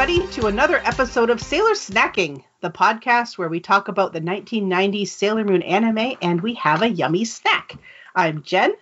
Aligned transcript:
everybody, 0.00 0.26
to 0.32 0.46
another 0.46 0.80
episode 0.82 1.28
of 1.28 1.42
Sailor 1.42 1.72
Snacking, 1.72 2.42
the 2.62 2.70
podcast 2.70 3.36
where 3.36 3.50
we 3.50 3.60
talk 3.60 3.88
about 3.88 4.14
the 4.14 4.20
1990s 4.22 5.08
Sailor 5.08 5.44
Moon 5.44 5.60
anime 5.60 6.16
and 6.22 6.40
we 6.40 6.54
have 6.54 6.80
a 6.80 6.88
yummy 6.88 7.26
snack. 7.26 7.76
I'm 8.16 8.42
Jen, 8.42 8.72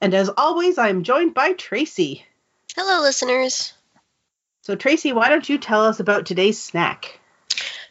and 0.00 0.12
as 0.12 0.30
always, 0.36 0.76
I'm 0.76 1.04
joined 1.04 1.32
by 1.32 1.52
Tracy. 1.52 2.26
Hello, 2.74 3.02
listeners. 3.02 3.72
So, 4.62 4.74
Tracy, 4.74 5.12
why 5.12 5.28
don't 5.28 5.48
you 5.48 5.58
tell 5.58 5.84
us 5.84 6.00
about 6.00 6.26
today's 6.26 6.60
snack? 6.60 7.20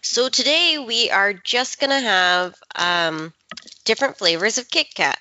So, 0.02 0.28
today 0.28 0.84
we 0.86 1.10
are 1.10 1.32
just 1.32 1.80
going 1.80 1.92
to 1.92 2.06
have 2.06 2.56
um, 2.76 3.32
different 3.86 4.18
flavors 4.18 4.58
of 4.58 4.70
Kit 4.70 4.88
Kat. 4.94 5.18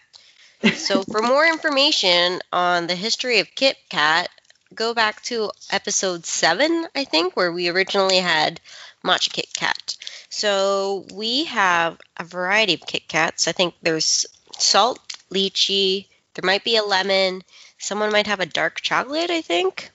So, 0.74 1.04
for 1.04 1.22
more 1.22 1.46
information 1.46 2.40
on 2.52 2.88
the 2.88 2.96
history 2.96 3.38
of 3.38 3.46
Kit 3.54 3.76
Kat, 3.88 4.28
go 4.74 4.94
back 4.94 5.22
to 5.22 5.50
episode 5.70 6.26
seven, 6.26 6.86
I 6.94 7.04
think, 7.04 7.36
where 7.36 7.52
we 7.52 7.68
originally 7.68 8.18
had 8.18 8.60
Matcha 9.04 9.32
Kit 9.32 9.48
Kat. 9.54 9.96
So 10.28 11.06
we 11.12 11.44
have 11.44 11.98
a 12.16 12.24
variety 12.24 12.74
of 12.74 12.86
Kit 12.86 13.06
Kats. 13.08 13.48
I 13.48 13.52
think 13.52 13.74
there's 13.82 14.26
salt, 14.58 15.00
lychee, 15.30 16.06
there 16.34 16.46
might 16.46 16.64
be 16.64 16.76
a 16.76 16.82
lemon, 16.82 17.42
someone 17.78 18.12
might 18.12 18.26
have 18.26 18.40
a 18.40 18.46
dark 18.46 18.80
chocolate, 18.80 19.30
I 19.30 19.42
think. 19.42 19.90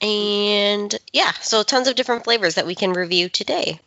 And 0.00 0.94
yeah, 1.12 1.32
so 1.40 1.62
tons 1.62 1.88
of 1.88 1.94
different 1.94 2.24
flavors 2.24 2.54
that 2.54 2.66
we 2.66 2.74
can 2.74 2.92
review 2.92 3.28
today. 3.28 3.80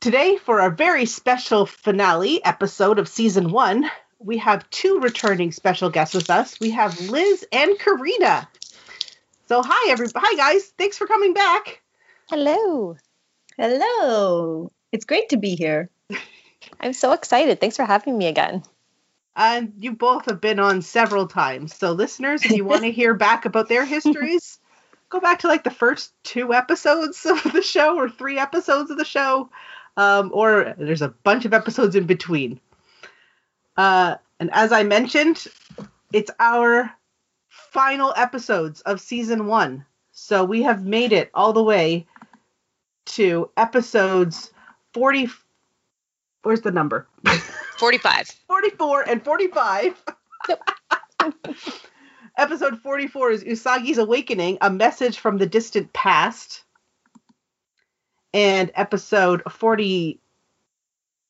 Today, 0.00 0.36
for 0.36 0.60
our 0.60 0.70
very 0.70 1.06
special 1.06 1.64
finale 1.64 2.44
episode 2.44 2.98
of 2.98 3.08
season 3.08 3.50
one, 3.50 3.90
we 4.26 4.38
have 4.38 4.68
two 4.70 4.98
returning 4.98 5.52
special 5.52 5.88
guests 5.88 6.14
with 6.14 6.30
us. 6.30 6.58
We 6.58 6.70
have 6.72 7.00
Liz 7.08 7.46
and 7.52 7.78
Karina. 7.78 8.48
So 9.46 9.62
hi 9.64 9.90
everybody. 9.90 10.26
Hi 10.26 10.34
guys. 10.36 10.64
Thanks 10.76 10.98
for 10.98 11.06
coming 11.06 11.32
back. 11.32 11.80
Hello. 12.28 12.96
Hello. 13.56 14.72
It's 14.90 15.04
great 15.04 15.28
to 15.28 15.36
be 15.36 15.54
here. 15.54 15.90
I'm 16.80 16.92
so 16.92 17.12
excited. 17.12 17.60
Thanks 17.60 17.76
for 17.76 17.84
having 17.84 18.18
me 18.18 18.26
again. 18.26 18.64
And 19.36 19.74
you 19.78 19.92
both 19.92 20.24
have 20.24 20.40
been 20.40 20.58
on 20.58 20.82
several 20.82 21.28
times. 21.28 21.76
So 21.76 21.92
listeners, 21.92 22.44
if 22.44 22.50
you 22.50 22.64
want 22.64 22.82
to 22.82 22.90
hear 22.90 23.14
back 23.14 23.44
about 23.44 23.68
their 23.68 23.84
histories, 23.84 24.58
go 25.08 25.20
back 25.20 25.40
to 25.40 25.48
like 25.48 25.62
the 25.62 25.70
first 25.70 26.12
two 26.24 26.52
episodes 26.52 27.24
of 27.26 27.52
the 27.52 27.62
show 27.62 27.96
or 27.96 28.10
three 28.10 28.40
episodes 28.40 28.90
of 28.90 28.98
the 28.98 29.04
show. 29.04 29.50
Um, 29.96 30.30
or 30.34 30.74
there's 30.78 31.02
a 31.02 31.08
bunch 31.08 31.44
of 31.44 31.54
episodes 31.54 31.94
in 31.94 32.06
between. 32.06 32.60
Uh, 33.76 34.16
and 34.40 34.50
as 34.52 34.72
I 34.72 34.82
mentioned, 34.82 35.46
it's 36.12 36.30
our 36.38 36.92
final 37.48 38.12
episodes 38.16 38.80
of 38.82 39.00
season 39.00 39.46
one. 39.46 39.84
So 40.12 40.44
we 40.44 40.62
have 40.62 40.84
made 40.84 41.12
it 41.12 41.30
all 41.34 41.52
the 41.52 41.62
way 41.62 42.06
to 43.06 43.50
episodes 43.56 44.50
40. 44.94 45.28
Where's 46.42 46.62
the 46.62 46.70
number? 46.70 47.06
45. 47.78 48.28
44 48.46 49.02
and 49.02 49.24
45. 49.24 50.02
Episode 52.38 52.78
44 52.80 53.30
is 53.30 53.44
Usagi's 53.44 53.96
Awakening, 53.96 54.58
a 54.60 54.70
message 54.70 55.18
from 55.18 55.38
the 55.38 55.46
distant 55.46 55.92
past. 55.94 56.64
And 58.34 58.70
episode 58.74 59.42
40. 59.50 60.20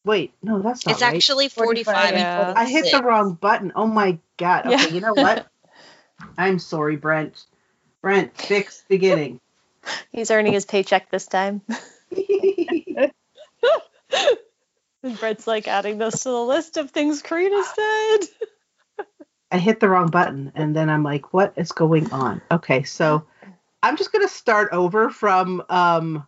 Wait, 0.07 0.33
no, 0.41 0.63
that's 0.63 0.87
not 0.87 0.93
It's 0.93 1.03
right. 1.03 1.17
actually 1.17 1.49
45. 1.49 1.95
45, 1.95 2.15
yeah. 2.15 2.55
I 2.57 2.65
hit 2.65 2.93
the 2.93 3.03
wrong 3.03 3.35
button. 3.35 3.73
Oh 3.75 3.89
my 3.89 4.19
god. 4.37 4.67
Okay, 4.67 4.87
Yeah. 4.89 4.95
you 4.95 5.01
know 5.01 5.15
what? 5.15 5.49
I'm 6.39 6.61
sorry, 6.61 6.95
Brent. 6.97 7.45
Brent, 8.03 8.37
fix 8.41 8.85
beginning. 8.89 9.41
He's 10.13 10.31
earning 10.31 10.53
his 10.53 10.65
paycheck 10.65 11.11
this 11.11 11.27
time. 11.27 11.61
And 15.03 15.21
Brett's 15.21 15.47
like 15.47 15.69
adding 15.69 15.99
this 15.99 16.25
to 16.25 16.31
the 16.31 16.43
list 16.43 16.79
of 16.79 16.91
things 16.91 17.23
Karina 17.23 17.63
said. 17.63 18.19
I 19.53 19.59
hit 19.59 19.79
the 19.79 19.89
wrong 19.89 20.09
button 20.09 20.51
and 20.57 20.75
then 20.75 20.91
I'm 20.91 21.05
like, 21.05 21.33
what 21.33 21.53
is 21.55 21.71
going 21.71 22.11
on? 22.13 22.41
Okay, 22.51 22.83
so 22.83 23.25
I'm 23.85 23.97
just 23.97 24.11
gonna 24.11 24.27
start 24.27 24.71
over 24.73 25.11
from 25.11 25.63
um 25.69 26.27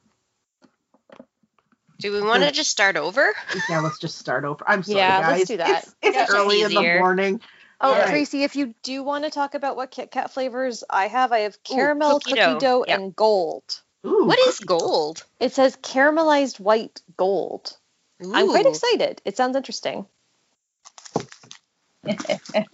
Do 2.01 2.13
we 2.13 2.23
want 2.23 2.43
to 2.45 2.53
just 2.53 2.71
start 2.71 2.97
over? 2.97 3.35
yeah, 3.69 3.81
let's 3.81 3.99
just 3.99 4.19
start 4.19 4.45
over. 4.45 4.65
I'm 4.69 4.83
sorry, 4.83 5.01
Yeah, 5.01 5.21
guys. 5.21 5.39
let's 5.39 5.49
do 5.49 5.57
that. 5.57 5.83
It's, 5.83 5.95
it's 6.03 6.17
Yeah, 6.17 6.27
just 6.27 6.39
early 6.39 6.63
in 6.63 6.75
the 6.75 6.83
morning. 6.83 7.41
Oh, 7.81 7.93
Alright. 7.93 8.09
Tracy, 8.09 8.43
if 8.45 8.57
you 8.57 8.75
do 8.83 9.03
want 9.03 9.25
to 9.25 9.31
talk 9.31 9.55
about 9.55 9.77
what 9.77 9.91
Kit 9.91 10.11
Kat 10.11 10.33
flavors 10.33 10.85
I 10.89 11.07
have, 11.09 11.33
I 11.33 11.41
have 11.41 11.63
caramel, 11.63 12.15
cookie 12.21 12.31
cookie, 12.31 12.41
dough. 12.41 12.59
dough, 12.59 12.85
Yep. 12.87 12.99
and 12.99 13.17
gold. 13.17 13.81
Ooh, 14.07 14.25
What 14.25 14.39
is 14.39 14.61
gold? 14.61 15.25
It 15.41 15.53
says 15.53 15.77
caramelized 15.77 16.59
white 16.61 17.01
gold. 17.17 17.77
I'm 18.21 18.49
quite 18.49 18.67
excited. 18.67 19.23
It 19.25 19.37
sounds 19.37 19.57
interesting. 19.57 20.07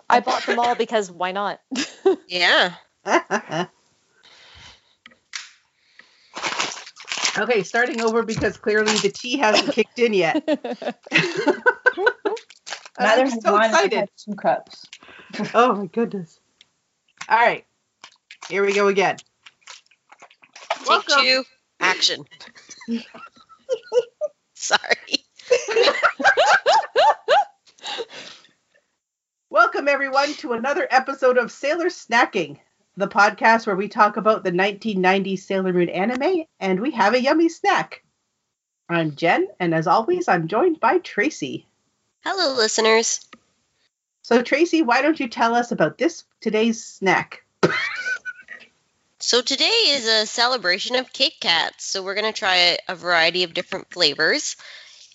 I 0.09 0.21
bought 0.21 0.47
them 0.47 0.59
all 0.59 0.75
because 0.75 1.11
why 1.11 1.33
not? 1.33 1.61
Yeah. 2.29 2.73
okay, 7.39 7.63
starting 7.63 8.01
over 8.01 8.23
because 8.23 8.57
clearly 8.57 8.97
the 8.99 9.11
tea 9.11 9.37
hasn't 9.39 9.73
kicked 9.75 9.99
in 9.99 10.13
yet. 10.15 10.43
Neither 12.99 13.23
I'm 13.23 13.31
has 13.31 13.43
so 13.43 13.53
mine. 13.53 13.71
Excited. 13.71 13.99
had 13.99 14.11
two 14.17 14.35
cups. 14.35 14.87
Oh 15.53 15.75
my 15.75 15.87
goodness. 15.87 16.39
All 17.29 17.37
right. 17.37 17.65
Here 18.49 18.65
we 18.65 18.73
go 18.73 18.87
again. 18.87 19.17
Take 20.79 20.89
Welcome. 20.89 21.23
two. 21.25 21.45
Action. 21.81 22.25
Sorry. 24.55 25.25
Welcome 29.51 29.89
everyone 29.89 30.35
to 30.35 30.53
another 30.53 30.87
episode 30.91 31.37
of 31.39 31.51
Sailor 31.51 31.87
Snacking, 31.87 32.59
the 32.97 33.09
podcast 33.09 33.67
where 33.67 33.77
we 33.77 33.89
talk 33.89 34.17
about 34.17 34.45
the 34.45 34.53
1990s 34.53 35.41
Sailor 35.41 35.73
Moon 35.73 35.89
anime 35.89 36.45
and 36.61 36.81
we 36.81 36.93
have 36.93 37.15
a 37.15 37.21
yummy 37.21 37.49
snack. 37.49 38.03
I'm 38.89 39.17
Jen, 39.17 39.49
and 39.59 39.75
as 39.75 39.87
always, 39.87 40.29
I'm 40.29 40.47
joined 40.47 40.79
by 40.79 40.99
Tracy. 40.99 41.67
Hello, 42.23 42.55
listeners. 42.55 43.27
So 44.23 44.43
Tracy, 44.43 44.83
why 44.83 45.03
don't 45.03 45.19
you 45.19 45.29
tell 45.29 45.55
us 45.55 45.73
about 45.73 45.99
this 45.99 46.25
today's 46.41 46.85
snack? 46.85 47.45
So 49.21 49.41
today 49.41 49.65
is 49.65 50.07
a 50.07 50.27
celebration 50.27 50.97
of 50.97 51.11
Kit 51.11 51.33
Kats. 51.41 51.87
So 51.87 52.03
we're 52.03 52.15
going 52.15 52.31
to 52.31 52.39
try 52.39 52.57
a, 52.57 52.79
a 52.89 52.95
variety 52.95 53.43
of 53.43 53.55
different 53.55 53.91
flavors. 53.91 54.57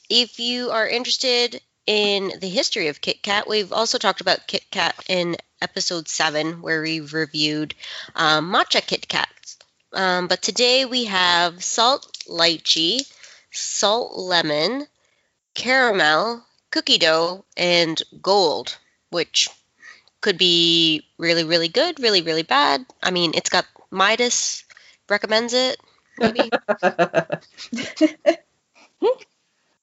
If 0.10 0.40
you 0.40 0.72
are 0.72 0.88
interested 0.88 1.62
in 1.86 2.34
the 2.40 2.50
history 2.50 2.88
of 2.88 3.02
Kit 3.02 3.22
Kat, 3.22 3.48
we've 3.48 3.72
also 3.72 4.00
talked 4.00 4.20
about 4.20 4.48
Kit 4.48 4.66
Kat 4.72 4.96
in 5.08 5.38
episode 5.62 6.08
7 6.08 6.62
where 6.62 6.82
we 6.82 7.00
reviewed 7.02 7.76
um, 8.16 8.52
matcha 8.52 8.86
Kit 8.86 9.08
Kats. 9.08 9.58
Um, 9.94 10.28
but 10.28 10.42
today 10.42 10.86
we 10.86 11.06
have 11.06 11.64
salt 11.64 12.18
lychee, 12.28 13.02
salt 13.52 14.18
lemon, 14.18 14.88
caramel, 15.56 16.44
cookie 16.72 16.98
dough, 16.98 17.46
and 17.58 18.02
gold, 18.22 18.78
which 19.10 19.50
could 20.22 20.38
be 20.38 21.06
really, 21.18 21.44
really 21.44 21.70
good, 21.70 22.00
really, 22.00 22.22
really 22.22 22.44
bad. 22.44 22.86
I 23.02 23.12
mean, 23.12 23.32
it's 23.34 23.50
got 23.50 23.66
Midas 23.92 24.64
recommends 25.10 25.54
it, 25.54 25.80
maybe. 26.20 26.50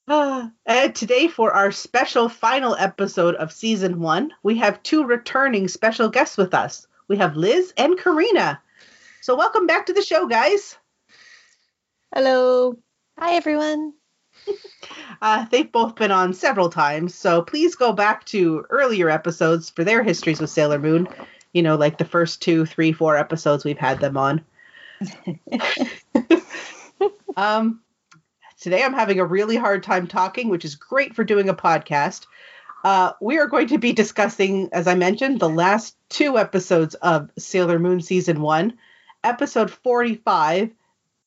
And 0.67 0.95
today, 0.95 1.27
for 1.27 1.53
our 1.53 1.73
special 1.73 2.29
final 2.29 2.77
episode 2.77 3.35
of 3.37 3.53
season 3.53 3.99
one, 3.99 4.33
we 4.45 4.57
have 4.59 4.83
two 4.85 5.05
returning 5.05 5.67
special 5.67 6.09
guests 6.09 6.37
with 6.37 6.55
us. 6.55 6.87
We 7.09 7.17
have 7.17 7.37
Liz 7.37 7.73
and 7.77 7.99
Karina. 7.99 8.61
So, 9.21 9.35
welcome 9.35 9.67
back 9.67 9.87
to 9.87 9.93
the 9.93 10.03
show, 10.03 10.29
guys. 10.29 10.77
Hello. 12.15 12.77
Hi, 13.19 13.35
everyone. 13.35 13.95
Uh, 15.23 15.47
they've 15.51 15.73
both 15.73 15.97
been 15.97 16.11
on 16.11 16.35
several 16.35 16.69
times, 16.69 17.15
so 17.15 17.41
please 17.41 17.75
go 17.75 17.91
back 17.91 18.23
to 18.27 18.67
earlier 18.69 19.09
episodes 19.09 19.71
for 19.71 19.83
their 19.83 20.03
histories 20.03 20.41
with 20.41 20.51
Sailor 20.51 20.79
Moon. 20.79 21.09
You 21.55 21.63
know, 21.63 21.75
like 21.75 21.97
the 21.97 22.05
first 22.05 22.43
two, 22.43 22.67
three, 22.67 22.93
four 22.93 23.17
episodes 23.17 23.65
we've 23.65 23.79
had 23.79 23.99
them 23.99 24.19
on. 24.19 24.45
um, 27.37 27.81
today 28.61 28.83
I'm 28.83 28.93
having 28.95 29.21
a 29.21 29.25
really 29.25 29.57
hard 29.57 29.83
time 29.83 30.07
talking, 30.07 30.49
which 30.49 30.65
is 30.65 30.75
great 30.75 31.15
for 31.15 31.25
doing 31.25 31.49
a 31.49 31.55
podcast. 31.55 32.27
Uh, 32.85 33.13
we 33.21 33.39
are 33.39 33.47
going 33.47 33.69
to 33.69 33.79
be 33.79 33.93
discussing, 33.93 34.69
as 34.73 34.87
I 34.87 34.95
mentioned, 34.95 35.41
the 35.41 35.49
last 35.49 35.97
two 36.09 36.39
episodes 36.39 36.95
of 36.97 37.31
Sailor 37.39 37.79
Moon 37.79 38.01
Season 38.01 38.41
1. 38.41 38.79
Episode 39.25 39.71
45, 39.71 40.71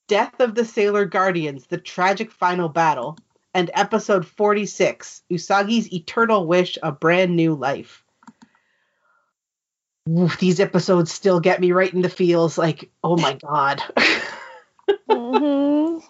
Death 0.07 0.39
of 0.39 0.55
the 0.55 0.63
Sailor 0.63 1.05
Guardians, 1.05 1.65
the 1.67 1.77
tragic 1.77 2.31
final 2.31 2.69
battle. 2.69 3.17
And 3.53 3.71
episode 3.73 4.25
46, 4.25 5.23
Usagi's 5.31 5.91
Eternal 5.91 6.47
Wish, 6.47 6.77
a 6.81 6.91
brand 6.91 7.35
new 7.35 7.55
life. 7.55 8.03
Oof, 10.09 10.39
these 10.39 10.59
episodes 10.59 11.11
still 11.11 11.39
get 11.39 11.59
me 11.59 11.71
right 11.71 11.93
in 11.93 12.01
the 12.01 12.09
feels 12.09 12.57
like, 12.57 12.89
oh 13.03 13.17
my 13.17 13.33
god. 13.33 13.81
Mhm. 15.09 16.03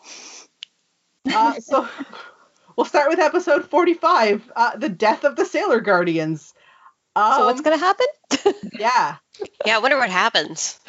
Uh, 1.33 1.59
so 1.59 1.87
we'll 2.75 2.85
start 2.85 3.09
with 3.09 3.19
episode 3.19 3.69
45, 3.69 4.51
uh, 4.55 4.77
the 4.77 4.89
death 4.89 5.23
of 5.23 5.35
the 5.35 5.45
Sailor 5.45 5.79
Guardians. 5.79 6.53
Um, 7.15 7.33
So 7.33 7.45
what's 7.45 7.61
gonna 7.61 7.77
happen? 7.77 8.07
Yeah. 8.79 9.15
Yeah, 9.65 9.75
I 9.75 9.79
wonder 9.79 9.97
what 9.97 10.09
happens. 10.09 10.79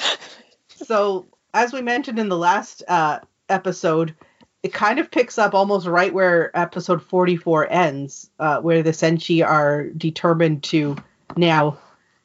So 0.84 1.26
as 1.52 1.72
we 1.72 1.82
mentioned 1.82 2.19
in 2.19 2.28
the 2.28 2.37
last 2.38 2.82
uh, 2.88 3.20
episode, 3.48 4.14
it 4.62 4.72
kind 4.72 4.98
of 4.98 5.10
picks 5.10 5.38
up 5.38 5.54
almost 5.54 5.87
right 5.87 6.12
where 6.12 6.56
episode 6.56 7.02
44 7.02 7.70
ends, 7.70 8.31
uh, 8.38 8.60
where 8.60 8.82
the 8.82 8.90
Senshi 8.90 9.44
are 9.46 9.84
determined 9.88 10.62
to 10.64 10.96
now 11.37 11.78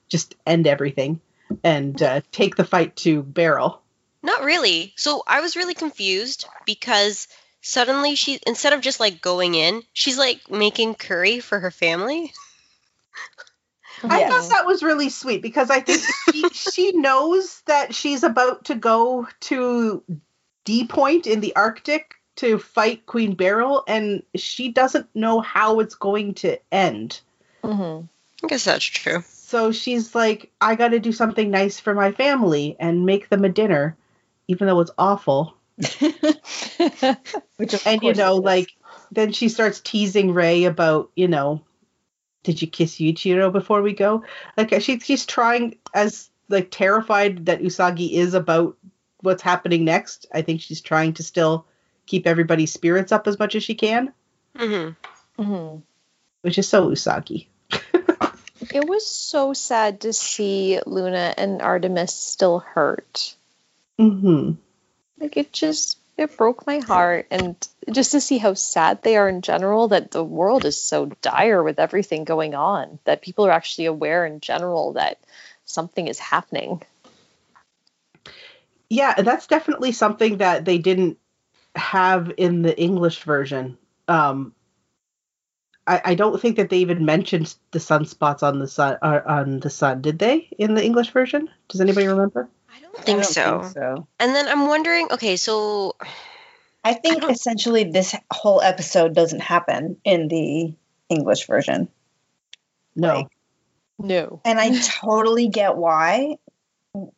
just 0.09 0.35
end 0.45 0.67
everything 0.67 1.19
and 1.63 2.01
uh, 2.01 2.21
take 2.31 2.55
the 2.55 2.65
fight 2.65 2.95
to 2.97 3.23
Beryl. 3.23 3.81
Not 4.23 4.43
really. 4.43 4.93
So 4.95 5.23
I 5.27 5.41
was 5.41 5.55
really 5.55 5.75
confused 5.75 6.45
because 6.65 7.27
suddenly 7.65 8.13
she 8.13 8.39
instead 8.45 8.73
of 8.73 8.81
just 8.81 8.99
like 8.99 9.21
going 9.21 9.55
in, 9.55 9.81
she's 9.91 10.17
like 10.17 10.49
making 10.51 10.93
curry 10.95 11.39
for 11.39 11.59
her 11.59 11.71
family. 11.71 12.31
I 14.03 14.23
thought 14.23 14.49
that 14.49 14.67
was 14.67 14.83
really 14.83 15.09
sweet 15.09 15.41
because 15.41 15.71
I 15.71 15.79
think 15.79 16.01
she, 16.31 16.49
she 16.53 16.91
knows 16.91 17.61
that 17.65 17.95
she's 17.95 18.23
about 18.23 18.65
to 18.65 18.75
go 18.75 19.27
to 19.41 20.03
D 20.63 20.85
Point 20.85 21.25
in 21.25 21.39
the 21.39 21.55
Arctic 21.55 22.13
to 22.35 22.59
fight 22.59 23.05
Queen 23.05 23.33
Beryl, 23.33 23.83
and 23.87 24.21
she 24.35 24.69
doesn't 24.69 25.07
know 25.15 25.39
how 25.39 25.79
it's 25.79 25.95
going 25.95 26.35
to 26.35 26.59
end. 26.71 27.19
Mhm. 27.63 28.07
I 28.43 28.47
guess 28.47 28.65
that's 28.65 28.85
true. 28.85 29.23
So 29.27 29.71
she's 29.71 30.13
like, 30.13 30.51
I 30.61 30.75
got 30.75 30.89
to 30.89 30.99
do 30.99 31.11
something 31.11 31.49
nice 31.49 31.79
for 31.79 31.95
my 31.95 32.11
family 32.11 32.75
and 32.79 33.05
make 33.05 33.29
them 33.29 33.45
a 33.45 33.49
dinner, 33.49 33.95
even 34.47 34.67
though 34.67 34.81
it's 34.81 34.91
awful. 34.97 35.55
Which 37.57 37.73
of 37.73 37.85
And 37.85 38.03
you 38.03 38.13
know, 38.13 38.35
like, 38.35 38.73
then 39.11 39.31
she 39.33 39.49
starts 39.49 39.79
teasing 39.81 40.31
Ray 40.33 40.65
about, 40.65 41.11
you 41.15 41.27
know, 41.27 41.61
did 42.43 42.61
you 42.61 42.67
kiss 42.67 42.95
Yuichiro 42.95 43.51
before 43.51 43.81
we 43.81 43.93
go? 43.93 44.23
Like, 44.55 44.79
she, 44.81 44.99
she's 44.99 45.25
trying, 45.25 45.75
as 45.93 46.29
like 46.47 46.69
terrified 46.71 47.47
that 47.47 47.61
Usagi 47.61 48.11
is 48.13 48.33
about 48.33 48.77
what's 49.21 49.41
happening 49.41 49.83
next. 49.83 50.27
I 50.33 50.41
think 50.43 50.61
she's 50.61 50.81
trying 50.81 51.13
to 51.13 51.23
still 51.23 51.65
keep 52.05 52.27
everybody's 52.27 52.71
spirits 52.71 53.11
up 53.11 53.27
as 53.27 53.39
much 53.39 53.55
as 53.55 53.63
she 53.63 53.75
can, 53.75 54.13
hmm 54.55 54.89
Mhm. 55.37 55.81
which 56.41 56.57
is 56.57 56.67
so 56.67 56.89
Usagi. 56.89 57.47
It 58.73 58.87
was 58.87 59.05
so 59.05 59.53
sad 59.53 60.01
to 60.01 60.13
see 60.13 60.79
Luna 60.85 61.33
and 61.37 61.61
Artemis 61.61 62.13
still 62.13 62.59
hurt. 62.59 63.35
hmm 63.97 64.51
Like 65.19 65.37
it 65.37 65.53
just 65.53 65.99
it 66.17 66.37
broke 66.37 66.65
my 66.65 66.79
heart 66.79 67.27
and 67.29 67.55
just 67.91 68.11
to 68.11 68.21
see 68.21 68.37
how 68.37 68.53
sad 68.53 69.01
they 69.01 69.17
are 69.17 69.27
in 69.27 69.41
general 69.41 69.89
that 69.89 70.11
the 70.11 70.23
world 70.23 70.65
is 70.65 70.81
so 70.81 71.07
dire 71.21 71.61
with 71.61 71.79
everything 71.79 72.23
going 72.23 72.55
on 72.55 72.99
that 73.03 73.21
people 73.21 73.45
are 73.45 73.51
actually 73.51 73.85
aware 73.85 74.25
in 74.25 74.39
general 74.39 74.93
that 74.93 75.19
something 75.65 76.07
is 76.07 76.19
happening. 76.19 76.81
Yeah, 78.89 79.21
that's 79.21 79.47
definitely 79.47 79.91
something 79.91 80.37
that 80.37 80.63
they 80.63 80.77
didn't 80.77 81.17
have 81.75 82.31
in 82.37 82.61
the 82.61 82.79
English 82.79 83.23
version. 83.23 83.77
Um, 84.07 84.53
I, 85.87 86.01
I 86.05 86.15
don't 86.15 86.39
think 86.41 86.57
that 86.57 86.69
they 86.69 86.79
even 86.79 87.05
mentioned 87.05 87.55
the 87.71 87.79
sunspots 87.79 88.43
on 88.43 88.59
the 88.59 88.67
sun 88.67 88.97
uh, 89.01 89.21
on 89.25 89.59
the 89.59 89.69
sun, 89.69 90.01
did 90.01 90.19
they? 90.19 90.47
In 90.57 90.75
the 90.75 90.83
English 90.83 91.11
version? 91.11 91.49
Does 91.67 91.81
anybody 91.81 92.07
remember? 92.07 92.47
I 92.75 92.81
don't 92.81 92.99
I 92.99 93.01
think 93.03 93.21
don't 93.23 93.31
so. 93.31 93.61
think 93.61 93.73
so. 93.73 94.07
And 94.19 94.35
then 94.35 94.47
I'm 94.47 94.67
wondering, 94.67 95.07
okay, 95.11 95.37
so 95.37 95.95
I 96.83 96.93
think 96.93 97.21
don't- 97.21 97.31
essentially 97.31 97.85
this 97.85 98.15
whole 98.31 98.61
episode 98.61 99.13
doesn't 99.15 99.41
happen 99.41 99.97
in 100.03 100.27
the 100.27 100.73
English 101.09 101.47
version. 101.47 101.87
No. 102.95 103.15
Like- 103.15 103.27
No. 103.99 104.41
And 104.43 104.59
I 104.59 104.77
totally 104.79 105.47
get 105.47 105.75
why 105.77 106.37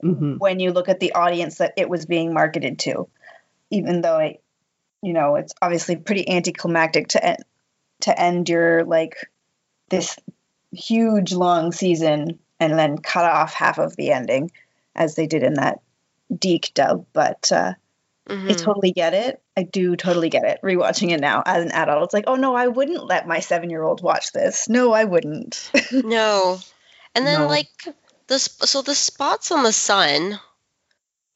hmm 0.01 0.37
when 0.37 0.59
you 0.59 0.71
look 0.71 0.89
at 0.89 0.99
the 0.99 1.11
audience 1.13 1.59
that 1.59 1.73
it 1.77 1.87
was 1.87 2.07
being 2.07 2.33
marketed 2.33 2.79
to, 2.79 3.07
even 3.69 4.01
though 4.01 4.17
it, 4.17 4.41
you 5.03 5.13
know, 5.13 5.35
it's 5.35 5.53
obviously 5.61 5.95
pretty 5.95 6.27
anticlimactic 6.27 7.09
to 7.09 7.23
end, 7.23 7.43
to 8.01 8.19
end 8.19 8.49
your 8.49 8.83
like 8.85 9.15
this 9.89 10.17
huge 10.71 11.31
long 11.33 11.71
season 11.71 12.39
and 12.59 12.77
then 12.77 12.97
cut 12.97 13.25
off 13.25 13.53
half 13.53 13.77
of 13.77 13.95
the 13.95 14.11
ending, 14.11 14.49
as 14.97 15.15
they 15.15 15.27
did 15.27 15.43
in 15.43 15.55
that 15.55 15.79
DiC 16.35 16.73
dub. 16.73 17.05
But 17.13 17.51
uh, 17.51 17.73
mhm. 18.27 18.49
I 18.51 18.53
totally 18.53 18.91
get 18.91 19.13
it. 19.13 19.41
I 19.55 19.63
do 19.63 19.95
totally 19.95 20.29
get 20.29 20.43
it. 20.45 20.59
Rewatching 20.63 21.11
it 21.11 21.19
now 21.21 21.43
as 21.45 21.63
an 21.65 21.71
adult, 21.71 22.03
it's 22.05 22.13
like, 22.13 22.25
oh 22.27 22.35
no, 22.35 22.55
I 22.55 22.67
wouldn't 22.67 23.05
let 23.05 23.27
my 23.27 23.39
seven 23.39 23.69
year 23.69 23.83
old 23.83 24.01
watch 24.01 24.31
this. 24.33 24.67
No, 24.69 24.91
I 24.93 25.03
wouldn't. 25.05 25.71
no. 25.91 26.59
And 27.15 27.25
then 27.25 27.41
No. 27.41 27.47
like 27.47 27.69
the 28.27 28.37
sp- 28.37 28.65
so 28.67 28.81
the 28.81 28.93
spots 28.95 29.51
on 29.51 29.63
the 29.63 29.71
sun 29.73 30.39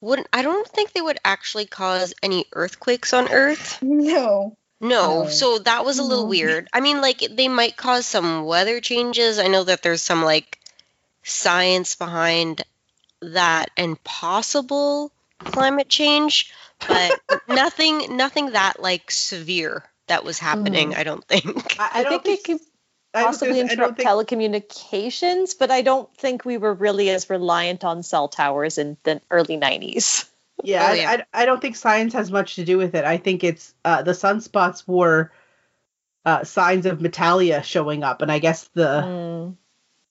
wouldn't 0.01 0.27
I 0.33 0.41
don't 0.41 0.67
think 0.67 0.91
they 0.91 1.01
would 1.01 1.19
actually 1.23 1.65
cause 1.65 2.13
any 2.21 2.45
earthquakes 2.53 3.13
on 3.13 3.31
Earth. 3.31 3.79
no. 3.81 4.57
No, 4.83 5.23
No. 5.25 5.29
so 5.29 5.59
that 5.59 5.85
was 5.85 5.99
a 5.99 6.03
little 6.03 6.23
No. 6.23 6.29
weird. 6.31 6.67
I 6.73 6.79
mean, 6.81 7.01
like 7.01 7.19
they 7.31 7.47
might 7.47 7.77
cause 7.77 8.05
some 8.07 8.45
weather 8.45 8.81
changes. 8.81 9.37
I 9.37 9.47
know 9.47 9.63
that 9.63 9.83
there's 9.83 10.01
some 10.01 10.23
like 10.23 10.57
science 11.23 11.95
behind 11.95 12.63
that 13.21 13.69
and 13.77 14.01
possible 14.03 15.11
climate 15.39 15.89
change, 15.89 16.51
but 16.87 17.19
nothing 17.47 18.15
nothing 18.17 18.51
that 18.51 18.81
like 18.81 19.11
severe 19.11 19.83
that 20.07 20.23
was 20.23 20.39
happening, 20.39 20.95
I 20.95 21.03
don't 21.03 21.23
think. 21.25 21.79
I, 21.79 21.89
I 21.93 21.99
I, 21.99 22.03
don't 22.03 22.23
think, 22.23 22.39
it 22.39 22.45
could 22.45 22.59
possibly 23.13 23.57
gonna 23.57 23.69
say, 23.69 23.73
I 23.73 23.75
don't 23.75 23.97
interrupt 23.97 23.97
think 23.97 24.09
telecommunications, 24.09 25.57
but 25.57 25.71
I 25.71 25.81
don't 25.81 26.13
think 26.17 26.45
we 26.45 26.57
were 26.57 26.73
really 26.73 27.09
as 27.09 27.29
reliant 27.29 27.83
on 27.83 28.03
cell 28.03 28.27
towers 28.27 28.77
in 28.77 28.97
the 29.03 29.21
early 29.29 29.57
90s. 29.57 30.27
Yeah, 30.63 30.83
Oh, 30.83 30.91
I, 30.91 30.95
yeah. 30.95 31.09
I, 31.33 31.43
I 31.43 31.45
don't 31.45 31.61
think 31.61 31.75
science 31.75 32.13
has 32.13 32.31
much 32.31 32.55
to 32.55 32.65
do 32.65 32.77
with 32.77 32.93
it. 32.95 33.05
I 33.05 33.17
think 33.17 33.43
it's 33.43 33.73
uh, 33.83 34.03
the 34.03 34.11
sunspots 34.11 34.87
were 34.87 35.31
uh, 36.25 36.43
signs 36.43 36.85
of 36.85 36.99
Metalia 36.99 37.63
showing 37.63 38.03
up, 38.03 38.21
and 38.21 38.31
I 38.31 38.39
guess 38.39 38.69
the 38.73 39.01
Mm. 39.03 39.55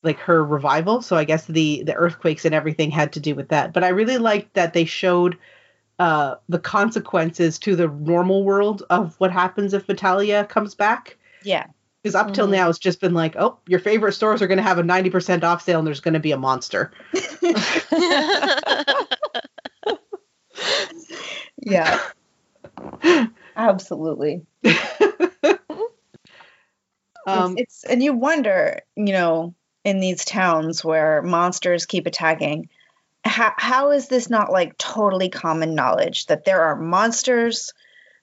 Like 0.02 0.18
her 0.18 0.44
revival. 0.44 1.02
So 1.02 1.16
I 1.16 1.24
guess 1.24 1.46
the 1.46 1.82
the 1.84 1.94
earthquakes 1.94 2.44
and 2.44 2.54
everything 2.54 2.90
had 2.90 3.12
to 3.14 3.20
do 3.20 3.34
with 3.34 3.48
that. 3.48 3.72
But 3.72 3.84
I 3.84 3.88
really 3.88 4.18
liked 4.18 4.54
that 4.54 4.72
they 4.72 4.84
showed 4.84 5.36
uh, 5.98 6.36
the 6.48 6.58
consequences 6.58 7.58
to 7.60 7.76
the 7.76 7.88
normal 7.88 8.44
world 8.44 8.82
of 8.90 9.14
what 9.18 9.30
happens 9.30 9.74
if 9.74 9.86
Metalia 9.86 10.48
comes 10.48 10.74
back. 10.74 11.16
Yeah. 11.42 11.66
Because 12.02 12.14
up 12.14 12.32
till 12.32 12.48
Mhm. 12.48 12.52
now, 12.52 12.68
it's 12.70 12.78
just 12.78 13.00
been 13.00 13.12
like, 13.12 13.36
oh, 13.36 13.58
your 13.66 13.80
favorite 13.80 14.12
stores 14.12 14.40
are 14.40 14.46
going 14.46 14.56
to 14.56 14.62
have 14.62 14.78
a 14.78 14.82
ninety 14.82 15.10
percent 15.10 15.44
off 15.44 15.62
sale, 15.62 15.80
and 15.80 15.86
there's 15.86 16.00
going 16.00 16.14
to 16.14 16.20
be 16.20 16.32
a 16.32 16.38
monster. 16.38 16.90
Yeah. 21.62 22.00
Absolutely. 23.56 24.42
Um, 27.26 27.54
it's, 27.58 27.82
it's 27.82 27.84
and 27.84 28.02
you 28.02 28.14
wonder, 28.14 28.80
you 28.96 29.12
know, 29.12 29.54
in 29.84 30.00
these 30.00 30.24
towns 30.24 30.84
where 30.84 31.22
monsters 31.22 31.86
keep 31.86 32.06
attacking, 32.06 32.68
how 33.24 33.52
how 33.56 33.90
is 33.90 34.08
this 34.08 34.30
not 34.30 34.52
like 34.52 34.78
totally 34.78 35.28
common 35.28 35.74
knowledge 35.74 36.26
that 36.26 36.44
there 36.44 36.62
are 36.62 36.76
monsters? 36.76 37.72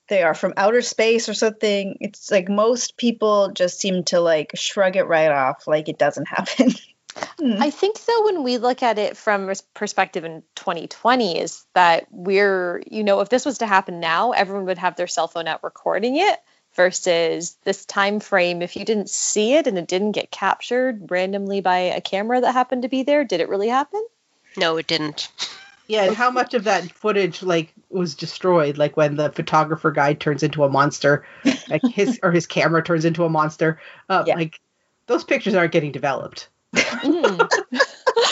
They 0.08 0.24
are 0.24 0.34
from 0.34 0.54
outer 0.56 0.82
space 0.82 1.28
or 1.28 1.34
something. 1.34 1.98
It's 2.00 2.32
like 2.32 2.48
most 2.48 2.98
people 2.98 3.52
just 3.52 3.80
seem 3.80 4.04
to 4.06 4.20
like 4.20 4.52
shrug 4.56 4.96
it 4.96 5.04
right 5.04 5.32
off, 5.32 5.68
like 5.68 5.90
it 5.90 6.00
doesn't 6.00 6.28
happen. 6.28 6.72
Hmm. 7.40 7.62
I 7.62 7.70
think 7.70 8.04
though 8.06 8.26
when 8.26 8.44
we 8.44 8.58
look 8.58 8.84
at 8.84 9.00
it 9.00 9.18
from 9.18 9.52
perspective 9.74 10.24
in 10.24 10.44
2020 10.56 11.40
is 11.40 11.66
that 11.74 12.06
we're 12.12 12.84
you 12.90 13.04
know 13.04 13.22
if 13.22 13.30
this 13.30 13.46
was 13.46 13.58
to 13.60 13.66
happen 13.66 14.00
now 14.00 14.32
everyone 14.32 14.66
would 14.66 14.78
have 14.78 14.96
their 14.96 15.08
cell 15.08 15.28
phone 15.28 15.48
out 15.48 15.64
recording 15.64 16.18
it 16.18 16.40
versus 16.78 17.58
this 17.66 17.84
time 17.86 18.22
frame 18.22 18.62
if 18.62 18.78
you 18.78 18.86
didn't 18.86 19.10
see 19.10 19.56
it 19.56 19.68
and 19.68 19.78
it 19.78 19.88
didn't 19.88 20.14
get 20.14 20.32
captured 20.32 21.12
randomly 21.12 21.60
by 21.60 21.78
a 21.80 22.00
camera 22.00 22.40
that 22.40 22.54
happened 22.54 22.84
to 22.84 22.88
be 22.88 23.04
there 23.04 23.26
did 23.26 23.42
it 23.42 23.50
really 23.50 23.68
happen 23.68 24.02
no, 24.58 24.78
it 24.78 24.88
didn't. 24.88 25.30
Yeah, 25.90 26.04
and 26.04 26.18
how 26.18 26.32
much 26.32 26.54
of 26.54 26.66
that 26.66 26.92
footage 26.92 27.42
like 27.42 27.74
was 27.90 28.16
destroyed? 28.16 28.78
Like 28.78 28.98
when 28.98 29.16
the 29.16 29.32
photographer 29.32 29.90
guy 29.90 30.16
turns 30.16 30.44
into 30.44 30.66
a 30.66 30.70
monster, 30.70 31.26
like 31.70 31.82
his 31.82 32.20
or 32.24 32.34
his 32.34 32.46
camera 32.46 32.84
turns 32.84 33.06
into 33.06 33.24
a 33.24 33.30
monster. 33.30 33.80
Uh, 34.10 34.26
Yeah. 34.28 34.36
Like 34.36 34.60
those 35.06 35.24
pictures 35.24 35.54
aren't 35.56 35.72
getting 35.72 35.94
developed. 35.94 36.50
Mm. 36.76 37.50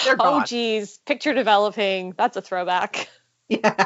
Oh 0.06 0.16
gone. 0.18 0.46
geez 0.46 0.98
picture 1.06 1.34
developing 1.34 2.14
that's 2.18 2.36
a 2.36 2.42
throwback 2.42 3.08
Yeah. 3.48 3.86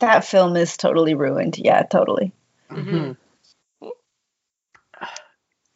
that 0.00 0.24
film 0.26 0.56
is 0.56 0.76
totally 0.76 1.14
ruined. 1.14 1.56
Yeah, 1.56 1.84
totally. 1.84 2.32
Mhm. 2.70 3.16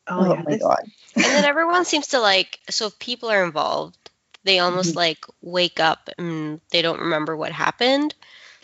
Oh, 0.07 0.21
Oh, 0.21 0.35
yeah, 0.35 0.43
my 0.43 0.51
this- 0.51 0.63
god. 0.63 0.83
and 1.17 1.25
then 1.25 1.45
everyone 1.47 1.85
seems 1.87 2.09
to 2.09 2.21
like 2.21 2.59
so 2.69 2.87
if 2.89 2.99
people 2.99 3.31
are 3.31 3.45
involved 3.45 3.97
they 4.43 4.59
almost 4.59 4.93
Mhm. 4.93 4.97
like 4.97 5.25
wake 5.41 5.81
up 5.81 6.11
and 6.19 6.61
they 6.71 6.83
don't 6.83 7.01
remember 7.01 7.35
what 7.37 7.53
happened 7.53 8.15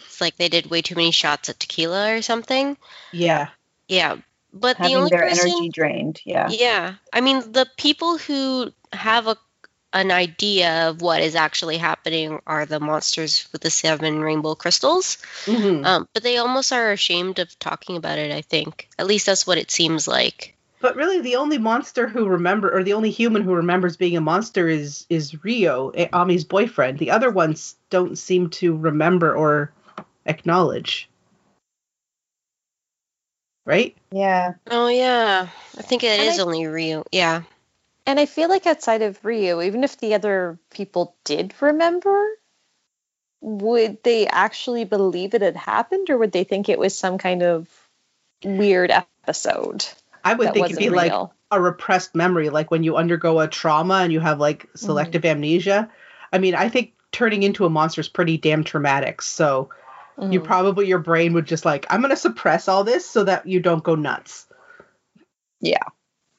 It's 0.05 0.21
like 0.21 0.37
they 0.37 0.51
did 0.51 0.67
way 0.71 0.83
too 0.83 0.97
many 0.97 1.13
shots 1.13 1.49
at 1.49 1.59
tequila 1.59 2.15
or 2.17 2.21
something. 2.23 2.77
Yeah. 3.13 3.49
Yeah, 3.89 4.17
but 4.53 4.77
the 4.77 4.95
only 4.97 5.11
their 5.11 5.23
person, 5.23 5.49
energy 5.49 5.69
drained. 5.71 6.21
Yeah. 6.27 6.49
yeah, 6.51 6.95
I 7.13 7.21
mean 7.23 7.41
the 7.53 7.67
people 7.79 8.19
who 8.19 8.73
have 8.93 9.27
a 9.29 9.37
an 9.93 10.11
idea 10.13 10.89
of 10.89 11.03
what 11.03 11.21
is 11.21 11.35
actually 11.35 11.77
happening 11.79 12.41
are 12.47 12.65
the 12.67 12.79
monsters 12.81 13.49
with 13.53 13.61
the 13.63 13.71
seven 13.71 14.21
rainbow 14.21 14.55
crystals. 14.55 15.19
Mhm. 15.47 15.85
Um, 15.85 16.09
but 16.15 16.23
they 16.23 16.37
almost 16.39 16.73
are 16.73 16.93
ashamed 16.93 17.39
of 17.41 17.59
talking 17.59 17.97
about 17.97 18.19
it. 18.19 18.31
I 18.31 18.43
think 18.43 18.89
at 18.99 19.07
least 19.07 19.27
that's 19.27 19.47
what 19.47 19.59
it 19.59 19.71
seems 19.71 20.07
like. 20.07 20.55
But 20.81 20.97
really, 20.97 21.21
the 21.21 21.37
only 21.37 21.59
monster 21.59 22.07
who 22.09 22.27
remember, 22.27 22.75
or 22.75 22.83
the 22.83 22.95
only 22.95 23.11
human 23.11 23.43
who 23.43 23.53
remembers 23.55 23.97
being 23.99 24.17
a 24.17 24.21
monster, 24.21 24.67
is 24.69 25.05
is 25.11 25.45
Ryo, 25.45 25.93
Ami's 26.13 26.45
boyfriend. 26.45 26.99
The 26.99 27.11
other 27.11 27.31
ones 27.31 27.75
don't 27.91 28.17
seem 28.17 28.49
to 28.51 28.75
remember 28.77 29.35
or 29.35 29.73
acknowledge. 30.25 31.09
Right? 33.67 33.95
Yeah. 34.11 34.55
Oh 34.71 34.89
yeah, 34.89 35.49
I 35.79 35.83
think 35.83 36.03
it 36.03 36.19
And 36.19 36.29
is 36.29 36.39
I- 36.39 36.43
only 36.43 36.67
Ryu. 36.67 37.05
Yeah. 37.13 37.43
And 38.11 38.19
I 38.19 38.27
feel 38.27 38.49
like 38.49 38.67
outside 38.67 39.03
of 39.03 39.25
Ryu, 39.25 39.63
even 39.63 39.85
if 39.85 39.97
the 39.97 40.15
other 40.15 40.59
people 40.71 41.15
did 41.25 41.55
remember, 41.61 42.27
would 43.41 44.03
they 44.03 44.27
actually 44.27 44.85
believe 44.85 45.33
it 45.33 45.43
had 45.43 45.55
happened 45.55 46.11
or 46.11 46.19
would 46.19 46.33
they 46.33 46.43
think 46.43 46.69
it 46.69 46.81
was 46.81 46.99
some 46.99 47.19
kind 47.19 47.45
of 47.45 47.69
weird 48.45 48.91
episode 48.91 49.87
I 50.25 50.35
would 50.35 50.53
think 50.53 50.57
it'd 50.57 50.77
wasn't 50.77 50.91
be 50.91 50.97
like 50.97 51.13
a 51.53 51.61
repressed 51.61 52.17
memory, 52.17 52.51
like 52.51 52.69
when 52.73 52.83
you 52.83 52.97
undergo 52.97 53.39
a 53.39 53.47
trauma 53.47 54.01
and 54.03 54.13
you 54.13 54.19
have 54.19 54.41
like 54.41 54.69
selective 54.75 55.25
amnesia. 55.25 55.89
I 56.33 56.39
mean, 56.39 56.57
I 56.57 56.69
think 56.69 56.95
turning 57.13 57.45
into 57.45 57.65
a 57.65 57.71
monster 57.71 58.01
is 58.01 58.09
pretty 58.09 58.39
damn 58.39 58.65
traumatic. 58.65 59.23
So 59.23 59.71
you 60.19 60.41
Mhm. 60.41 60.45
probably 60.45 60.89
your 60.89 60.99
brain 60.99 61.33
would 61.35 61.47
just 61.47 61.65
like, 61.65 61.87
I'm 61.89 62.03
gonna 62.03 62.17
suppress 62.17 62.67
all 62.67 62.83
this 62.83 63.09
so 63.09 63.23
that 63.23 63.47
you 63.47 63.61
don't 63.61 63.85
go 63.85 63.95
nuts. 63.95 64.49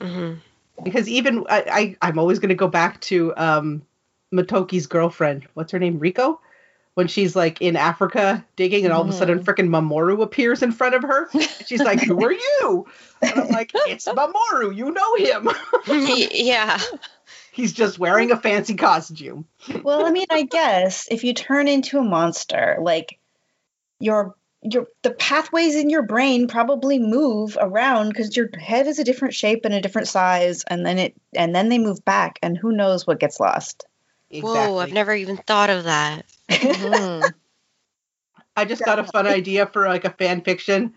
hmm 0.01 0.33
because 0.83 1.07
even 1.07 1.45
I, 1.49 1.95
I 2.01 2.09
I'm 2.09 2.19
always 2.19 2.39
going 2.39 2.49
to 2.49 2.55
go 2.55 2.67
back 2.67 2.99
to 3.01 3.33
um 3.37 3.83
Motoki's 4.33 4.87
girlfriend. 4.87 5.47
What's 5.53 5.71
her 5.71 5.79
name? 5.79 5.99
Rico. 5.99 6.39
When 6.93 7.07
she's 7.07 7.37
like 7.37 7.61
in 7.61 7.77
Africa 7.77 8.45
digging, 8.57 8.83
and 8.83 8.93
all 8.93 9.01
of 9.01 9.07
a 9.07 9.13
sudden, 9.13 9.41
freaking 9.45 9.69
Mamoru 9.69 10.21
appears 10.21 10.61
in 10.61 10.73
front 10.73 10.93
of 10.93 11.03
her. 11.03 11.29
She's 11.65 11.81
like, 11.81 12.01
"Who 12.01 12.21
are 12.25 12.33
you?" 12.33 12.85
And 13.21 13.39
I'm 13.39 13.47
like, 13.47 13.71
"It's 13.73 14.07
Mamoru. 14.07 14.75
You 14.75 14.91
know 14.91 15.15
him. 15.15 15.49
yeah. 16.33 16.77
He's 17.53 17.71
just 17.71 17.97
wearing 17.97 18.31
a 18.31 18.37
fancy 18.37 18.75
costume." 18.75 19.45
Well, 19.83 20.05
I 20.05 20.11
mean, 20.11 20.25
I 20.29 20.41
guess 20.41 21.07
if 21.09 21.23
you 21.23 21.33
turn 21.33 21.69
into 21.69 21.97
a 21.97 22.03
monster, 22.03 22.77
like 22.81 23.19
your 24.01 24.35
your 24.63 24.87
the 25.01 25.11
pathways 25.11 25.75
in 25.75 25.89
your 25.89 26.03
brain 26.03 26.47
probably 26.47 26.99
move 26.99 27.57
around 27.59 28.09
because 28.09 28.35
your 28.35 28.49
head 28.59 28.87
is 28.87 28.99
a 28.99 29.03
different 29.03 29.33
shape 29.33 29.65
and 29.65 29.73
a 29.73 29.81
different 29.81 30.07
size, 30.07 30.63
and 30.67 30.85
then 30.85 30.99
it 30.99 31.15
and 31.35 31.55
then 31.55 31.69
they 31.69 31.79
move 31.79 32.03
back, 32.05 32.37
and 32.41 32.57
who 32.57 32.71
knows 32.71 33.07
what 33.07 33.19
gets 33.19 33.39
lost. 33.39 33.85
Whoa, 34.31 34.77
I've 34.77 34.93
never 34.93 35.13
even 35.13 35.37
thought 35.37 35.69
of 35.69 35.85
that. 35.85 36.25
Mhm. 36.49 37.33
I 38.55 38.65
just 38.65 38.83
got 38.83 38.99
a 38.99 39.03
fun 39.05 39.27
idea 39.27 39.65
for 39.65 39.87
like 39.87 40.05
a 40.05 40.11
fan 40.11 40.41
fiction, 40.41 40.93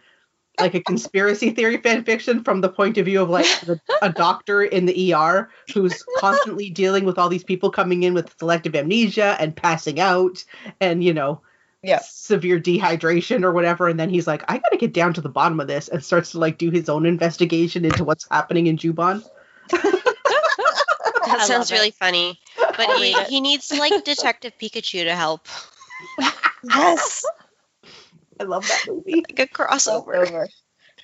like 0.60 0.74
a 0.74 0.80
conspiracy 0.80 1.50
theory 1.50 1.78
fan 1.78 2.04
fiction 2.04 2.42
from 2.42 2.60
the 2.60 2.68
point 2.68 2.98
of 2.98 3.06
view 3.06 3.22
of 3.22 3.30
like 3.30 3.46
the, 3.60 3.80
a 4.02 4.10
doctor 4.10 4.62
in 4.62 4.86
the 4.86 5.12
ER 5.12 5.48
who's 5.72 6.04
constantly 6.18 6.68
dealing 6.70 7.04
with 7.04 7.18
all 7.18 7.28
these 7.28 7.44
people 7.44 7.70
coming 7.70 8.02
in 8.02 8.12
with 8.12 8.34
selective 8.38 8.74
amnesia 8.74 9.36
and 9.38 9.56
passing 9.56 10.00
out 10.00 10.44
and 10.80 11.02
you 11.02 11.14
know 11.14 11.40
Yeah. 11.84 12.00
severe 12.02 12.58
dehydration 12.58 13.44
or 13.44 13.52
whatever 13.52 13.88
and 13.88 14.00
then 14.00 14.08
he's 14.10 14.26
like 14.26 14.42
I 14.48 14.58
got 14.58 14.70
to 14.72 14.78
get 14.78 14.92
down 14.94 15.14
to 15.14 15.20
the 15.20 15.28
bottom 15.28 15.60
of 15.60 15.66
this 15.68 15.88
and 15.88 16.02
starts 16.04 16.30
to 16.32 16.38
like 16.38 16.58
do 16.58 16.70
his 16.70 16.88
own 16.88 17.04
investigation 17.06 17.84
into 17.84 18.04
what's 18.04 18.26
happening 18.30 18.66
in 18.66 18.76
Juban. 18.78 19.22
That 19.70 21.40
I 21.40 21.44
sounds 21.46 21.72
really 21.72 21.88
it. 21.88 21.94
funny. 21.94 22.38
But 22.58 22.86
he, 22.96 23.14
read 23.14 23.16
it. 23.22 23.28
he 23.28 23.40
needs 23.40 23.70
like 23.72 24.04
Detective 24.04 24.52
Pikachu 24.60 25.04
to 25.04 25.14
help. 25.14 25.46
yes, 26.64 27.24
I 28.38 28.44
love 28.44 28.66
that 28.66 28.84
movie. 28.88 29.16
Like 29.28 29.38
a 29.38 29.46
crossover. 29.46 30.16
over. 30.16 30.48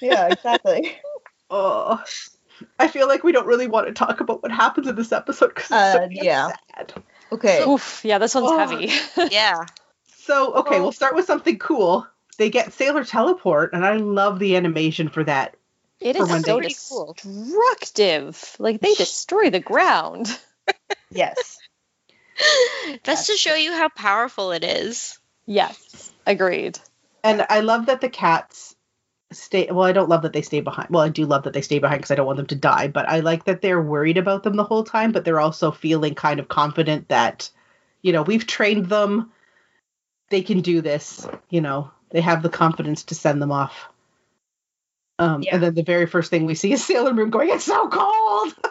Yeah, 0.00 0.28
exactly. 0.28 0.96
Oh. 1.52 2.00
I 2.78 2.86
feel 2.86 3.08
like 3.08 3.24
we 3.24 3.32
don't 3.32 3.46
really 3.46 3.66
want 3.66 3.88
to 3.88 3.92
talk 3.92 4.20
about 4.20 4.40
what 4.40 4.52
happens 4.52 4.86
in 4.86 4.94
this 4.94 5.10
episode 5.10 5.48
because 5.52 5.68
Uh, 5.72 5.92
so 5.94 6.08
yeah. 6.12 6.52
sad. 6.76 6.92
Okay. 7.32 7.64
Oof, 7.66 8.02
yeah, 8.04 8.18
this 8.18 8.36
one's 8.36 8.46
Oh. 8.52 8.58
heavy. 8.58 8.92
Yeah. 9.34 9.64
So, 10.30 10.54
okay, 10.54 10.70
Well- 10.76 10.82
we'll 10.82 10.92
start 10.92 11.16
with 11.16 11.26
something 11.26 11.58
cool. 11.58 12.06
They 12.38 12.50
get 12.50 12.72
Sailor 12.72 13.04
Teleport, 13.04 13.72
and 13.72 13.84
I 13.84 13.96
love 13.96 14.38
the 14.38 14.54
animation 14.54 15.08
for 15.08 15.24
that. 15.24 15.56
It 15.98 16.16
For 16.16 16.22
is 16.22 16.30
when 16.30 16.44
so 16.44 16.54
they- 16.54 16.60
Pretty 16.60 16.76
cool. 16.88 17.16
destructive. 17.20 18.56
Like 18.60 18.80
they 18.80 18.94
destroy 19.06 19.50
the 19.50 19.58
ground. 19.60 20.28
Yes. 21.12 21.58
That's 23.02 23.26
to 23.26 23.32
show 23.36 23.54
you 23.56 23.72
how 23.72 23.88
powerful 23.88 24.52
it 24.52 24.62
is. 24.62 25.18
Yes, 25.46 26.12
agreed. 26.24 26.78
And 27.24 27.44
I 27.50 27.60
love 27.60 27.86
that 27.86 28.00
the 28.00 28.08
cats 28.08 28.76
stay. 29.32 29.66
Well, 29.68 29.84
I 29.84 29.90
don't 29.92 30.08
love 30.08 30.22
that 30.22 30.32
they 30.32 30.42
stay 30.42 30.60
behind. 30.60 30.90
Well, 30.90 31.02
I 31.02 31.08
do 31.08 31.26
love 31.26 31.42
that 31.42 31.52
they 31.52 31.62
stay 31.62 31.80
behind 31.80 31.98
because 31.98 32.12
I 32.12 32.14
don't 32.14 32.26
want 32.26 32.36
them 32.36 32.46
to 32.46 32.54
die, 32.54 32.86
but 32.86 33.08
I 33.08 33.18
like 33.20 33.44
that 33.46 33.60
they're 33.60 33.82
worried 33.82 34.18
about 34.18 34.44
them 34.44 34.54
the 34.54 34.62
whole 34.62 34.84
time, 34.84 35.10
but 35.10 35.24
they're 35.24 35.40
also 35.40 35.72
feeling 35.72 36.14
kind 36.14 36.38
of 36.38 36.46
confident 36.46 37.08
that, 37.08 37.50
you 38.02 38.12
know, 38.12 38.22
we've 38.22 38.46
trained 38.46 38.86
them. 38.86 39.32
They 40.30 40.42
can 40.42 40.60
do 40.60 40.80
this. 40.80 41.26
You 41.48 41.60
know, 41.60 41.90
they 42.10 42.20
have 42.20 42.42
the 42.42 42.48
confidence 42.48 43.04
to 43.04 43.14
send 43.14 43.42
them 43.42 43.52
off. 43.52 43.88
Um, 45.18 45.42
Yeah. 45.42 45.54
And 45.54 45.62
then 45.62 45.74
the 45.74 45.82
very 45.82 46.06
first 46.06 46.30
thing 46.30 46.46
we 46.46 46.54
see 46.54 46.72
is 46.72 46.84
Sailor 46.84 47.12
Moon 47.12 47.30
going, 47.30 47.50
It's 47.50 47.64
so 47.64 47.88
cold! 47.88 48.54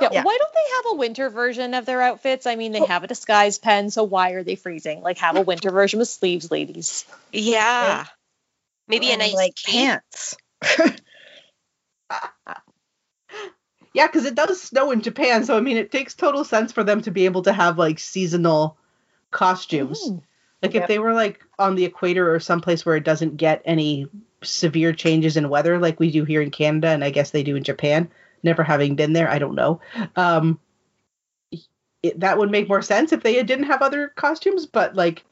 Yeah, 0.00 0.08
Yeah. 0.12 0.22
why 0.22 0.38
don't 0.38 0.54
they 0.54 0.76
have 0.76 0.84
a 0.94 0.96
winter 0.96 1.28
version 1.28 1.74
of 1.74 1.84
their 1.84 2.00
outfits? 2.00 2.46
I 2.46 2.56
mean, 2.56 2.72
they 2.72 2.82
have 2.86 3.04
a 3.04 3.06
disguise 3.06 3.58
pen, 3.58 3.90
so 3.90 4.02
why 4.02 4.30
are 4.30 4.42
they 4.42 4.54
freezing? 4.54 5.02
Like, 5.02 5.18
have 5.18 5.36
a 5.36 5.42
winter 5.42 5.70
version 5.70 5.98
with 5.98 6.08
sleeves, 6.08 6.50
ladies. 6.50 7.04
Yeah. 7.32 8.06
Maybe 8.88 9.12
a 9.12 9.18
nice 9.18 9.34
like 9.34 9.56
pants. 9.62 10.36
Yeah, 13.92 14.06
because 14.06 14.24
it 14.24 14.36
does 14.36 14.60
snow 14.62 14.92
in 14.92 15.02
Japan, 15.02 15.44
so 15.44 15.56
I 15.56 15.60
mean, 15.60 15.76
it 15.76 15.90
takes 15.90 16.14
total 16.14 16.44
sense 16.44 16.70
for 16.70 16.84
them 16.84 17.02
to 17.02 17.10
be 17.10 17.24
able 17.24 17.42
to 17.42 17.52
have 17.52 17.76
like 17.76 17.98
seasonal 17.98 18.78
costumes. 19.30 20.00
Mm. 20.08 20.22
Like 20.62 20.74
if 20.74 20.86
they 20.88 20.98
were 20.98 21.14
like 21.14 21.42
on 21.58 21.74
the 21.74 21.84
equator 21.84 22.34
or 22.34 22.38
someplace 22.38 22.84
where 22.84 22.96
it 22.96 23.04
doesn't 23.04 23.36
get 23.36 23.62
any 23.64 24.08
severe 24.42 24.92
changes 24.92 25.36
in 25.36 25.48
weather 25.48 25.78
like 25.78 25.98
we 25.98 26.10
do 26.10 26.24
here 26.24 26.42
in 26.42 26.50
Canada, 26.50 26.88
and 26.88 27.02
I 27.02 27.10
guess 27.10 27.30
they 27.30 27.42
do 27.42 27.56
in 27.56 27.64
Japan. 27.64 28.10
Never 28.42 28.62
having 28.62 28.94
been 28.94 29.12
there, 29.12 29.28
I 29.28 29.38
don't 29.38 29.54
know. 29.54 29.80
Um, 30.16 30.58
it, 32.02 32.18
that 32.20 32.38
would 32.38 32.50
make 32.50 32.68
more 32.68 32.82
sense 32.82 33.12
if 33.12 33.22
they 33.22 33.42
didn't 33.42 33.66
have 33.66 33.82
other 33.82 34.08
costumes, 34.08 34.66
but 34.66 34.94
like 34.94 35.24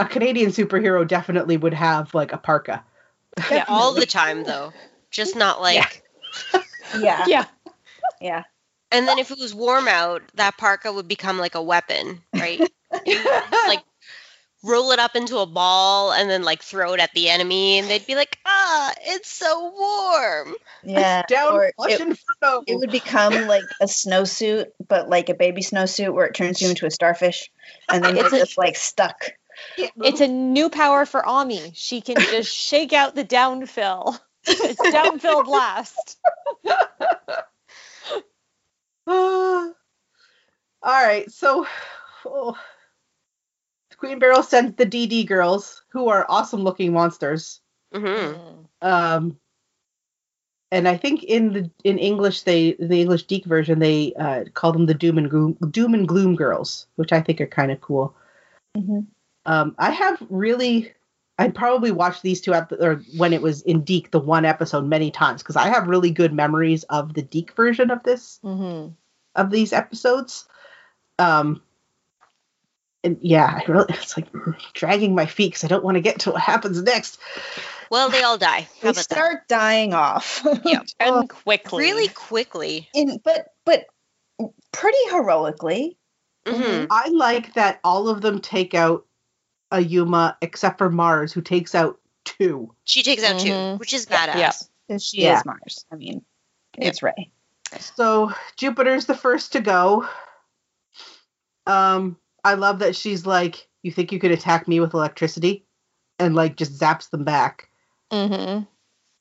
a 0.00 0.06
Canadian 0.06 0.50
superhero 0.50 1.06
definitely 1.06 1.56
would 1.56 1.74
have 1.74 2.14
like 2.14 2.32
a 2.32 2.38
parka. 2.38 2.82
Yeah, 3.50 3.64
all 3.68 3.92
the 3.92 4.06
time 4.06 4.44
though. 4.44 4.72
Just 5.10 5.36
not 5.36 5.60
like 5.60 6.02
Yeah. 6.98 7.24
Yeah. 7.26 7.44
Yeah. 8.20 8.44
and 8.90 9.06
then 9.06 9.18
if 9.18 9.30
it 9.30 9.38
was 9.38 9.54
warm 9.54 9.88
out, 9.88 10.22
that 10.34 10.56
parka 10.56 10.92
would 10.92 11.08
become 11.08 11.38
like 11.38 11.54
a 11.54 11.62
weapon, 11.62 12.22
right? 12.34 12.60
like 13.66 13.84
roll 14.64 14.90
it 14.92 14.98
up 14.98 15.14
into 15.14 15.38
a 15.38 15.46
ball 15.46 16.12
and 16.12 16.28
then 16.30 16.42
like 16.42 16.62
throw 16.62 16.94
it 16.94 17.00
at 17.00 17.12
the 17.14 17.28
enemy 17.28 17.78
and 17.78 17.88
they'd 17.88 18.06
be 18.06 18.14
like, 18.14 18.38
ah, 18.46 18.92
it's 19.02 19.30
so 19.30 19.72
warm. 19.78 20.54
Yeah. 20.82 21.22
Down 21.28 21.52
Or 21.52 21.64
it, 21.66 21.74
inferno. 22.00 22.62
it 22.66 22.76
would 22.78 22.90
become 22.90 23.46
like 23.46 23.64
a 23.80 23.84
snowsuit, 23.84 24.66
but 24.88 25.08
like 25.08 25.28
a 25.28 25.34
baby 25.34 25.60
snowsuit 25.62 26.12
where 26.12 26.26
it 26.26 26.34
turns 26.34 26.60
you 26.62 26.70
into 26.70 26.86
a 26.86 26.90
starfish, 26.90 27.50
and 27.88 28.02
then 28.02 28.16
you're 28.16 28.24
It's 28.26 28.34
a- 28.34 28.38
just 28.38 28.58
like 28.58 28.76
stuck. 28.76 29.32
It's 29.76 30.20
a 30.20 30.26
new 30.28 30.68
power 30.68 31.06
for 31.06 31.24
Ami. 31.24 31.70
She 31.74 32.00
can 32.00 32.16
just 32.16 32.52
shake 32.68 32.92
out 32.92 33.14
the 33.14 33.24
downfill. 33.24 34.18
It's 34.46 34.80
downfill 34.80 35.44
blast. 35.44 36.18
all 39.06 39.72
right, 40.82 41.30
so 41.30 41.66
oh, 42.26 42.58
Queen 44.04 44.18
Beryl 44.18 44.42
sends 44.42 44.76
the 44.76 44.84
DD 44.84 45.26
girls, 45.26 45.82
who 45.88 46.08
are 46.08 46.26
awesome 46.28 46.60
looking 46.60 46.92
monsters. 46.92 47.60
hmm 47.92 48.32
Um, 48.82 49.38
and 50.70 50.86
I 50.88 50.96
think 50.96 51.22
in 51.22 51.52
the 51.52 51.70
in 51.84 51.98
English 51.98 52.42
they 52.42 52.72
the 52.78 53.00
English 53.00 53.24
DiC 53.24 53.44
version 53.46 53.78
they 53.78 54.12
uh, 54.14 54.44
call 54.52 54.72
them 54.72 54.86
the 54.86 54.94
Doom 54.94 55.18
and 55.18 55.30
Gloom 55.30 55.54
Doom 55.70 55.94
and 55.94 56.06
Gloom 56.06 56.36
girls, 56.36 56.86
which 56.96 57.12
I 57.12 57.20
think 57.22 57.40
are 57.40 57.46
kind 57.46 57.72
of 57.72 57.80
cool. 57.80 58.14
Mhm. 58.76 59.06
Um, 59.46 59.74
I 59.78 59.90
have 59.90 60.22
really, 60.30 60.92
I'd 61.38 61.54
probably 61.54 61.90
watched 61.90 62.22
these 62.22 62.40
two 62.40 62.54
ep- 62.54 62.72
or 62.72 62.96
when 63.16 63.32
it 63.32 63.40
was 63.42 63.62
in 63.62 63.84
DiC 63.84 64.10
the 64.10 64.18
one 64.20 64.44
episode 64.44 64.84
many 64.84 65.10
times 65.10 65.42
because 65.42 65.56
I 65.56 65.68
have 65.68 65.86
really 65.86 66.10
good 66.10 66.32
memories 66.32 66.82
of 66.84 67.14
the 67.14 67.22
DiC 67.22 67.54
version 67.54 67.90
of 67.90 68.02
this 68.02 68.40
Mm-hmm. 68.44 68.92
of 69.36 69.50
these 69.50 69.72
episodes. 69.72 70.46
Um, 71.18 71.62
and 73.04 73.18
yeah, 73.20 73.60
I 73.64 73.70
really, 73.70 73.86
it's 73.90 74.16
like 74.16 74.26
dragging 74.72 75.14
my 75.14 75.26
feet 75.26 75.50
because 75.52 75.62
I 75.64 75.68
don't 75.68 75.84
want 75.84 75.96
to 75.96 76.00
get 76.00 76.20
to 76.20 76.32
what 76.32 76.40
happens 76.40 76.82
next. 76.82 77.18
Well, 77.90 78.08
they 78.08 78.22
all 78.22 78.38
die. 78.38 78.62
How 78.62 78.68
They 78.80 78.88
about 78.88 78.94
that? 78.94 79.02
start 79.04 79.48
dying 79.48 79.94
off. 79.94 80.44
Yep. 80.64 80.86
And 81.00 81.28
quickly. 81.28 81.84
Really 81.84 82.08
quickly. 82.08 82.88
In, 82.94 83.20
but 83.22 83.48
but 83.64 83.84
pretty 84.72 84.98
heroically. 85.10 85.96
hmm 86.46 86.86
I 86.90 87.08
like 87.10 87.54
that 87.54 87.78
all 87.84 88.08
of 88.08 88.20
them 88.22 88.40
take 88.40 88.74
out 88.74 89.06
a 89.70 89.78
Youma 89.78 90.36
except 90.40 90.78
for 90.78 90.90
Mars, 90.90 91.32
who 91.32 91.42
takes 91.42 91.74
out 91.74 92.00
two. 92.24 92.74
She 92.84 93.02
takes 93.02 93.22
out 93.22 93.38
two, 93.40 93.50
Mhm. 93.50 93.78
which 93.78 93.92
is 93.92 94.06
badass. 94.06 94.34
Yeah. 94.36 94.52
Because 94.88 95.04
she 95.04 95.22
Yeah. 95.22 95.38
is 95.38 95.44
Mars. 95.44 95.84
I 95.92 95.96
mean, 95.96 96.24
it's 96.78 97.02
Ray. 97.02 97.30
So 97.80 98.32
Jupiter's 98.56 99.06
the 99.06 99.14
first 99.16 99.52
to 99.52 99.60
go. 99.60 100.08
Um, 101.66 102.16
I 102.44 102.54
love 102.54 102.80
that 102.80 102.94
she's 102.96 103.26
like, 103.26 103.68
"You 103.82 103.90
think 103.90 104.12
you 104.12 104.18
could 104.18 104.30
attack 104.32 104.68
me 104.68 104.80
with 104.80 104.94
electricity?" 104.94 105.64
and 106.18 106.34
like 106.34 106.56
just 106.56 106.78
zaps 106.78 107.10
them 107.10 107.24
back. 107.24 107.68
hmm 108.10 108.60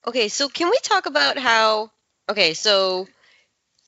Okay, 0.06 0.28
so 0.28 0.50
can 0.50 0.70
we 0.70 0.78
talk 0.84 1.06
about 1.06 1.38
how? 1.38 1.92
Okay, 2.30 2.54
so 2.54 3.08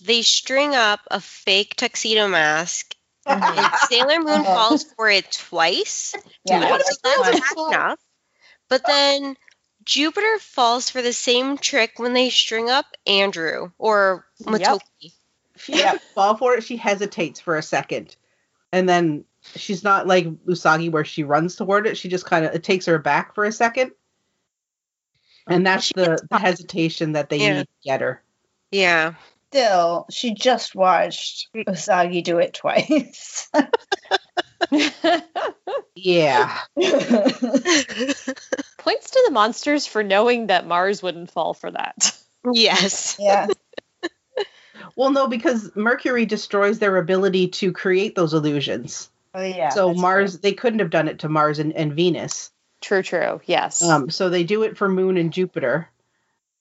they 0.02 0.22
string 0.22 0.76
up 0.76 1.02
a 1.12 1.20
fake 1.20 1.76
tuxedo 1.76 2.28
mask, 2.28 2.96
and 3.26 3.70
Sailor 3.76 4.20
Moon 4.20 4.42
Uh-huh. 4.42 4.56
falls 4.56 4.84
for 4.96 5.10
it 5.10 5.32
twice. 5.32 6.16
Yeah, 6.46 6.62
so 6.62 6.96
that's 7.04 7.32
that's 7.38 7.54
fun. 7.54 7.74
enough. 7.74 8.00
But 8.70 8.86
then 8.86 9.38
Jupiter 9.84 10.40
falls 10.40 10.90
for 10.90 11.02
the 11.02 11.14
same 11.14 11.58
trick 11.58 12.00
when 12.00 12.14
they 12.14 12.30
string 12.30 12.70
up 12.70 12.86
Andrew 13.06 13.72
or 13.78 14.26
Yep. 14.40 14.48
Motoki. 14.48 15.14
She 15.58 15.74
doesn't 15.78 16.02
fall 16.14 16.38
for 16.38 16.56
it. 16.56 16.64
She 16.64 16.78
hesitates 16.78 17.40
for 17.40 17.58
a 17.58 17.62
second, 17.64 18.16
and 18.76 18.90
then 18.90 19.24
she's 19.56 19.86
not 19.86 20.06
like 20.06 20.28
Usagi 20.46 20.92
where 20.92 21.06
she 21.06 21.24
runs 21.24 21.56
toward 21.56 21.88
it. 21.88 21.98
She 21.98 22.10
just 22.10 22.26
kind 22.26 22.46
of 22.46 22.54
it 22.54 22.64
takes 22.64 22.86
her 22.88 23.00
back 23.00 23.34
for 23.34 23.46
a 23.46 23.52
second, 23.52 23.92
and 25.48 25.66
that's 25.66 25.86
She 25.86 25.94
the, 25.96 26.20
the 26.30 26.38
hesitation 26.38 27.14
that 27.14 27.30
they 27.30 27.38
Yeah. 27.38 27.54
need 27.54 27.62
to 27.62 27.68
get 27.84 28.02
her. 28.02 28.22
Yeah. 28.72 29.14
Still, 29.52 30.06
she 30.12 30.34
just 30.34 30.76
watched 30.76 31.48
mm. 31.56 31.64
Usagi 31.66 32.22
do 32.22 32.40
it 32.40 32.54
twice. 32.54 33.50
Yeah, 35.96 36.58
Points 36.76 36.90
to 39.12 39.24
the 39.26 39.32
monsters 39.32 39.88
for 39.88 40.04
knowing 40.04 40.48
that 40.48 40.68
Mars 40.68 41.02
wouldn't 41.02 41.32
fall 41.32 41.54
for 41.54 41.72
that. 41.72 42.18
yes. 42.52 43.16
yeah. 43.20 43.48
Well, 44.96 45.12
no, 45.12 45.28
because 45.28 45.76
Mercury 45.76 46.26
destroys 46.26 46.80
their 46.80 46.98
ability 46.98 47.48
to 47.50 47.72
create 47.72 48.16
those 48.16 48.34
illusions. 48.34 49.10
Oh 49.34 49.42
yeah. 49.44 49.70
so 49.70 49.88
that's 49.90 50.00
Mars, 50.00 50.40
they 50.40 50.54
couldn't 50.54 50.80
have 50.80 50.90
done 50.90 51.08
it 51.08 51.20
to 51.20 51.30
Mars 51.30 51.60
and, 51.60 51.74
and 51.74 51.94
Venus. 51.94 52.52
True, 52.82 53.02
true. 53.04 53.42
Yes. 53.46 53.82
Um, 53.82 54.10
so 54.10 54.30
they 54.30 54.44
do 54.44 54.64
it 54.64 54.78
for 54.78 54.88
Moon 54.88 55.18
and 55.18 55.34
Jupiter, 55.34 55.90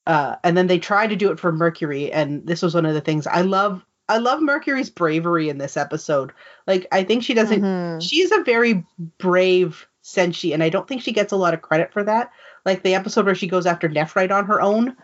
uh, 0.07 0.35
and 0.43 0.57
then 0.57 0.67
they 0.67 0.79
try 0.79 1.07
to 1.07 1.15
do 1.15 1.31
it 1.31 1.39
for 1.39 1.51
Mercury. 1.51 2.11
And 2.11 2.45
this 2.45 2.61
was 2.61 2.75
one 2.75 2.85
of 2.85 2.93
the 2.93 3.01
things 3.01 3.27
I 3.27 3.41
love. 3.41 3.83
I 4.07 4.17
love 4.17 4.41
Mercury's 4.41 4.89
bravery 4.89 5.49
in 5.49 5.57
this 5.57 5.77
episode. 5.77 6.31
Like 6.67 6.85
I 6.91 7.03
think 7.03 7.23
she 7.23 7.33
doesn't. 7.33 7.61
Mhm. 7.61 8.01
She's 8.07 8.31
a 8.31 8.43
very 8.43 8.83
brave 9.17 9.87
Senshi, 10.03 10.53
and 10.53 10.61
I 10.61 10.69
don't 10.69 10.87
think 10.87 11.01
she 11.01 11.11
gets 11.11 11.31
a 11.31 11.37
lot 11.37 11.53
of 11.53 11.61
credit 11.61 11.91
for 11.93 12.03
that. 12.03 12.31
Like 12.65 12.83
the 12.83 12.93
episode 12.95 13.25
where 13.25 13.35
she 13.35 13.47
goes 13.47 13.65
after 13.65 13.87
Nephrite 13.89 14.31
on 14.31 14.45
her 14.45 14.61
own, 14.61 14.95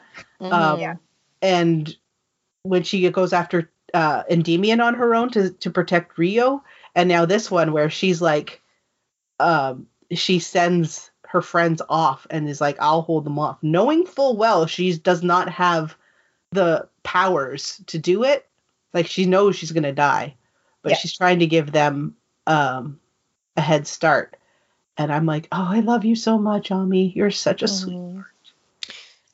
Mhm. 0.41 0.51
um, 0.51 0.79
Yeah. 0.79 0.95
and 1.41 1.95
when 2.63 2.83
she 2.83 3.09
goes 3.09 3.33
after 3.33 3.69
uh, 3.93 4.23
Endymion 4.29 4.81
on 4.81 4.95
her 4.95 5.15
own 5.15 5.29
to 5.31 5.51
to 5.51 5.69
protect 5.69 6.17
Ryo, 6.17 6.63
and 6.95 7.09
now 7.09 7.25
this 7.25 7.49
one 7.49 7.71
where 7.73 7.89
she's 7.89 8.21
like, 8.21 8.61
um, 9.39 9.87
she 10.11 10.39
sends 10.39 11.11
her 11.27 11.41
friends 11.41 11.81
off 11.89 12.27
and 12.29 12.47
is 12.49 12.61
like, 12.61 12.77
"I'll 12.79 13.01
hold 13.01 13.25
them 13.25 13.39
off," 13.39 13.57
knowing 13.61 14.05
full 14.05 14.37
well 14.37 14.65
she 14.67 14.97
does 14.97 15.23
not 15.23 15.49
have 15.49 15.95
the 16.51 16.87
powers 17.03 17.81
to 17.87 17.97
do 17.97 18.23
it. 18.23 18.47
Like 18.93 19.07
she 19.07 19.25
knows 19.25 19.55
she's 19.55 19.71
gonna 19.71 19.93
die, 19.93 20.35
but 20.81 20.91
Yeah. 20.91 20.97
she's 20.97 21.15
trying 21.15 21.39
to 21.39 21.47
give 21.47 21.71
them 21.71 22.15
um, 22.47 22.99
a 23.55 23.61
head 23.61 23.87
start. 23.87 24.35
And 24.97 25.11
I'm 25.11 25.25
like, 25.25 25.47
"Oh, 25.51 25.67
I 25.69 25.79
love 25.79 26.05
you 26.05 26.15
so 26.15 26.37
much, 26.37 26.71
Ami. 26.71 27.11
You're 27.15 27.31
such 27.31 27.63
a 27.63 27.67
sweet." 27.67 27.95
Mhm. 27.95 28.25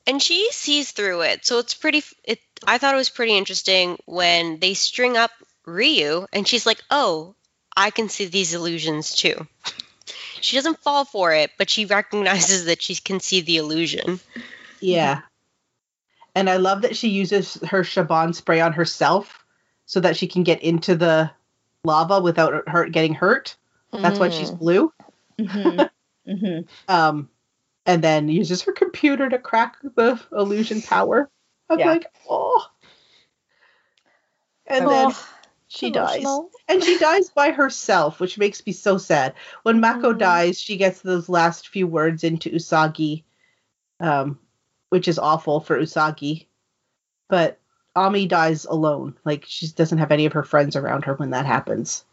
and 0.06 0.22
she 0.22 0.50
sees 0.54 0.92
through 0.92 1.20
it 1.22 1.46
so 1.46 1.60
it's 1.60 1.74
pretty 1.74 2.02
it 2.24 2.40
i 2.66 2.78
thought 2.78 2.94
it 2.94 2.98
was 2.98 3.10
pretty 3.10 3.38
interesting 3.38 3.98
when 4.06 4.60
they 4.60 4.74
string 4.74 5.18
up 5.18 5.32
ryu 5.66 6.26
and 6.34 6.48
she's 6.48 6.66
like 6.66 6.82
oh 6.90 7.36
i 7.76 7.90
can 7.92 8.10
see 8.10 8.26
these 8.26 8.54
illusions 8.54 9.16
too 9.16 9.46
she 10.42 10.56
doesn't 10.56 10.80
fall 10.80 11.06
for 11.06 11.34
it 11.34 11.52
but 11.58 11.70
she 11.70 11.86
recognizes 11.86 12.66
that 12.66 12.82
she 12.82 12.96
can 12.96 13.20
see 13.20 13.42
the 13.42 13.58
illusion 13.58 14.20
Yeah. 14.80 15.22
And 16.36 16.50
I 16.50 16.58
love 16.58 16.84
that 16.84 16.96
she 16.96 17.10
uses 17.10 17.56
her 17.68 17.82
Shabon 17.82 18.36
spray 18.36 18.62
on 18.62 18.74
herself 18.74 19.44
so 19.88 20.00
that 20.02 20.16
she 20.16 20.28
can 20.28 20.44
get 20.44 20.62
into 20.62 20.96
the 20.96 21.32
lava 21.84 22.20
without 22.22 22.70
her 22.70 22.88
getting 22.90 23.16
hurt. 23.16 23.56
That's 23.92 24.20
why 24.20 24.30
she's 24.30 24.52
Mhm. 24.52 24.60
blue. 24.60 24.94
hmm 25.40 25.80
hmm 26.28 26.60
Um, 26.88 27.30
and 27.88 28.04
then 28.04 28.30
uses 28.30 28.62
her 28.64 28.72
computer 28.72 29.28
to 29.30 29.40
crack 29.40 29.78
the 29.96 30.22
illusion 30.32 30.82
power. 30.84 31.30
I'm 31.70 31.80
Yeah. 31.80 31.88
like, 31.88 32.12
oh. 32.30 32.66
And 34.66 34.90
then 34.90 35.08
Oh, 35.12 35.30
she 35.68 35.92
dies. 35.92 36.18
emotional. 36.18 36.52
And 36.68 36.84
she 36.84 36.98
dies 36.98 37.30
by 37.30 37.52
herself, 37.52 38.20
which 38.20 38.38
makes 38.38 38.66
me 38.66 38.74
so 38.74 38.98
sad. 38.98 39.34
When 39.64 39.80
Mako 39.80 40.14
Mhm. 40.14 40.20
dies, 40.20 40.60
she 40.60 40.78
gets 40.78 41.02
those 41.02 41.30
last 41.30 41.70
few 41.70 41.88
words 41.88 42.24
into 42.24 42.50
Usagi, 42.50 43.24
um, 44.00 44.40
which 44.90 45.08
is 45.08 45.20
awful 45.20 45.60
for 45.62 45.80
Usagi. 45.80 46.48
But 47.30 47.60
Ami 47.96 48.28
dies 48.28 48.66
alone. 48.66 49.18
Like 49.26 49.46
she 49.48 49.68
doesn't 49.70 49.98
have 49.98 50.12
any 50.12 50.26
of 50.26 50.34
her 50.34 50.44
friends 50.44 50.76
around 50.76 51.06
her 51.06 51.14
when 51.16 51.32
that 51.32 51.46
happens. 51.46 52.06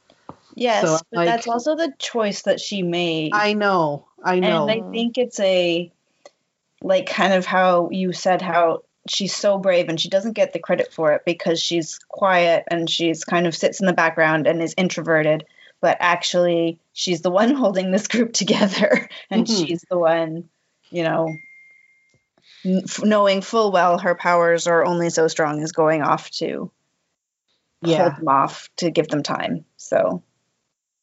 Yes, 0.55 0.83
So, 0.83 0.99
but 1.11 1.17
like- 1.19 1.27
that's 1.27 1.49
also 1.49 1.75
the 1.75 1.93
choice 1.99 2.43
that 2.43 2.61
she 2.61 2.83
made. 2.83 3.33
I 3.35 3.53
know. 3.55 4.07
I 4.23 4.39
know. 4.41 4.69
And 4.69 4.71
I 4.71 4.91
think 4.93 5.19
it's 5.19 5.41
a 5.41 5.93
like 6.81 7.07
kind 7.07 7.33
of 7.33 7.45
how 7.47 7.89
you 7.91 8.13
said 8.13 8.41
how 8.41 8.85
she's 9.09 9.35
so 9.35 9.59
brave 9.59 9.89
and 9.89 10.01
she 10.01 10.09
doesn't 10.09 10.33
get 10.33 10.53
the 10.53 10.59
credit 10.59 10.93
for 10.93 11.13
it 11.13 11.23
because 11.25 11.61
she's 11.61 11.99
quiet 12.09 12.65
and 12.69 12.89
she's 12.89 13.25
kind 13.25 13.47
of 13.47 13.55
sits 13.55 13.81
in 13.81 13.87
the 13.87 13.93
background 13.93 14.47
and 14.47 14.63
is 14.63 14.75
introverted, 14.77 15.45
but 15.81 15.97
actually 16.01 16.79
she's 16.93 17.21
the 17.21 17.31
one 17.31 17.55
holding 17.55 17.91
this 17.91 18.09
group 18.09 18.33
together 18.33 19.09
and 19.31 19.47
Mhm. 19.47 19.67
she's 19.67 19.85
the 19.91 19.99
one, 19.99 20.49
you 20.91 21.03
know, 21.03 21.37
knowing 23.03 23.43
full 23.43 23.73
well 23.73 23.99
her 23.99 24.15
powers 24.15 24.67
are 24.67 24.85
only 24.87 25.11
so 25.11 25.29
strong 25.29 25.63
as 25.63 25.73
going 25.73 26.03
off 26.03 26.31
to 26.31 26.71
yeah. 27.83 27.99
hold 27.99 28.17
them 28.17 28.29
off 28.29 28.71
to 28.77 28.91
give 28.91 29.09
them 29.09 29.23
time. 29.23 29.67
So 29.77 30.23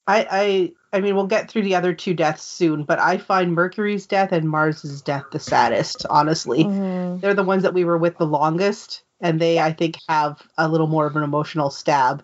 I, 0.07 0.73
I 0.93 0.99
mean 0.99 1.15
we'll 1.15 1.27
get 1.27 1.49
through 1.49 1.63
the 1.63 1.75
other 1.75 1.93
two 1.93 2.13
deaths 2.13 2.43
soon, 2.43 2.84
but 2.84 2.99
I 2.99 3.17
find 3.17 3.54
Mercury's 3.54 4.06
death 4.06 4.32
and 4.32 4.49
Mars's 4.49 5.01
death 5.01 5.23
the 5.32 5.39
saddest, 5.39 6.06
honestly. 6.10 6.65
Mhm. 6.65 7.21
They're 7.21 7.34
the 7.34 7.43
ones 7.43 7.63
that 7.63 7.73
we 7.73 7.86
were 7.86 7.97
with 7.97 8.17
the 8.17 8.25
longest, 8.25 9.04
and 9.21 9.39
they 9.39 9.60
I 9.60 9.71
think 9.71 9.97
have 10.10 10.41
a 10.58 10.67
little 10.67 10.88
more 10.88 11.06
of 11.06 11.15
an 11.15 11.23
emotional 11.23 11.69
stab. 11.69 12.23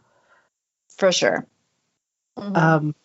for 0.97 1.12
sure. 1.12 1.45
Mhm. 2.39 2.58
Um, 2.58 2.95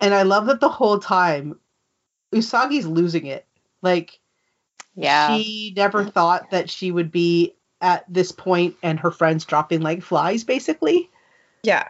and 0.00 0.14
I 0.14 0.22
love 0.22 0.46
that 0.46 0.60
the 0.60 0.68
whole 0.70 0.98
time 0.98 1.60
Usagi's 2.32 2.86
losing 2.86 3.26
it. 3.26 3.46
Like 3.82 4.18
yeah. 4.94 5.36
she 5.36 5.74
never 5.76 6.04
thought 6.04 6.50
that 6.50 6.70
she 6.70 6.90
would 6.90 7.10
be 7.10 7.54
at 7.82 8.04
this 8.08 8.32
point 8.32 8.76
and 8.82 8.98
her 8.98 9.10
friends 9.10 9.44
dropping 9.44 9.82
like 9.82 10.02
flies 10.02 10.42
basically. 10.44 11.10
Yeah. 11.62 11.88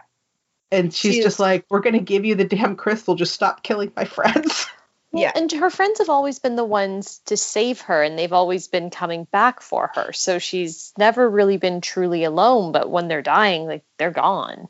And 0.71 0.93
she's 0.93 1.15
She 1.15 1.21
just 1.21 1.39
like, 1.39 1.65
We're 1.69 1.79
gonna 1.81 1.99
give 1.99 2.25
you 2.25 2.35
the 2.35 2.45
damn 2.45 2.75
crystal, 2.75 3.15
just 3.15 3.33
stop 3.33 3.63
killing 3.63 3.91
my 3.95 4.05
friends. 4.17 4.67
Well, 5.11 5.23
Yeah. 5.23 5.31
And 5.35 5.51
her 5.53 5.69
friends 5.69 5.99
have 5.99 6.09
always 6.09 6.39
been 6.39 6.55
the 6.57 6.65
ones 6.65 7.19
to 7.25 7.37
save 7.37 7.81
her, 7.81 8.03
and 8.03 8.19
they've 8.19 8.33
always 8.33 8.67
been 8.67 8.89
coming 8.89 9.23
back 9.31 9.61
for 9.61 9.91
her. 9.95 10.11
So 10.13 10.39
she's 10.39 10.93
never 10.97 11.29
really 11.29 11.57
been 11.57 11.79
truly 11.81 12.25
alone. 12.25 12.71
But 12.73 12.89
when 12.89 13.07
they're 13.07 13.21
dying, 13.21 13.65
like 13.65 13.83
they're 13.97 14.11
gone. 14.11 14.67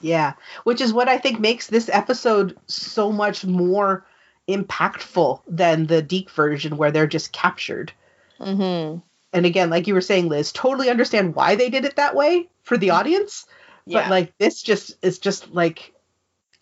yeah. 0.00 0.34
Which 0.64 0.80
is 0.80 0.92
what 0.92 1.08
I 1.08 1.18
think 1.18 1.40
makes 1.40 1.66
this 1.66 1.88
episode 1.92 2.56
so 2.66 3.10
much 3.10 3.44
more 3.44 4.06
impactful 4.48 5.40
than 5.48 5.86
the 5.86 6.02
DiC 6.02 6.30
version 6.30 6.76
where 6.76 6.90
they're 6.90 7.06
just 7.06 7.32
captured. 7.32 7.92
hmm 8.38 8.96
And 9.32 9.46
again, 9.46 9.70
like 9.70 9.86
you 9.86 9.94
were 9.94 10.00
saying, 10.00 10.28
Liz, 10.28 10.52
totally 10.52 10.90
understand 10.90 11.34
why 11.34 11.54
they 11.56 11.70
did 11.70 11.84
it 11.84 11.96
that 11.96 12.14
way 12.14 12.48
for 12.62 12.76
the 12.76 12.90
audience. 12.90 13.46
Yeah. 13.86 14.02
but 14.02 14.10
like 14.10 14.38
this 14.38 14.62
just 14.62 14.94
is 15.02 15.18
just 15.18 15.52
like 15.52 15.92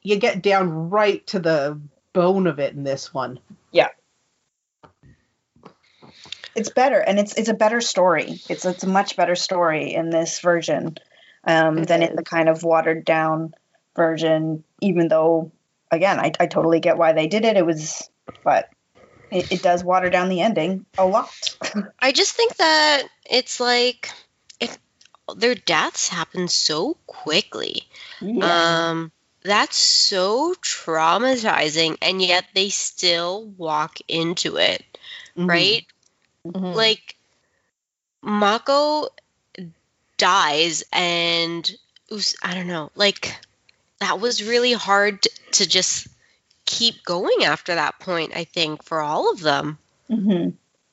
you 0.03 0.17
get 0.17 0.43
down 0.43 0.91
right 0.91 1.27
to 1.29 1.39
the 1.39 1.81
bone 2.13 2.47
of 2.47 2.59
it 2.59 2.75
in 2.75 2.83
this 2.83 3.13
one 3.13 3.39
yeah 3.71 3.89
it's 6.55 6.71
better 6.71 6.99
and 6.99 7.19
it's 7.19 7.35
it's 7.35 7.49
a 7.49 7.55
better 7.55 7.81
story 7.81 8.41
it's 8.49 8.65
it's 8.65 8.85
a 8.85 8.89
much 8.89 9.17
better 9.17 9.35
story 9.35 9.95
in 9.95 10.11
this 10.11 10.41
version 10.41 10.97
um, 11.45 11.79
It 11.79 11.89
than 11.89 12.03
in 12.03 12.17
the 12.17 12.23
kind 12.23 12.49
of 12.49 12.63
watered 12.63 13.05
down 13.05 13.55
version 13.95 14.65
even 14.81 15.09
though 15.09 15.53
again, 15.91 16.19
I, 16.19 16.33
I 16.39 16.47
totally 16.47 16.81
get 16.81 16.97
why 16.97 17.13
they 17.13 17.27
did 17.27 17.45
it. 17.45 17.57
It 17.57 17.67
was, 17.67 18.09
but 18.45 18.69
it, 19.31 19.53
it 19.53 19.63
does 19.63 19.85
water 19.85 20.11
down 20.11 20.29
the 20.29 20.41
ending 20.41 20.87
a 20.97 21.07
lot. 21.07 21.57
I 21.99 22.13
just 22.13 22.35
think 22.35 22.57
that 22.57 23.05
it's 23.29 23.61
like 23.61 24.11
if 24.11 24.30
their 25.35 25.55
deaths 25.55 26.09
happen 26.09 26.49
so 26.49 26.95
quickly. 27.07 27.87
Um 28.43 29.13
that's 29.43 29.77
so 29.77 30.55
traumatizing 30.55 31.97
and 32.03 32.21
yet 32.21 32.45
they 32.55 32.69
still 32.69 33.47
walk 33.57 33.99
into 34.09 34.57
it, 34.57 34.85
Mhm. 35.37 35.49
right? 35.49 35.87
Mhm. 36.47 36.75
Like 36.75 37.17
Mako 38.23 39.09
dies 40.19 40.85
and 40.93 41.71
Us- 42.11 42.37
I 42.43 42.55
don't 42.55 42.67
know, 42.67 42.91
like 42.95 43.35
that 44.01 44.21
was 44.21 44.43
really 44.43 44.73
hard 44.73 45.23
to, 45.23 45.31
to 45.53 45.67
just 45.69 46.09
keep 46.67 47.05
going 47.05 47.45
after 47.45 47.75
that 47.75 47.99
point, 48.01 48.33
I 48.35 48.45
think, 48.45 48.85
for 48.85 49.01
all 49.01 49.31
of 49.31 49.41
them. 49.41 49.79
hmm 50.09 50.49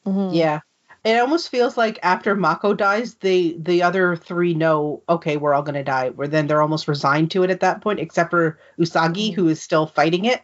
Mhm. 0.06 0.36
Yeah. 0.36 0.62
It 1.07 1.21
almost 1.21 1.47
feels 1.49 1.77
like 1.77 1.99
after 2.03 2.35
Mako 2.35 2.73
dies, 2.73 3.15
the 3.15 3.55
the 3.59 3.83
other 3.83 4.15
three 4.17 4.53
know, 4.53 5.03
okay, 5.07 5.37
we're 5.37 5.53
all 5.53 5.61
gonna 5.63 5.83
die. 5.83 6.09
Where 6.09 6.27
then 6.27 6.47
they're 6.47 6.61
almost 6.61 6.87
resigned 6.87 7.31
to 7.31 7.43
it 7.43 7.49
at 7.49 7.61
that 7.61 7.79
point, 7.81 7.99
except 7.99 8.29
for 8.29 8.59
Usagi, 8.77 9.31
Mhm. 9.31 9.35
who 9.35 9.47
is 9.47 9.61
still 9.61 9.87
fighting 9.87 10.25
it. 10.25 10.41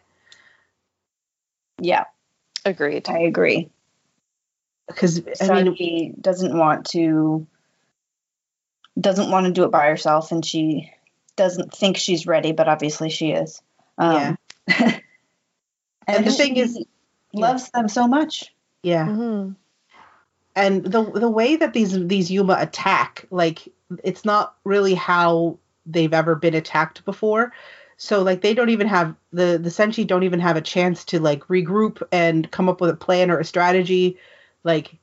Yeah, 1.80 2.06
Agreed. 2.64 3.10
I 3.10 3.20
agree. 3.20 3.70
Because 4.88 5.18
I 5.42 5.48
mean, 5.64 5.66
Saki 5.66 6.14
doesn't 6.22 6.58
want 6.58 6.86
to 6.92 7.46
doesn't 9.00 9.32
want 9.32 9.48
to 9.48 9.52
do 9.52 9.64
it 9.66 9.72
by 9.72 9.88
herself, 9.88 10.32
and 10.32 10.46
she 10.46 10.92
doesn't 11.36 11.74
think 11.74 11.98
she's 11.98 12.26
ready, 12.28 12.52
but 12.54 12.70
obviously 12.70 13.10
she 13.10 13.32
is. 13.32 13.62
Um, 13.98 14.38
and, 14.68 15.02
And 16.08 16.26
the 16.26 16.32
thing 16.32 16.56
she 16.56 16.62
is- 16.62 16.86
loves 17.34 17.70
them 17.72 17.90
so 17.90 18.08
much. 18.08 18.54
yeah. 18.84 19.08
Mhm. 19.08 19.56
And 20.56 20.84
the 20.84 21.04
the 21.04 21.30
way 21.30 21.56
that 21.56 21.74
these 21.74 21.92
these 22.08 22.30
Youma 22.30 22.62
attack, 22.62 23.26
like 23.32 23.68
it's 24.04 24.24
not 24.26 24.56
really 24.64 24.94
how 24.94 25.58
they've 25.86 26.14
ever 26.14 26.36
been 26.36 26.54
attacked 26.54 27.04
before. 27.06 27.52
So 27.98 28.22
like 28.22 28.42
they 28.42 28.54
don't 28.54 28.70
even 28.70 28.88
have 28.88 29.16
the 29.32 29.58
the 29.62 29.70
Senshi 29.70 30.06
don't 30.06 30.24
even 30.24 30.40
have 30.40 30.56
a 30.58 30.62
chance 30.62 31.06
to 31.06 31.20
like 31.20 31.44
regroup 31.48 32.02
and 32.12 32.50
come 32.52 32.70
up 32.70 32.82
with 32.82 32.90
a 32.92 32.96
plan 32.96 33.32
or 33.32 33.40
a 33.40 33.46
strategy. 33.46 34.18
Like 34.64 34.94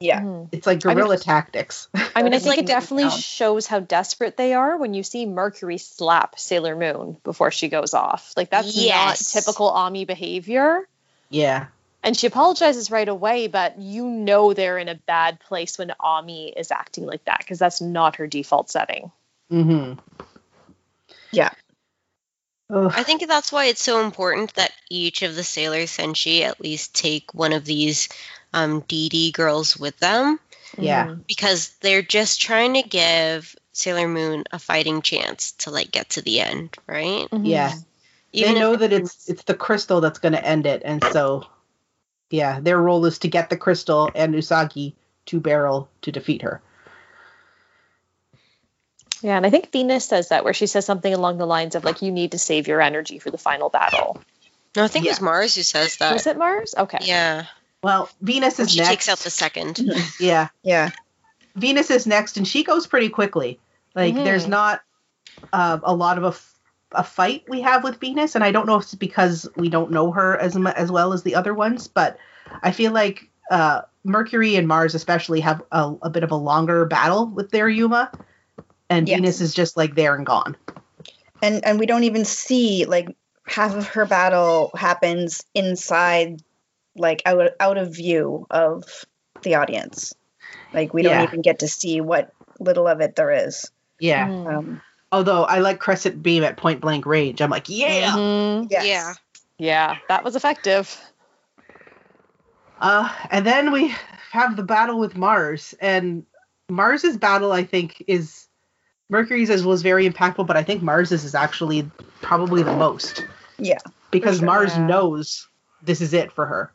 Yeah. 0.00 0.20
Mhm. 0.22 0.48
it's 0.52 0.66
like 0.66 0.84
I 0.84 0.88
mean- 0.88 0.96
guerrilla 0.98 1.18
tactics. 1.18 1.88
I 2.16 2.22
mean, 2.22 2.34
I 2.34 2.38
think 2.38 2.56
like 2.56 2.58
it 2.60 2.66
definitely 2.66 3.04
down. 3.04 3.18
shows 3.18 3.66
how 3.66 3.78
desperate 3.80 4.36
they 4.36 4.54
are 4.54 4.76
when 4.76 4.92
you 4.94 5.02
see 5.02 5.24
Mercury 5.26 5.78
slap 5.78 6.38
Sailor 6.38 6.74
Moon 6.76 7.16
before 7.24 7.50
she 7.50 7.68
goes 7.68 7.94
off. 7.94 8.32
Like 8.36 8.50
that's 8.50 8.74
Yes. 8.76 9.34
not 9.34 9.40
typical 9.42 9.68
Ami 9.70 10.04
behavior. 10.04 10.88
yeah. 11.30 11.66
And 12.06 12.16
she 12.16 12.28
apologizes 12.28 12.88
right 12.88 13.08
away, 13.08 13.48
but 13.48 13.80
you 13.80 14.06
know 14.06 14.54
they're 14.54 14.78
in 14.78 14.88
a 14.88 14.94
bad 14.94 15.40
place 15.40 15.76
when 15.76 15.92
Ami 15.98 16.50
is 16.50 16.70
acting 16.70 17.04
like 17.04 17.24
that 17.24 17.40
because 17.40 17.58
that's 17.58 17.80
not 17.80 18.16
her 18.16 18.28
default 18.28 18.70
setting. 18.70 19.10
Mm-hmm. 19.50 19.98
Yeah. 21.32 21.50
Ugh. 22.72 22.92
I 22.94 23.02
think 23.02 23.26
that's 23.26 23.50
why 23.50 23.64
it's 23.64 23.82
so 23.82 24.04
important 24.04 24.54
that 24.54 24.70
each 24.88 25.22
of 25.22 25.34
the 25.34 25.42
Sailor 25.42 25.82
Senshi 25.82 26.42
at 26.42 26.60
least 26.60 26.94
take 26.94 27.34
one 27.34 27.52
of 27.52 27.64
these 27.64 28.08
um, 28.54 28.82
DD 28.82 29.32
girls 29.32 29.76
with 29.76 29.98
them 29.98 30.38
Yeah. 30.78 31.06
Mhm. 31.06 31.26
because 31.26 31.70
they're 31.80 32.02
just 32.02 32.40
trying 32.40 32.74
to 32.74 32.82
give 32.82 33.56
Sailor 33.72 34.06
Moon 34.06 34.44
a 34.52 34.60
fighting 34.60 35.02
chance 35.02 35.52
to 35.58 35.72
like 35.72 35.90
get 35.90 36.10
to 36.10 36.22
the 36.22 36.38
end, 36.38 36.76
right? 36.86 37.28
Mhm. 37.30 37.40
Yeah. 37.44 37.74
Even 38.32 38.54
they 38.54 38.60
know 38.60 38.74
it 38.74 38.76
that 38.78 38.92
it's 38.92 39.28
it's 39.28 39.42
the 39.42 39.54
crystal 39.54 40.00
that's 40.00 40.20
going 40.20 40.34
to 40.34 40.44
end 40.44 40.66
it, 40.66 40.82
and 40.84 41.02
so 41.02 41.46
yeah, 42.30 42.60
their 42.60 42.80
role 42.80 43.04
is 43.06 43.18
to 43.20 43.28
get 43.28 43.50
the 43.50 43.56
crystal 43.56 44.10
and 44.14 44.34
Usagi 44.34 44.94
to 45.26 45.40
Beryl 45.40 45.88
to 46.02 46.12
defeat 46.12 46.42
her. 46.42 46.60
Yeah, 49.22 49.36
and 49.36 49.46
I 49.46 49.50
think 49.50 49.72
Venus 49.72 50.04
says 50.04 50.28
that 50.28 50.44
where 50.44 50.54
she 50.54 50.66
says 50.66 50.84
something 50.84 51.12
along 51.12 51.38
the 51.38 51.46
lines 51.46 51.74
of 51.74 51.84
like, 51.84 52.02
"You 52.02 52.12
need 52.12 52.32
to 52.32 52.38
save 52.38 52.68
your 52.68 52.80
energy 52.80 53.18
for 53.18 53.30
the 53.30 53.38
final 53.38 53.68
battle." 53.70 54.20
no, 54.76 54.84
I 54.84 54.88
think 54.88 55.06
it 55.06 55.10
was 55.10 55.20
Mars 55.20 55.54
who 55.54 55.62
says 55.62 55.96
that. 55.96 56.12
Was 56.12 56.26
it 56.26 56.36
Mars? 56.36 56.74
Okay. 56.76 56.98
Yeah, 57.00 57.46
Well, 57.82 58.10
Venus 58.20 58.58
when 58.58 58.66
is 58.66 58.72
she 58.72 58.80
next. 58.80 58.88
She 58.88 58.94
takes 58.94 59.08
out 59.08 59.18
the 59.18 59.30
second. 59.30 59.80
yeah, 60.20 60.48
Yeah. 60.62 60.90
Venus 61.54 61.90
is 61.90 62.06
next, 62.06 62.36
and 62.36 62.46
she 62.46 62.62
goes 62.64 62.86
pretty 62.86 63.08
quickly. 63.08 63.58
Like, 63.94 64.14
Mhm. 64.14 64.24
there's 64.24 64.46
not 64.46 64.82
uh, 65.52 65.78
a 65.82 65.94
lot 65.94 66.18
of 66.18 66.24
a, 66.24 66.28
f- 66.28 66.55
a 66.92 67.04
fight 67.04 67.44
we 67.48 67.60
have 67.62 67.84
with 67.84 68.00
Venus, 68.00 68.34
and 68.34 68.44
I 68.44 68.52
don't 68.52 68.66
know 68.66 68.76
if 68.76 68.82
it's 68.84 68.94
because 68.94 69.48
we 69.56 69.68
don't 69.68 69.90
know 69.90 70.12
her 70.12 70.38
as 70.38 70.56
as 70.56 70.90
well 70.90 71.12
as 71.12 71.22
the 71.22 71.34
other 71.34 71.54
ones, 71.54 71.88
but 71.88 72.18
I 72.62 72.70
feel 72.70 72.92
like 72.92 73.28
uh, 73.50 73.82
Mercury 74.04 74.56
and 74.56 74.68
Mars 74.68 74.94
especially 74.94 75.40
have 75.40 75.62
a, 75.72 75.94
a 76.02 76.10
bit 76.10 76.22
of 76.22 76.30
a 76.30 76.36
longer 76.36 76.84
battle 76.84 77.26
with 77.26 77.50
their 77.50 77.68
Youma, 77.68 78.12
and 78.88 79.08
Yes. 79.08 79.16
Venus 79.16 79.40
is 79.40 79.54
just 79.54 79.76
like 79.76 79.94
there 79.94 80.14
and 80.14 80.24
gone. 80.26 80.56
And 81.42 81.64
and 81.64 81.78
we 81.78 81.86
don't 81.86 82.04
even 82.04 82.24
see 82.24 82.84
like 82.86 83.14
half 83.46 83.74
of 83.74 83.88
her 83.88 84.06
battle 84.06 84.70
happens 84.74 85.44
inside 85.54 86.42
like 86.96 87.22
out 87.26 87.50
out 87.60 87.78
of 87.78 87.94
view 87.94 88.46
of 88.50 88.84
the 89.42 89.56
audience. 89.56 90.14
Like 90.72 90.94
we 90.94 91.02
don't 91.02 91.12
Yeah. 91.12 91.24
even 91.24 91.42
get 91.42 91.60
to 91.60 91.68
see 91.68 92.00
what 92.00 92.32
little 92.58 92.86
of 92.88 93.00
it 93.00 93.16
there 93.16 93.30
is. 93.30 93.70
Yeah. 94.00 94.28
Mhm. 94.28 94.46
Um, 94.58 94.82
Although 95.12 95.44
I 95.44 95.60
like 95.60 95.78
Crescent 95.78 96.22
Beam 96.22 96.42
at 96.42 96.56
point 96.56 96.80
blank 96.80 97.06
range, 97.06 97.40
I'm 97.40 97.50
like, 97.50 97.68
yeah. 97.68 98.12
Mhm. 98.12 98.66
yes. 98.70 98.84
Yeah. 98.86 99.14
Yeah, 99.58 99.96
that 100.08 100.22
was 100.22 100.36
effective. 100.36 101.00
Uh, 102.78 103.10
and 103.30 103.46
then 103.46 103.72
we 103.72 103.94
have 104.30 104.56
the 104.56 104.62
battle 104.62 104.98
with 104.98 105.16
Mars, 105.16 105.74
and 105.80 106.26
Mars's 106.68 107.16
battle, 107.16 107.52
I 107.52 107.64
think, 107.64 108.04
is 108.06 108.48
Mercury's 109.08 109.48
is, 109.48 109.64
was 109.64 109.80
very 109.82 110.08
impactful, 110.08 110.46
but 110.46 110.56
I 110.56 110.62
think 110.62 110.82
Mars's 110.82 111.24
is 111.24 111.34
actually 111.34 111.90
probably 112.20 112.62
the 112.62 112.76
most 112.76 113.24
Yeah. 113.58 113.78
because 114.10 114.38
sure. 114.38 114.46
Mars 114.46 114.76
Yeah. 114.76 114.86
knows 114.86 115.48
this 115.82 116.00
is 116.02 116.12
it 116.12 116.32
for 116.32 116.44
her, 116.44 116.70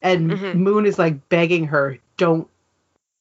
and 0.00 0.30
Mhm. 0.30 0.54
Moon 0.54 0.86
is 0.86 0.98
like 0.98 1.28
begging 1.28 1.66
her, 1.66 1.98
"Don't, 2.16 2.48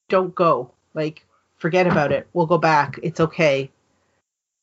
don't 0.07 0.33
go. 0.33 0.71
Like, 0.93 1.25
forget 1.57 1.87
about 1.87 2.11
it. 2.13 2.27
We'll 2.33 2.45
go 2.45 2.57
back. 2.57 2.97
It's 3.03 3.19
okay." 3.19 3.71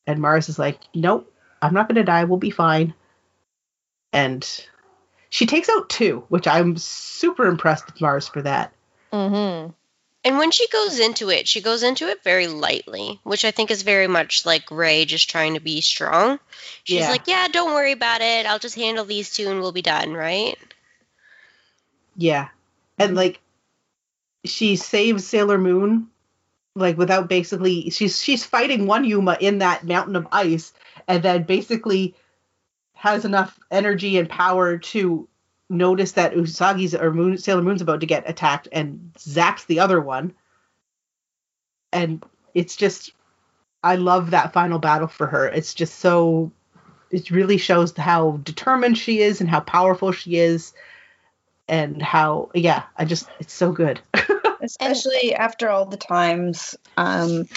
And 0.07 0.19
Mars 0.19 0.49
is 0.49 0.59
like, 0.59 0.79
"Nope, 0.93 1.31
I'm 1.61 1.73
not 1.73 1.87
gonna 1.87 2.03
die. 2.03 2.23
We'll 2.23 2.37
be 2.37 2.49
fine." 2.49 2.93
And 4.11 4.47
she 5.29 5.45
takes 5.45 5.69
out 5.69 5.89
two, 5.89 6.25
which 6.29 6.47
I'm 6.47 6.77
super 6.77 7.45
impressed 7.47 7.85
with 7.85 8.01
Mars 8.01 8.27
for 8.27 8.41
that. 8.41 8.73
Mm-hmm. 9.13 9.71
And 10.25 10.37
when 10.37 10.51
she 10.51 10.67
goes 10.67 10.99
into 10.99 11.29
it, 11.29 11.47
she 11.47 11.61
goes 11.61 11.81
into 11.81 12.07
it 12.09 12.23
very 12.23 12.47
lightly, 12.47 13.19
which 13.23 13.45
I 13.45 13.51
think 13.51 13.71
is 13.71 13.83
very 13.83 14.07
much 14.07 14.45
like 14.45 14.69
Ray 14.69 15.05
just 15.05 15.29
trying 15.29 15.53
to 15.53 15.61
be 15.61 15.79
strong. 15.81 16.39
She's 16.83 16.99
Yeah. 16.99 17.11
like, 17.11 17.27
"Yeah, 17.27 17.47
don't 17.47 17.73
worry 17.73 17.93
about 17.93 18.21
it. 18.21 18.45
I'll 18.45 18.59
just 18.59 18.75
handle 18.75 19.05
these 19.05 19.31
two 19.33 19.49
and 19.49 19.61
we'll 19.61 19.71
be 19.71 19.81
done, 19.81 20.13
right?" 20.13 20.57
Yeah. 22.17 22.49
And 22.97 23.15
like 23.15 23.39
she 24.45 24.75
saves 24.75 25.25
Sailor 25.25 25.57
Moon 25.57 26.09
like 26.75 26.97
without 26.97 27.27
basically 27.29 27.89
she's 27.89 28.21
she's 28.21 28.45
fighting 28.45 28.85
one 28.85 29.03
Youma 29.03 29.37
in 29.39 29.59
that 29.59 29.83
mountain 29.83 30.15
of 30.15 30.27
ice 30.31 30.73
and 31.07 31.23
then 31.23 31.43
basically 31.43 32.15
has 32.93 33.25
enough 33.25 33.59
energy 33.71 34.17
and 34.17 34.29
power 34.29 34.77
to 34.77 35.27
notice 35.69 36.13
that 36.13 36.33
Usagi's 36.33 36.95
or 36.95 37.13
Moon 37.13 37.37
Sailor 37.37 37.61
Moon's 37.61 37.81
about 37.81 38.01
to 38.01 38.05
get 38.05 38.29
attacked 38.29 38.67
and 38.71 39.11
zaps 39.17 39.65
the 39.65 39.79
other 39.79 40.01
one. 40.01 40.33
And 41.91 42.23
it's 42.53 42.75
just 42.75 43.11
I 43.83 43.95
love 43.95 44.31
that 44.31 44.53
final 44.53 44.79
battle 44.79 45.07
for 45.07 45.27
her. 45.27 45.47
It's 45.47 45.73
just 45.73 45.99
so 45.99 46.51
it 47.11 47.31
really 47.31 47.57
shows 47.57 47.95
how 47.95 48.39
determined 48.43 48.97
she 48.97 49.19
is 49.21 49.41
and 49.41 49.49
how 49.49 49.61
powerful 49.61 50.11
she 50.11 50.37
is 50.37 50.73
and 51.67 52.01
how 52.01 52.49
yeah 52.53 52.83
i 52.97 53.05
just 53.05 53.29
it's 53.39 53.53
so 53.53 53.71
good 53.71 54.01
especially 54.61 55.33
after 55.35 55.69
all 55.69 55.85
the 55.85 55.97
times 55.97 56.75
um, 56.97 57.47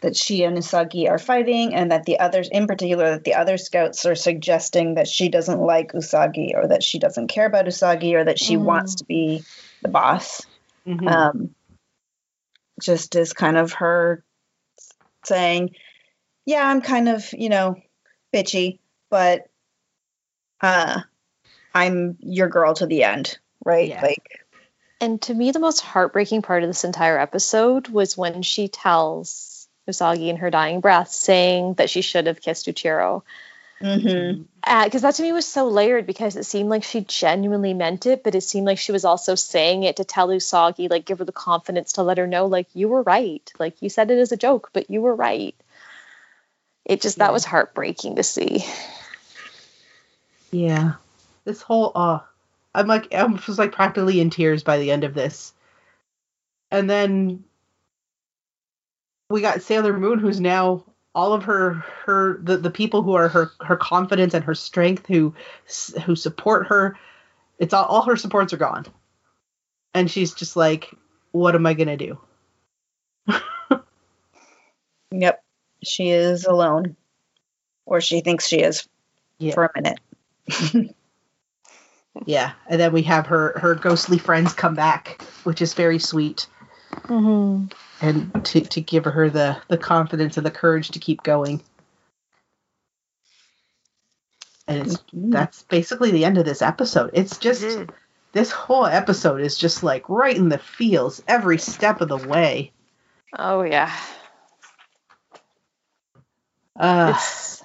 that 0.00 0.16
she 0.16 0.44
and 0.44 0.56
Usagi 0.56 1.08
are 1.08 1.18
fighting, 1.18 1.74
and 1.74 1.90
that 1.90 2.04
the 2.04 2.20
others, 2.20 2.48
in 2.50 2.66
particular, 2.66 3.12
that 3.12 3.24
the 3.24 3.34
other 3.34 3.56
scouts 3.56 4.04
are 4.04 4.14
suggesting 4.14 4.94
that 4.94 5.08
she 5.08 5.28
doesn't 5.28 5.60
like 5.60 5.92
Usagi, 5.92 6.54
or 6.54 6.68
that 6.68 6.82
she 6.82 6.98
doesn't 6.98 7.28
care 7.28 7.46
about 7.46 7.66
Usagi, 7.66 8.14
or 8.14 8.24
that 8.24 8.38
she 8.38 8.56
Mm. 8.56 8.64
wants 8.64 8.96
to 8.96 9.04
be 9.04 9.44
the 9.82 9.88
boss. 9.88 10.46
Mhm. 10.86 11.08
Um, 11.08 11.54
just 12.82 13.16
as 13.16 13.32
kind 13.32 13.56
of 13.56 13.72
her 13.74 14.24
saying, 15.24 15.74
"Yeah, 16.44 16.66
I'm 16.68 16.80
kind 16.82 17.08
of, 17.08 17.32
you 17.32 17.48
know, 17.48 17.76
bitchy, 18.32 18.80
but 19.10 19.48
uh, 20.60 21.00
I'm 21.74 22.16
your 22.20 22.48
girl 22.48 22.74
to 22.74 22.86
the 22.86 23.04
end." 23.04 23.38
Right? 23.64 23.88
Yeah. 23.88 24.02
Like, 24.02 24.43
And 25.04 25.20
to 25.22 25.34
me, 25.34 25.50
the 25.50 25.58
most 25.58 25.82
heartbreaking 25.82 26.40
part 26.40 26.62
of 26.62 26.68
this 26.70 26.82
entire 26.82 27.18
episode 27.18 27.88
was 27.88 28.16
when 28.16 28.40
she 28.40 28.68
tells 28.68 29.68
Usagi 29.86 30.28
in 30.28 30.38
her 30.38 30.48
dying 30.48 30.80
breath, 30.80 31.10
saying 31.10 31.74
that 31.74 31.90
she 31.90 32.00
should 32.00 32.26
have 32.26 32.40
kissed 32.40 32.66
Yuichiro. 32.66 33.22
Mm-hmm. 33.82 34.44
because 34.62 35.04
uh, 35.04 35.08
that 35.08 35.16
to 35.16 35.22
me 35.22 35.32
was 35.32 35.46
so 35.46 35.68
layered 35.68 36.06
because 36.06 36.36
it 36.36 36.44
seemed 36.44 36.70
like 36.70 36.84
she 36.84 37.02
genuinely 37.02 37.74
meant 37.74 38.06
it, 38.06 38.24
but 38.24 38.34
it 38.34 38.40
seemed 38.40 38.66
like 38.66 38.78
she 38.78 38.92
was 38.92 39.04
also 39.04 39.34
saying 39.34 39.82
it 39.82 39.96
to 39.96 40.04
tell 40.04 40.28
Usagi, 40.28 40.88
like 40.88 41.04
give 41.04 41.18
her 41.18 41.26
the 41.26 41.32
confidence 41.32 41.92
to 41.94 42.02
let 42.02 42.16
her 42.16 42.26
know, 42.26 42.46
like 42.46 42.68
you 42.72 42.88
were 42.88 43.02
right, 43.02 43.52
like 43.58 43.82
you 43.82 43.90
said 43.90 44.10
it 44.10 44.18
as 44.18 44.32
a 44.32 44.38
joke, 44.38 44.70
but 44.72 44.88
you 44.88 45.02
were 45.02 45.14
right. 45.14 45.54
It 46.86 47.02
just 47.02 47.18
Yeah. 47.18 47.26
that 47.26 47.34
was 47.34 47.44
heartbreaking 47.44 48.16
to 48.16 48.22
see. 48.22 48.64
Yeah. 50.50 50.92
This 51.44 51.60
whole 51.60 51.92
uh 51.94 52.20
I'm 52.74 52.86
like 52.86 53.12
I 53.14 53.24
was 53.24 53.58
like 53.58 53.72
practically 53.72 54.20
in 54.20 54.30
tears 54.30 54.62
by 54.62 54.78
the 54.78 54.90
end 54.90 55.04
of 55.04 55.14
this. 55.14 55.54
And 56.70 56.90
then 56.90 57.44
we 59.30 59.40
got 59.40 59.62
Sailor 59.62 59.98
Moon 59.98 60.18
who's 60.18 60.40
now 60.40 60.84
all 61.14 61.32
of 61.32 61.44
her 61.44 61.74
her 62.06 62.38
the, 62.42 62.56
the 62.58 62.70
people 62.70 63.02
who 63.02 63.14
are 63.14 63.28
her 63.28 63.50
her 63.60 63.76
confidence 63.76 64.34
and 64.34 64.44
her 64.44 64.54
strength 64.54 65.06
who 65.06 65.34
who 66.04 66.16
support 66.16 66.66
her 66.68 66.98
it's 67.58 67.74
all 67.74 67.84
all 67.86 68.02
her 68.02 68.16
supports 68.16 68.52
are 68.52 68.58
gone. 68.58 68.86
And 69.94 70.10
she's 70.10 70.34
just 70.34 70.56
like 70.56 70.92
what 71.32 71.54
am 71.54 71.66
I 71.66 71.74
going 71.74 71.88
to 71.88 71.96
do? 71.96 72.18
Yep. 75.12 75.42
She 75.84 76.10
is 76.10 76.44
alone. 76.46 76.96
Or 77.86 78.00
she 78.00 78.20
thinks 78.20 78.48
she 78.48 78.60
is 78.60 78.88
Yeah. 79.38 79.54
for 79.54 79.66
a 79.66 79.70
minute. 79.74 80.00
Yeah. 82.26 82.52
And 82.68 82.80
then 82.80 82.92
we 82.92 83.02
have 83.02 83.26
her 83.26 83.58
her 83.58 83.74
ghostly 83.74 84.18
friends 84.18 84.52
come 84.52 84.74
back, 84.74 85.22
which 85.44 85.60
is 85.62 85.74
very 85.74 85.98
sweet. 85.98 86.46
Mm-hmm. 87.08 87.66
and 88.00 88.44
to, 88.44 88.60
to 88.60 88.80
give 88.80 89.04
her 89.04 89.28
the, 89.28 89.56
the 89.68 89.76
confidence 89.76 90.36
and 90.36 90.46
the 90.46 90.50
courage 90.50 90.90
to 90.90 91.00
keep 91.00 91.24
going. 91.24 91.60
And 94.68 94.86
it's 94.86 95.02
that's 95.12 95.64
basically 95.64 96.12
the 96.12 96.24
end 96.24 96.38
of 96.38 96.44
this 96.44 96.62
episode. 96.62 97.10
It's 97.12 97.38
just 97.38 97.66
this 98.32 98.50
whole 98.50 98.86
episode 98.86 99.40
is 99.40 99.58
just 99.58 99.82
like 99.82 100.08
right 100.08 100.36
in 100.36 100.48
the 100.48 100.58
feels 100.58 101.22
every 101.28 101.58
step 101.58 102.00
of 102.00 102.08
the 102.08 102.16
way. 102.16 102.72
Oh 103.36 103.62
yeah. 103.62 103.92
Uh, 106.78 107.18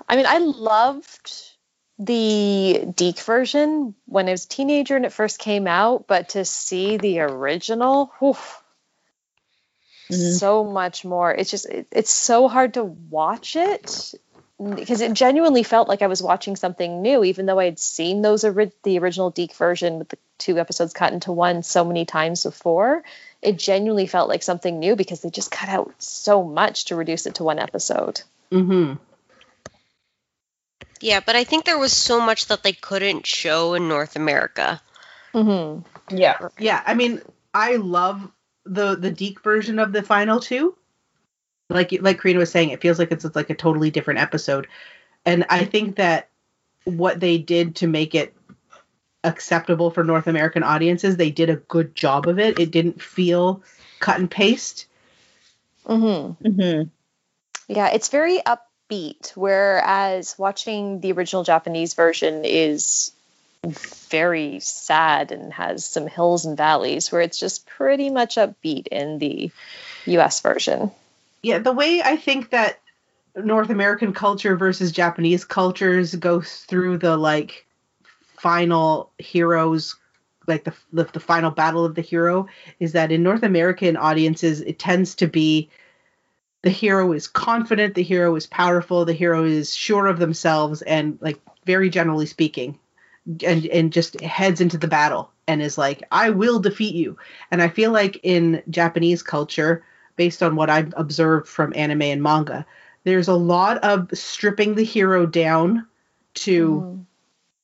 I 0.08 0.16
mean, 0.16 0.26
I 0.28 0.40
loved 0.40 1.49
the 2.00 2.86
DiC 2.96 3.20
version 3.20 3.94
when 4.06 4.28
I 4.28 4.32
was 4.32 4.46
a 4.46 4.50
teenager 4.50 4.96
and 4.96 5.06
it 5.06 5.14
first 5.14 5.38
came 5.38 5.68
out, 5.68 6.08
but 6.08 6.30
to 6.30 6.46
see 6.46 6.98
the 6.98 7.20
original, 7.20 8.12
whew, 8.20 8.38
Mhm. 10.12 10.40
so 10.40 10.64
much 10.64 11.06
more. 11.06 11.32
It's 11.32 11.52
just 11.52 11.68
it, 11.68 11.88
it's 11.92 12.10
so 12.12 12.48
hard 12.48 12.74
to 12.76 12.84
watch 12.84 13.56
it 13.56 14.14
because 14.58 15.02
it 15.02 15.14
genuinely 15.14 15.62
felt 15.64 15.88
like 15.88 16.02
I 16.02 16.08
was 16.08 16.24
watching 16.24 16.56
something 16.56 17.02
new, 17.02 17.24
even 17.24 17.46
though 17.46 17.60
I 17.60 17.66
had 17.66 17.80
seen 17.80 18.22
those 18.22 18.44
ori- 18.44 18.72
the 18.84 18.98
original 19.00 19.30
DiC 19.30 19.54
version 19.54 20.00
with 20.00 20.10
the 20.10 20.18
two 20.40 20.58
episodes 20.58 20.94
cut 20.94 21.14
into 21.14 21.32
one 21.32 21.62
so 21.64 21.86
many 21.86 22.06
times 22.06 22.44
before. 22.44 23.04
It 23.42 23.58
genuinely 23.60 24.08
felt 24.08 24.30
like 24.30 24.42
something 24.44 24.80
new 24.80 24.96
because 24.96 25.22
they 25.22 25.30
just 25.30 25.52
cut 25.52 25.70
out 25.70 25.94
so 26.00 26.44
much 26.44 26.86
to 26.86 26.96
reduce 26.96 27.26
it 27.28 27.36
to 27.36 27.44
one 27.44 27.60
episode. 27.60 28.22
hmm 28.52 28.94
Yeah, 31.02 31.22
but 31.26 31.36
I 31.36 31.44
think 31.44 31.66
there 31.66 31.78
was 31.80 31.94
so 31.94 32.20
much 32.20 32.48
that 32.48 32.64
they 32.64 32.74
couldn't 32.74 33.26
show 33.26 33.74
in 33.74 33.88
North 33.88 34.16
America. 34.16 34.82
Mm-hmm. 35.34 36.16
Yeah. 36.16 36.50
Yeah, 36.58 36.84
I 36.86 36.94
mean, 36.94 37.22
I 37.54 37.78
love 37.78 38.30
the 38.66 38.96
the 38.96 39.12
DiC 39.12 39.42
version 39.42 39.80
of 39.80 39.92
the 39.94 40.04
final 40.04 40.40
two. 40.40 40.76
Like 41.70 41.92
like 42.02 42.22
Karina 42.22 42.40
was 42.40 42.52
saying, 42.52 42.72
it 42.72 42.82
feels 42.82 43.00
like 43.00 43.12
it's, 43.12 43.26
it's 43.26 43.36
like 43.36 43.50
a 43.50 43.56
totally 43.56 43.92
different 43.92 44.20
episode, 44.20 44.68
and 45.26 45.46
I 45.50 45.66
think 45.66 45.98
that 45.98 46.30
what 46.86 47.20
they 47.20 47.38
did 47.38 47.76
to 47.78 47.88
make 47.88 48.16
it 48.16 48.34
acceptable 49.24 49.92
for 49.92 50.04
North 50.04 50.28
American 50.28 50.64
audiences, 50.64 51.16
they 51.18 51.30
did 51.30 51.50
a 51.50 51.58
good 51.58 51.96
job 51.96 52.28
of 52.28 52.40
it. 52.40 52.60
It 52.60 52.72
didn't 52.72 53.02
feel 53.02 53.62
cut 54.00 54.20
and 54.20 54.32
paste. 54.32 54.88
Mm-hmm. 55.86 56.50
hmm 56.50 56.82
Yeah, 57.68 57.90
it's 57.90 58.10
very 58.10 58.40
upbeat, 58.90 59.32
whereas 59.36 60.36
watching 60.38 61.00
the 61.00 61.12
original 61.12 61.44
Japanese 61.44 61.94
version 61.94 62.44
is 62.46 63.12
very 63.64 64.60
sad 64.60 65.32
and 65.32 65.52
has 65.54 65.86
some 65.86 66.08
hills 66.08 66.46
and 66.46 66.58
valleys, 66.58 67.12
where 67.12 67.22
it's 67.22 67.40
just 67.40 67.68
pretty 67.68 68.10
much 68.10 68.36
upbeat 68.36 68.88
in 68.88 69.20
the 69.20 69.52
US 70.06 70.42
version. 70.42 70.92
Yeah, 71.42 71.60
the 71.60 71.72
way 71.72 72.02
I 72.04 72.16
think 72.16 72.52
that 72.52 72.80
North 73.36 73.70
American 73.70 74.14
culture 74.14 74.56
versus 74.56 74.92
Japanese 74.92 75.46
cultures 75.46 76.16
goes 76.16 76.66
through 76.68 76.98
the 76.98 77.18
like 77.18 77.66
final 78.38 79.12
heroes 79.18 79.96
like 80.48 80.64
the, 80.64 80.74
the 80.94 81.04
the 81.04 81.20
final 81.20 81.52
battle 81.52 81.86
of 81.86 81.96
the 81.96 82.02
hero 82.02 82.48
is 82.80 82.94
that 82.94 83.12
in 83.12 83.22
North 83.22 83.44
American 83.44 83.96
audiences 83.96 84.62
it 84.62 84.80
tends 84.80 85.16
to 85.16 85.28
be 85.28 85.70
the 86.62 86.70
hero 86.70 87.12
is 87.14 87.28
confident, 87.28 87.96
the 87.96 88.04
hero 88.04 88.36
is 88.36 88.48
powerful, 88.48 89.06
the 89.06 89.14
hero 89.14 89.46
is 89.46 89.76
sure 89.76 90.08
of 90.08 90.20
themselves 90.20 90.82
and 90.82 91.18
like 91.22 91.40
very 91.66 91.90
generally 91.90 92.26
speaking 92.26 92.78
and 93.46 93.66
and 93.68 93.94
just 93.94 94.20
heads 94.22 94.60
into 94.60 94.78
the 94.78 94.88
battle 94.88 95.32
and 95.48 95.62
is 95.62 95.78
like 95.78 96.04
I 96.12 96.32
will 96.32 96.60
defeat 96.60 96.96
you. 96.96 97.18
And 97.52 97.62
I 97.62 97.70
feel 97.70 97.92
like 97.92 98.20
in 98.24 98.62
Japanese 98.70 99.24
culture 99.24 99.84
based 100.16 100.44
on 100.44 100.56
what 100.56 100.70
I've 100.70 100.94
observed 100.98 101.48
from 101.48 101.74
anime 101.76 102.02
and 102.02 102.22
manga, 102.24 102.66
there's 103.06 103.30
a 103.30 103.36
lot 103.36 103.78
of 103.78 104.10
stripping 104.14 104.76
the 104.76 104.84
hero 104.84 105.26
down 105.26 105.88
to 106.36 106.82
Mm. 106.82 107.06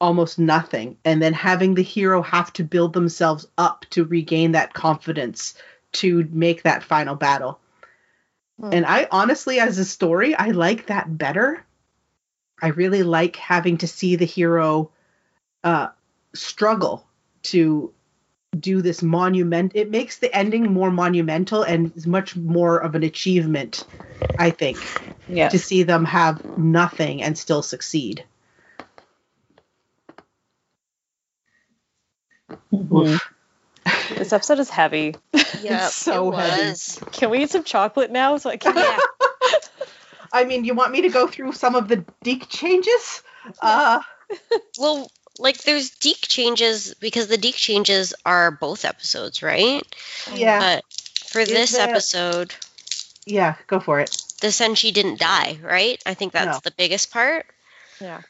almost 0.02 0.40
nothing 0.40 0.98
and 1.06 1.22
then 1.22 1.34
having 1.34 1.74
the 1.74 1.84
hero 1.84 2.22
have 2.22 2.52
to 2.54 2.64
build 2.64 2.94
themselves 2.94 3.48
up 3.58 3.86
to 3.90 4.04
regain 4.06 4.52
that 4.54 4.74
confidence 4.74 5.54
to 5.94 6.28
make 6.32 6.64
that 6.64 6.84
final 6.84 7.16
battle. 7.16 7.60
Hmm. 8.60 8.70
And 8.74 8.86
I 8.86 9.08
honestly 9.12 9.60
as 9.60 9.78
a 9.78 9.86
story, 9.86 10.36
I 10.36 10.52
like 10.52 10.88
that 10.88 11.18
better. 11.18 11.66
I 12.62 12.68
really 12.70 13.04
like 13.04 13.36
having 13.36 13.78
to 13.80 13.88
see 13.88 14.16
the 14.16 14.26
hero 14.26 14.92
uh 15.64 15.88
struggle 16.34 17.06
to 17.44 17.92
do 18.60 18.82
this 18.82 19.02
monument 19.02 19.72
it 19.76 19.90
makes 19.90 20.20
the 20.20 20.34
ending 20.34 20.72
more 20.72 20.92
monumental 20.92 21.64
and 21.64 21.92
is 21.96 22.08
much 22.08 22.36
more 22.36 22.78
of 22.78 22.96
an 22.96 23.04
achievement 23.04 23.86
i 24.40 24.50
think 24.50 24.78
Yeah. 25.28 25.50
to 25.50 25.60
see 25.60 25.84
them 25.84 26.06
have 26.06 26.58
nothing 26.58 27.22
and 27.24 27.38
still 27.38 27.62
succeed 27.62 28.24
Mhm. 32.72 33.20
Oof. 34.16 34.20
This 34.20 34.34
episode 34.34 34.60
is 34.60 34.70
heavy. 34.70 35.16
Yeah, 35.62 35.88
so 35.90 36.32
it 36.34 36.38
heavy. 36.38 36.70
was. 36.70 37.00
Can 37.12 37.30
we 37.30 37.44
eat 37.44 37.50
some 37.50 37.64
chocolate 37.64 38.12
now 38.12 38.38
so 38.38 38.50
I 38.50 38.58
can? 38.58 38.76
Yeah. 38.76 38.98
i 40.34 40.44
mean 40.44 40.66
you 40.66 40.74
want 40.74 40.92
me 40.92 41.02
to 41.02 41.10
go 41.10 41.28
through 41.28 41.54
some 41.54 41.76
of 41.76 41.88
the 41.88 42.04
DiC 42.24 42.50
changes 42.50 43.22
uh 43.62 44.02
Well, 44.80 45.10
like 45.40 45.60
there's 45.60 45.92
DiC 45.92 46.18
changes 46.22 46.94
because 46.96 47.28
the 47.28 47.38
DiC 47.38 47.54
changes 47.56 48.14
are 48.26 48.52
both 48.52 48.84
episodes, 48.86 49.42
right? 49.44 49.84
yeah 50.34 50.60
But 50.60 50.84
for 51.30 51.40
Is 51.42 51.48
this 51.50 51.72
that- 51.78 51.90
episode, 51.90 52.54
yeah 53.26 53.56
go 53.68 53.80
for 53.80 54.00
it 54.02 54.10
the 54.42 54.48
Senshi 54.48 54.92
didn't 54.94 55.20
die, 55.20 55.58
right? 55.64 56.02
I 56.06 56.14
think 56.16 56.34
that's 56.34 56.58
No. 56.58 56.60
the 56.64 56.72
biggest 56.76 57.12
part. 57.12 57.46
Yeah. 58.02 58.22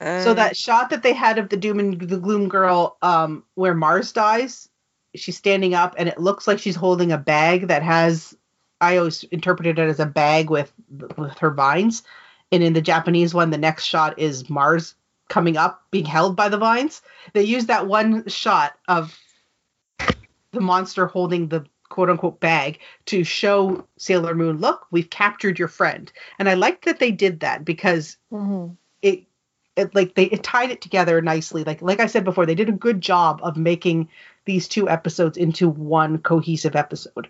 so 0.00 0.30
Um, 0.30 0.36
that 0.36 0.56
shot 0.56 0.90
that 0.90 1.02
they 1.04 1.12
had 1.12 1.38
of 1.38 1.48
the 1.48 1.56
doom 1.56 1.78
and 1.78 2.00
the 2.00 2.16
gloom 2.18 2.48
girl 2.48 2.96
um 3.02 3.44
where 3.54 3.74
mars 3.74 4.10
dies 4.12 4.68
she's 5.16 5.36
standing 5.36 5.74
up 5.74 5.94
and 5.98 6.08
it 6.08 6.18
looks 6.18 6.46
like 6.46 6.58
she's 6.58 6.76
holding 6.76 7.12
a 7.12 7.18
bag 7.18 7.68
that 7.68 7.82
has 7.82 8.36
i 8.80 8.96
always 8.96 9.24
interpreted 9.24 9.78
it 9.78 9.88
as 9.88 10.00
a 10.00 10.06
bag 10.06 10.50
with 10.50 10.72
with 11.16 11.38
her 11.38 11.50
vines. 11.50 12.02
And 12.52 12.62
in 12.62 12.72
the 12.72 12.82
japanese 12.82 13.34
one 13.34 13.50
the 13.50 13.58
next 13.58 13.84
shot 13.84 14.18
is 14.18 14.48
mars 14.48 14.94
coming 15.28 15.56
up 15.56 15.82
being 15.90 16.04
held 16.04 16.36
by 16.36 16.48
the 16.48 16.58
vines. 16.58 17.02
They 17.32 17.42
use 17.42 17.66
that 17.66 17.86
one 17.86 18.28
shot 18.28 18.74
of 18.86 19.18
the 20.52 20.60
monster 20.60 21.06
holding 21.06 21.48
the 21.48 21.64
quote 21.88 22.10
unquote 22.10 22.40
bag 22.40 22.78
to 23.06 23.24
show 23.24 23.86
sailor 23.96 24.34
moon 24.34 24.58
look 24.58 24.86
we've 24.90 25.10
captured 25.10 25.58
your 25.58 25.68
friend. 25.68 26.12
And 26.38 26.48
i 26.48 26.54
liked 26.54 26.84
that 26.84 26.98
they 26.98 27.10
did 27.10 27.40
that 27.40 27.64
because 27.64 28.16
Mm-hmm. 28.32 28.74
It, 29.76 29.82
it 29.82 29.94
like 29.94 30.14
they 30.14 30.24
it 30.24 30.42
tied 30.42 30.70
it 30.70 30.80
together 30.80 31.20
nicely 31.22 31.64
like 31.64 31.82
like 31.82 32.00
i 32.00 32.06
said 32.06 32.24
before 32.24 32.46
they 32.46 32.54
did 32.54 32.68
a 32.68 32.72
good 32.72 33.00
job 33.00 33.40
of 33.42 33.56
making 33.56 34.08
these 34.44 34.68
two 34.68 34.88
episodes 34.88 35.36
into 35.36 35.68
one 35.68 36.18
cohesive 36.18 36.76
episode 36.76 37.28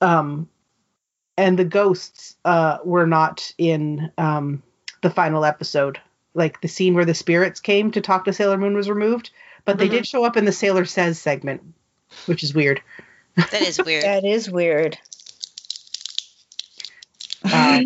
um 0.00 0.48
and 1.36 1.58
the 1.58 1.64
ghosts 1.64 2.36
uh 2.44 2.78
were 2.84 3.06
not 3.06 3.52
in 3.58 4.10
um 4.18 4.62
the 5.02 5.10
final 5.10 5.44
episode 5.44 6.00
like 6.34 6.60
the 6.60 6.68
scene 6.68 6.94
where 6.94 7.04
the 7.04 7.14
spirits 7.14 7.60
came 7.60 7.90
to 7.90 8.00
talk 8.00 8.24
to 8.24 8.32
sailor 8.32 8.58
moon 8.58 8.74
was 8.76 8.88
removed 8.88 9.30
but 9.64 9.78
they 9.78 9.88
Mhm. 9.88 9.92
did 9.92 10.06
show 10.06 10.24
up 10.24 10.36
in 10.36 10.44
the 10.44 10.52
sailor 10.52 10.84
says 10.84 11.18
segment 11.20 11.62
which 12.26 12.42
is 12.42 12.54
weird 12.54 12.80
that 13.36 13.62
is 13.62 13.78
weird. 13.82 14.04
That 14.04 14.24
is 14.24 14.50
weird. 14.50 14.98
Uh, 17.44 17.80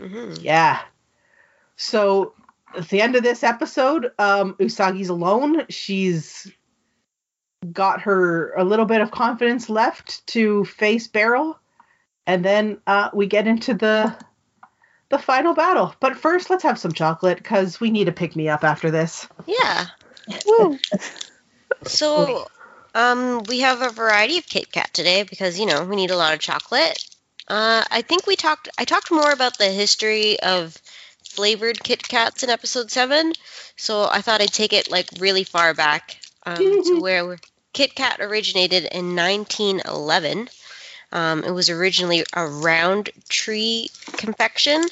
hmm 0.00 0.34
yeah 0.40 0.80
So 1.78 2.34
at 2.76 2.88
the 2.88 3.00
end 3.00 3.16
of 3.16 3.22
this 3.22 3.42
episode, 3.42 4.10
um, 4.18 4.54
Usagi's 4.54 5.08
alone. 5.08 5.64
She's 5.70 6.50
got 7.72 8.02
her 8.02 8.52
a 8.54 8.64
little 8.64 8.84
bit 8.84 9.00
of 9.00 9.10
confidence 9.10 9.70
left 9.70 10.26
to 10.28 10.64
face 10.64 11.06
Beryl, 11.06 11.58
and 12.26 12.44
then 12.44 12.78
uh, 12.86 13.10
we 13.14 13.26
get 13.26 13.46
into 13.46 13.74
the 13.74 14.14
the 15.08 15.18
final 15.18 15.54
battle. 15.54 15.94
But 16.00 16.16
first, 16.16 16.50
let's 16.50 16.64
have 16.64 16.78
some 16.78 16.92
chocolate 16.92 17.38
because 17.38 17.80
we 17.80 17.90
need 17.90 18.08
a 18.08 18.12
pick 18.12 18.36
me 18.36 18.48
up 18.48 18.64
after 18.64 18.90
this. 18.90 19.26
Yeah. 19.46 19.86
Woo. 20.46 20.78
So, 21.84 22.48
um, 22.94 23.44
we 23.48 23.60
have 23.60 23.82
a 23.82 23.90
variety 23.90 24.38
of 24.38 24.46
Kit 24.46 24.70
Kat 24.72 24.92
today 24.92 25.22
because 25.22 25.58
you 25.58 25.66
know 25.66 25.84
we 25.84 25.96
need 25.96 26.10
a 26.10 26.16
lot 26.16 26.34
of 26.34 26.40
chocolate. 26.40 27.04
Uh, 27.46 27.82
I 27.90 28.02
think 28.02 28.26
we 28.26 28.36
talked. 28.36 28.68
I 28.76 28.84
talked 28.84 29.10
more 29.10 29.30
about 29.30 29.56
the 29.58 29.70
history 29.70 30.38
of 30.40 30.76
flavored 31.38 31.80
Kit 31.84 32.02
Kats 32.02 32.42
in 32.42 32.50
episode 32.50 32.90
seven, 32.90 33.32
so 33.76 34.08
I 34.10 34.22
thought 34.22 34.40
I'd 34.40 34.52
take 34.52 34.72
it 34.72 34.90
like 34.90 35.08
really 35.20 35.44
far 35.44 35.72
back 35.72 36.18
um, 36.44 36.82
to 36.82 37.00
where 37.00 37.38
Kit 37.72 37.94
Kat 37.94 38.18
originated 38.18 38.86
in 38.86 39.14
1911. 39.14 40.48
Um, 41.12 41.44
it 41.44 41.52
was 41.52 41.70
originally 41.70 42.24
a 42.32 42.44
round 42.44 43.10
tree 43.28 43.88
confection, 44.16 44.84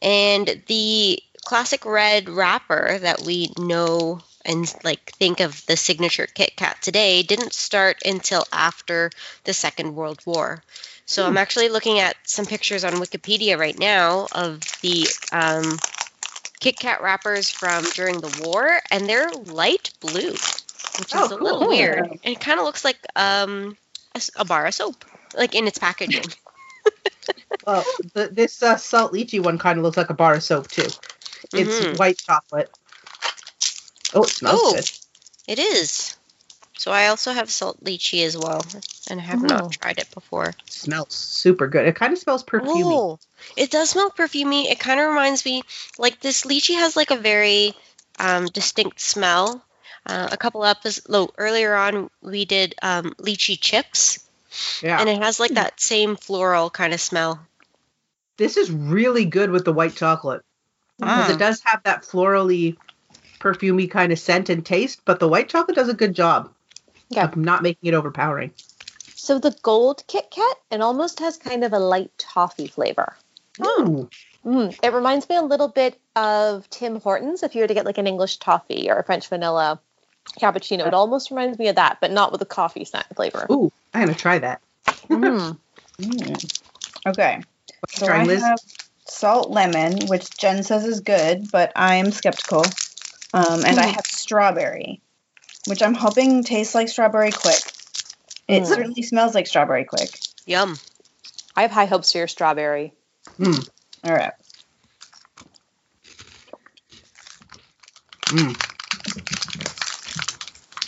and 0.00 0.62
the 0.66 1.22
classic 1.44 1.84
red 1.84 2.30
wrapper 2.30 2.98
that 2.98 3.20
we 3.20 3.52
know 3.58 4.22
and 4.46 4.74
like 4.82 5.12
think 5.16 5.40
of 5.40 5.66
the 5.66 5.76
signature 5.76 6.26
Kit 6.26 6.56
Kat 6.56 6.80
today 6.80 7.22
didn't 7.22 7.52
start 7.52 7.98
until 8.02 8.46
after 8.50 9.10
the 9.44 9.52
Second 9.52 9.94
World 9.94 10.20
War. 10.24 10.62
So 11.06 11.24
I'm 11.26 11.36
actually 11.36 11.68
looking 11.68 12.00
at 12.00 12.16
some 12.24 12.46
pictures 12.46 12.84
on 12.84 12.94
Wikipedia 12.94 13.56
right 13.58 13.78
now 13.78 14.26
of 14.32 14.60
the 14.82 15.06
um, 15.32 15.78
Kit 16.58 16.78
Kat 16.78 17.00
wrappers 17.00 17.48
from 17.48 17.84
during 17.94 18.20
the 18.20 18.44
war, 18.44 18.80
and 18.90 19.08
they're 19.08 19.30
light 19.30 19.92
blue, 20.00 20.30
which 20.30 21.14
is 21.14 21.14
Oh, 21.14 21.28
a 21.30 21.36
little 21.36 21.68
weird. 21.68 21.98
And 22.24 22.34
it 22.34 22.40
kind 22.40 22.58
of 22.58 22.64
looks 22.66 22.84
like 22.84 22.98
um, 23.14 23.76
a, 24.14 24.22
a 24.36 24.44
bar 24.44 24.66
of 24.66 24.74
soap, 24.74 25.04
like 25.36 25.54
in 25.54 25.66
its 25.66 25.78
packaging. 25.78 26.28
Well, 27.66 27.84
the, 28.14 28.28
this 28.28 28.62
uh, 28.62 28.76
salt 28.76 29.12
lychee 29.12 29.42
one 29.42 29.58
kind 29.58 29.78
of 29.78 29.84
looks 29.84 29.96
like 29.96 30.10
a 30.10 30.14
bar 30.14 30.34
of 30.34 30.42
soap 30.44 30.68
too. 30.70 30.86
It's 31.52 31.80
Mhm. 31.80 31.98
white 31.98 32.16
chocolate. 32.18 32.70
Oh, 34.14 34.22
it 34.22 34.28
smells 34.28 34.62
Oh. 34.62 34.72
good. 34.74 34.90
It 35.48 35.58
is. 35.58 36.14
So 36.78 36.92
I 36.92 37.08
also 37.08 37.32
have 37.32 37.50
salt 37.50 37.82
lychee 37.82 38.24
as 38.24 38.36
well, 38.36 38.64
and 39.10 39.20
I 39.20 39.24
have 39.24 39.42
Oh. 39.42 39.46
not 39.46 39.72
tried 39.72 39.98
it 39.98 40.10
before. 40.12 40.54
smells 40.68 41.14
super 41.14 41.66
good. 41.68 41.86
It 41.86 41.96
kind 41.96 42.12
of 42.12 42.18
smells 42.18 42.44
perfumey. 42.44 42.82
Oh, 42.98 43.18
it 43.56 43.70
does 43.70 43.90
smell 43.90 44.10
perfumey. 44.10 44.66
It 44.70 44.78
kind 44.78 45.00
of 45.00 45.08
reminds 45.08 45.44
me, 45.44 45.62
like 45.98 46.20
this 46.20 46.44
lychee 46.44 46.74
has 46.78 46.96
like 46.96 47.10
a 47.10 47.16
very 47.16 47.74
um, 48.18 48.46
distinct 48.46 49.00
smell. 49.00 49.62
Uh, 50.04 50.28
a 50.30 50.36
couple 50.36 50.64
episodes 50.64 51.32
earlier 51.36 51.74
on, 51.74 52.08
we 52.22 52.44
did 52.44 52.74
um, 52.82 53.12
lychee 53.18 53.58
chips, 53.60 54.24
Yeah. 54.82 55.00
and 55.00 55.08
it 55.08 55.20
has 55.22 55.40
like 55.40 55.52
that 55.52 55.80
same 55.80 56.16
floral 56.16 56.70
kind 56.70 56.94
of 56.94 57.00
smell. 57.00 57.40
this 58.36 58.56
is 58.56 58.70
really 58.70 59.24
good 59.24 59.50
with 59.50 59.64
the 59.64 59.72
white 59.72 59.96
chocolate 59.96 60.42
because 61.00 61.28
Mm. 61.28 61.34
it 61.34 61.38
does 61.38 61.60
have 61.64 61.82
that 61.84 62.02
florally, 62.04 62.76
perfumey 63.40 63.90
kind 63.90 64.12
of 64.12 64.18
scent 64.18 64.48
and 64.48 64.64
taste, 64.64 65.00
but 65.04 65.18
the 65.20 65.28
white 65.28 65.48
chocolate 65.48 65.74
does 65.76 65.88
a 65.88 65.94
good 65.94 66.14
job 66.14 66.52
Yeah. 67.08 67.24
of 67.24 67.36
not 67.36 67.62
making 67.62 67.88
it 67.88 67.94
overpowering. 67.94 68.52
So 69.26 69.40
the 69.40 69.56
gold 69.62 70.04
Kit 70.06 70.30
Kat, 70.30 70.56
it 70.70 70.80
almost 70.80 71.18
has 71.18 71.36
kind 71.36 71.64
of 71.64 71.72
a 71.72 71.80
light 71.80 72.12
toffee 72.16 72.68
flavor. 72.68 73.16
Ooh. 73.60 74.08
Mm, 74.44 74.78
it 74.80 74.92
reminds 74.92 75.28
me 75.28 75.34
a 75.34 75.42
little 75.42 75.66
bit 75.66 75.98
of 76.14 76.70
Tim 76.70 77.00
Hortons. 77.00 77.42
If 77.42 77.56
you 77.56 77.62
were 77.62 77.66
to 77.66 77.74
get 77.74 77.84
like 77.84 77.98
an 77.98 78.06
English 78.06 78.36
toffee 78.36 78.88
or 78.88 78.98
a 78.98 79.02
French 79.02 79.26
vanilla 79.26 79.80
cappuccino, 80.40 80.86
it 80.86 80.94
almost 80.94 81.32
reminds 81.32 81.58
me 81.58 81.66
of 81.66 81.74
that, 81.74 81.98
but 82.00 82.12
not 82.12 82.30
with 82.30 82.40
a 82.40 82.44
coffee 82.44 82.84
scent 82.84 83.06
flavor. 83.16 83.48
Ooh, 83.50 83.72
I'm 83.92 84.02
gonna 84.02 84.14
try 84.14 84.38
that. 84.38 84.60
Mm. 85.08 85.58
Mm. 85.98 86.60
Okay. 87.06 87.40
Let's 87.82 87.98
So 87.98 88.06
I 88.06 88.24
Liz. 88.24 88.42
have 88.42 88.60
salt 89.06 89.50
lemon, 89.50 90.06
which 90.08 90.28
Jen 90.36 90.62
says 90.62 90.84
is 90.84 91.00
good, 91.00 91.50
but 91.50 91.72
I 91.74 91.94
am 91.96 92.12
skeptical. 92.12 92.64
Um, 93.32 93.64
and 93.64 93.80
I 93.80 93.86
have 93.86 94.04
strawberry, 94.04 95.00
which 95.66 95.82
I'm 95.82 95.94
hoping 95.94 96.44
tastes 96.44 96.74
like 96.74 96.88
strawberry 96.88 97.32
Quik. 97.32 97.75
It 98.48 98.62
Mm. 98.62 98.66
certainly 98.66 99.02
smells 99.02 99.34
like 99.34 99.46
strawberry 99.46 99.84
Quik. 99.84 100.28
Yum. 100.46 100.78
I 101.56 101.62
have 101.62 101.70
high 101.70 101.86
hopes 101.86 102.12
for 102.12 102.18
your 102.18 102.28
strawberry. 102.28 102.92
Mm, 103.40 103.68
All 104.04 104.12
right. 104.12 104.32
mm. 108.26 108.62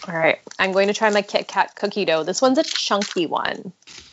All 0.08 0.14
right, 0.14 0.38
I'm 0.58 0.72
going 0.72 0.88
to 0.88 0.94
try 0.94 1.10
my 1.10 1.20
Kit 1.22 1.48
Kat 1.48 1.74
cookie 1.74 2.04
dough. 2.06 2.22
This 2.24 2.40
one's 2.40 2.56
a 2.58 2.62
chunky 2.62 3.26
one. 3.26 3.72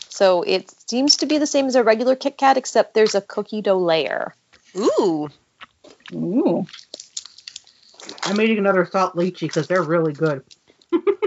So 0.09 0.41
it 0.41 0.69
seems 0.89 1.17
to 1.17 1.25
be 1.25 1.37
the 1.37 1.47
same 1.47 1.67
as 1.67 1.75
a 1.75 1.83
regular 1.83 2.15
Kit 2.15 2.37
Kat, 2.37 2.57
except 2.57 2.93
there's 2.93 3.15
a 3.15 3.21
cookie 3.21 3.61
dough 3.61 3.77
layer. 3.77 4.33
Ooh. 4.77 5.29
Ooh. 6.13 6.65
I'm 8.23 8.41
eating 8.41 8.57
another 8.57 8.85
salt 8.85 9.15
lychee 9.15 9.41
because 9.41 9.67
they're 9.67 9.83
really 9.83 10.13
good. 10.13 10.43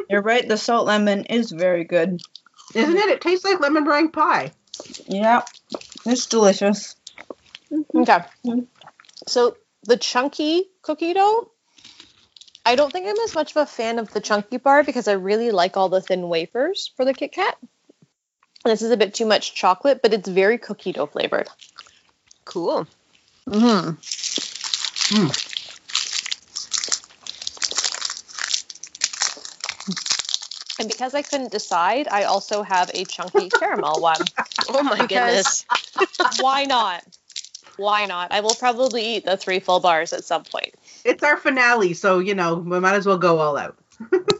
You're 0.08 0.22
right. 0.22 0.46
The 0.46 0.56
salt 0.56 0.86
lemon 0.86 1.24
is 1.24 1.50
very 1.50 1.84
good. 1.84 2.22
Isn't 2.74 2.96
it? 2.96 3.08
It 3.08 3.20
tastes 3.20 3.44
like 3.44 3.60
lemon 3.60 3.84
meringue 3.84 4.10
pie. 4.10 4.52
Yeah. 5.06 5.42
It's 6.06 6.26
delicious. 6.26 6.96
Okay. 7.94 8.18
So 9.26 9.56
the 9.84 9.96
chunky 9.96 10.70
cookie 10.82 11.14
dough, 11.14 11.50
I 12.64 12.76
don't 12.76 12.92
think 12.92 13.06
I'm 13.06 13.18
as 13.24 13.34
much 13.34 13.52
of 13.52 13.58
a 13.58 13.66
fan 13.66 13.98
of 13.98 14.12
the 14.12 14.20
chunky 14.20 14.58
bar 14.58 14.84
because 14.84 15.08
I 15.08 15.12
really 15.12 15.50
like 15.50 15.76
all 15.76 15.88
the 15.88 16.00
thin 16.00 16.28
wafers 16.28 16.92
for 16.96 17.04
the 17.04 17.14
Kit 17.14 17.32
Kat. 17.32 17.56
This 18.64 18.82
is 18.82 18.90
a 18.90 18.96
bit 18.96 19.14
too 19.14 19.26
much 19.26 19.54
chocolate, 19.54 20.02
but 20.02 20.12
it's 20.12 20.28
very 20.28 20.58
cookie 20.58 20.92
dough 20.92 21.06
flavored. 21.06 21.48
Cool. 22.44 22.86
Mm-hmm. 23.48 23.90
Mm. 25.16 25.47
And 30.78 30.88
because 30.88 31.14
I 31.14 31.22
couldn't 31.22 31.50
decide, 31.50 32.06
I 32.08 32.24
also 32.24 32.62
have 32.62 32.90
a 32.94 33.04
chunky 33.04 33.48
caramel 33.58 34.00
one. 34.00 34.16
Oh 34.68 34.82
my 34.82 35.02
Because- 35.06 35.64
goodness. 35.98 36.40
Why 36.40 36.64
not? 36.64 37.04
Why 37.76 38.06
not? 38.06 38.32
I 38.32 38.40
will 38.40 38.54
probably 38.54 39.04
eat 39.16 39.24
the 39.24 39.36
three 39.36 39.60
full 39.60 39.80
bars 39.80 40.12
at 40.12 40.24
some 40.24 40.42
point. 40.44 40.74
It's 41.04 41.22
our 41.22 41.36
finale, 41.36 41.94
so 41.94 42.18
you 42.18 42.34
know 42.34 42.56
we 42.56 42.80
might 42.80 42.94
as 42.96 43.06
well 43.06 43.18
go 43.18 43.38
all 43.38 43.56
out. 43.56 43.76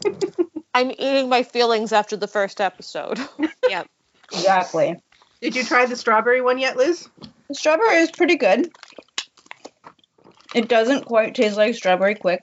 I'm 0.73 0.91
eating 0.91 1.29
my 1.29 1.43
feelings 1.43 1.91
after 1.93 2.15
the 2.17 2.27
first 2.27 2.59
episode. 2.61 3.17
Yep. 3.69 3.87
Exactly. 4.31 4.97
Did 5.41 5.55
you 5.55 5.63
try 5.63 5.85
the 5.85 5.95
strawberry 5.95 6.41
one 6.41 6.57
yet, 6.59 6.75
Liz? 6.77 7.07
The 7.47 7.55
strawberry 7.55 7.97
is 7.97 8.11
pretty 8.11 8.35
good. 8.35 8.69
It 10.53 10.67
doesn't 10.67 11.05
quite 11.05 11.33
taste 11.35 11.57
like 11.57 11.75
strawberry 11.75 12.15
Quik. 12.15 12.39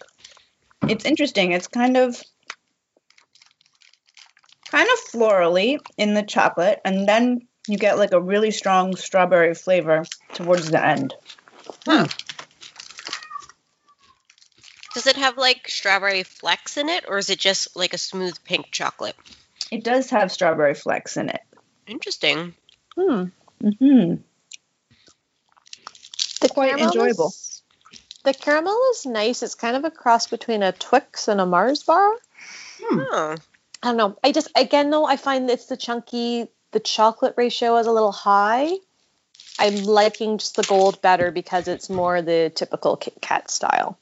It's 0.88 1.04
interesting. 1.04 1.52
It's 1.52 1.68
kind 1.68 1.96
of 1.96 2.20
kind 4.76 4.88
of 4.92 4.98
florally 5.10 5.78
in 5.96 6.12
the 6.12 6.22
chocolate 6.22 6.78
and 6.84 7.08
then 7.08 7.40
you 7.66 7.78
get 7.78 7.96
like 7.96 8.12
a 8.12 8.20
really 8.20 8.50
strong 8.50 8.94
strawberry 8.94 9.54
flavor 9.54 10.04
towards 10.34 10.70
the 10.70 10.84
end. 10.84 11.14
Does 14.92 15.06
it 15.06 15.16
have 15.16 15.38
like 15.38 15.66
strawberry 15.68 16.22
flecks 16.24 16.76
in 16.76 16.88
it, 16.90 17.04
or 17.08 17.16
is 17.18 17.30
it 17.30 17.38
just 17.38 17.74
like 17.76 17.94
a 17.94 17.98
smooth 17.98 18.36
pink 18.44 18.66
chocolate? 18.70 19.16
It 19.70 19.82
does 19.82 20.10
have 20.10 20.30
strawberry 20.30 20.74
flecks 20.74 21.16
in 21.16 21.30
it. 21.30 21.40
Interesting. 21.86 22.54
Hmm. 22.94 23.24
Mhm. 23.62 24.20
The 26.40 26.48
Quite 26.50 26.68
caramel 26.70 26.86
enjoyable. 26.88 27.28
is- 27.28 27.62
the 28.24 28.34
caramel 28.34 28.78
is 28.90 29.06
nice. 29.06 29.42
It's 29.42 29.54
kind 29.54 29.76
of 29.76 29.84
a 29.84 29.90
cross 29.90 30.26
between 30.26 30.62
a 30.62 30.72
Twix 30.72 31.28
and 31.28 31.40
a 31.40 31.46
Mars 31.46 31.82
bar. 31.82 32.12
Oh. 32.82 33.36
I 33.82 33.88
don't 33.88 33.96
know. 33.96 34.18
I 34.24 34.32
just 34.32 34.48
again 34.56 34.90
though 34.90 35.04
I 35.06 35.16
find 35.16 35.48
it's 35.50 35.66
the 35.66 35.76
chunky. 35.76 36.48
The 36.72 36.80
chocolate 36.80 37.34
ratio 37.36 37.76
is 37.76 37.86
a 37.86 37.92
little 37.92 38.12
high. 38.12 38.72
I'm 39.58 39.84
liking 39.84 40.38
just 40.38 40.56
the 40.56 40.62
gold 40.64 41.00
better 41.00 41.30
because 41.30 41.68
it's 41.68 41.88
more 41.88 42.20
the 42.20 42.52
typical 42.54 42.96
Kit 42.96 43.14
Kat 43.20 43.50
style. 43.50 43.98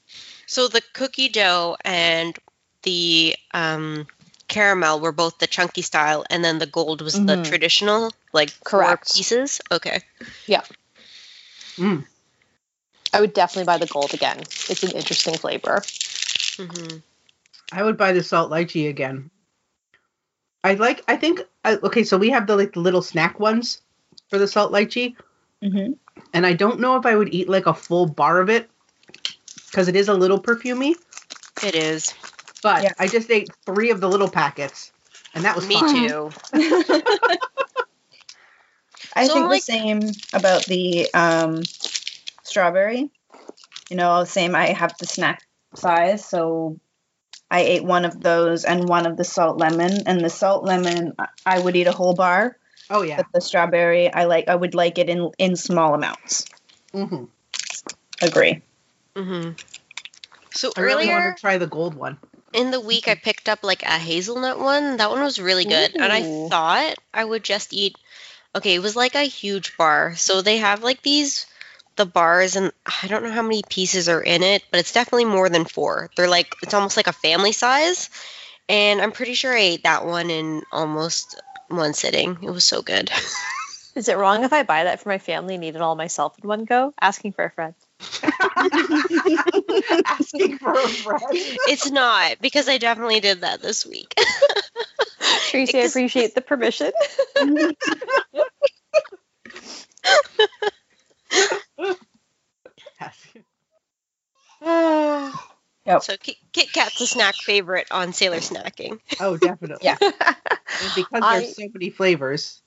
So 0.47 0.67
the 0.67 0.81
cookie 0.93 1.29
dough 1.29 1.77
and 1.83 2.37
the 2.83 3.35
um, 3.53 4.07
caramel 4.47 4.99
were 4.99 5.11
both 5.11 5.39
the 5.39 5.47
chunky 5.47 5.81
style, 5.81 6.25
and 6.29 6.43
then 6.43 6.59
the 6.59 6.65
gold 6.65 7.01
was 7.01 7.13
the 7.13 7.37
Mhm. 7.37 7.43
traditional, 7.45 8.11
like 8.33 8.51
Correct. 8.63 9.09
four 9.09 9.15
pieces. 9.17 9.61
Okay. 9.71 10.01
Yeah. 10.45 10.63
Mm. 11.77 12.05
I 13.13 13.21
would 13.21 13.33
definitely 13.33 13.65
buy 13.65 13.77
the 13.77 13.87
gold 13.87 14.13
again. 14.13 14.39
It's 14.39 14.83
an 14.83 14.91
interesting 14.91 15.37
flavor. 15.37 15.81
hmm 16.57 16.97
I 17.71 17.81
would 17.81 17.97
buy 17.97 18.11
the 18.13 18.23
salt 18.23 18.51
lychee 18.51 18.89
again. 18.89 19.31
I 20.65 20.73
like. 20.75 21.03
I 21.07 21.15
think. 21.15 21.41
I, 21.63 21.75
okay, 21.75 22.03
so 22.03 22.17
we 22.17 22.29
have 22.31 22.47
the 22.47 22.55
like 22.55 22.73
the 22.73 22.79
little 22.79 23.01
snack 23.01 23.39
ones 23.39 23.81
for 24.29 24.37
the 24.39 24.47
salt 24.47 24.71
lychee, 24.71 25.15
Mhm. 25.63 25.97
and 26.33 26.45
I 26.45 26.53
don't 26.53 26.79
know 26.79 26.97
if 26.97 27.05
I 27.05 27.15
would 27.15 27.33
eat 27.33 27.47
like 27.49 27.65
a 27.67 27.73
full 27.73 28.07
bar 28.07 28.39
of 28.41 28.49
it 28.49 28.69
because 29.69 29.87
it 29.87 29.95
is 29.95 30.07
a 30.07 30.13
little 30.13 30.41
perfumey. 30.41 30.95
It 31.63 31.75
is. 31.75 32.13
But 32.63 32.83
Yeah. 32.83 32.93
I 32.99 33.07
just 33.07 33.29
ate 33.29 33.49
three 33.65 33.91
of 33.91 34.01
the 34.01 34.09
little 34.09 34.29
packets, 34.29 34.91
and 35.35 35.45
that 35.45 35.55
was 35.55 35.67
Me 35.67 35.75
fine. 35.79 36.09
too. 36.09 36.31
I 39.17 39.27
So, 39.27 39.33
think 39.33 39.45
like- 39.49 39.59
the 39.59 39.71
same 39.73 39.99
about 40.33 40.65
the 40.65 41.13
um, 41.13 41.63
strawberry. 42.43 43.09
You 43.89 43.97
know, 43.97 44.23
same. 44.23 44.55
I 44.55 44.67
have 44.67 44.97
the 44.97 45.05
snack 45.05 45.43
size, 45.75 46.25
so 46.25 46.79
I 47.49 47.61
ate 47.61 47.83
one 47.83 48.05
of 48.05 48.21
those 48.21 48.65
and 48.65 48.87
one 48.89 49.05
of 49.05 49.17
the 49.17 49.23
salt 49.23 49.57
lemon. 49.57 50.03
And 50.07 50.19
the 50.23 50.29
salt 50.29 50.63
lemon, 50.65 51.13
I- 51.19 51.27
I 51.45 51.59
would 51.59 51.75
eat 51.75 51.87
a 51.87 51.91
whole 51.91 52.13
bar, 52.13 52.57
Oh 52.89 53.01
yeah. 53.03 53.17
but 53.17 53.27
the 53.33 53.41
strawberry, 53.41 54.11
I 54.11 54.25
like. 54.25 54.47
I 54.47 54.55
would 54.55 54.75
like 54.75 54.97
it 54.97 55.09
in 55.09 55.31
in 55.37 55.55
small 55.55 55.93
amounts. 55.93 56.45
hmm 56.91 57.25
Agree. 58.21 58.61
hmm 59.15 59.51
So 60.51 60.71
I 60.77 60.81
really 60.81 61.07
want 61.07 61.35
to 61.35 61.39
try 61.41 61.57
the 61.57 61.67
gold 61.67 61.95
one. 61.95 62.17
in 62.53 62.71
the 62.71 62.79
week, 62.79 63.07
I 63.07 63.15
picked 63.15 63.49
up 63.49 63.59
like 63.63 63.83
a 63.83 63.97
hazelnut 63.99 64.59
one. 64.59 64.97
That 64.97 65.09
one 65.11 65.21
was 65.21 65.39
really 65.39 65.65
good, 65.65 65.95
and 65.95 66.11
I 66.11 66.23
thought 66.49 66.95
I 67.13 67.23
would 67.25 67.43
just 67.43 67.73
eat. 67.73 67.95
Okay, 68.55 68.75
it 68.75 68.79
was 68.79 68.95
like 68.95 69.15
a 69.15 69.23
huge 69.27 69.75
bar. 69.77 70.15
So 70.15 70.41
they 70.41 70.57
have 70.57 70.81
like 70.81 71.01
these 71.01 71.45
the 71.95 72.05
bars, 72.05 72.55
and 72.55 72.71
I 72.85 73.07
don't 73.07 73.23
know 73.23 73.31
how 73.31 73.41
many 73.41 73.63
pieces 73.69 74.09
are 74.09 74.21
in 74.21 74.43
it, 74.43 74.63
but 74.71 74.79
it's 74.79 74.91
definitely 74.91 75.25
more 75.25 75.49
than 75.49 75.65
four. 75.65 76.09
They're 76.15 76.29
like 76.29 76.55
it's 76.61 76.73
almost 76.73 76.97
like 76.97 77.07
a 77.07 77.13
family 77.13 77.51
size, 77.51 78.09
and 78.67 79.01
I'm 79.01 79.11
pretty 79.11 79.33
sure 79.33 79.53
I 79.53 79.59
ate 79.59 79.83
that 79.83 80.05
one 80.05 80.29
in 80.29 80.63
almost 80.71 81.41
one 81.67 81.93
sitting. 81.93 82.37
It 82.41 82.49
was 82.49 82.63
so 82.63 82.81
good. 82.81 83.09
Is 83.95 84.09
it 84.09 84.17
wrong 84.17 84.43
if 84.43 84.51
I 84.51 84.63
buy 84.63 84.83
that 84.83 84.99
for 84.99 85.07
my 85.07 85.19
family 85.19 85.55
and 85.55 85.63
eat 85.63 85.75
it 85.75 85.81
all 85.81 85.95
myself 85.95 86.37
in 86.41 86.49
one 86.49 86.65
go? 86.65 86.93
Asking 86.99 87.31
for 87.31 87.45
a 87.45 87.51
friend. 87.51 87.73
Asking 90.05 90.57
for 90.57 90.73
a 90.73 90.89
friend. 90.89 91.57
it's 91.69 91.89
not 91.89 92.35
because 92.41 92.67
I 92.67 92.77
definitely 92.77 93.21
did 93.21 93.41
that 93.41 93.61
this 93.61 93.85
week. 93.85 94.13
Tracy, 95.49 95.79
I 95.79 95.83
appreciate 95.83 96.35
the 96.35 96.41
permission. 96.41 96.91
Yep. 105.85 106.03
So 106.03 106.17
Kit, 106.17 106.35
Kit 106.51 106.71
Kat's 106.73 106.99
a 107.01 107.07
snack 107.07 107.35
favorite 107.35 107.87
on 107.91 108.11
Sailor 108.13 108.37
Snacking. 108.37 108.99
oh, 109.19 109.37
definitely. 109.37 109.85
Yeah. 109.85 109.97
And 110.81 110.91
because 110.95 111.21
I- 111.23 111.39
there's 111.39 111.55
so 111.55 111.67
many 111.73 111.89
flavors. 111.89 112.61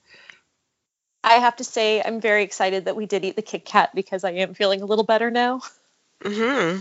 I 1.23 1.33
have 1.33 1.57
to 1.57 1.63
say, 1.65 2.01
I'm 2.01 2.21
very 2.21 2.43
excited 2.43 2.85
that 2.85 2.95
we 2.95 3.05
did 3.05 3.25
eat 3.25 3.35
the 3.35 3.41
Kit 3.41 3.65
Kat 3.65 3.93
because 3.93 4.23
I 4.23 4.31
am 4.31 4.53
feeling 4.53 4.81
a 4.81 4.85
little 4.85 5.03
better 5.03 5.29
now. 5.29 5.61
Mm-hmm. 6.23 6.79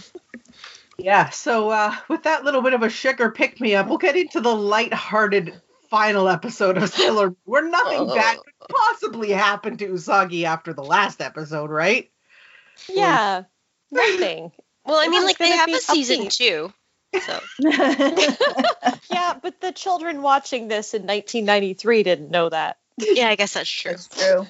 Yeah. 0.96 1.28
So 1.30 1.70
uh, 1.70 1.94
with 2.08 2.22
that 2.22 2.44
little 2.44 2.62
bit 2.62 2.72
of 2.72 2.82
a 2.82 2.88
sugar 2.88 3.30
pick 3.30 3.60
me 3.60 3.74
up, 3.74 3.88
we'll 3.88 3.98
get 3.98 4.16
into 4.16 4.40
the 4.40 4.54
light-hearted 4.54 5.60
final 5.90 6.28
episode 6.28 6.78
of 6.78 6.88
Sailor, 6.88 7.34
where 7.44 7.68
nothing 7.68 7.98
Oh. 8.10 8.14
bad 8.14 8.36
could 8.38 8.68
possibly 8.76 9.30
happen 9.30 9.76
to 9.78 9.88
Usagi 9.88 10.44
after 10.44 10.72
the 10.72 10.84
last 10.84 11.20
episode, 11.20 11.68
right? 11.70 12.10
Yeah, 12.88 13.42
nothing. 13.90 14.52
Well, 14.88 14.98
I 14.98 15.08
mean, 15.08 15.22
like 15.22 15.38
they 15.38 15.50
have 15.50 15.68
a 15.68 15.76
season 15.76 16.20
upbeat. 16.26 16.36
two. 16.36 16.72
So 17.20 17.40
Yeah, 19.10 19.34
but 19.40 19.60
the 19.60 19.72
children 19.72 20.22
watching 20.22 20.68
this 20.68 20.94
in 20.94 21.02
1993 21.02 22.02
didn't 22.02 22.30
know 22.30 22.48
that. 22.48 22.78
yeah, 22.96 23.28
I 23.28 23.36
guess 23.36 23.54
that's 23.54 23.70
true. 23.70 23.92
That's 23.92 24.08
true. 24.08 24.46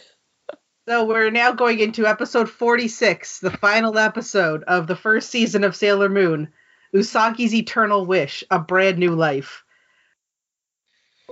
So 0.88 1.04
we're 1.04 1.30
now 1.30 1.52
going 1.52 1.80
into 1.80 2.06
episode 2.06 2.48
46, 2.48 3.40
the 3.40 3.50
final 3.50 3.98
episode 3.98 4.62
of 4.62 4.86
the 4.86 4.96
first 4.96 5.28
season 5.28 5.64
of 5.64 5.76
Sailor 5.76 6.08
Moon, 6.08 6.48
Usagi's 6.94 7.54
Eternal 7.54 8.06
Wish, 8.06 8.42
a 8.50 8.58
brand 8.58 8.96
new 8.96 9.14
life. 9.14 9.64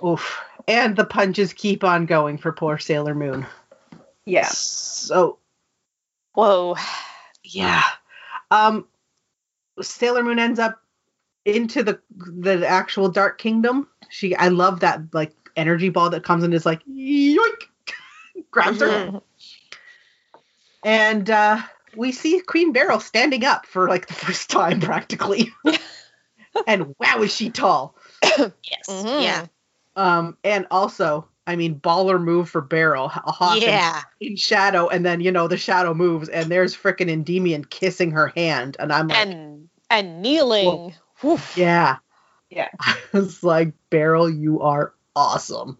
Oof. 0.05 0.41
And 0.69 0.95
the 0.95 1.07
punches 1.07 1.53
keep 1.55 1.85
on 1.85 2.07
going 2.07 2.37
for 2.37 2.53
poor 2.53 2.77
Sailor 2.77 3.15
Moon. 3.15 3.47
Yeah. 4.27 4.49
So 4.49 5.39
Whoa. 6.35 6.77
yeah. 7.45 7.85
Um 8.51 8.87
Sailor 9.81 10.23
Moon 10.23 10.39
ends 10.39 10.59
up 10.59 10.81
into 11.45 11.83
the 11.83 12.01
the 12.17 12.67
actual 12.67 13.09
Dark 13.09 13.39
Kingdom. 13.39 13.89
She 14.09 14.35
I 14.35 14.49
love 14.49 14.81
that 14.81 15.03
like 15.13 15.33
energy 15.57 15.89
ball 15.89 16.11
that 16.11 16.25
comes 16.25 16.45
and 16.45 16.53
is 16.53 16.67
like 16.67 16.85
yoink 16.87 17.69
grabs 18.51 18.81
her. 18.81 18.87
Mhm. 18.89 19.23
And 20.85 21.31
uh 21.31 21.63
we 21.97 22.13
see 22.13 22.41
Queen 22.41 22.73
Beryl 22.73 23.01
standing 23.01 23.45
up 23.45 23.67
for 23.67 23.89
like 23.89 24.07
the 24.07 24.15
first 24.15 24.51
time 24.51 24.81
practically. 24.91 25.53
and 26.67 26.95
wow 26.99 27.23
is 27.23 27.35
she 27.35 27.51
tall. 27.51 27.97
Yes. 28.25 28.89
Mhm. 28.89 29.23
Yeah. 29.23 29.47
Um 29.95 30.37
and 30.45 30.67
also 30.71 31.29
I 31.47 31.57
mean, 31.57 31.79
baller 31.79 32.21
move 32.21 32.51
for 32.51 32.61
Beryl, 32.61 33.05
A 33.07 33.33
hawk 33.33 33.57
in- 33.57 33.63
Yeah. 33.63 34.01
in 34.21 34.37
shadow, 34.37 34.89
and 34.89 35.05
then 35.07 35.21
you 35.21 35.31
know 35.33 35.47
the 35.49 35.57
shadow 35.57 35.95
moves, 35.95 36.29
and 36.29 36.51
there's 36.51 36.77
frickin' 36.77 37.09
Endymion 37.09 37.65
kissing 37.65 38.11
her 38.13 38.29
hand, 38.29 38.77
and 38.81 38.93
I'm 38.93 39.09
like, 39.09 39.19
And 39.19 39.69
and 39.89 40.23
kneeling. 40.23 40.95
Woof. 41.23 41.57
yeah, 41.57 41.97
Yeah. 42.51 42.69
I 42.81 42.97
was 43.13 43.43
like, 43.45 43.73
Beryl, 43.91 44.29
you 44.29 44.61
are 44.63 44.93
awesome. 45.15 45.79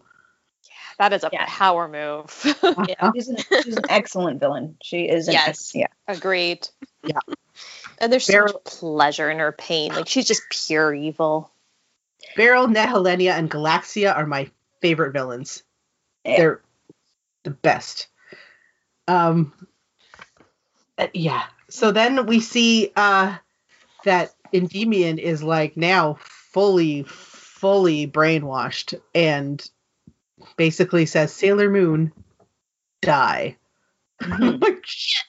That 0.99 1.13
is 1.13 1.23
a 1.23 1.29
Yeah. 1.31 1.45
power 1.47 1.87
move. 1.87 2.55
Uh-huh. 2.63 3.11
She's 3.13 3.27
an, 3.27 3.37
she's 3.63 3.75
an 3.77 3.83
excellent 3.89 4.39
villain. 4.39 4.77
She 4.81 5.03
is. 5.09 5.27
An 5.27 5.33
Yes. 5.33 5.73
Yeah. 5.75 5.87
Agreed. 6.07 6.67
Yeah. 7.03 7.19
And 7.99 8.11
there's 8.11 8.25
so 8.25 8.33
Beryl- 8.33 8.53
much 8.53 8.63
pleasure 8.65 9.29
in 9.29 9.37
her 9.39 9.51
pain. 9.51 9.93
Like 9.93 10.07
she's 10.07 10.27
just 10.27 10.41
pure 10.49 10.93
evil. 10.95 11.51
Beryl, 12.35 12.67
Nehelenia, 12.67 13.31
and 13.37 13.49
Galaxia 13.51 14.15
are 14.15 14.25
my 14.25 14.49
favorite 14.81 15.13
villains. 15.13 15.63
Yeah. 16.25 16.37
They're 16.37 16.61
the 17.43 17.51
best. 17.51 18.07
Um, 19.07 19.53
uh, 20.97 21.07
yeah. 21.13 21.43
So 21.69 21.91
then 21.91 22.25
we 22.25 22.39
see 22.39 22.91
uh, 22.95 23.37
that 24.03 24.31
Endymion 24.53 25.19
is 25.19 25.43
like 25.43 25.77
now 25.77 26.17
fully, 26.21 27.03
fully 27.03 28.07
brainwashed 28.07 28.99
and 29.13 29.67
basically 30.55 31.05
says, 31.05 31.33
Sailor 31.33 31.69
Moon, 31.69 32.11
die. 33.01 33.57
I'm 34.21 34.59
like, 34.59 34.85
shit. 34.85 35.25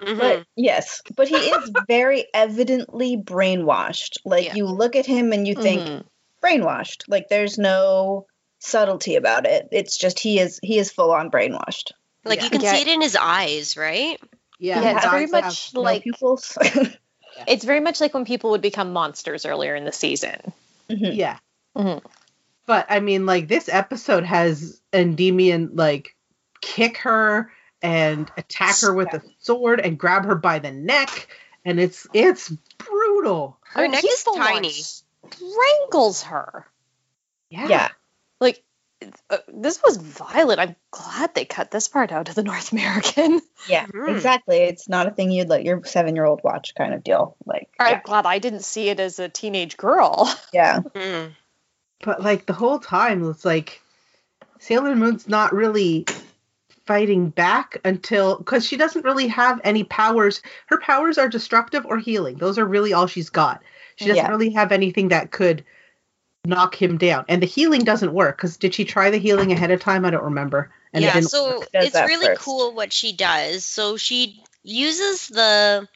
But 0.00 0.44
yes, 0.56 1.02
but 1.16 1.28
he 1.28 1.36
is 1.36 1.70
very 1.88 2.26
evidently 2.32 3.16
brainwashed. 3.16 4.18
Like 4.24 4.46
Yeah. 4.46 4.54
you 4.54 4.66
look 4.66 4.96
at 4.96 5.06
him 5.06 5.32
and 5.32 5.46
you 5.46 5.54
think 5.54 5.82
Mhm. 5.82 6.04
Brainwashed. 6.42 7.04
Like 7.08 7.28
there's 7.28 7.58
no 7.58 8.26
subtlety 8.60 9.16
about 9.16 9.46
it. 9.46 9.68
It's 9.72 9.96
just 9.96 10.18
he 10.18 10.38
is 10.40 10.58
he 10.62 10.78
is 10.78 10.90
full 10.90 11.12
on 11.12 11.30
brainwashed. 11.30 11.92
like 12.24 12.38
Yeah. 12.38 12.44
you 12.44 12.50
can 12.50 12.60
Yeah. 12.60 12.74
see 12.74 12.82
it 12.82 12.88
in 12.88 13.00
his 13.00 13.16
eyes, 13.16 13.76
right? 13.76 14.20
Yeah, 14.58 14.80
Yeah, 14.82 14.96
it's 14.96 15.06
very 15.06 15.24
eyes 15.24 15.32
have 15.32 15.44
much 15.44 15.74
No 15.74 15.80
like 15.82 16.02
pupils. 16.02 16.58
it's 17.46 17.64
very 17.64 17.80
much 17.80 18.00
like 18.00 18.12
when 18.14 18.24
people 18.24 18.50
would 18.50 18.60
become 18.62 18.92
monsters 18.92 19.46
earlier 19.46 19.74
in 19.76 19.84
the 19.84 19.92
season. 19.92 20.52
Mhm. 20.90 21.16
Yeah. 21.16 21.38
Mhm. 21.76 22.02
But 22.66 22.86
I 22.90 23.00
mean, 23.00 23.24
like 23.24 23.48
this 23.48 23.68
episode 23.68 24.24
has 24.24 24.80
Endymion 24.92 25.70
like 25.74 26.14
kick 26.60 26.98
her 26.98 27.52
and 27.80 28.30
attack 28.36 28.80
her 28.80 28.92
with 28.92 29.14
a 29.14 29.22
sword 29.38 29.80
and 29.80 29.96
grab 29.96 30.24
her 30.26 30.34
by 30.34 30.58
the 30.58 30.72
neck, 30.72 31.28
and 31.64 31.78
it's 31.78 32.06
it's 32.12 32.48
brutal. 32.76 33.56
Her 33.62 33.86
neck 33.86 34.02
he 34.02 34.08
is 34.08 34.22
full 34.22 34.38
on 34.40 34.64
tiny. 35.28 35.50
Strangles 35.50 36.22
her. 36.24 36.66
Yeah. 37.50 37.68
Yeah. 37.68 37.88
Like 38.40 38.62
uh, 39.30 39.38
this 39.46 39.80
was 39.82 39.96
violent. 39.96 40.58
I'm 40.60 40.74
glad 40.90 41.34
they 41.34 41.44
cut 41.44 41.70
this 41.70 41.88
part 41.88 42.10
out 42.10 42.28
of 42.28 42.34
the 42.34 42.42
North 42.42 42.72
American. 42.72 43.40
Yeah, 43.68 43.86
Mhm. 43.86 44.14
exactly. 44.14 44.58
It's 44.58 44.88
not 44.88 45.06
a 45.06 45.10
thing 45.10 45.30
you'd 45.30 45.48
let 45.48 45.64
your 45.64 45.84
seven 45.84 46.14
year 46.14 46.24
old 46.24 46.40
watch 46.42 46.74
kind 46.76 46.94
of 46.94 47.04
deal. 47.04 47.36
Like 47.46 47.68
I'm 47.78 47.92
yeah. 47.92 48.00
glad 48.02 48.26
I 48.26 48.38
didn't 48.38 48.64
see 48.64 48.88
it 48.88 49.00
as 49.00 49.18
a 49.18 49.28
teenage 49.28 49.76
girl. 49.76 50.32
yeah. 50.52 50.80
Mm. 50.80 51.32
But 52.04 52.22
like 52.22 52.46
the 52.46 52.52
whole 52.52 52.78
time, 52.78 53.28
it's 53.30 53.44
like 53.44 53.80
Sailor 54.58 54.96
Moon's 54.96 55.28
not 55.28 55.52
really 55.52 56.06
fighting 56.86 57.28
back 57.28 57.78
until 57.84 58.38
because 58.38 58.66
she 58.66 58.76
doesn't 58.76 59.04
really 59.04 59.28
have 59.28 59.60
any 59.62 59.84
powers. 59.84 60.40
Her 60.66 60.80
powers 60.80 61.18
are 61.18 61.28
destructive 61.28 61.84
or 61.84 61.98
healing. 61.98 62.36
Those 62.36 62.58
are 62.58 62.64
really 62.64 62.92
all 62.94 63.06
she's 63.06 63.30
got. 63.30 63.62
She 63.98 64.06
doesn't 64.06 64.24
Yeah. 64.24 64.30
really 64.30 64.50
have 64.50 64.72
anything 64.72 65.08
that 65.08 65.30
could 65.30 65.64
knock 66.44 66.80
him 66.80 66.98
down. 66.98 67.24
And 67.28 67.42
the 67.42 67.46
healing 67.46 67.84
doesn't 67.84 68.12
work 68.12 68.36
because 68.36 68.56
did 68.56 68.74
she 68.74 68.84
try 68.84 69.10
the 69.10 69.18
healing 69.18 69.52
ahead 69.52 69.70
of 69.70 69.80
time? 69.80 70.04
I 70.04 70.10
don't 70.10 70.24
remember. 70.24 70.70
And 70.92 71.02
yeah, 71.02 71.14
didn't 71.14 71.28
so 71.30 71.64
it's 71.74 71.94
really 71.94 72.26
first. 72.26 72.40
cool 72.40 72.74
what 72.74 72.92
she 72.92 73.12
does. 73.12 73.64
So 73.64 73.96
she 73.96 74.42
uses 74.62 75.28
the 75.28 75.88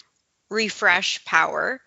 refresh 0.51 1.25
power 1.25 1.81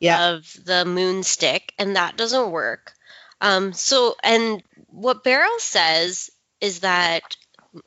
Yeah. 0.00 0.28
of 0.28 0.56
the 0.64 0.84
moon 0.84 1.22
stick, 1.22 1.72
and 1.78 1.96
that 1.96 2.16
doesn't 2.16 2.50
work. 2.50 2.92
Um, 3.40 3.72
so, 3.72 4.16
and 4.22 4.62
what 4.88 5.24
Beryl 5.24 5.58
says 5.58 6.30
is 6.60 6.80
that 6.80 7.22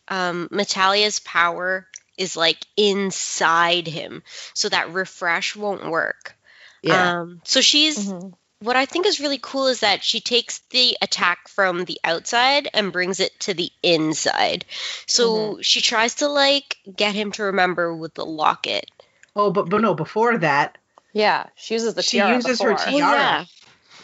um, 0.08 0.50
Metalia's 0.52 1.20
power 1.20 1.88
is 2.18 2.36
like 2.36 2.66
inside 2.78 3.88
him, 3.88 4.24
so 4.54 4.70
that 4.70 4.94
refresh 4.94 5.56
won't 5.56 5.90
work. 5.90 6.36
Yeah. 6.84 7.22
Um, 7.22 7.42
so 7.46 7.62
she's 7.62 7.98
Mhm. 7.98 8.34
what 8.60 8.76
I 8.76 8.86
think 8.86 9.06
is 9.08 9.20
really 9.20 9.40
cool 9.42 9.68
is 9.68 9.80
that 9.82 10.04
she 10.04 10.20
takes 10.22 10.60
the 10.70 10.96
attack 11.02 11.48
from 11.50 11.86
the 11.86 12.00
outside 12.04 12.70
and 12.74 12.92
brings 12.94 13.20
it 13.20 13.38
to 13.42 13.54
the 13.54 13.72
inside. 13.82 14.66
So 15.08 15.60
she 15.62 15.82
tries 15.82 16.16
to 16.16 16.28
like 16.28 16.78
get 16.96 17.16
him 17.16 17.32
to 17.34 17.44
remember 17.44 17.96
with 17.96 18.14
the 18.14 18.26
locket. 18.26 18.90
oh, 19.36 19.50
but 19.52 19.70
but 19.70 19.82
no, 19.82 19.94
before 19.96 20.38
that, 20.38 20.78
Yeah, 21.14 21.48
she 21.56 21.74
uses 21.76 21.94
the 21.96 22.04
tiara. 22.04 22.04
She 22.04 22.18
tiara 22.18 22.36
uses 22.36 22.62
her 22.62 22.74
before. 22.74 22.86
tiara. 22.92 23.10
yeah. 23.10 23.46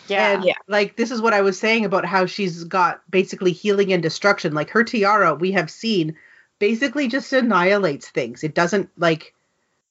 Yeah. 0.07 0.34
And 0.34 0.45
like 0.67 0.95
this 0.95 1.11
is 1.11 1.21
what 1.21 1.34
I 1.34 1.41
was 1.41 1.59
saying 1.59 1.86
about 1.86 2.05
how 2.05 2.25
she's 2.25 2.63
got 2.63 3.01
basically 3.11 3.51
healing 3.51 3.93
and 3.93 4.01
destruction. 4.01 4.53
Like 4.53 4.71
her 4.71 4.84
tiara, 4.84 5.36
we 5.36 5.51
have 5.51 5.69
seen 5.69 6.15
basically 6.59 7.07
just 7.07 7.32
annihilates 7.32 8.09
things. 8.09 8.43
It 8.43 8.53
doesn't 8.55 8.89
like 8.97 9.34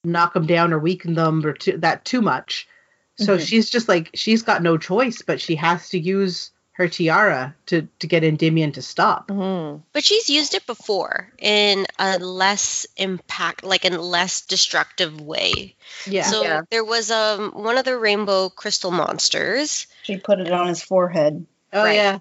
knock 0.03 0.33
them 0.33 0.45
down 0.45 0.71
or 0.73 0.79
weaken 0.79 1.13
them 1.15 1.45
or 1.45 1.53
too, 1.53 1.77
that 1.79 2.05
too 2.05 2.21
much. 2.21 2.67
So 3.19 3.37
Mhm. 3.37 3.45
she's 3.45 3.69
just 3.69 3.87
like 3.89 4.11
she's 4.13 4.43
got 4.43 4.63
no 4.63 4.77
choice, 4.77 5.21
but 5.21 5.41
she 5.41 5.55
has 5.55 5.89
to 5.89 5.99
use 5.99 6.51
her 6.73 6.87
tiara 6.87 7.53
to 7.67 7.87
to 7.99 8.07
get 8.07 8.23
Endymion 8.23 8.71
to 8.73 8.81
stop. 8.81 9.27
Mhm. 9.27 9.83
But 9.91 10.03
she's 10.05 10.29
used 10.29 10.53
it 10.53 10.65
before 10.65 11.29
in 11.37 11.85
a 11.99 12.17
less 12.19 12.87
impact, 12.95 13.63
like 13.63 13.83
in 13.83 13.93
a 13.93 14.01
less 14.01 14.41
destructive 14.41 15.19
way. 15.19 15.75
Yeah. 16.05 16.23
So 16.23 16.43
Yeah. 16.43 16.61
there 16.71 16.85
was 16.85 17.11
um 17.11 17.51
one 17.51 17.77
of 17.77 17.83
the 17.85 17.97
rainbow 17.97 18.47
crystal 18.49 18.91
monsters. 18.91 19.87
She 20.03 20.17
put 20.17 20.39
it 20.39 20.51
on 20.51 20.67
his 20.67 20.81
forehead. 20.81 21.45
oh 21.73 21.83
right. 21.83 21.95
yeah. 21.95 22.19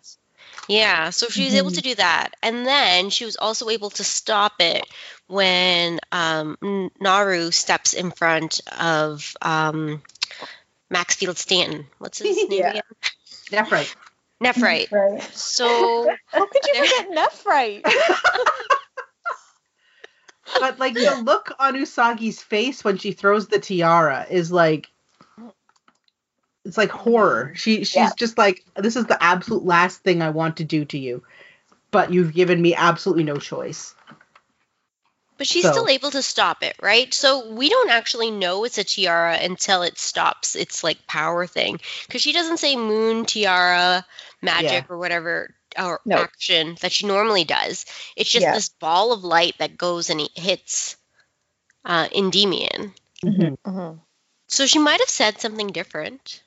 Yeah, 0.66 1.10
so 1.10 1.28
she 1.28 1.44
was 1.44 1.54
able 1.54 1.70
Mhm. 1.70 1.74
to 1.76 1.80
do 1.80 1.94
that, 1.94 2.34
and 2.42 2.66
then 2.66 3.08
she 3.10 3.24
was 3.24 3.36
also 3.36 3.70
able 3.70 3.88
to 3.90 4.04
stop 4.04 4.60
it 4.60 4.84
when 5.26 5.98
um, 6.12 6.90
Naru 7.00 7.50
steps 7.52 7.94
in 7.94 8.10
front 8.10 8.60
of 8.78 9.34
um, 9.40 10.02
Maxfield 10.90 11.36
Stanton. 11.38 11.86
What's 11.98 12.18
his 12.18 12.36
name 12.48 12.60
Yeah. 12.60 12.70
again? 12.70 12.82
That's 13.50 13.72
right. 13.72 13.96
Nephrite. 14.42 14.90
Right. 14.92 15.22
So 15.34 15.66
How 16.26 16.46
could 16.46 16.62
you 16.66 16.74
There- 16.74 16.84
forget 16.86 17.10
Nephrite? 17.10 17.82
But 20.60 20.78
like 20.78 20.94
the 20.94 21.20
look 21.24 21.52
on 21.58 21.74
Usagi's 21.74 22.40
face 22.42 22.82
when 22.82 22.96
she 22.98 23.12
throws 23.12 23.48
the 23.48 23.58
tiara 23.58 24.26
is 24.30 24.50
like 24.50 24.88
it's 26.64 26.78
like 26.78 26.90
horror. 26.90 27.52
She 27.54 27.78
she's 27.84 27.94
Yeah. 27.96 28.10
just 28.16 28.38
like 28.38 28.64
this 28.74 28.96
is 28.96 29.04
the 29.06 29.22
absolute 29.22 29.64
last 29.64 30.02
thing 30.02 30.22
I 30.22 30.30
want 30.30 30.56
to 30.58 30.64
do 30.64 30.84
to 30.86 30.98
you. 30.98 31.22
But 31.90 32.12
you've 32.12 32.32
given 32.34 32.60
me 32.62 32.74
absolutely 32.74 33.24
no 33.24 33.36
choice. 33.36 33.94
But 35.38 35.46
she's 35.46 35.62
So- 35.62 35.70
still 35.72 35.88
able 35.88 36.10
to 36.10 36.20
stop 36.22 36.62
it, 36.62 36.76
right? 36.82 37.12
So 37.14 37.48
we 37.48 37.68
don't 37.70 37.90
actually 37.90 38.30
know 38.30 38.64
it's 38.64 38.76
a 38.78 38.84
tiara 38.84 39.38
until 39.40 39.82
it 39.82 39.98
stops 39.98 40.56
its 40.56 40.84
like 40.84 41.06
power 41.06 41.46
thing, 41.46 41.80
because 42.06 42.20
she 42.22 42.32
doesn't 42.32 42.58
say 42.58 42.76
moon 42.76 43.24
tiara 43.24 44.04
magic 44.42 44.90
or 44.90 44.98
whatever 44.98 45.54
or 45.78 46.00
No. 46.04 46.18
action 46.18 46.76
that 46.80 46.90
she 46.92 47.06
normally 47.06 47.44
does. 47.44 47.86
It's 48.16 48.30
just 48.30 48.42
Yeah. 48.42 48.54
this 48.54 48.68
ball 48.68 49.12
of 49.12 49.22
light 49.22 49.56
that 49.58 49.78
goes 49.78 50.10
and 50.10 50.20
it 50.20 50.36
hits 50.36 50.96
uh, 51.84 52.08
Endymion. 52.12 52.92
Mhm. 53.24 53.56
Mhm. 53.64 54.00
So 54.48 54.66
she 54.66 54.78
might 54.78 55.00
have 55.00 55.08
said 55.08 55.40
something 55.40 55.68
different. 55.68 56.40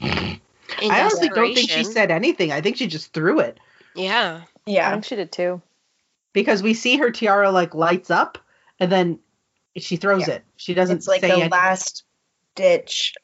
In 0.00 0.40
I 0.80 1.00
honestly 1.00 1.28
don't 1.28 1.54
think 1.54 1.70
she 1.70 1.82
said 1.84 2.10
anything. 2.10 2.52
I 2.52 2.60
think 2.60 2.76
she 2.76 2.86
just 2.86 3.12
threw 3.12 3.40
it. 3.40 3.58
Yeah. 3.94 4.42
Yeah. 4.66 4.88
I 4.88 4.92
think 4.92 5.06
she 5.06 5.16
did 5.16 5.32
too. 5.32 5.62
Because 6.32 6.62
we 6.62 6.74
see 6.74 6.96
her 6.98 7.10
tiara 7.10 7.50
like 7.50 7.74
lights 7.74 8.10
up 8.10 8.38
and 8.78 8.90
then 8.92 9.18
she 9.76 9.96
throws 9.96 10.26
Yeah. 10.28 10.34
it. 10.34 10.44
She 10.56 10.74
doesn't 10.74 10.98
It's 10.98 11.08
like 11.08 11.20
say 11.20 11.28
the 11.28 11.32
anything. 11.34 11.50
last 11.50 12.04
ditch, 12.54 13.14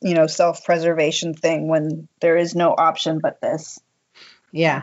you 0.00 0.14
know, 0.14 0.26
self 0.26 0.64
preservation 0.64 1.34
thing 1.34 1.68
when 1.68 2.08
there 2.20 2.36
is 2.36 2.54
no 2.54 2.74
option 2.76 3.20
but 3.22 3.40
this. 3.40 3.78
Yeah. 4.52 4.82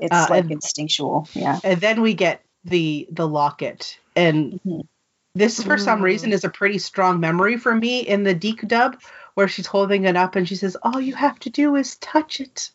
It's 0.00 0.14
Uh, 0.14 0.26
like 0.30 0.42
and- 0.44 0.52
instinctual. 0.52 1.28
Yeah. 1.34 1.58
And 1.64 1.80
then 1.80 2.02
we 2.02 2.14
get 2.14 2.42
the 2.64 3.08
the 3.10 3.26
locket. 3.26 3.98
And 4.16 4.60
Mhm. 4.66 4.86
this 5.34 5.62
for 5.62 5.78
some 5.78 6.00
Mm. 6.00 6.04
reason 6.04 6.32
is 6.32 6.44
a 6.44 6.48
pretty 6.50 6.78
strong 6.78 7.20
memory 7.20 7.56
for 7.56 7.74
me 7.74 8.00
in 8.00 8.24
the 8.24 8.34
DiC 8.34 8.66
dub 8.66 9.00
where 9.34 9.48
she's 9.48 9.66
holding 9.66 10.04
it 10.04 10.16
up 10.16 10.34
and 10.36 10.48
she 10.48 10.56
says, 10.56 10.76
All 10.82 11.00
you 11.00 11.14
have 11.14 11.38
to 11.40 11.50
do 11.50 11.76
is 11.76 11.96
touch 11.96 12.40
it. 12.40 12.70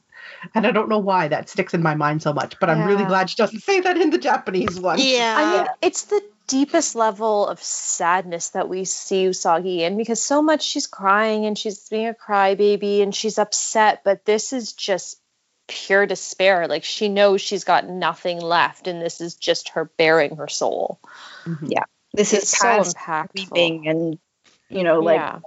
And 0.55 0.65
I 0.67 0.71
don't 0.71 0.89
know 0.89 0.99
why 0.99 1.27
that 1.29 1.49
sticks 1.49 1.73
in 1.73 1.81
my 1.81 1.95
mind 1.95 2.21
so 2.21 2.33
much, 2.33 2.59
but 2.59 2.69
I'm 2.69 2.85
really 2.85 3.05
glad 3.05 3.29
she 3.29 3.35
doesn't 3.35 3.59
say 3.63 3.79
that 3.81 3.97
in 3.97 4.09
the 4.09 4.17
Japanese 4.17 4.79
one. 4.79 4.99
Yeah. 4.99 5.35
I 5.37 5.57
mean, 5.57 5.67
it's 5.81 6.03
the 6.03 6.21
deepest 6.47 6.95
level 6.95 7.47
of 7.47 7.61
sadness 7.63 8.49
that 8.49 8.67
we 8.67 8.83
see 8.85 9.25
Usagi 9.25 9.79
in 9.79 9.95
because 9.97 10.21
so 10.21 10.41
much 10.41 10.61
she's 10.63 10.87
crying 10.87 11.45
and 11.45 11.57
she's 11.57 11.87
being 11.89 12.07
a 12.07 12.13
crybaby 12.13 13.01
and 13.01 13.15
she's 13.15 13.37
upset, 13.37 14.03
but 14.03 14.25
this 14.25 14.51
is 14.53 14.73
just 14.73 15.19
pure 15.67 16.05
despair. 16.05 16.67
Like 16.67 16.83
she 16.83 17.07
knows 17.07 17.39
she's 17.41 17.63
got 17.63 17.87
nothing 17.87 18.41
left, 18.41 18.87
and 18.87 19.01
this 19.01 19.21
is 19.21 19.35
just 19.35 19.69
her 19.69 19.85
bearing 19.97 20.35
her 20.35 20.49
soul. 20.49 20.99
Mhm. 21.45 21.71
Yeah. 21.71 21.83
This 22.13 22.33
It's 22.33 22.43
is 22.43 22.49
so 22.49 22.67
past 22.67 22.97
impactful. 22.97 23.29
weeping 23.35 23.87
and, 23.87 24.19
you 24.69 24.83
know, 24.83 24.99
like 24.99 25.19
yeah. 25.21 25.39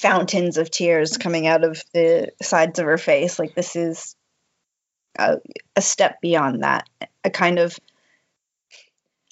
Fountains 0.00 0.58
of 0.58 0.70
tears 0.70 1.16
coming 1.16 1.46
out 1.46 1.64
of 1.64 1.82
the 1.92 2.32
sides 2.42 2.78
of 2.78 2.86
her 2.86 2.98
face. 2.98 3.38
Like 3.38 3.54
this 3.54 3.76
is 3.76 4.16
a, 5.18 5.38
a 5.76 5.82
step 5.82 6.20
beyond 6.20 6.62
that. 6.62 6.88
A 7.24 7.30
kind 7.30 7.58
of. 7.58 7.78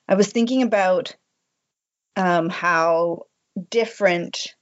I 0.09 0.15
was 0.15 0.29
thinking 0.31 0.63
about 0.63 1.15
um, 2.17 2.49
how 2.49 3.27
different 3.71 4.55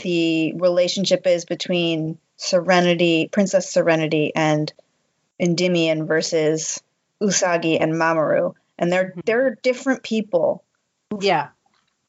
the 0.00 0.54
relationship 0.54 1.26
is 1.26 1.44
between 1.44 2.18
Serenity, 2.36 3.28
Princess 3.30 3.70
Serenity, 3.70 4.32
and 4.34 4.72
Endymion 5.38 6.06
versus 6.06 6.82
Usagi 7.22 7.78
and 7.80 7.92
Mamoru, 7.92 8.54
and 8.78 8.92
they're 8.92 9.12
Mhm. 9.16 9.24
they're 9.24 9.54
different 9.62 10.02
people 10.02 10.64
Yeah. 11.20 11.48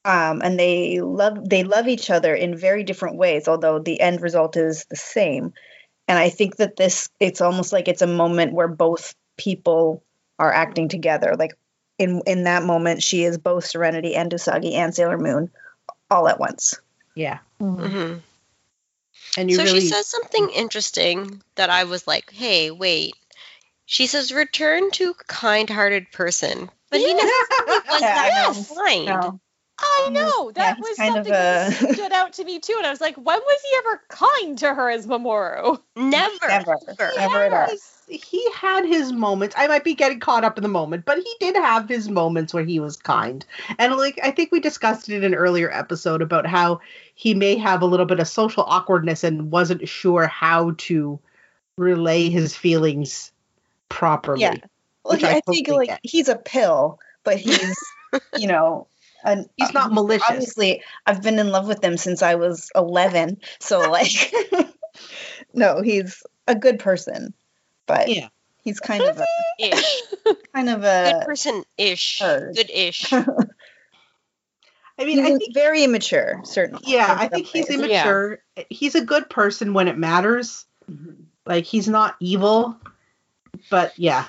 Um, 0.05 0.41
and 0.43 0.57
they 0.59 1.01
love 1.01 1.49
they 1.49 1.63
love 1.63 1.87
each 1.87 2.09
other 2.09 2.33
in 2.33 2.55
very 2.55 2.83
different 2.83 3.17
ways 3.17 3.47
although 3.47 3.79
the 3.79 3.99
end 3.99 4.21
result 4.21 4.55
is 4.55 4.85
the 4.85 4.95
same 4.95 5.51
and 6.07 6.17
i 6.17 6.29
think 6.29 6.57
that 6.57 6.77
this 6.77 7.09
it's 7.19 7.41
almost 7.41 7.73
like 7.73 7.87
it's 7.87 8.03
a 8.03 8.07
moment 8.07 8.53
where 8.53 8.67
both 8.67 9.15
people 9.35 10.03
are 10.39 10.53
acting 10.53 10.87
together 10.87 11.35
like 11.37 11.57
in 11.97 12.21
in 12.27 12.43
that 12.43 12.63
moment 12.63 13.01
she 13.01 13.23
is 13.23 13.37
both 13.37 13.65
serenity 13.65 14.15
and 14.15 14.31
usagi 14.31 14.73
and 14.73 14.93
sailor 14.95 15.17
moon 15.17 15.49
all 16.09 16.27
at 16.27 16.39
once 16.39 16.79
Yeah. 17.15 17.39
Mhm. 17.59 17.79
Mhm. 17.79 18.21
And 19.37 19.49
you 19.49 19.57
so 19.57 19.63
really 19.63 19.81
she 19.81 19.87
says 19.87 20.07
something 20.07 20.49
interesting 20.49 21.41
that 21.55 21.69
I 21.69 21.85
was 21.85 22.07
like, 22.07 22.31
"Hey, 22.31 22.71
wait." 22.71 23.15
She 23.85 24.07
says, 24.07 24.31
"Return 24.31 24.91
to 24.91 25.13
kind-hearted 25.27 26.11
person," 26.11 26.69
but 26.89 26.99
he 26.99 27.13
never 27.13 27.31
was 27.67 28.01
Yeah, 28.01 28.15
I 28.17 28.29
that 28.29 28.55
know. 28.55 28.75
kind. 28.75 29.05
no 29.05 29.39
I 29.79 30.09
know 30.11 30.51
that 30.51 30.77
he's 30.77 30.83
was 30.87 30.97
kind 30.97 31.17
of 31.17 31.25
something 31.27 31.33
that 31.33 31.73
stood 31.95 32.11
out 32.11 32.33
to 32.33 32.43
me 32.45 32.59
too, 32.59 32.75
and 32.77 32.85
I 32.85 32.89
was 32.89 33.01
like, 33.01 33.15
when 33.17 33.39
was 33.39 33.61
he 33.61 33.77
ever 33.79 34.01
kind 34.09 34.57
to 34.59 34.73
her 34.73 34.89
as 34.89 35.05
Mamoru? 35.07 35.79
Never, 35.95 36.47
Never. 36.47 36.77
ever. 36.87 37.11
Never 37.17 37.43
at 37.43 37.53
all. 37.53 37.75
He 38.07 38.47
had 38.51 38.85
his 38.85 39.11
moments. 39.11 39.55
I 39.57 39.67
might 39.67 39.83
be 39.83 39.95
getting 39.95 40.19
caught 40.19 40.43
up 40.43 40.57
in 40.57 40.61
the 40.63 40.69
moment, 40.69 41.05
but 41.05 41.17
he 41.17 41.35
did 41.39 41.55
have 41.55 41.89
his 41.89 42.07
moments 42.07 42.53
where 42.53 42.63
he 42.63 42.79
was 42.79 42.97
kind. 42.97 43.43
And 43.79 43.95
like 43.95 44.19
I 44.23 44.31
think 44.31 44.51
we 44.51 44.59
discussed 44.59 45.09
it 45.09 45.15
in 45.15 45.23
an 45.23 45.33
earlier 45.33 45.71
episode 45.71 46.21
about 46.21 46.45
how 46.45 46.81
he 47.15 47.33
may 47.33 47.55
have 47.57 47.81
a 47.81 47.85
little 47.87 48.05
bit 48.05 48.19
of 48.19 48.27
social 48.27 48.63
awkwardness 48.63 49.23
and 49.23 49.51
wasn't 49.51 49.89
sure 49.89 50.27
how 50.27 50.75
to 50.77 51.19
relay 51.77 52.29
his 52.29 52.55
feelings 52.55 53.31
properly. 53.89 54.41
Yeah. 54.41 54.55
well 55.03 55.15
Which 55.15 55.23
I 55.23 55.37
i 55.37 55.41
think 55.41 55.67
like 55.67 55.87
get. 55.89 55.99
he's 56.03 56.29
a 56.29 56.35
pill 56.35 56.99
but 57.23 57.37
he's 57.37 57.75
you 58.37 58.47
know 58.47 58.87
an, 59.25 59.49
He's 59.57 59.73
not 59.73 59.91
uh, 59.91 59.93
malicious. 59.93 60.27
obviously 60.29 60.83
i've 61.05 61.21
been 61.21 61.39
in 61.39 61.49
love 61.49 61.67
with 61.67 61.83
him 61.83 61.97
since 61.97 62.21
i 62.21 62.35
was 62.35 62.69
11 62.75 63.39
so 63.59 63.79
like 63.91 64.33
no 65.53 65.81
he's 65.81 66.23
a 66.47 66.55
good 66.55 66.79
person 66.79 67.33
but 67.87 68.07
Yeah. 68.09 68.29
he's 68.63 68.79
kind 68.79 69.03
of 69.03 69.17
a 69.19 69.25
Ish. 69.59 70.01
kind 70.53 70.69
of 70.69 70.83
a 70.83 71.11
Good 71.19 71.25
person 71.25 71.63
ish. 71.77 72.19
Good 72.19 72.69
ish. 72.73 73.11
I 74.97 75.03
mean, 75.03 75.17
he's 75.17 75.25
I 75.25 75.37
think 75.37 75.53
very 75.53 75.83
immature 75.83 76.39
certainly 76.45 76.81
yeah, 76.87 77.13
I 77.19 77.27
think 77.27 77.47
he's 77.47 77.67
ways. 77.67 77.77
immature. 77.79 78.39
He's 78.69 78.95
a 78.95 79.03
good 79.03 79.29
person 79.29 79.73
when 79.73 79.87
it 79.89 79.97
matters. 79.97 80.65
Mm-hmm. 80.89 81.23
Like 81.45 81.65
he's 81.65 81.87
not 81.89 82.15
evil, 82.21 82.77
but 83.69 83.97
yeah. 83.99 84.25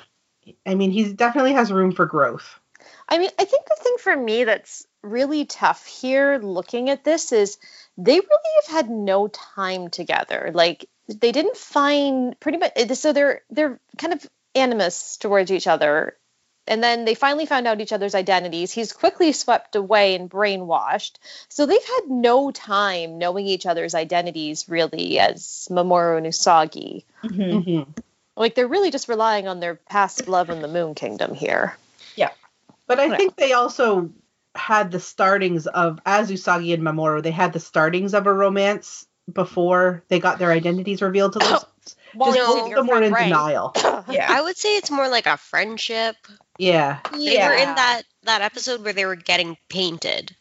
I 0.66 0.74
mean, 0.74 0.90
he 0.90 1.12
definitely 1.12 1.52
has 1.52 1.72
room 1.72 1.92
for 1.92 2.04
growth. 2.06 2.58
I 3.08 3.18
mean, 3.18 3.30
I 3.38 3.44
think 3.44 3.66
the 3.66 3.76
thing 3.82 3.96
for 4.00 4.16
me 4.16 4.44
that's 4.44 4.86
really 5.02 5.44
tough 5.44 5.86
here 5.86 6.38
looking 6.38 6.90
at 6.90 7.04
this 7.04 7.32
is 7.32 7.58
they 7.96 8.14
really 8.18 8.52
have 8.56 8.74
had 8.74 8.90
no 8.90 9.28
time 9.28 9.88
together. 9.90 10.50
Like 10.52 10.88
they 11.08 11.32
didn't 11.32 11.56
find 11.56 12.38
pretty 12.40 12.58
much 12.58 12.72
so 12.94 13.12
they're 13.12 13.42
they're 13.50 13.78
kind 13.96 14.12
of 14.12 14.26
animus 14.54 15.18
towards 15.18 15.52
each 15.52 15.66
other 15.66 16.16
and 16.66 16.82
then 16.82 17.04
they 17.04 17.14
finally 17.14 17.46
found 17.46 17.66
out 17.66 17.80
each 17.80 17.92
other's 17.92 18.14
identities. 18.14 18.72
He's 18.72 18.92
quickly 18.92 19.32
swept 19.32 19.76
away 19.76 20.16
and 20.16 20.28
brainwashed. 20.28 21.12
So 21.48 21.64
they've 21.64 21.84
had 21.84 22.10
no 22.10 22.50
time 22.50 23.18
knowing 23.18 23.46
each 23.46 23.66
other's 23.66 23.94
identities 23.94 24.68
really 24.68 25.18
as 25.18 25.68
Mamoru 25.70 26.18
and 26.18 26.26
Usagi. 26.26 27.04
Mhm. 27.22 27.64
Mhm. 27.64 27.86
Like 28.36 28.54
they're 28.54 28.66
really 28.66 28.90
just 28.90 29.08
relying 29.08 29.46
on 29.46 29.60
their 29.60 29.76
past 29.76 30.28
love 30.28 30.50
in 30.50 30.60
the 30.60 30.68
Moon 30.68 30.94
Kingdom 30.94 31.34
here. 31.34 31.76
But 32.86 33.00
I 33.00 33.06
Yeah. 33.06 33.16
think 33.16 33.36
they 33.36 33.52
also 33.52 34.10
had 34.54 34.90
the 34.90 35.00
startings 35.00 35.66
of 35.66 36.00
as 36.06 36.30
Usagi 36.30 36.72
and 36.74 36.82
Mamoru, 36.82 37.22
they 37.22 37.30
had 37.30 37.52
the 37.52 37.60
startings 37.60 38.14
of 38.14 38.26
a 38.26 38.32
romance 38.32 39.06
before 39.32 40.04
they 40.08 40.18
got 40.20 40.38
their 40.38 40.52
identities 40.52 41.02
revealed 41.02 41.32
to 41.34 41.38
them. 41.40 41.58
Well, 42.14 42.32
Just 42.32 42.38
No. 42.46 42.54
both 42.56 42.68
of 42.70 42.74
them 42.76 42.86
were 42.86 43.02
in 43.02 43.12
denial. 43.12 43.72
Yeah. 44.08 44.26
I 44.30 44.40
would 44.40 44.56
say 44.56 44.76
it's 44.76 44.90
more 44.90 45.08
like 45.08 45.26
a 45.26 45.36
friendship. 45.36 46.16
Yeah. 46.58 46.98
They 47.12 47.36
were 47.38 47.54
in 47.54 47.74
that 47.74 48.02
that 48.22 48.40
episode 48.42 48.82
where 48.84 48.92
they 48.92 49.04
were 49.04 49.16
getting 49.16 49.56
painted. 49.68 50.34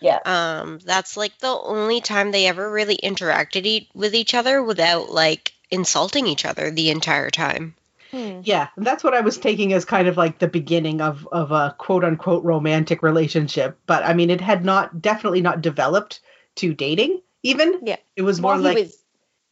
Yeah. 0.00 0.18
Um, 0.24 0.78
that's 0.84 1.16
like 1.16 1.36
the 1.38 1.48
only 1.48 2.00
time 2.00 2.30
they 2.30 2.46
ever 2.46 2.70
really 2.70 2.96
interacted 3.02 3.66
e- 3.66 3.88
with 3.94 4.14
each 4.14 4.34
other 4.34 4.62
without 4.62 5.10
like 5.10 5.52
insulting 5.70 6.26
each 6.26 6.44
other 6.44 6.70
the 6.70 6.90
entire 6.90 7.30
time. 7.30 7.74
Hmm. 8.10 8.40
Yeah. 8.42 8.68
That's 8.76 9.04
what 9.04 9.14
I 9.14 9.20
was 9.20 9.36
taking 9.38 9.72
as 9.72 9.84
kind 9.84 10.08
of 10.08 10.16
like 10.16 10.38
the 10.38 10.48
beginning 10.48 11.00
of 11.00 11.28
of 11.30 11.52
a 11.52 11.74
quote 11.78 12.04
unquote 12.04 12.44
romantic 12.44 13.02
relationship. 13.02 13.78
But 13.86 14.04
I 14.04 14.14
mean 14.14 14.30
it 14.30 14.40
had 14.40 14.64
not 14.64 15.02
definitely 15.02 15.42
not 15.42 15.60
developed 15.60 16.20
to 16.56 16.72
dating 16.74 17.20
even. 17.42 17.80
Yeah. 17.82 17.96
It 18.16 18.22
was 18.22 18.40
more 18.40 18.52
Well, 18.54 18.62
like 18.62 18.78
was- 18.78 18.96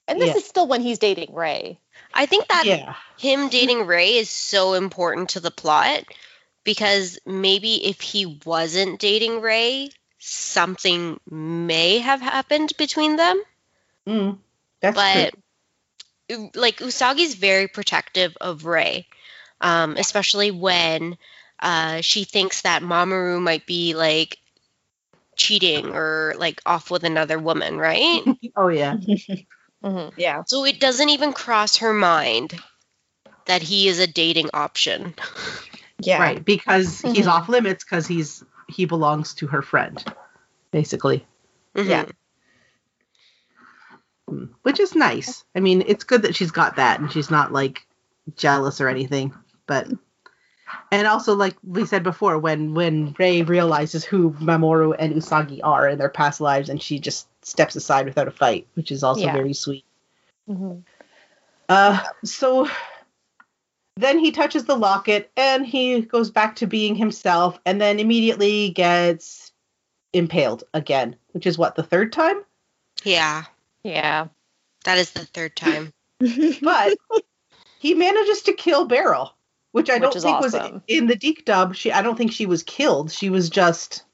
and 0.09 0.20
this 0.20 0.28
Yeah. 0.28 0.36
is 0.36 0.44
still 0.46 0.66
when 0.68 0.80
he's 0.80 0.98
dating 0.98 1.34
Ray. 1.34 1.78
I 2.14 2.26
think 2.26 2.48
that 2.48 2.64
Yeah. 2.64 2.94
him 3.18 3.48
dating 3.48 3.86
Ray 3.86 4.16
is 4.16 4.30
so 4.30 4.74
important 4.74 5.30
to 5.30 5.40
the 5.40 5.50
plot 5.50 6.04
because 6.64 7.18
maybe 7.26 7.86
if 7.86 8.00
he 8.00 8.40
wasn't 8.44 9.00
dating 9.00 9.40
Ray, 9.40 9.90
something 10.18 11.20
may 11.30 11.98
have 11.98 12.20
happened 12.20 12.72
between 12.78 13.16
them. 13.16 13.42
Mm, 14.07 14.38
that's 14.80 14.94
but 14.96 15.30
true. 15.32 15.42
U- 16.29 16.51
like 16.55 16.79
Usagi's 16.79 17.35
very 17.35 17.68
protective 17.68 18.37
of 18.41 18.64
Ray, 18.64 19.07
um, 19.61 19.97
especially 19.97 20.51
when 20.51 21.16
uh, 21.61 22.01
she 22.01 22.24
thinks 22.24 22.62
that 22.62 22.83
Mamoru 22.83 23.41
might 23.41 23.66
be 23.66 23.95
like 23.95 24.39
cheating 25.37 25.95
or 25.95 26.35
like 26.39 26.61
off 26.66 26.91
with 26.91 27.05
another 27.05 27.39
woman, 27.39 27.79
right? 27.79 28.22
Oh 28.57 28.68
yeah. 28.68 28.97
Mhm. 29.85 30.12
Yeah. 30.16 30.43
so 30.47 30.64
it 30.64 30.81
doesn't 30.81 31.11
even 31.11 31.33
cross 31.35 31.77
her 31.79 31.93
mind 31.93 32.59
that 33.45 33.62
he 33.62 33.89
is 33.89 33.99
a 34.01 34.07
dating 34.07 34.49
option. 34.55 35.14
Yeah. 35.99 36.20
Right. 36.20 36.45
Because 36.45 37.01
he's 37.01 37.27
Mhm. 37.27 37.31
off 37.31 37.49
limits 37.49 37.85
because 37.85 38.07
he's 38.07 38.43
he 38.68 38.85
belongs 38.87 39.35
to 39.35 39.47
her 39.49 39.62
friend, 39.62 40.03
basically. 40.72 41.24
Yeah. 41.74 42.07
Which 44.62 44.81
is 44.81 44.95
nice. 44.95 45.45
I 45.55 45.61
mean, 45.61 45.85
it's 45.87 46.05
good 46.05 46.22
that 46.22 46.35
she's 46.35 46.51
got 46.51 46.77
that 46.77 47.01
and 47.01 47.12
she's 47.12 47.31
not 47.31 47.53
like 47.53 47.87
jealous 48.37 48.81
or 48.81 48.89
anything. 48.89 49.33
But 49.66 49.89
and 50.91 51.07
also 51.07 51.35
like 51.35 51.57
we 51.62 51.87
said 51.87 52.03
before, 52.03 52.39
when 52.39 52.74
when 52.74 53.14
Ray 53.18 53.43
realizes 53.43 54.05
who 54.05 54.33
Mamoru 54.33 54.97
and 54.99 55.14
Usagi 55.14 55.61
are 55.62 55.89
in 55.89 55.99
their 55.99 56.09
past 56.09 56.41
lives 56.41 56.68
and 56.68 56.83
she 56.83 56.99
just 56.99 57.29
steps 57.45 57.77
aside 57.77 58.07
without 58.07 58.27
a 58.29 58.33
fight, 58.33 58.66
which 58.74 58.91
is 58.91 59.05
also 59.05 59.22
Yeah. 59.22 59.33
very 59.33 59.55
sweet. 59.55 59.85
Mhm. 60.49 60.83
Uh 61.68 62.01
so 62.24 62.68
then 63.97 64.18
he 64.18 64.31
touches 64.33 64.64
the 64.64 64.77
locket 64.77 65.31
and 65.37 65.64
he 65.66 66.01
goes 66.03 66.31
back 66.31 66.57
to 66.57 66.66
being 66.66 66.95
himself 66.95 67.59
and 67.64 67.81
then 67.81 67.99
immediately 68.01 68.70
gets 68.70 69.53
impaled 70.12 70.64
again, 70.74 71.16
which 71.33 71.47
is 71.47 71.57
what 71.57 71.77
the 71.77 71.83
third 71.83 72.12
time? 72.12 72.43
Yeah, 73.05 73.45
Yeah. 73.87 74.28
that 74.84 74.99
is 74.99 75.11
the 75.12 75.24
third 75.24 75.57
time. 75.57 75.93
but 76.62 76.97
he 77.78 77.95
manages 77.95 78.43
to 78.43 78.53
kill 78.53 78.87
Beryl, 78.87 79.34
which 79.72 79.91
I 79.91 79.95
Which 79.95 80.03
don't 80.03 80.16
is 80.16 80.22
think 80.22 80.41
was 80.41 80.55
in 80.89 81.07
the 81.07 81.16
DiC 81.16 81.45
dub. 81.45 81.74
She, 81.74 81.93
I 81.93 82.03
don't 82.03 82.16
think 82.16 82.32
she 82.32 82.47
was 82.47 82.62
killed. 82.62 83.11
She 83.12 83.30
was 83.30 83.51
just, 83.51 84.05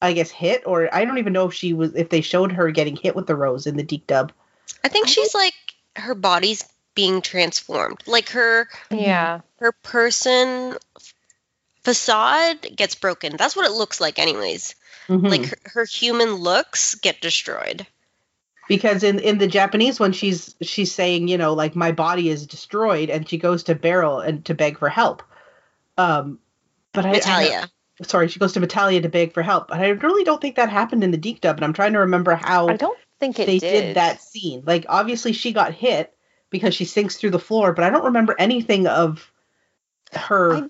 I 0.00 0.12
guess, 0.12 0.30
hit, 0.30 0.62
or 0.66 0.94
I 0.94 1.04
don't 1.04 1.18
even 1.18 1.32
know 1.32 1.46
if 1.46 1.54
she 1.54 1.72
was 1.72 1.94
if 1.94 2.08
they 2.10 2.20
showed 2.20 2.52
her 2.52 2.70
getting 2.70 2.96
hit 2.96 3.16
with 3.16 3.26
the 3.26 3.36
rose 3.36 3.66
in 3.66 3.76
the 3.76 3.82
DiC 3.82 4.06
dub. 4.06 4.32
I 4.84 4.88
think 4.88 5.06
I 5.08 5.10
she's 5.10 5.34
like 5.34 5.54
her 5.96 6.14
body's 6.14 6.64
being 6.94 7.20
transformed. 7.22 8.02
Like 8.06 8.28
her 8.30 8.68
Yeah. 8.90 9.40
her 9.58 9.72
person 9.72 10.76
facade 11.84 12.66
gets 12.76 12.94
broken. 12.94 13.36
That's 13.36 13.56
what 13.56 13.66
it 13.66 13.72
looks 13.72 14.00
like 14.00 14.18
anyways. 14.18 14.74
Mhm. 15.08 15.28
Like 15.30 15.44
her, 15.46 15.56
her 15.64 15.84
human 15.84 16.34
looks 16.34 16.94
get 16.94 17.20
destroyed. 17.20 17.86
Because 18.76 19.02
in 19.02 19.18
in 19.18 19.38
the 19.38 19.46
Japanese 19.46 20.00
one, 20.00 20.12
she's 20.12 20.54
she's 20.62 20.92
saying, 20.92 21.28
you 21.28 21.38
know, 21.38 21.52
like 21.52 21.76
my 21.76 21.92
body 21.92 22.28
is 22.28 22.46
destroyed, 22.46 23.10
and 23.10 23.28
she 23.28 23.38
goes 23.38 23.62
to 23.64 23.74
Beryl 23.74 24.20
and 24.20 24.44
to 24.46 24.54
beg 24.54 24.78
for 24.78 24.88
help. 24.88 25.22
Um, 25.98 26.38
but 26.92 27.06
I, 27.06 27.20
I 27.24 27.66
sorry, 28.02 28.28
she 28.28 28.38
goes 28.38 28.52
to 28.54 28.60
Metalia 28.60 29.02
to 29.02 29.08
beg 29.08 29.32
for 29.32 29.42
help. 29.42 29.68
But 29.68 29.80
I 29.80 29.88
really 29.88 30.24
don't 30.24 30.40
think 30.40 30.56
that 30.56 30.70
happened 30.70 31.04
in 31.04 31.10
the 31.10 31.18
DiC 31.18 31.40
dub, 31.40 31.56
and 31.56 31.64
I'm 31.64 31.72
trying 31.72 31.92
to 31.92 32.00
remember 32.00 32.34
how. 32.34 32.68
I 32.68 32.76
don't 32.76 32.98
think 33.20 33.38
it 33.38 33.46
they 33.46 33.58
did. 33.58 33.80
did. 33.82 33.96
that 33.96 34.20
scene. 34.20 34.62
Like 34.66 34.86
obviously 34.88 35.32
she 35.32 35.52
got 35.52 35.72
hit 35.72 36.12
because 36.50 36.74
she 36.74 36.84
sinks 36.84 37.16
through 37.16 37.30
the 37.30 37.38
floor, 37.38 37.72
but 37.72 37.84
I 37.84 37.90
don't 37.90 38.04
remember 38.04 38.34
anything 38.38 38.86
of 38.86 39.30
her 40.12 40.54
I- 40.54 40.68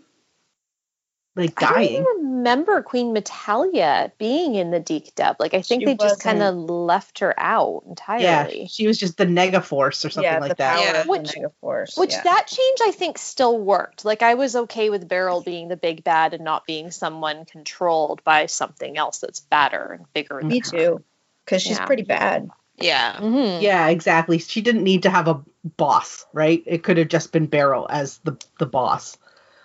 like 1.35 1.55
dying. 1.59 1.73
I 1.73 1.75
don't 1.75 1.93
even 1.93 2.05
remember 2.37 2.83
Queen 2.83 3.15
Metalia 3.15 4.13
being 4.19 4.55
in 4.55 4.71
the 4.71 4.81
DiC 4.81 5.15
dub. 5.15 5.37
Like 5.41 5.55
I 5.55 5.63
think 5.63 5.83
She 5.83 5.87
they 5.87 5.95
just 5.95 6.03
wasn't. 6.17 6.23
kind 6.23 6.43
of 6.43 6.55
left 6.57 7.21
her 7.21 7.35
out 7.39 7.85
entirely. 7.89 8.25
Yeah, 8.63 8.67
she 8.69 8.87
was 8.87 8.99
just 8.99 9.17
the 9.17 9.25
Nega 9.25 9.63
Force 9.65 10.05
or 10.05 10.11
something 10.11 10.31
yeah, 10.31 10.39
like 10.41 10.51
the 10.51 10.55
that. 10.57 10.75
power 10.77 10.85
Yeah. 10.85 11.05
Which- 11.07 11.33
the 11.33 11.41
Nega 11.41 11.53
Force. 11.61 11.97
Which 11.97 12.13
yeah. 12.13 12.23
that 12.23 12.47
change 12.49 12.79
I 12.83 12.91
think 12.91 13.17
still 13.19 13.59
worked. 13.59 14.05
Like 14.05 14.23
I 14.23 14.35
was 14.35 14.55
okay 14.57 14.91
with 14.91 15.09
Beryl 15.09 15.41
being 15.41 15.69
the 15.69 15.77
big 15.77 16.05
bad 16.05 16.35
and 16.35 16.45
not 16.45 16.67
being 16.67 16.91
someone 16.91 17.45
controlled 17.47 18.23
by 18.25 18.47
something 18.47 18.99
else 18.99 19.19
that's 19.21 19.41
badder 19.41 19.97
and 19.99 20.13
bigger. 20.13 20.41
Me 20.43 20.61
than 20.61 20.79
her. 20.79 20.85
too. 20.87 21.05
Because 21.45 21.63
she's 21.63 21.79
Yeah. 21.79 21.87
pretty 21.87 22.03
bad. 22.03 22.51
Yeah. 22.77 23.15
Mhm. 23.21 23.63
Yeah, 23.63 23.89
exactly. 23.89 24.39
She 24.39 24.61
didn't 24.61 24.83
need 24.85 25.05
to 25.05 25.11
have 25.11 25.29
a 25.29 25.41
boss, 25.77 26.27
right? 26.33 26.63
It 26.67 26.83
could 26.83 26.99
have 26.99 27.09
just 27.09 27.33
been 27.33 27.47
Beryl 27.47 27.87
as 27.89 28.19
the 28.19 28.37
the 28.59 28.67
boss. 28.67 29.17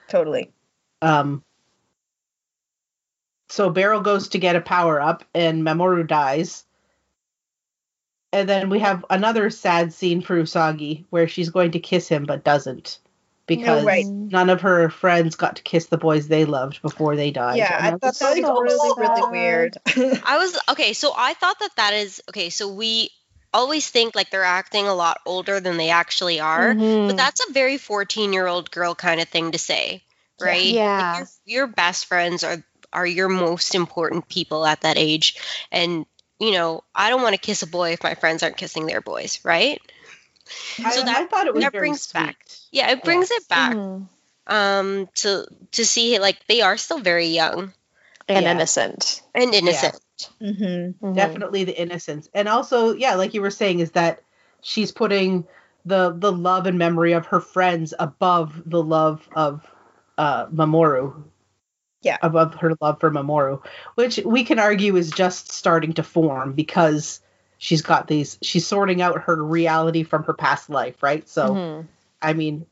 Totally. 0.08 0.52
Um 1.02 1.44
so 3.50 3.70
Beryl 3.70 4.02
goes 4.02 4.30
to 4.30 4.40
get 4.40 4.56
a 4.56 4.62
power 4.62 5.02
up 5.02 5.24
and 5.34 5.64
Mamoru 5.64 6.08
dies. 6.08 6.66
And 8.34 8.48
then 8.48 8.70
we 8.70 8.80
have 8.80 9.06
another 9.10 9.50
sad 9.50 9.94
scene 9.94 10.22
for 10.22 10.42
Usagi 10.42 11.06
where 11.10 11.28
she's 11.28 11.50
going 11.50 11.72
to 11.72 11.80
kiss 11.80 12.08
him 12.08 12.26
but 12.26 12.44
doesn't 12.44 13.00
because 13.48 13.86
right. 13.86 14.06
none 14.06 14.50
of 14.50 14.62
her 14.62 14.90
friends 14.90 15.36
got 15.36 15.56
to 15.56 15.64
kiss 15.64 15.86
the 15.86 15.98
boys 15.98 16.28
they 16.28 16.44
loved 16.44 16.82
before 16.82 17.16
they 17.16 17.32
died. 17.32 17.60
yeah, 17.60 17.78
And 17.78 17.88
I 17.88 17.92
thought 17.92 18.20
that 18.20 18.38
was 18.38 18.46
so 18.46 18.62
really, 18.62 18.92
really 18.98 19.32
weird. 19.32 19.78
I 20.26 20.38
was 20.38 20.60
okay, 20.70 20.94
so 20.94 21.14
I 21.16 21.34
thought 21.34 21.60
that 21.60 21.76
that 21.78 21.94
is 21.94 22.22
okay, 22.30 22.50
so 22.50 22.68
we 22.68 23.10
always 23.54 23.90
think 23.90 24.14
like 24.14 24.30
they're 24.30 24.44
acting 24.44 24.88
a 24.88 24.94
lot 24.94 25.22
older 25.26 25.62
than 25.62 25.78
they 25.78 25.90
actually 25.90 26.42
are, 26.42 26.76
Mhm. 26.76 27.08
but 27.08 27.16
that's 27.18 27.48
a 27.48 27.54
very 27.54 27.78
14-year-old 27.78 28.70
girl 28.70 28.94
kind 28.94 29.22
of 29.22 29.30
thing 29.30 29.54
to 29.54 29.58
say, 29.58 30.04
right? 30.40 30.66
Like, 30.66 30.74
Yeah. 30.76 31.18
your, 31.18 31.28
your 31.46 31.68
best 31.68 32.06
friends 32.06 32.44
are 32.44 32.62
are 32.94 33.06
your 33.06 33.30
most 33.30 33.76
important 33.76 34.28
people 34.30 34.66
at 34.66 34.82
that 34.82 34.98
age 34.98 35.36
and 35.72 36.06
you 36.40 36.52
know, 36.52 36.84
I 36.94 37.10
don't 37.10 37.24
want 37.24 37.34
to 37.34 37.42
kiss 37.42 37.64
a 37.64 37.68
boy 37.68 37.94
if 37.94 38.04
my 38.04 38.14
friends 38.14 38.44
aren't 38.44 38.58
kissing 38.58 38.86
their 38.86 39.02
boys, 39.02 39.40
right? 39.44 39.82
I, 40.86 40.92
So 40.92 41.02
that- 41.02 41.18
I 41.18 41.26
thought 41.26 41.48
it 41.48 41.54
was 41.56 41.64
that 41.64 41.72
very 41.72 41.82
brings 41.88 42.12
back- 42.12 42.46
Yeah, 42.72 42.92
it 42.92 43.04
brings 43.04 43.32
Yes. 43.32 43.42
it 43.42 43.48
back 43.50 43.74
Mhm. 43.76 44.08
um 44.46 45.10
to 45.16 45.46
to 45.72 45.84
see 45.86 46.20
like 46.20 46.38
they 46.48 46.62
are 46.62 46.78
still 46.78 47.00
very 47.00 47.28
young 47.28 47.74
and 48.30 48.44
Yeah. 48.44 48.52
innocent. 48.52 49.22
and 49.34 49.54
innocent. 49.54 50.00
mm-hmm. 50.42 51.06
Mhm. 51.06 51.16
definitely 51.16 51.64
the 51.64 51.80
innocence 51.80 52.30
and 52.34 52.48
also 52.48 52.94
yeah 52.94 53.16
like 53.16 53.34
you 53.34 53.42
were 53.42 53.50
saying 53.52 53.80
is 53.80 53.92
that 53.92 54.22
she's 54.62 54.92
putting 54.92 55.46
the 55.86 56.12
the 56.18 56.32
love 56.32 56.66
and 56.68 56.78
memory 56.78 57.14
of 57.14 57.26
her 57.28 57.40
friends 57.40 57.94
above 57.98 58.62
the 58.66 58.82
love 58.82 59.28
of 59.36 59.66
uh 60.18 60.46
mamoru 60.48 61.24
Yeah. 62.08 62.18
above 62.22 62.56
her 62.56 62.74
love 62.82 63.00
for 63.00 63.12
mamoru 63.12 63.62
which 63.96 64.18
we 64.26 64.44
can 64.44 64.60
argue 64.60 64.96
is 64.96 65.12
just 65.12 65.52
starting 65.52 65.94
to 65.94 66.04
form 66.04 66.54
because 66.54 67.22
she's 67.58 67.82
got 67.82 68.08
these 68.08 68.38
she's 68.42 68.66
sorting 68.66 69.02
out 69.02 69.24
her 69.24 69.36
reality 69.44 70.04
from 70.04 70.24
her 70.24 70.34
past 70.34 70.70
life 70.70 71.04
right 71.04 71.28
so 71.30 71.44
Mhm. 71.54 71.88
i 72.22 72.34
mean 72.34 72.66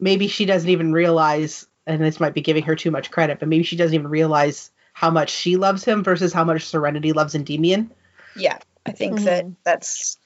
maybe 0.00 0.28
she 0.28 0.44
doesn't 0.46 0.70
even 0.70 0.92
realize 0.92 1.66
and 1.86 2.02
this 2.02 2.20
might 2.20 2.34
be 2.34 2.40
giving 2.42 2.64
her 2.64 2.76
too 2.76 2.90
much 2.90 3.10
credit 3.10 3.38
but 3.38 3.48
maybe 3.48 3.64
she 3.64 3.76
doesn't 3.76 3.94
even 3.94 4.08
realize 4.08 4.70
how 4.92 5.10
much 5.10 5.30
she 5.30 5.56
loves 5.56 5.84
him 5.84 6.02
versus 6.02 6.32
how 6.32 6.42
much 6.44 6.64
serenity 6.64 7.12
loves 7.12 7.34
Endymion. 7.36 7.88
Yeah, 8.34 8.58
I 8.84 8.90
think 8.92 9.20
that 9.22 9.44
Mhm. 9.46 9.54
that's 9.62 10.18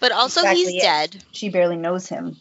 But 0.00 0.12
also 0.12 0.40
Exactly 0.40 0.64
he's 0.64 0.82
it. 0.82 0.86
dead. 0.86 1.24
she 1.32 1.48
barely 1.48 1.76
knows 1.76 2.08
him. 2.08 2.36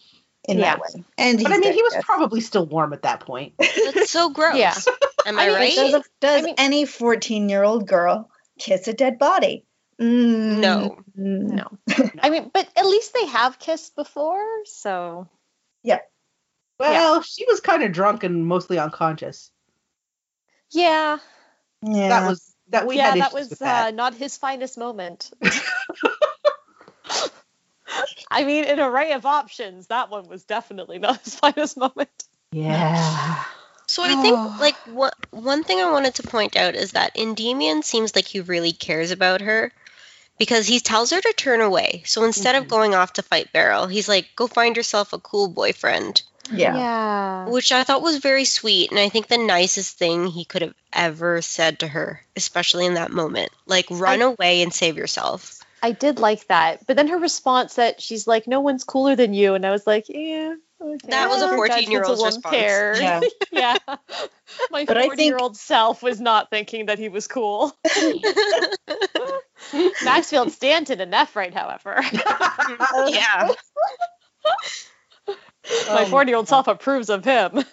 In 0.48 0.58
Yeah. 0.58 0.76
that 0.76 0.80
way. 0.82 1.04
And 1.18 1.38
But 1.42 1.48
I 1.48 1.56
mean, 1.56 1.62
dead, 1.64 1.76
he 1.76 1.84
was 1.84 1.94
yes. 1.94 2.04
probably 2.06 2.42
still 2.42 2.66
warm 2.66 2.94
at 2.94 3.04
that 3.04 3.20
point. 3.22 3.54
That's 3.60 4.10
so 4.12 4.30
gross. 4.30 4.56
Yeah. 4.58 4.74
Am 5.26 5.38
I 5.40 5.44
I, 5.44 5.46
mean, 5.48 5.56
right? 5.56 5.76
Does, 5.76 5.94
a- 5.94 6.04
does 6.20 6.42
I 6.42 6.46
mean- 6.46 6.56
any 6.58 6.86
14 6.86 7.50
year 7.50 7.64
old 7.64 7.88
girl 7.88 8.30
kiss 8.60 8.88
a 8.88 8.94
dead 8.94 9.20
body? 9.20 9.66
Mm, 10.00 10.60
No. 10.60 10.98
No. 11.16 11.68
I 12.22 12.30
mean, 12.32 12.50
but 12.54 12.68
at 12.76 12.86
least 12.86 13.14
they 13.14 13.26
have 13.28 13.60
kissed 13.60 13.96
before, 13.96 14.44
so 14.66 15.28
Yeah. 15.84 16.00
Well, 16.80 17.22
she 17.22 17.46
was 17.48 17.60
kind 17.60 17.84
of 17.84 17.92
drunk 17.92 18.24
and 18.24 18.48
mostly 18.48 18.80
unconscious. 18.80 19.52
yeah. 20.72 21.20
Yeah. 21.84 22.10
That 22.10 22.28
was 22.28 22.56
that 22.70 22.88
we 22.88 22.98
yeah, 22.98 23.12
had 23.12 23.20
that 23.22 23.34
was. 23.34 23.62
Uh, 23.62 23.92
not 23.92 24.14
his 24.16 24.38
finest 24.38 24.78
moment. 24.78 25.30
I 28.32 28.46
mean, 28.46 28.64
an 28.66 28.80
array 28.80 29.12
of 29.12 29.26
options, 29.26 29.88
that 29.88 30.10
one 30.10 30.28
was 30.28 30.44
definitely 30.44 31.00
not 31.00 31.22
his 31.22 31.36
finest 31.40 31.78
moment. 31.78 32.24
yeah. 32.52 33.44
So 33.88 34.04
I 34.04 34.16
think 34.16 34.40
Oh. 34.40 34.56
like 34.60 34.78
what 34.86 35.14
one 35.32 35.64
thing 35.66 35.80
I 35.80 35.92
wanted 35.92 36.16
to 36.16 36.24
point 36.24 36.56
out 36.56 36.76
is 36.76 36.94
that 36.94 37.18
Endymion 37.18 37.84
seems 37.84 38.16
like 38.16 38.26
he 38.26 38.40
really 38.40 38.72
cares 38.72 39.12
about 39.12 39.42
her 39.42 39.72
because 40.40 40.66
he 40.66 40.80
tells 40.80 41.12
her 41.12 41.20
to 41.20 41.34
turn 41.34 41.60
away. 41.60 42.04
So 42.06 42.24
instead 42.24 42.56
Mhm. 42.56 42.60
of 42.60 42.68
going 42.70 42.96
off 42.96 43.14
to 43.14 43.22
fight 43.22 43.52
Beryl, 43.52 43.88
he's 43.88 44.08
like, 44.08 44.30
"Go 44.36 44.48
find 44.48 44.78
yourself 44.78 45.12
a 45.12 45.20
cool 45.20 45.50
boyfriend," 45.50 46.22
yeah. 46.50 46.74
Yeah. 46.78 47.46
which 47.50 47.72
I 47.72 47.84
thought 47.84 48.02
was 48.02 48.18
very 48.18 48.46
sweet 48.46 48.92
and 48.92 49.00
I 49.00 49.10
think 49.10 49.28
the 49.28 49.38
nicest 49.38 49.98
thing 49.98 50.28
he 50.28 50.46
could 50.46 50.62
have 50.62 50.76
ever 50.94 51.42
said 51.42 51.80
to 51.80 51.88
her, 51.88 52.24
especially 52.38 52.86
in 52.86 52.94
that 52.94 53.12
moment. 53.12 53.52
Like, 53.66 53.88
run 53.90 54.22
away 54.22 54.62
and 54.62 54.74
save 54.74 54.96
yourself. 54.96 55.61
I 55.82 55.92
did 55.92 56.20
like 56.20 56.48
that. 56.48 56.86
But 56.86 56.98
then 56.98 57.08
her 57.08 57.18
response 57.18 57.76
that 57.76 58.02
she's 58.02 58.28
like, 58.28 58.48
no 58.48 58.62
one's 58.62 58.84
cooler 58.84 59.16
than 59.16 59.34
you. 59.34 59.56
And 59.56 59.66
I 59.66 59.72
was 59.72 59.88
like, 59.88 60.06
yeah. 60.08 60.54
Okay. 60.80 61.08
That 61.10 61.30
was 61.30 61.42
a 61.44 61.48
14-year-old's 61.48 62.24
response. 62.24 62.56
care. 62.56 62.96
Yeah. 63.02 63.22
yeah. 63.52 63.78
My 64.72 64.86
But 64.86 64.98
I 64.98 65.06
40 65.06 65.24
year 65.24 65.38
old 65.38 65.58
self 65.58 66.02
was 66.02 66.20
not 66.20 66.50
thinking 66.50 66.88
that 66.88 67.00
he 67.00 67.10
was 67.10 67.28
cool. 67.28 67.76
Maxfield 70.04 70.52
Stanton 70.52 71.00
and 71.02 71.14
Nephrite, 71.14 71.54
however. 71.54 72.02
yeah. 73.10 73.50
My 75.28 75.28
um, 75.28 75.36
Oh 75.90 76.06
40 76.06 76.30
year 76.30 76.38
old 76.38 76.48
self 76.48 76.68
approves 76.68 77.10
of 77.10 77.24
him. 77.24 77.64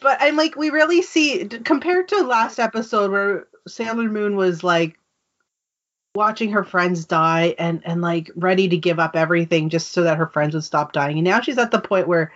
But 0.00 0.18
I'm 0.20 0.36
like, 0.36 0.56
we 0.56 0.70
really 0.70 1.02
see 1.02 1.44
compared 1.46 2.08
to 2.08 2.22
last 2.22 2.58
episode 2.58 3.10
where 3.10 3.46
Sailor 3.66 4.08
Moon 4.08 4.36
was 4.36 4.62
like 4.62 4.98
watching 6.16 6.52
her 6.52 6.64
friends 6.64 7.04
die 7.04 7.54
and 7.58 7.82
and 7.84 8.00
like 8.02 8.30
ready 8.34 8.68
to 8.68 8.76
give 8.76 8.98
up 8.98 9.14
everything 9.14 9.68
just 9.68 9.92
so 9.92 10.02
that 10.02 10.18
her 10.18 10.26
friends 10.26 10.54
would 10.54 10.64
stop 10.64 10.92
dying. 10.92 11.18
And 11.18 11.24
now 11.24 11.40
she's 11.40 11.58
at 11.58 11.70
the 11.70 11.80
point 11.80 12.08
where 12.08 12.32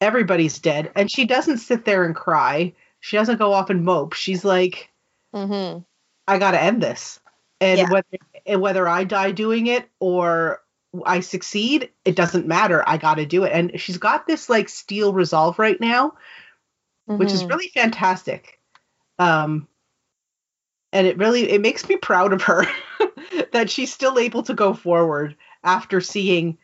everybody's 0.00 0.58
dead 0.58 0.90
and 0.96 1.10
she 1.10 1.26
doesn't 1.26 1.58
sit 1.58 1.84
there 1.84 2.04
and 2.04 2.14
cry. 2.16 2.74
She 3.00 3.16
doesn't 3.16 3.38
go 3.38 3.52
off 3.52 3.70
and 3.70 3.84
mope. 3.84 4.14
She's 4.14 4.44
like, 4.44 4.90
mm-hmm. 5.34 5.80
I 6.26 6.38
got 6.38 6.52
to 6.52 6.62
end 6.62 6.82
this. 6.82 7.20
And 7.60 7.78
Yeah. 7.78 7.90
whether 7.90 8.18
and 8.46 8.60
whether 8.60 8.88
I 8.88 9.04
die 9.04 9.30
doing 9.30 9.66
it 9.68 9.88
or 10.00 10.60
I 11.04 11.20
succeed, 11.20 11.90
it 12.04 12.16
doesn't 12.16 12.46
matter. 12.46 12.82
I 12.86 12.96
got 12.96 13.14
to 13.14 13.26
do 13.26 13.44
it. 13.44 13.52
And 13.52 13.80
she's 13.80 13.98
got 13.98 14.26
this 14.26 14.48
like 14.48 14.68
steel 14.68 15.12
resolve 15.12 15.58
right 15.58 15.80
now 15.80 16.14
which 17.06 17.32
is 17.32 17.44
Mhm. 17.44 17.50
really 17.50 17.68
fantastic. 17.68 18.60
Um, 19.18 19.68
and 20.92 21.06
it 21.06 21.18
really 21.18 21.50
it 21.50 21.60
makes 21.60 21.88
me 21.88 21.96
proud 21.96 22.32
of 22.32 22.42
her 22.42 22.64
that 23.52 23.70
she's 23.70 23.92
still 23.92 24.18
able 24.18 24.42
to 24.44 24.54
go 24.54 24.74
forward 24.74 25.36
after 25.62 26.00
seeing, 26.00 26.58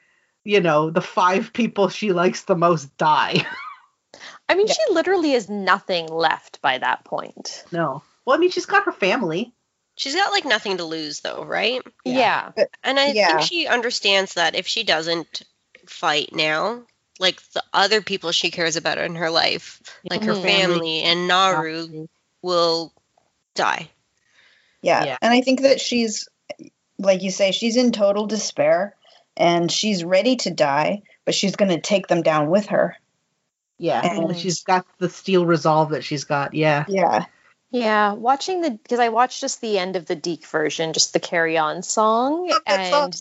you 0.45 0.61
know, 0.61 0.91
the 0.91 1.01
five 1.01 1.53
people 1.53 1.89
she 1.89 2.13
likes 2.13 2.43
the 2.43 2.57
most 2.57 2.97
die. 2.97 3.47
I 4.49 4.55
mean, 4.55 4.67
Yeah. 4.67 4.75
she 4.75 4.93
literally 4.95 5.33
has 5.33 5.49
nothing 5.49 6.07
left 6.07 6.61
by 6.61 6.79
that 6.79 7.05
point. 7.05 7.65
no, 7.73 8.03
well, 8.25 8.37
I 8.37 8.39
mean, 8.41 8.51
she's 8.51 8.67
got 8.67 8.85
her 8.85 8.93
family. 8.93 9.53
She's 9.97 10.15
got 10.15 10.33
like 10.33 10.45
nothing 10.45 10.79
to 10.79 10.85
lose 10.85 11.21
though, 11.21 11.45
right? 11.45 11.83
Yeah. 12.05 12.53
Yeah. 12.57 12.65
And 12.83 12.99
I 12.99 13.13
Yeah. 13.13 13.27
think 13.29 13.43
she 13.43 13.67
understands 13.67 14.35
that 14.35 14.55
if 14.55 14.67
she 14.67 14.85
doesn't 14.85 15.43
fight 15.87 16.31
now, 16.33 16.83
like 17.19 17.41
the 17.53 17.63
other 17.73 18.01
people 18.01 18.33
she 18.33 18.51
cares 18.51 18.77
about 18.77 18.99
in 18.99 19.15
her 19.17 19.31
life, 19.31 19.83
like 20.11 20.25
her 20.25 20.33
Mhm. 20.35 20.43
family 20.43 21.03
and 21.03 21.29
Naru, 21.29 22.09
will 22.43 22.93
die. 23.55 23.89
Yeah. 24.83 25.05
Yeah. 25.05 25.17
And 25.23 25.33
I 25.33 25.41
think 25.41 25.63
that 25.63 25.81
she's, 25.81 26.29
like 26.99 27.23
you 27.23 27.31
say, 27.31 27.53
she's 27.53 27.77
in 27.77 27.93
total 27.93 28.27
despair 28.27 28.95
and 29.37 29.71
she's 29.71 30.05
ready 30.05 30.37
to 30.37 30.51
die, 30.51 31.03
but 31.25 31.35
she's 31.35 31.57
going 31.57 31.71
to 31.71 31.81
take 31.81 32.07
them 32.09 32.23
down 32.23 32.51
with 32.51 32.67
her. 32.67 32.97
Yeah, 33.79 34.01
And- 34.05 34.31
and 34.31 34.39
she's 34.39 34.63
got 34.63 34.87
the 34.99 35.09
steel 35.09 35.45
resolve 35.47 35.91
that 35.91 36.05
she's 36.05 36.25
got. 36.25 36.55
Yeah, 36.55 36.85
Yeah. 36.89 37.25
Yeah, 37.75 38.13
watching 38.13 38.61
the 38.61 38.71
because 38.73 38.99
I 38.99 39.09
watched 39.09 39.41
just 39.41 39.63
the 39.63 39.79
end 39.79 39.97
of 39.97 40.05
the 40.05 40.15
DiC 40.15 40.45
version, 40.47 40.93
just 40.93 41.15
the 41.15 41.21
Carry 41.21 41.57
On 41.57 41.83
song, 41.83 42.33
oh, 42.35 42.53
Love 42.53 42.63
that 42.67 42.91
song. 42.91 43.13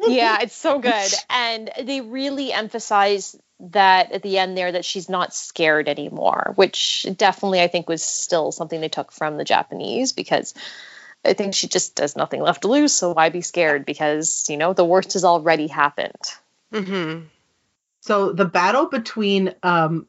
and 0.00 0.14
yeah, 0.14 0.38
it's 0.40 0.56
so 0.56 0.78
good. 0.80 1.12
And 1.28 1.70
they 1.82 2.00
really 2.00 2.50
emphasize 2.50 3.36
that 3.60 4.12
at 4.12 4.22
the 4.22 4.38
end 4.38 4.56
there 4.56 4.72
that 4.72 4.86
she's 4.86 5.10
not 5.10 5.34
scared 5.34 5.90
anymore, 5.90 6.52
which 6.56 7.06
definitely 7.18 7.60
I 7.60 7.68
think 7.68 7.86
was 7.86 8.02
still 8.02 8.50
something 8.50 8.80
they 8.80 8.88
took 8.88 9.12
from 9.12 9.36
the 9.36 9.44
Japanese 9.44 10.12
because 10.12 10.54
I 11.28 11.34
think 11.34 11.54
she 11.54 11.68
just 11.68 11.98
has 11.98 12.16
nothing 12.16 12.40
left 12.40 12.62
to 12.62 12.68
lose. 12.68 12.92
So 12.92 13.12
why 13.12 13.28
be 13.28 13.40
scared? 13.42 13.84
Because 13.86 14.46
you 14.48 14.56
know 14.56 14.72
the 14.72 14.84
worst 14.84 15.12
has 15.12 15.24
already 15.24 15.66
happened. 15.66 16.20
Mm-hmm. 16.72 17.26
So 18.00 18.32
the 18.32 18.44
battle 18.44 18.86
between 18.86 19.54
um 19.62 20.06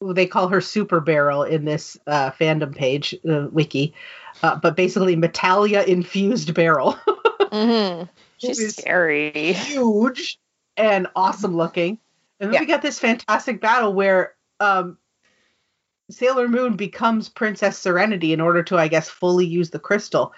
they 0.00 0.26
call 0.26 0.48
her 0.48 0.60
Super 0.60 1.00
Beryl 1.00 1.44
in 1.44 1.64
this 1.64 1.96
uh, 2.08 2.32
fandom 2.32 2.74
page 2.74 3.14
uh, 3.28 3.46
wiki, 3.52 3.94
uh, 4.42 4.56
but 4.56 4.74
basically 4.74 5.16
Metalia 5.16 5.86
infused 5.86 6.54
Beryl. 6.54 6.98
Mm-hmm. 7.52 8.04
She's 8.38 8.76
scary. 8.78 9.52
huge 9.52 10.38
and 10.78 11.06
awesome 11.14 11.54
looking. 11.54 11.98
And 12.40 12.48
then 12.48 12.54
Yeah. 12.54 12.60
we 12.60 12.66
got 12.66 12.80
this 12.80 12.98
fantastic 12.98 13.60
battle 13.60 13.92
where 13.92 14.34
um, 14.58 14.96
Sailor 16.10 16.48
Moon 16.48 16.76
becomes 16.76 17.28
Princess 17.28 17.78
Serenity 17.78 18.32
in 18.32 18.40
order 18.40 18.62
to, 18.64 18.76
I 18.76 18.88
guess, 18.88 19.08
fully 19.08 19.46
use 19.46 19.70
the 19.70 19.78
crystal. 19.78 20.32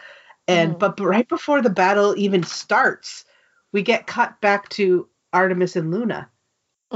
And 0.46 0.74
Mhm. 0.74 0.78
but 0.78 1.00
right 1.00 1.28
before 1.28 1.62
the 1.62 1.70
battle 1.70 2.14
even 2.16 2.42
starts, 2.42 3.24
we 3.72 3.82
get 3.82 4.06
cut 4.06 4.40
back 4.40 4.68
to 4.70 5.08
Artemis 5.32 5.74
and 5.76 5.90
Luna, 5.90 6.30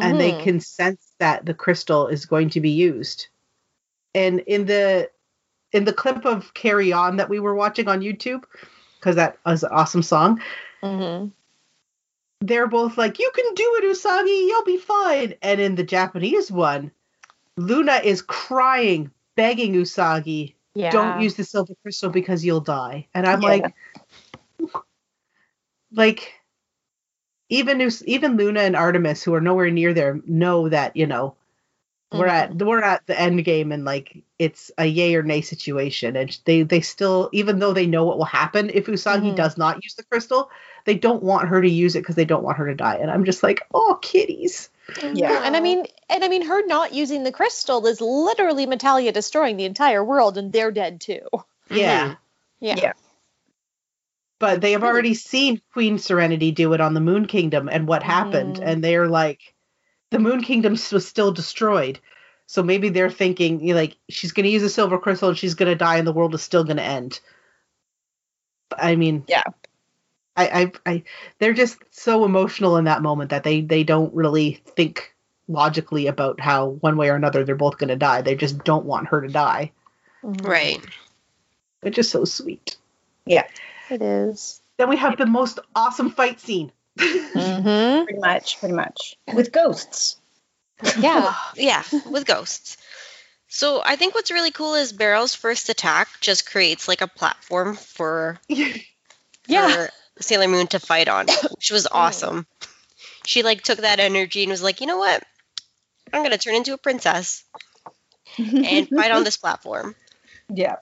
and 0.01 0.21
they 0.21 0.33
Mhm. 0.33 0.43
can 0.43 0.61
sense 0.61 1.15
that 1.19 1.47
the 1.47 1.55
crystal 1.55 2.07
is 2.07 2.27
going 2.27 2.51
to 2.51 2.61
be 2.61 2.71
used. 2.71 3.29
And 4.15 4.41
in 4.41 4.67
the 4.67 5.11
in 5.73 5.85
the 5.85 5.93
clip 5.93 6.25
of 6.25 6.55
Carry 6.55 6.93
On 6.93 7.17
that 7.17 7.29
we 7.29 7.41
were 7.41 7.55
watching 7.55 7.89
on 7.89 8.01
YouTube, 8.01 8.45
because 8.99 9.17
that 9.17 9.39
was 9.45 9.65
an 9.65 9.71
awesome 9.73 10.03
song, 10.03 10.41
Mhm. 10.83 11.33
they're 12.41 12.69
both 12.69 12.97
like, 12.97 13.19
"You 13.19 13.31
can 13.35 13.55
do 13.55 13.79
it, 13.79 13.85
Usagi. 13.85 14.47
You'll 14.49 14.65
be 14.65 14.79
fine." 14.79 15.35
And 15.43 15.61
in 15.61 15.75
the 15.75 15.83
Japanese 15.83 16.51
one, 16.51 16.93
Luna 17.59 18.01
is 18.05 18.23
crying, 18.23 19.11
begging 19.37 19.75
Usagi, 19.75 20.55
Yeah. 20.75 20.91
"Don't 20.91 21.21
use 21.21 21.35
the 21.35 21.45
silver 21.45 21.75
crystal 21.83 22.11
because 22.11 22.45
you'll 22.45 22.61
die." 22.61 23.09
And 23.15 23.27
I'm 23.27 23.41
Yeah. 23.41 23.49
like, 23.49 23.75
like, 25.93 26.33
even 27.49 27.81
even 28.07 28.37
Luna 28.37 28.61
and 28.61 28.77
Artemis, 28.77 29.23
who 29.23 29.35
are 29.35 29.41
nowhere 29.41 29.71
near 29.71 29.93
there, 29.95 30.21
know 30.27 30.69
that 30.69 30.97
you 30.97 31.07
know 31.07 31.35
we're 32.13 32.27
at 32.27 32.55
we're 32.55 32.83
at 32.83 33.07
the 33.07 33.19
end 33.21 33.45
game 33.45 33.71
and 33.71 33.85
like 33.85 34.23
it's 34.39 34.71
a 34.79 34.87
yay 34.87 35.15
or 35.15 35.23
nay 35.23 35.41
situation 35.43 36.17
and 36.17 36.39
they 36.47 36.63
they 36.63 36.81
still 36.81 37.29
even 37.33 37.59
though 37.59 37.73
they 37.75 37.87
know 37.87 38.05
what 38.05 38.17
will 38.17 38.25
happen 38.25 38.71
if 38.73 38.87
usagi 38.87 39.33
Mhm. 39.33 39.37
does 39.37 39.59
not 39.59 39.83
use 39.85 39.95
the 39.95 40.05
crystal 40.05 40.51
they 40.87 40.95
don't 40.95 41.23
want 41.23 41.49
her 41.49 41.61
to 41.61 41.69
use 41.69 41.97
it 41.97 42.01
because 42.01 42.15
they 42.15 42.25
don't 42.25 42.43
want 42.43 42.57
her 42.57 42.67
to 42.67 42.75
die 42.75 42.97
and 42.97 43.11
i'm 43.11 43.25
just 43.25 43.43
like 43.43 43.61
oh 43.75 43.99
kitties 44.01 44.71
Yeah. 45.13 45.43
And 45.45 45.57
I 45.57 45.61
mean, 45.61 45.85
and 46.09 46.25
I 46.25 46.29
mean, 46.29 46.43
her 46.47 46.65
not 46.67 46.95
using 46.95 47.23
the 47.25 47.33
crystal 47.33 47.87
is 47.87 48.01
literally 48.01 48.67
Metalia 48.67 49.13
destroying 49.13 49.57
the 49.57 49.65
entire 49.65 50.03
world, 50.03 50.39
and 50.39 50.53
they're 50.53 50.71
dead 50.73 51.01
too. 51.01 51.27
yeah 51.71 52.15
Yeah. 52.61 52.77
Yeah. 52.77 52.93
but 54.41 54.61
they 54.61 54.73
have 54.73 54.85
already 54.85 55.15
seen 55.15 55.61
queen 55.73 55.99
serenity 55.99 56.51
do 56.51 56.73
it 56.73 56.81
on 56.81 56.95
the 56.95 57.01
moon 57.01 57.27
kingdom 57.27 57.69
and 57.69 57.87
what 57.87 58.03
happened 58.03 58.57
Mhm. 58.57 58.63
and 58.65 58.83
they're 58.85 59.09
like 59.09 59.55
the 60.11 60.19
moon 60.19 60.43
kingdom 60.43 60.73
was 60.93 61.07
still 61.07 61.31
destroyed 61.33 61.99
so 62.47 62.63
maybe 62.63 62.89
they're 62.89 63.11
thinking 63.11 63.61
you 63.61 63.75
know, 63.75 63.81
like 63.81 63.99
she's 64.09 64.33
going 64.33 64.45
to 64.45 64.51
use 64.51 64.63
a 64.63 64.71
silver 64.71 64.99
crystal 64.99 65.29
and 65.29 65.37
she's 65.39 65.55
going 65.55 65.71
to 65.71 65.75
die 65.77 65.99
and 65.99 66.07
the 66.07 66.13
world 66.13 66.35
is 66.35 66.41
still 66.43 66.65
going 66.65 66.79
to 66.79 66.83
end 66.83 67.21
i 68.77 68.97
mean 68.97 69.25
Yeah. 69.29 69.43
I, 70.39 70.63
I 70.63 70.73
i 70.87 71.03
they're 71.39 71.53
just 71.55 71.79
so 71.91 72.25
emotional 72.25 72.77
in 72.77 72.85
that 72.85 73.03
moment 73.03 73.31
that 73.31 73.43
they 73.45 73.61
they 73.61 73.85
don't 73.85 74.15
really 74.15 74.63
think 74.77 75.15
logically 75.49 76.07
about 76.07 76.41
how 76.41 76.67
one 76.81 76.97
way 76.97 77.09
or 77.11 77.15
another 77.17 77.45
they're 77.45 77.57
both 77.57 77.79
going 77.79 77.89
to 77.89 77.97
die 77.97 78.23
they 78.23 78.37
just 78.37 78.63
don't 78.65 78.85
want 78.87 79.09
her 79.09 79.21
to 79.23 79.29
die 79.29 79.73
Mhm. 80.25 80.47
Right. 80.47 80.85
which 81.81 81.99
is 81.99 82.11
so 82.11 82.25
sweet 82.25 82.77
Yeah, 83.27 83.47
It 83.91 84.03
is. 84.03 84.61
then 84.79 84.89
we 84.89 84.97
have 84.97 85.17
the 85.17 85.27
most 85.27 85.59
awesome 85.75 86.11
fight 86.11 86.41
scene 86.41 86.73
Mm-hmm. 86.99 88.05
Pretty 88.05 88.19
much, 88.19 88.59
pretty 88.59 88.75
much. 88.75 89.17
With 89.33 89.53
ghosts. 89.53 90.17
Yeah. 90.99 91.35
Yeah, 91.55 91.83
with 92.11 92.27
ghosts. 92.27 92.77
So 93.49 93.81
I 93.85 93.97
think 93.97 94.15
what's 94.15 94.31
really 94.31 94.51
cool 94.51 94.75
is 94.75 94.93
Beryl's 94.93 95.35
first 95.35 95.69
attack 95.69 96.09
just 96.21 96.51
creates 96.51 96.89
like 96.89 97.01
a 97.01 97.07
platform 97.09 97.75
for 97.77 98.39
Yeah. 98.49 99.69
for 99.75 99.91
Sailor 100.21 100.49
Moon 100.49 100.67
to 100.69 100.81
fight 100.81 101.09
on, 101.09 101.27
which 101.51 101.71
was 101.71 101.87
awesome. 101.91 102.47
She 103.25 103.43
like 103.43 103.63
took 103.63 103.81
that 103.81 104.01
energy 104.01 104.43
and 104.43 104.51
was 104.51 104.63
like, 104.63 104.81
you 104.81 104.87
know 104.87 104.99
what? 104.99 105.23
I'm 106.13 106.23
gonna 106.23 106.39
turn 106.39 106.55
into 106.55 106.75
a 106.75 106.79
princess 106.79 107.45
and 108.39 108.89
fight 108.97 109.11
on 109.11 109.25
this 109.25 109.37
platform. 109.37 109.95
yeah. 110.53 110.77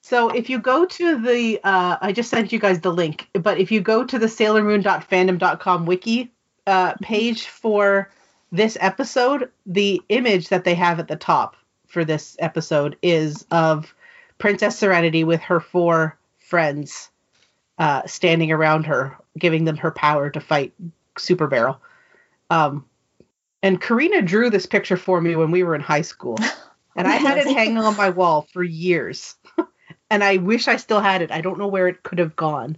So 0.00 0.30
if 0.30 0.48
you 0.48 0.58
go 0.58 0.86
to 0.86 1.20
the, 1.20 1.60
uh, 1.62 1.98
I 2.00 2.12
just 2.12 2.30
sent 2.30 2.50
you 2.50 2.58
guys 2.58 2.80
the 2.80 2.90
link, 2.90 3.28
but 3.34 3.58
if 3.58 3.70
you 3.70 3.82
go 3.82 4.06
to 4.06 4.18
the 4.18 4.24
SailorMoon.fandom.com 4.24 5.84
wiki 5.84 6.32
uh, 6.66 6.94
page 7.02 7.44
for 7.44 8.10
this 8.50 8.78
episode, 8.80 9.50
the 9.66 10.00
image 10.08 10.48
that 10.48 10.64
they 10.64 10.74
have 10.76 10.98
at 10.98 11.08
the 11.08 11.16
top 11.16 11.56
for 11.88 12.06
this 12.06 12.36
episode 12.38 12.96
is 13.02 13.44
of 13.50 13.94
Princess 14.38 14.78
Serenity 14.78 15.24
with 15.24 15.42
her 15.42 15.60
four 15.60 16.16
friends 16.38 17.10
uh, 17.78 18.06
standing 18.06 18.52
around 18.52 18.86
her, 18.86 19.16
giving 19.38 19.64
them 19.64 19.76
her 19.76 19.90
power 19.90 20.30
to 20.30 20.40
fight 20.40 20.72
Super 21.16 21.46
Beryl. 21.46 21.80
Um, 22.50 22.84
and 23.62 23.80
Karina 23.80 24.22
drew 24.22 24.50
this 24.50 24.66
picture 24.66 24.96
for 24.96 25.20
me 25.20 25.36
when 25.36 25.50
we 25.50 25.62
were 25.62 25.74
in 25.74 25.80
high 25.80 26.02
school, 26.02 26.38
and 26.96 27.06
I 27.06 27.16
had 27.16 27.38
it 27.38 27.46
hanging 27.46 27.78
on 27.78 27.96
my 27.96 28.10
wall 28.10 28.46
for 28.52 28.62
years 28.62 29.36
and 30.10 30.24
I 30.24 30.38
wish 30.38 30.68
I 30.68 30.76
still 30.76 31.00
had 31.00 31.22
it. 31.22 31.30
I 31.30 31.40
don't 31.40 31.58
know 31.58 31.68
where 31.68 31.88
it 31.88 32.02
could 32.02 32.18
have 32.18 32.36
gone. 32.36 32.76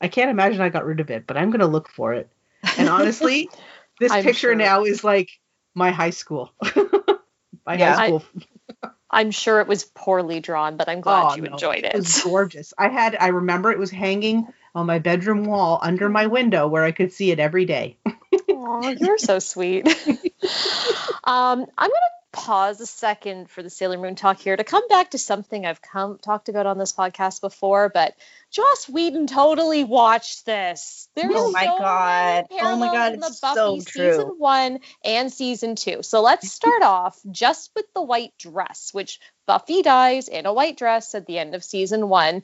I 0.00 0.08
can't 0.08 0.30
imagine 0.30 0.60
I 0.60 0.68
got 0.68 0.86
rid 0.86 1.00
of 1.00 1.10
it, 1.10 1.26
but 1.26 1.36
I'm 1.36 1.50
going 1.50 1.60
to 1.60 1.66
look 1.66 1.88
for 1.88 2.14
it. 2.14 2.30
And 2.78 2.88
honestly, 2.88 3.50
this 4.00 4.12
picture 4.12 4.32
sure. 4.32 4.54
now 4.54 4.84
is 4.84 5.04
like 5.04 5.30
my 5.74 5.90
high 5.90 6.10
school. 6.10 6.52
my 7.66 7.76
Yeah. 7.76 7.96
high 7.96 8.06
school. 8.06 8.24
I'm 9.10 9.30
sure 9.30 9.60
it 9.60 9.66
was 9.66 9.84
poorly 9.84 10.40
drawn, 10.40 10.76
but 10.76 10.88
I'm 10.88 11.00
glad 11.00 11.32
Oh, 11.32 11.36
you 11.36 11.42
no. 11.42 11.52
enjoyed 11.52 11.84
It 11.84 11.94
It 11.94 11.96
was 11.96 12.20
gorgeous. 12.22 12.72
I 12.78 12.88
had 12.88 13.16
I 13.18 13.28
remember 13.28 13.70
it 13.70 13.78
was 13.78 13.90
hanging 13.90 14.48
on 14.74 14.86
my 14.86 14.98
bedroom 15.00 15.44
wall 15.44 15.78
under 15.82 16.08
my 16.08 16.26
window 16.26 16.68
where 16.68 16.84
I 16.84 16.92
could 16.92 17.12
see 17.12 17.30
it 17.32 17.40
every 17.40 17.64
day. 17.64 17.96
Aw, 18.48 18.94
you're 19.00 19.18
so 19.18 19.38
sweet. 19.38 19.86
um, 21.24 21.66
I'm 21.76 21.90
going 21.90 21.90
to 21.90 22.19
pause 22.32 22.80
a 22.80 22.86
second 22.86 23.50
for 23.50 23.62
the 23.62 23.70
Sailor 23.70 23.98
Moon 23.98 24.14
talk 24.14 24.38
here 24.38 24.56
to 24.56 24.62
come 24.64 24.86
back 24.88 25.10
to 25.10 25.18
something 25.18 25.66
I've 25.66 25.82
come 25.82 26.18
talked 26.18 26.48
about 26.48 26.66
on 26.66 26.78
this 26.78 26.92
podcast 26.92 27.40
before, 27.40 27.88
but 27.88 28.14
Joss 28.50 28.88
Whedon 28.88 29.26
totally 29.26 29.84
watched 29.84 30.46
this. 30.46 31.08
There's 31.16 31.32
Oh 31.34 31.50
my 31.50 31.64
so 31.64 31.78
God. 31.78 32.46
Oh 32.52 32.76
my 32.76 32.86
God, 32.86 33.12
in 33.14 33.18
it's 33.22 33.40
the 33.40 33.46
Buffy 33.46 33.80
so 33.80 33.90
true. 33.90 34.12
season 34.12 34.28
one 34.38 34.78
and 35.04 35.32
season 35.32 35.74
two. 35.74 36.02
So 36.02 36.22
let's 36.22 36.50
start 36.50 36.82
off 36.82 37.18
just 37.30 37.70
with 37.74 37.86
the 37.94 38.02
white 38.02 38.32
dress, 38.38 38.90
which 38.92 39.18
Buffy 39.46 39.82
dies 39.82 40.28
in 40.28 40.46
a 40.46 40.52
white 40.52 40.76
dress 40.76 41.14
at 41.14 41.26
the 41.26 41.38
end 41.38 41.54
of 41.54 41.64
season 41.64 42.08
one. 42.08 42.42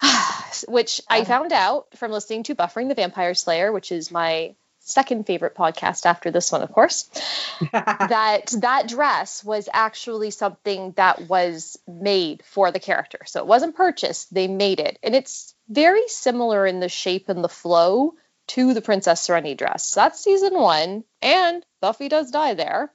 which 0.68 1.00
I 1.08 1.20
Oh. 1.20 1.24
found 1.24 1.52
out 1.52 1.86
from 1.96 2.10
listening 2.12 2.42
to 2.44 2.54
Buffering 2.54 2.88
the 2.88 2.94
Vampire 2.94 3.34
Slayer, 3.34 3.72
which 3.72 3.92
is 3.92 4.10
my 4.10 4.54
second 4.84 5.26
favorite 5.26 5.54
podcast 5.56 6.06
after 6.06 6.30
this 6.30 6.52
one, 6.52 6.62
of 6.62 6.70
course, 6.70 7.10
that 7.72 8.54
that 8.60 8.86
dress 8.86 9.42
was 9.42 9.68
actually 9.72 10.30
something 10.30 10.92
that 10.92 11.28
was 11.28 11.78
made 11.88 12.42
for 12.44 12.70
the 12.70 12.78
character. 12.78 13.18
So 13.26 13.40
it 13.40 13.46
wasn't 13.46 13.76
purchased, 13.76 14.32
they 14.32 14.46
made 14.46 14.80
it. 14.80 14.98
And 15.02 15.14
it's 15.14 15.54
very 15.68 16.06
similar 16.08 16.66
in 16.66 16.80
the 16.80 16.88
shape 16.88 17.28
and 17.28 17.42
the 17.42 17.48
flow 17.48 18.14
to 18.48 18.74
the 18.74 18.82
Princess 18.82 19.22
Serenity 19.22 19.54
dress. 19.54 19.86
So 19.86 20.00
that's 20.00 20.20
season 20.20 20.54
one, 20.54 21.04
and 21.22 21.64
Buffy 21.80 22.08
does 22.08 22.30
die 22.30 22.54
there. 22.54 22.92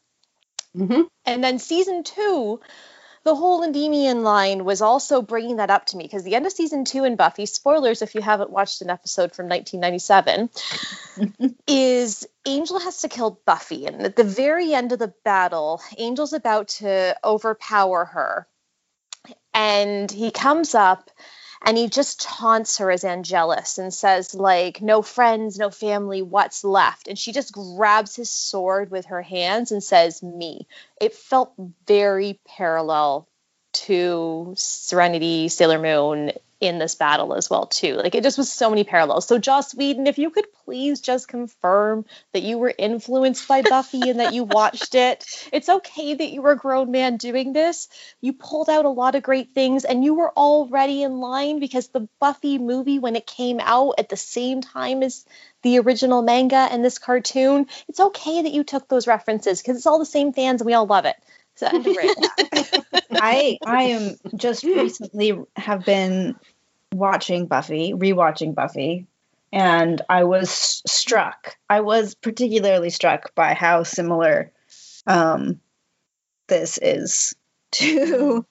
hmm 0.76 1.02
And 1.26 1.44
then 1.44 1.60
season 1.60 2.04
two, 2.04 2.60
the 3.30 3.36
whole 3.36 3.64
Endymion 3.64 4.24
line 4.24 4.66
was 4.66 4.82
also 4.82 5.22
bringing 5.22 5.58
that 5.58 5.70
up 5.70 5.86
to 5.86 5.98
me 5.98 6.04
because 6.04 6.24
the 6.24 6.34
end 6.34 6.48
of 6.48 6.52
season 6.52 6.84
two 6.84 7.04
in 7.04 7.16
Buffy, 7.16 7.46
spoilers 7.46 8.02
if 8.02 8.16
you 8.16 8.22
haven't 8.22 8.50
watched 8.50 8.82
an 8.82 8.90
episode 8.90 9.34
from 9.34 9.48
1997, 9.48 10.50
is 11.68 12.28
Angel 12.48 12.80
has 12.80 13.02
to 13.02 13.08
kill 13.08 13.40
Buffy. 13.46 13.86
And 13.86 14.02
at 14.02 14.16
the 14.16 14.24
very 14.24 14.74
end 14.74 14.94
of 14.94 14.98
the 14.98 15.14
battle, 15.24 15.80
Angel's 16.00 16.34
about 16.34 16.70
to 16.80 17.16
overpower 17.24 18.06
her. 18.06 18.48
And 19.54 20.10
he 20.10 20.32
comes 20.32 20.74
up 20.74 21.12
and 21.62 21.78
he 21.78 21.90
just 21.90 22.22
taunts 22.22 22.78
her 22.78 22.90
as 22.90 23.04
Angelus 23.04 23.78
and 23.78 23.94
says, 23.94 24.34
like, 24.34 24.82
no 24.82 25.02
friends, 25.02 25.58
no 25.58 25.70
family, 25.70 26.22
what's 26.22 26.64
left? 26.64 27.08
And 27.08 27.18
she 27.18 27.32
just 27.32 27.54
grabs 27.54 28.16
his 28.16 28.30
sword 28.30 28.92
with 28.92 29.08
her 29.08 29.22
hands 29.22 29.72
and 29.72 29.84
says, 29.84 30.24
me. 30.24 30.68
It 31.02 31.14
felt 31.14 31.54
very 31.86 32.40
parallel 32.48 33.28
to 33.74 34.54
Serenity, 34.58 35.48
Sailor 35.50 35.80
Moon 35.80 36.32
in 36.60 36.80
this 36.80 36.96
battle 36.96 37.34
as 37.34 37.50
well, 37.50 37.68
too. 37.68 37.96
Like, 37.96 38.16
it 38.16 38.24
just 38.24 38.38
was 38.38 38.52
so 38.52 38.70
many 38.70 38.84
parallels. 38.84 39.28
So, 39.28 39.38
Joss 39.38 39.74
Whedon, 39.74 40.08
if 40.08 40.18
you 40.18 40.30
could 40.30 40.48
please 40.66 41.02
just 41.02 41.28
confirm 41.28 42.06
that 42.34 42.44
you 42.44 42.58
were 42.58 42.74
influenced 42.78 43.48
by 43.48 43.62
Buffy 43.62 44.10
and 44.10 44.20
that 44.20 44.34
you 44.34 44.44
watched 44.44 44.96
it. 44.96 45.26
It's 45.52 45.70
okay 45.70 46.14
that 46.14 46.32
you 46.32 46.42
were 46.42 46.52
a 46.52 46.58
grown 46.58 46.92
man 46.92 47.18
doing 47.18 47.54
this 47.54 47.88
you 48.22 48.34
pulled 48.34 48.70
out 48.70 48.86
a 48.86 48.90
lot 48.90 49.16
of 49.16 49.24
great 49.24 49.54
things 49.54 49.86
and 49.86 50.04
you 50.04 50.14
were 50.14 50.32
already 50.32 51.04
in 51.04 51.20
line 51.20 51.60
because 51.60 51.88
the 51.88 52.08
Buffy 52.20 52.58
movie 52.58 53.00
when 53.00 53.16
it 53.16 53.26
came 53.26 53.60
out 53.62 53.96
at 53.98 54.10
the 54.10 54.18
same 54.18 54.62
time 54.62 55.04
as 55.04 55.26
the 55.62 55.80
original 55.80 56.22
manga 56.22 56.56
and 56.56 56.84
this 56.84 57.00
cartoon 57.00 57.68
it's 57.88 58.00
okay 58.00 58.42
that 58.42 58.54
you 58.54 58.64
took 58.64 58.88
those 58.88 59.08
references 59.08 59.62
because 59.62 59.78
it's 59.78 59.86
all 59.86 60.00
the 60.00 60.06
same 60.06 60.34
fans 60.34 60.62
and 60.62 60.66
we 60.66 60.74
all 60.74 60.86
love 60.86 61.06
it 61.06 61.16
so 61.60 61.68
end 61.68 61.86
of 61.88 61.96
rant. 61.98 62.18
I 63.12 63.58
I 63.66 63.84
am 63.84 64.16
just 64.36 64.64
recently 64.64 65.38
have 65.56 65.86
been 65.86 66.36
watching 66.94 67.48
Buffy, 67.48 67.94
rewatching 67.94 68.56
Buffy, 68.56 69.08
and 69.52 70.02
I 70.10 70.24
was 70.24 70.82
struck. 70.88 71.56
I 71.70 71.82
was 71.82 72.16
particularly 72.16 72.90
struck 72.90 73.36
by 73.36 73.54
how 73.54 73.84
similar 73.84 74.52
um, 75.06 75.60
this 76.48 76.78
is 76.82 77.36
to 77.74 78.46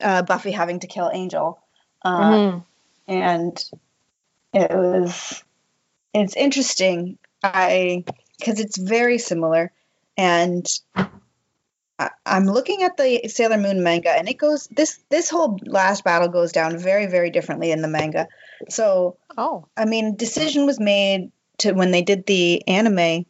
uh, 0.00 0.22
Buffy 0.22 0.50
having 0.50 0.80
to 0.80 0.86
kill 0.86 1.10
Angel, 1.12 1.62
uh, 2.04 2.30
Mhm. 2.30 2.64
and 3.06 3.64
it 4.52 4.70
was 4.70 5.44
it's 6.12 6.36
interesting. 6.36 7.18
I 7.42 8.04
because 8.38 8.58
it's 8.60 8.76
very 8.76 9.18
similar, 9.18 9.72
and 10.16 10.66
I- 10.94 11.08
I'm 12.24 12.46
looking 12.46 12.82
at 12.82 12.96
the 12.96 13.28
Sailor 13.28 13.58
Moon 13.58 13.82
manga, 13.82 14.10
and 14.10 14.28
it 14.28 14.38
goes 14.38 14.66
this 14.68 14.98
this 15.08 15.30
whole 15.30 15.58
last 15.64 16.04
battle 16.04 16.28
goes 16.28 16.52
down 16.52 16.78
very 16.78 17.06
very 17.06 17.30
differently 17.30 17.70
in 17.72 17.82
the 17.82 17.88
manga. 17.88 18.28
So 18.68 19.16
oh 19.36 19.66
I 19.76 19.84
mean, 19.84 20.16
decision 20.16 20.66
was 20.66 20.78
made 20.80 21.30
to 21.58 21.72
when 21.72 21.90
they 21.90 22.02
did 22.02 22.26
the 22.26 22.66
anime 22.68 23.26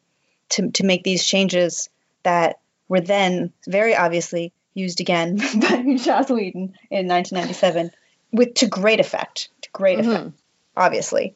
to 0.50 0.70
to 0.72 0.84
make 0.84 1.02
these 1.04 1.24
changes 1.24 1.88
that 2.22 2.58
were 2.88 3.00
then 3.00 3.52
very 3.66 3.96
obviously 3.96 4.52
used 4.74 5.00
again 5.00 5.36
by 5.60 5.96
Joss 5.96 6.30
Whedon 6.30 6.74
in 6.90 7.08
1997 7.08 7.90
with 8.32 8.54
to 8.54 8.66
great 8.66 9.00
effect. 9.00 9.48
To 9.62 9.70
great 9.72 10.00
effect, 10.00 10.24
Mhm. 10.24 10.32
obviously. 10.76 11.34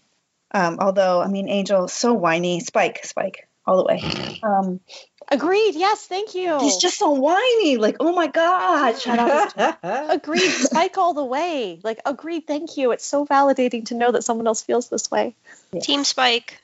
Um, 0.53 0.79
although 0.81 1.21
I 1.21 1.29
mean, 1.29 1.49
Angel 1.49 1.89
so 1.89 2.15
whiny, 2.15 2.61
Spike, 2.61 3.05
Spike, 3.05 3.49
all 3.67 3.77
the 3.79 3.85
way. 3.85 4.03
Um, 4.43 4.81
agreed 5.29 5.75
yes 5.75 6.07
thank 6.07 6.35
you 6.35 6.59
he's 6.61 6.77
just 6.77 6.99
so 6.99 7.11
whiny. 7.11 7.77
Like, 7.79 7.97
oh 8.01 8.13
my 8.15 8.27
god, 8.29 8.99
shut 8.99 9.19
up. 9.19 9.81
agreed 10.11 10.41
spike 10.51 10.99
all 10.99 11.15
the 11.15 11.25
way 11.25 11.81
like 11.83 12.01
agreed 12.07 12.47
thank 12.47 12.77
you 12.77 12.93
it's 12.93 13.05
so 13.05 13.27
validating 13.27 13.87
to 13.87 13.95
know 13.95 14.13
that 14.13 14.23
someone 14.25 14.47
else 14.47 14.63
feels 14.63 14.89
this 14.89 15.11
way 15.11 15.35
Team 15.81 16.05
Spike. 16.05 16.61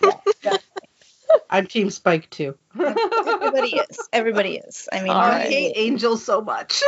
I'm 1.50 1.66
Team 1.66 1.90
Spike 1.90 2.30
too. 2.30 2.56
Everybody 2.78 3.76
is. 3.90 4.08
Everybody 4.12 4.56
is. 4.56 4.88
I 4.92 5.02
mean, 5.02 5.12
All 5.12 5.20
I 5.20 5.28
right. 5.30 5.48
hate 5.50 5.72
Angel 5.76 6.16
so 6.16 6.40
much. 6.40 6.82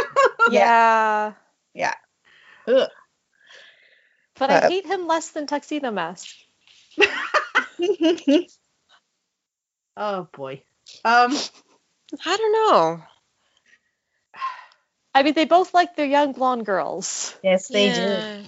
yeah 1.75 1.95
Ugh. 2.69 2.89
but 4.39 4.51
i 4.51 4.55
Uh, 4.59 4.69
hate 4.69 4.87
him 4.87 5.07
less 5.07 5.31
than 5.31 5.47
tuxedo 5.47 5.91
mask 5.91 6.29
oh 9.97 10.29
boy. 10.33 10.63
Um. 11.05 11.37
I 12.25 12.37
don't 12.37 12.53
know. 12.53 13.03
I 15.15 15.23
mean, 15.23 15.35
they 15.35 15.47
both 15.47 15.73
like 15.73 15.97
their 15.97 16.07
young 16.07 16.33
blonde 16.33 16.67
girls. 16.67 17.35
yes, 17.43 17.69
they 17.69 17.93
do. 17.93 18.45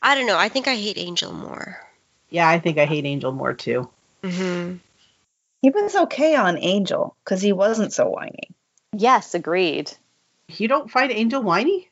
I 0.00 0.14
don't 0.14 0.26
know. 0.26 0.38
I 0.38 0.48
think 0.48 0.68
I 0.68 0.76
hate 0.76 0.98
Angel 0.98 1.32
more. 1.32 1.80
Yeah, 2.30 2.48
I 2.48 2.58
think 2.60 2.78
I 2.78 2.84
hate 2.84 3.04
Angel 3.04 3.32
more 3.32 3.54
too. 3.54 3.90
Mm-hmm. 4.22 4.76
He 5.62 5.70
was 5.70 5.96
okay 5.96 6.36
on 6.36 6.58
Angel 6.58 7.16
because 7.24 7.42
he 7.42 7.52
wasn't 7.52 7.92
so 7.92 8.08
whiny. 8.08 8.50
Yes, 8.92 9.34
agreed. 9.34 9.90
You 10.48 10.68
don't 10.68 10.90
find 10.90 11.10
Angel 11.10 11.42
whiny? 11.42 11.90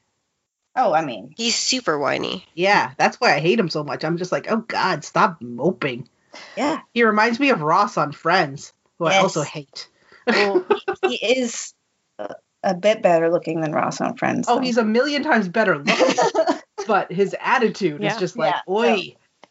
Oh, 0.77 0.93
I 0.93 1.05
mean, 1.05 1.35
He's 1.37 1.55
super 1.57 1.99
whiny. 1.99 2.47
Yeah, 2.55 2.93
that's 2.97 3.21
why 3.21 3.35
I 3.35 3.41
hate 3.41 3.59
him 3.59 3.69
so 3.69 3.85
much. 3.85 4.05
I'm 4.05 4.17
just 4.17 4.33
like, 4.33 4.51
oh 4.51 4.59
God, 4.59 5.05
stop 5.05 5.41
moping. 5.41 6.09
Yeah. 6.57 6.81
He 6.93 7.05
reminds 7.05 7.39
me 7.39 7.51
of 7.51 7.63
Ross 7.63 7.97
on 7.97 8.13
Friends, 8.13 8.73
who 9.05 9.17
I 9.19 9.19
also 9.19 9.43
hate. 9.43 9.89
Well, 10.27 10.65
he 11.09 11.15
is 11.17 11.75
a, 12.19 12.35
a 12.63 12.75
bit 12.75 13.03
better 13.03 13.31
looking 13.31 13.61
than 13.61 13.73
Ross 13.73 14.01
on 14.01 14.17
Friends. 14.17 14.47
Oh, 14.49 14.57
though. 14.57 14.61
he's 14.63 14.79
a 14.79 14.85
million 14.85 15.23
times 15.23 15.49
better 15.49 15.79
looking, 15.79 16.17
but 16.87 17.13
his 17.13 17.35
attitude 17.41 18.03
is 18.03 18.17
just 18.17 18.37
like, 18.37 18.55
Yeah, 18.55 18.73
oi. 18.73 18.95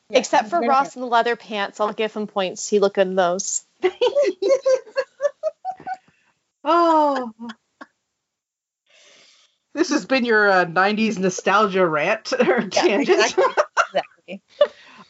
Yeah, 0.09 0.19
Except 0.19 0.49
for 0.49 0.59
Ross 0.59 0.95
in 0.95 1.01
the 1.01 1.07
leather 1.07 1.35
pants, 1.35 1.79
I'll 1.79 1.93
give 1.93 2.13
him 2.13 2.27
points. 2.27 2.67
He 2.69 2.79
look 2.79 2.95
good 2.95 3.07
in 3.07 3.15
those. 3.15 3.63
Oh. 6.63 7.31
This 9.73 9.89
has 9.89 10.05
been 10.05 10.23
your 10.23 10.49
uh, 10.49 10.65
90s 10.65 11.17
nostalgia 11.17 11.85
rant 11.85 12.31
or 12.33 12.61
Yeah, 12.61 12.69
tangent. 12.69 13.09
exactly. 13.19 13.43
exactly. 13.87 14.41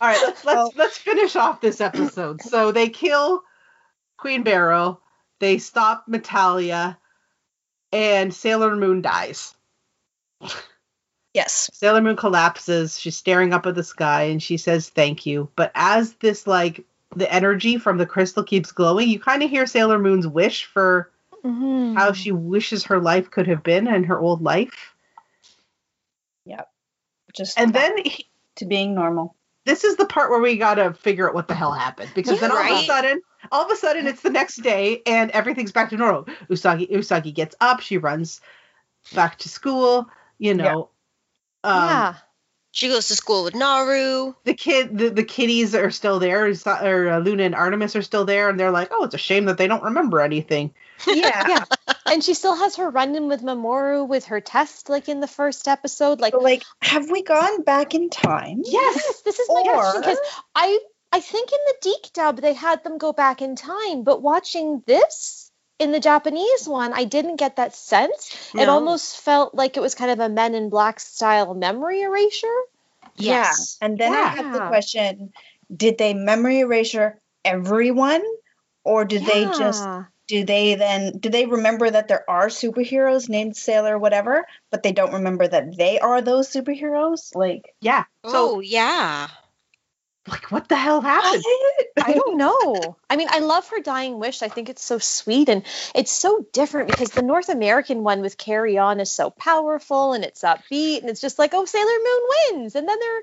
All 0.01 0.07
right, 0.07 0.19
let's 0.23 0.43
let's 0.43 0.45
Well- 0.45 0.73
let's 0.75 0.97
finish 0.97 1.35
off 1.35 1.61
this 1.61 1.81
episode. 1.81 2.41
So 2.41 2.71
they 2.71 2.89
kill 2.89 3.43
Queen 4.23 4.41
Beryl, 4.43 5.01
they 5.39 5.57
stop 5.57 6.05
Metalia, 6.07 6.95
and 7.91 8.33
Sailor 8.33 8.73
Moon 8.77 9.01
dies. 9.01 9.53
Yes. 11.33 11.69
Sailor 11.73 11.99
Moon 11.99 12.15
collapses. 12.15 12.97
She's 12.97 13.17
staring 13.17 13.51
up 13.53 13.65
at 13.65 13.75
the 13.75 13.83
sky 13.83 14.23
and 14.23 14.41
she 14.41 14.55
says 14.55 14.87
thank 14.87 15.25
you. 15.25 15.49
But 15.57 15.73
as 15.75 16.13
this 16.13 16.47
like 16.47 16.85
the 17.15 17.29
energy 17.33 17.77
from 17.77 17.97
the 17.97 18.05
crystal 18.05 18.43
keeps 18.45 18.71
glowing, 18.71 19.09
you 19.09 19.19
kind 19.19 19.43
of 19.43 19.49
hear 19.49 19.65
Sailor 19.65 19.99
Moon's 19.99 20.25
wish 20.27 20.65
for 20.65 21.09
Mm-hmm. 21.43 21.97
how 21.97 22.13
she 22.13 22.31
wishes 22.31 22.85
her 22.85 23.01
life 23.01 23.29
could 23.29 23.47
have 23.47 23.63
been 23.63 23.85
and 23.89 24.05
her 24.05 24.17
old 24.17 24.41
life. 24.41 24.95
Yep. 26.45 26.69
Just 27.35 27.59
And 27.59 27.73
then 27.73 27.97
he, 27.97 28.25
to 28.55 28.65
being 28.65 28.95
normal. 28.95 29.35
this 29.65 29.83
is 29.83 29.97
the 29.97 30.05
part 30.05 30.29
where 30.29 30.39
we 30.39 30.55
gotta 30.55 30.93
figure 30.93 31.27
out 31.27 31.35
what 31.35 31.49
the 31.49 31.53
hell 31.53 31.73
happened 31.73 32.11
because 32.15 32.39
then 32.39 32.49
all 32.49 32.57
of 32.59 32.79
a 32.79 32.85
sudden, 32.85 33.21
all 33.51 33.65
of 33.65 33.71
a 33.71 33.75
sudden, 33.75 34.07
it's 34.07 34.21
the 34.21 34.29
next 34.29 34.57
day 34.57 35.01
and 35.05 35.31
everything's 35.31 35.71
back 35.71 35.89
to 35.89 35.97
normal. 35.97 36.23
Usagi 36.49 36.89
Usagi 36.91 37.33
gets 37.33 37.55
up, 37.59 37.79
she 37.81 37.97
runs 37.97 38.41
back 39.13 39.37
to 39.39 39.49
school. 39.49 40.09
You 40.39 40.53
know, 40.55 40.89
um, 41.63 41.87
yeah. 41.87 42.13
She 42.75 42.87
goes 42.87 43.07
to 43.09 43.15
school 43.15 43.43
with 43.43 43.53
Naru. 43.53 44.33
the 44.45 44.55
kid, 44.55 44.97
the, 44.97 45.09
the 45.09 45.23
kiddies 45.23 45.75
are 45.75 45.91
still 45.91 46.17
there, 46.17 46.47
or 46.47 47.09
uh, 47.09 47.19
Luna 47.19 47.43
and 47.43 47.53
Artemis 47.53 47.95
are 47.95 48.01
still 48.01 48.25
there, 48.25 48.49
and 48.49 48.59
they're 48.59 48.71
like, 48.71 48.89
"Oh, 48.91 49.03
it's 49.03 49.13
a 49.13 49.19
shame 49.19 49.45
that 49.45 49.59
they 49.59 49.67
don't 49.67 49.83
remember 49.83 50.19
anything." 50.21 50.73
Yeah. 51.07 51.47
Yeah. 51.47 51.65
and 52.07 52.23
she 52.23 52.33
still 52.33 52.55
has 52.55 52.77
her 52.77 52.89
run 52.89 53.15
in 53.15 53.27
with 53.27 53.41
Mamoru 53.43 54.07
with 54.07 54.25
her 54.25 54.41
test, 54.41 54.89
like 54.89 55.07
in 55.07 55.19
the 55.19 55.27
first 55.27 55.67
episode. 55.67 56.19
Like, 56.19 56.33
But 56.33 56.41
like, 56.41 56.63
have 56.81 57.11
we 57.11 57.21
gone 57.21 57.61
back 57.61 57.93
in 57.93 58.09
time? 58.09 58.61
yes, 58.65 59.21
this 59.21 59.37
is 59.37 59.47
my 59.49 59.61
Or- 59.67 59.73
question 59.81 60.01
because 60.01 60.17
I 60.55 60.79
I 61.13 61.19
think 61.19 61.51
in 61.51 61.59
the 61.67 61.75
DiC 61.81 62.13
dub 62.13 62.41
they 62.41 62.53
had 62.53 62.83
them 62.83 62.97
go 62.97 63.13
back 63.13 63.43
in 63.43 63.55
time, 63.55 64.03
but 64.03 64.23
watching 64.23 64.81
this 64.87 65.51
in 65.77 65.91
the 65.91 65.99
Japanese 65.99 66.67
one, 66.67 66.91
I 66.91 67.03
didn't 67.03 67.35
get 67.35 67.57
that 67.57 67.75
sense. 67.75 68.51
It 68.55 68.67
almost 68.67 69.19
felt 69.19 69.53
like 69.53 69.77
it 69.77 69.79
was 69.79 69.93
kind 69.93 70.09
of 70.09 70.19
a 70.19 70.27
Men 70.27 70.55
in 70.55 70.69
Black 70.69 70.99
style 70.99 71.53
memory 71.53 72.01
erasure. 72.01 72.61
Yes. 73.15 73.77
Yeah. 73.79 73.85
And 73.85 73.97
then 73.99 74.11
I 74.11 74.21
Yeah. 74.21 74.29
have 74.29 74.53
the 74.53 74.61
question: 74.61 75.33
Did 75.75 75.99
they 75.99 76.15
memory 76.15 76.61
erasure 76.61 77.19
everyone, 77.45 78.23
or 78.83 79.05
did 79.05 79.21
they 79.23 79.45
just 79.45 79.87
do 80.27 80.43
they 80.45 80.73
then 80.73 81.19
do 81.19 81.29
they 81.29 81.45
remember 81.45 81.91
that 81.91 82.07
there 82.07 82.27
are 82.27 82.47
superheroes 82.47 83.29
named 83.29 83.55
Sailor 83.55 83.99
whatever, 83.99 84.47
but 84.71 84.81
they 84.81 84.93
don't 84.93 85.13
remember 85.13 85.47
that 85.47 85.77
they 85.77 85.99
are 85.99 86.21
those 86.21 86.49
superheroes? 86.49 87.35
Like, 87.35 87.75
Yeah. 87.81 88.05
So, 88.25 88.55
oh 88.55 88.59
yeah. 88.61 89.27
Like, 90.27 90.51
what 90.51 90.69
the 90.69 90.75
hell 90.75 91.01
happened? 91.01 91.43
I 92.03 92.13
don't 92.13 92.37
know. 92.37 92.95
I 93.09 93.15
mean, 93.15 93.27
I 93.29 93.39
love 93.39 93.67
her 93.69 93.81
dying 93.81 94.19
wish. 94.19 94.41
I 94.41 94.47
think 94.47 94.69
it's 94.69 94.83
so 94.83 94.97
sweet 94.97 95.49
and 95.49 95.63
it's 95.93 96.11
so 96.11 96.45
different 96.53 96.87
because 96.87 97.11
the 97.11 97.21
North 97.21 97.49
American 97.49 98.03
one 98.03 98.21
with 98.21 98.37
Carry 98.37 98.77
On 98.77 98.99
is 98.99 99.11
so 99.11 99.29
powerful 99.29 100.13
and 100.13 100.23
it's 100.23 100.43
upbeat 100.43 101.01
and 101.01 101.09
it's 101.09 101.21
just 101.21 101.39
like, 101.39 101.53
oh, 101.53 101.65
Sailor 101.65 101.85
Moon 101.85 102.61
wins, 102.61 102.75
and 102.75 102.87
then 102.87 102.99
they're 102.99 103.21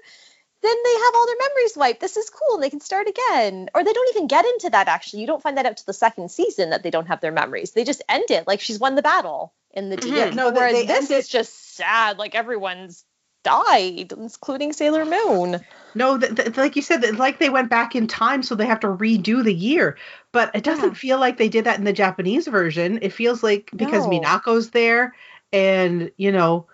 then 0.62 0.76
they 0.84 0.92
have 0.92 1.14
all 1.14 1.26
their 1.26 1.36
memories 1.48 1.76
wiped. 1.76 2.00
This 2.00 2.18
is 2.18 2.28
cool, 2.28 2.56
and 2.56 2.62
they 2.62 2.68
can 2.68 2.80
start 2.80 3.08
again. 3.08 3.70
Or 3.74 3.82
they 3.82 3.94
don't 3.94 4.14
even 4.14 4.26
get 4.26 4.44
into 4.44 4.68
that. 4.68 4.88
Actually, 4.88 5.22
you 5.22 5.26
don't 5.26 5.42
find 5.42 5.56
that 5.56 5.64
out 5.64 5.78
to 5.78 5.86
the 5.86 5.94
second 5.94 6.30
season 6.30 6.70
that 6.70 6.82
they 6.82 6.90
don't 6.90 7.06
have 7.06 7.22
their 7.22 7.32
memories. 7.32 7.70
They 7.70 7.84
just 7.84 8.02
end 8.10 8.30
it 8.30 8.46
like 8.46 8.60
she's 8.60 8.78
won 8.78 8.94
the 8.94 9.00
battle 9.00 9.54
in 9.70 9.88
the 9.88 9.96
Mhm. 9.96 10.12
DX. 10.12 10.34
No, 10.34 10.50
Whereas 10.50 10.72
they 10.72 10.84
this 10.84 11.10
is 11.10 11.28
just 11.28 11.76
sad. 11.76 12.18
Like 12.18 12.34
everyone's 12.34 13.06
died, 13.42 14.12
including 14.12 14.72
Sailor 14.72 15.04
Moon. 15.04 15.60
No, 15.94 16.18
th- 16.18 16.34
th- 16.36 16.56
like 16.56 16.76
you 16.76 16.82
said, 16.82 17.02
that 17.02 17.16
like 17.16 17.38
they 17.38 17.50
went 17.50 17.68
back 17.70 17.96
in 17.96 18.06
time, 18.06 18.42
so 18.42 18.54
they 18.54 18.66
have 18.66 18.80
to 18.80 18.86
redo 18.86 19.42
the 19.42 19.54
year. 19.54 19.96
But 20.32 20.54
it 20.54 20.62
doesn't 20.62 20.90
Yeah. 20.90 20.94
feel 20.94 21.18
like 21.18 21.36
they 21.36 21.48
did 21.48 21.64
that 21.64 21.78
in 21.78 21.84
the 21.84 21.92
Japanese 21.92 22.46
version. 22.46 23.00
It 23.02 23.12
feels 23.12 23.42
like 23.42 23.70
because 23.74 24.06
No. 24.06 24.12
Minako's 24.12 24.70
there, 24.70 25.14
and 25.52 26.12
you 26.16 26.32
know, 26.32 26.66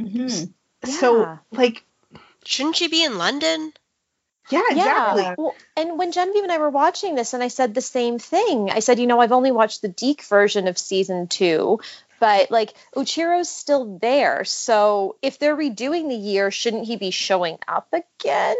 Mhm. 0.00 0.52
so 0.84 1.38
like, 1.50 1.84
Shouldn't 2.44 2.76
she 2.76 2.88
be 2.88 3.02
in 3.04 3.18
London? 3.18 3.72
yeah, 4.50 4.62
exactly. 4.70 5.22
Yeah. 5.22 5.34
Well, 5.36 5.56
and 5.76 5.98
when 5.98 6.12
Genevieve 6.12 6.44
and 6.44 6.52
I 6.52 6.58
were 6.58 6.70
watching 6.70 7.16
this, 7.16 7.34
and 7.34 7.42
I 7.42 7.48
said 7.48 7.74
the 7.74 7.80
same 7.82 8.18
thing. 8.18 8.70
I 8.70 8.78
said, 8.78 8.98
you 9.00 9.06
know, 9.06 9.20
I've 9.20 9.32
only 9.32 9.50
watched 9.50 9.82
the 9.82 9.88
DiC 9.88 10.22
version 10.22 10.68
of 10.68 10.78
season 10.78 11.26
two, 11.26 11.80
but 12.20 12.50
like 12.50 12.74
Yuichiro's 12.94 13.48
still 13.48 13.98
there. 13.98 14.44
So 14.44 15.16
if 15.22 15.38
they're 15.38 15.56
redoing 15.56 16.08
the 16.08 16.16
year, 16.16 16.50
shouldn't 16.50 16.86
he 16.86 16.96
be 16.96 17.10
showing 17.10 17.58
up 17.68 17.92
again? 17.92 18.56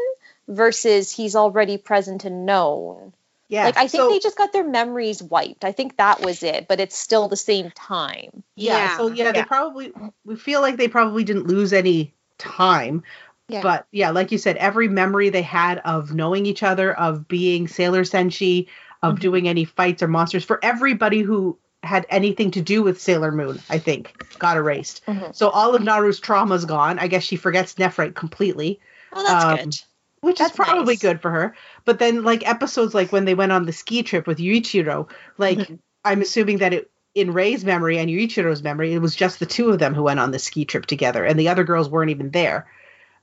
Versus 0.49 1.11
he's 1.11 1.35
already 1.35 1.77
present 1.77 2.25
and 2.25 2.47
known. 2.47 3.13
Yeah, 3.49 3.65
Like 3.65 3.77
I 3.77 3.89
think 3.89 4.03
so, 4.03 4.09
they 4.11 4.19
just 4.21 4.39
got 4.39 4.53
their 4.53 4.67
memories 4.67 5.23
wiped. 5.23 5.65
I 5.65 5.73
think 5.73 5.97
that 5.97 6.21
was 6.21 6.43
it, 6.43 6.67
but 6.69 6.79
it's 6.81 6.97
still 6.97 7.29
the 7.29 7.37
same 7.37 7.71
time. 7.73 8.43
yeah, 8.57 8.97
so 8.97 9.09
yeah, 9.09 9.33
they 9.33 9.43
probably 9.45 9.93
we 10.25 10.37
feel 10.37 10.61
like 10.61 10.77
they 10.77 10.89
probably 10.89 11.25
didn't 11.25 11.47
lose 11.47 11.73
any 11.73 12.15
time. 12.39 13.03
Yeah. 13.49 13.63
But 13.63 13.87
yeah, 13.93 14.11
like 14.11 14.33
you 14.33 14.39
said, 14.39 14.57
every 14.57 14.89
memory 14.89 15.29
they 15.31 15.43
had 15.43 15.79
of 15.79 16.13
knowing 16.15 16.47
each 16.47 16.63
other, 16.65 16.93
of 16.93 17.29
being 17.29 17.69
Sailor 17.69 18.03
Senshi, 18.03 18.67
of 19.03 19.15
Mm-hmm. 19.15 19.19
Mhm. 19.19 19.21
doing 19.21 19.49
any 19.49 19.65
fights 19.65 20.03
or 20.03 20.09
monsters, 20.09 20.45
for 20.45 20.59
everybody 20.65 21.21
who 21.21 21.59
had 21.87 22.07
anything 22.11 22.51
to 22.53 22.61
do 22.61 22.83
with 22.83 23.01
Sailor 23.01 23.33
Moon, 23.33 23.61
I 23.71 23.79
think, 23.79 24.25
got 24.39 24.57
erased. 24.57 25.03
Mhm. 25.07 25.35
So 25.35 25.49
all 25.49 25.75
of 25.75 25.83
Naru's 25.83 26.21
trauma's 26.21 26.65
gone. 26.65 26.99
I 26.99 27.07
guess 27.09 27.23
she 27.23 27.37
forgets 27.37 27.75
Nephrite 27.75 28.15
completely, 28.15 28.81
Oh, 29.13 29.23
that's 29.25 29.45
Um, 29.45 29.57
good. 29.57 29.75
which 30.21 30.39
That's 30.39 30.51
is 30.51 30.57
probably 30.57 30.95
nice. 30.95 31.03
good 31.03 31.23
for 31.23 31.31
her. 31.31 31.55
But 31.85 31.99
then, 31.99 32.23
like 32.25 32.47
episodes 32.47 32.93
like 32.95 33.13
when 33.13 33.25
they 33.25 33.35
went 33.35 33.53
on 33.53 33.65
the 33.65 33.73
ski 33.73 34.03
trip 34.03 34.27
with 34.27 34.39
Yuichiro, 34.39 35.09
like 35.39 35.59
Mm-hmm. 35.59 35.73
Mhm. 35.75 35.79
I'm 36.05 36.21
assuming 36.23 36.59
that 36.59 36.73
it 36.75 36.91
in 37.15 37.33
Ray's 37.33 37.65
memory 37.65 37.97
and 37.99 38.11
Yuichiro's 38.11 38.63
memory, 38.63 38.93
it 38.93 38.99
was 38.99 39.15
just 39.17 39.39
the 39.39 39.47
two 39.47 39.71
of 39.71 39.79
them 39.79 39.95
who 39.95 40.03
went 40.03 40.21
on 40.21 40.33
the 40.33 40.39
ski 40.39 40.65
trip 40.67 40.85
together, 40.87 41.25
and 41.25 41.39
the 41.41 41.49
other 41.49 41.65
girls 41.65 41.89
weren't 41.89 42.11
even 42.11 42.31
there. 42.31 42.67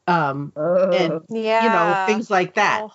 Um, 0.08 0.52
Oh. 0.56 0.90
And- 0.92 1.22
Yeah. 1.30 1.64
you 1.64 1.70
know, 1.70 2.06
things 2.08 2.30
like 2.32 2.56
that. 2.56 2.82
Oh, 2.84 2.92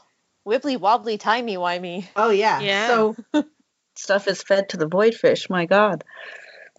wibbly 0.47 0.77
wobbly, 0.79 1.17
timey 1.19 1.57
wimey. 1.57 2.07
Oh 2.17 2.31
yeah. 2.31 2.59
Yeah. 2.61 2.87
So 2.89 3.17
stuff 3.99 4.29
is 4.29 4.43
fed 4.43 4.71
to 4.71 4.77
the 4.77 4.87
void 4.87 5.15
fish. 5.15 5.51
My 5.51 5.67
God. 5.67 6.05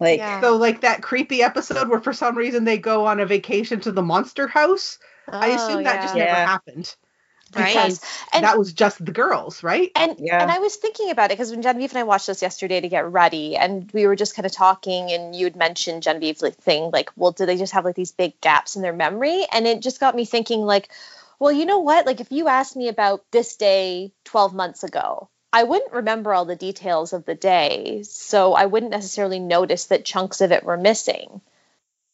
Like, 0.00 0.18
Yeah. 0.18 0.40
so 0.40 0.56
like 0.56 0.80
that 0.80 1.02
creepy 1.02 1.42
episode 1.42 1.88
where 1.88 2.00
for 2.00 2.12
some 2.12 2.36
reason 2.36 2.64
they 2.64 2.78
go 2.78 3.06
on 3.06 3.20
a 3.20 3.26
vacation 3.26 3.80
to 3.80 3.92
the 3.92 4.02
monster 4.02 4.48
house. 4.48 4.98
I 5.28 5.50
oh, 5.50 5.54
assume 5.54 5.80
Oh, 5.80 5.82
that 5.84 6.02
just 6.02 6.14
never 6.14 6.28
Yeah. 6.28 6.46
happened. 6.46 6.94
Right. 7.54 7.66
Because 7.66 8.00
And- 8.32 8.44
that 8.44 8.58
was 8.58 8.72
just 8.72 9.04
the 9.04 9.12
girls, 9.12 9.62
right? 9.62 9.90
And 9.96 10.16
Yeah. 10.18 10.40
and 10.40 10.50
I 10.50 10.60
was 10.60 10.76
thinking 10.76 11.10
about 11.10 11.26
it 11.26 11.34
because 11.34 11.50
when 11.50 11.62
Genevieve 11.62 11.90
and 11.90 11.98
I 11.98 12.04
watched 12.04 12.28
this 12.28 12.42
yesterday 12.42 12.80
to 12.80 12.88
get 12.88 13.10
ready, 13.10 13.56
and 13.56 13.90
we 13.92 14.06
were 14.06 14.16
just 14.16 14.36
kind 14.36 14.46
of 14.46 14.52
talking, 14.52 15.10
and 15.10 15.34
you 15.34 15.46
had 15.46 15.56
mentioned 15.56 16.02
Genevieve's 16.04 16.42
like 16.42 16.56
thing 16.56 16.90
like, 16.92 17.10
well, 17.16 17.32
do 17.32 17.46
they 17.46 17.56
just 17.56 17.72
have 17.72 17.84
like 17.84 17.96
these 17.96 18.12
big 18.12 18.40
gaps 18.40 18.76
in 18.76 18.82
their 18.82 18.92
memory? 18.92 19.46
And 19.52 19.66
it 19.66 19.80
just 19.80 20.00
got 20.00 20.14
me 20.14 20.24
thinking 20.24 20.60
like, 20.60 20.90
well, 21.40 21.50
you 21.52 21.66
know 21.66 21.80
what? 21.80 22.06
Like 22.06 22.20
if 22.20 22.30
you 22.30 22.46
asked 22.48 22.76
me 22.76 22.88
about 22.88 23.24
this 23.32 23.56
day 23.56 24.12
12 24.24 24.54
months 24.54 24.84
ago, 24.84 25.28
I 25.52 25.64
wouldn't 25.64 25.92
remember 25.92 26.32
all 26.32 26.44
the 26.44 26.56
details 26.56 27.12
of 27.12 27.24
the 27.24 27.34
day, 27.34 28.02
so 28.04 28.54
I 28.54 28.66
wouldn't 28.66 28.92
necessarily 28.92 29.40
notice 29.40 29.86
that 29.86 30.04
chunks 30.04 30.40
of 30.40 30.52
it 30.52 30.64
were 30.64 30.76
missing. 30.76 31.40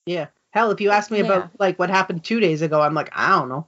Yeah. 0.06 0.28
Hell, 0.50 0.70
if 0.70 0.80
you 0.80 0.90
ask 0.90 1.10
me 1.10 1.18
Yeah. 1.18 1.24
about 1.24 1.50
like 1.58 1.78
what 1.78 1.90
happened 1.90 2.24
two 2.24 2.40
days 2.40 2.62
ago, 2.62 2.80
I'm 2.80 2.94
like, 2.94 3.10
I 3.14 3.30
don't 3.30 3.48
know. 3.48 3.66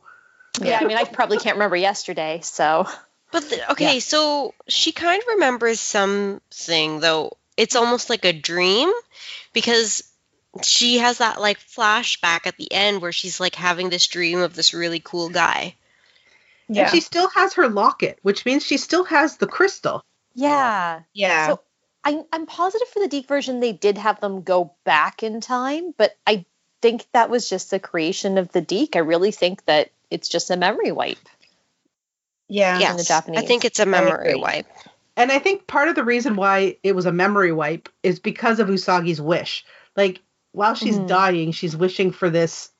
Yeah, 0.62 0.78
I 0.80 0.86
mean, 0.86 0.96
I 0.96 1.04
probably 1.04 1.38
can't 1.38 1.56
remember 1.56 1.76
yesterday, 1.76 2.40
so 2.42 2.88
But 3.30 3.50
the, 3.50 3.72
okay, 3.72 4.00
so 4.00 4.54
she 4.68 4.92
kind 4.92 5.20
of 5.20 5.28
remembers 5.28 5.80
something 5.80 7.00
though. 7.00 7.36
It's 7.56 7.76
almost 7.76 8.08
like 8.08 8.24
a 8.24 8.32
dream 8.32 8.90
because 9.52 10.02
she 10.62 10.98
has 10.98 11.18
that 11.18 11.40
like 11.40 11.58
flashback 11.58 12.46
at 12.46 12.56
the 12.56 12.72
end 12.72 13.02
where 13.02 13.12
she's 13.12 13.38
like 13.38 13.54
having 13.54 13.90
this 13.90 14.06
dream 14.06 14.40
of 14.40 14.54
this 14.54 14.72
really 14.72 15.00
cool 15.00 15.28
guy. 15.28 15.74
Yeah. 16.68 16.82
And 16.82 16.90
she 16.90 17.00
still 17.00 17.28
has 17.30 17.54
her 17.54 17.68
locket, 17.68 18.18
which 18.22 18.44
means 18.44 18.64
she 18.64 18.76
still 18.76 19.04
has 19.04 19.36
the 19.38 19.46
crystal. 19.46 20.04
yeah. 20.34 21.00
yeah. 21.14 21.48
So 21.48 21.60
I, 22.04 22.22
I'm 22.32 22.46
positive 22.46 22.88
for 22.88 23.00
the 23.00 23.08
DiC 23.08 23.26
version 23.26 23.60
they 23.60 23.72
did 23.72 23.98
have 23.98 24.20
them 24.20 24.42
go 24.42 24.72
back 24.84 25.22
in 25.22 25.40
time, 25.40 25.92
but 25.96 26.16
I 26.26 26.44
think 26.80 27.06
that 27.12 27.28
was 27.30 27.48
just 27.48 27.70
the 27.70 27.80
creation 27.80 28.38
of 28.38 28.52
the 28.52 28.60
DiC. 28.60 28.96
I 28.96 29.00
really 29.00 29.32
think 29.32 29.64
that 29.66 29.90
it's 30.10 30.28
just 30.28 30.50
a 30.50 30.56
memory 30.56 30.92
wipe. 30.92 31.18
Yeah. 32.48 32.78
Yes, 32.78 32.96
the 32.96 33.04
Japanese. 33.04 33.42
I 33.42 33.46
think 33.46 33.64
it's 33.64 33.78
a 33.78 33.86
memory 33.86 34.34
wipe. 34.34 34.66
And 35.16 35.32
I 35.32 35.38
think 35.38 35.66
part 35.66 35.88
of 35.88 35.96
the 35.96 36.04
reason 36.04 36.36
why 36.36 36.76
it 36.82 36.94
was 36.94 37.04
a 37.06 37.12
memory 37.12 37.52
wipe 37.52 37.88
is 38.02 38.20
because 38.20 38.60
of 38.60 38.68
Usagi's 38.68 39.20
wish. 39.20 39.64
Like 39.96 40.20
while 40.52 40.74
she's 40.74 40.98
Mhm. 40.98 41.08
dying, 41.08 41.52
she's 41.52 41.76
wishing 41.76 42.12
for 42.12 42.30
this 42.30 42.70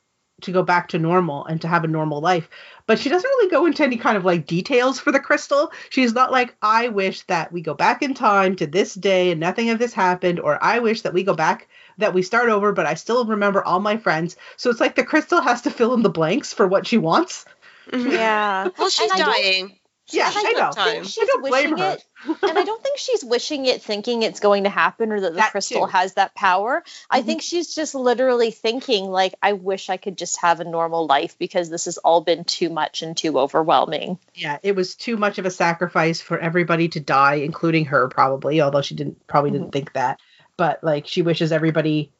to 0.43 0.53
go 0.53 0.63
back 0.63 0.89
to 0.89 0.99
normal 0.99 1.45
and 1.47 1.61
to 1.61 1.69
have 1.69 1.85
a 1.85 1.89
normal 1.89 2.21
life. 2.21 2.49
But 2.87 2.99
she 2.99 3.09
doesn't 3.09 3.29
really 3.29 3.51
go 3.51 3.67
into 3.67 3.83
any 3.83 3.97
kind 3.97 4.17
of 4.17 4.25
like 4.25 4.47
details 4.47 4.99
for 5.01 5.13
the 5.13 5.21
crystal. 5.21 5.73
She's 5.91 6.15
not 6.15 6.31
like, 6.31 6.55
I 6.63 6.89
wish 6.89 7.23
that 7.23 7.53
we 7.53 7.61
go 7.61 7.75
back 7.75 8.03
in 8.03 8.15
time 8.15 8.57
to 8.57 8.67
this 8.67 8.95
day 8.95 9.31
and 9.31 9.41
nothing 9.41 9.71
of 9.71 9.79
this 9.79 9.93
happened, 9.93 10.41
or 10.41 10.63
I 10.63 10.79
wish 10.79 11.03
that 11.03 11.13
we 11.13 11.23
go 11.25 11.35
back, 11.35 11.69
that 11.99 12.15
we 12.15 12.23
start 12.23 12.49
over, 12.49 12.73
but 12.73 12.87
I 12.87 12.95
still 12.95 13.25
remember 13.25 13.65
all 13.65 13.81
my 13.81 13.97
friends. 13.97 14.37
So 14.57 14.71
it's 14.71 14.81
like 14.81 14.95
the 14.95 15.05
crystal 15.05 15.41
has 15.41 15.63
to 15.63 15.71
fill 15.71 15.95
in 15.95 16.03
the 16.03 16.09
blanks 16.09 16.53
for 16.53 16.67
what 16.67 16.87
she 16.87 16.99
wants. 16.99 17.45
Yeah. 17.93 18.69
Well, 18.79 18.91
she's 18.91 19.11
And 19.11 19.23
I 19.23 19.33
dying. 19.33 19.78
Yeah, 20.11 20.31
And 20.35 20.47
I 20.47 20.53
don't 20.53 20.75
think 20.75 21.05
she's 21.05 21.29
wishing 21.39 21.79
it, 21.79 22.05
and 22.43 22.59
I 22.59 22.65
don't 22.65 22.83
think 22.83 22.99
she's 22.99 23.25
wishing 23.25 23.67
it, 23.67 23.83
thinking 23.83 24.23
it's 24.23 24.41
going 24.41 24.65
to 24.65 24.71
happen, 24.71 25.13
or 25.13 25.21
that 25.21 25.33
the 25.33 25.37
That 25.37 25.51
crystal 25.51 25.87
too. 25.87 25.93
has 25.93 26.15
that 26.15 26.35
power. 26.35 26.83
I 27.11 27.21
Mhm. 27.21 27.27
think 27.27 27.43
she's 27.43 27.75
just 27.75 27.95
literally 27.95 28.51
thinking, 28.51 29.11
like, 29.11 29.35
I 29.43 29.53
wish 29.53 29.91
I 29.91 29.97
could 29.97 30.17
just 30.17 30.41
have 30.41 30.61
a 30.61 30.65
normal 30.65 31.07
life 31.07 31.37
because 31.39 31.69
this 31.69 31.85
has 31.85 31.99
all 31.99 32.21
been 32.23 32.45
too 32.45 32.71
much 32.71 33.03
and 33.03 33.17
too 33.17 33.39
overwhelming. 33.39 34.19
Yeah, 34.35 34.59
it 34.63 34.75
was 34.75 34.95
too 34.95 35.17
much 35.17 35.39
of 35.39 35.47
a 35.47 35.51
sacrifice 35.51 36.21
for 36.21 36.39
everybody 36.39 36.89
to 36.91 37.01
die, 37.01 37.37
including 37.37 37.87
her 37.87 38.09
probably, 38.09 38.61
although 38.61 38.83
she 38.83 38.95
didn't 38.95 39.27
probably 39.27 39.51
didn't 39.51 39.73
think 39.73 39.93
that. 39.93 40.21
But 40.57 40.83
like 40.83 41.07
she 41.07 41.23
wishes 41.23 41.53
everybody 41.53 42.13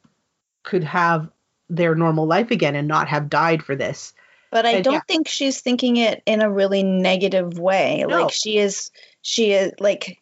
could 0.63 0.83
have 0.83 1.29
their 1.69 1.95
normal 1.95 2.25
life 2.25 2.51
again 2.51 2.75
and 2.75 2.87
not 2.87 3.07
have 3.07 3.29
died 3.29 3.63
for 3.63 3.75
this. 3.75 4.13
But 4.51 4.65
I 4.65 4.81
don't 4.81 4.93
yeah. 4.95 5.01
think 5.07 5.27
she's 5.27 5.61
thinking 5.61 5.97
it 5.97 6.23
in 6.25 6.41
a 6.41 6.49
really 6.51 6.83
negative 6.83 7.59
way. 7.59 8.03
No. 8.07 8.23
Like 8.23 8.33
she 8.33 8.57
is, 8.57 8.89
she 9.21 9.51
is 9.51 9.73
like, 9.79 10.19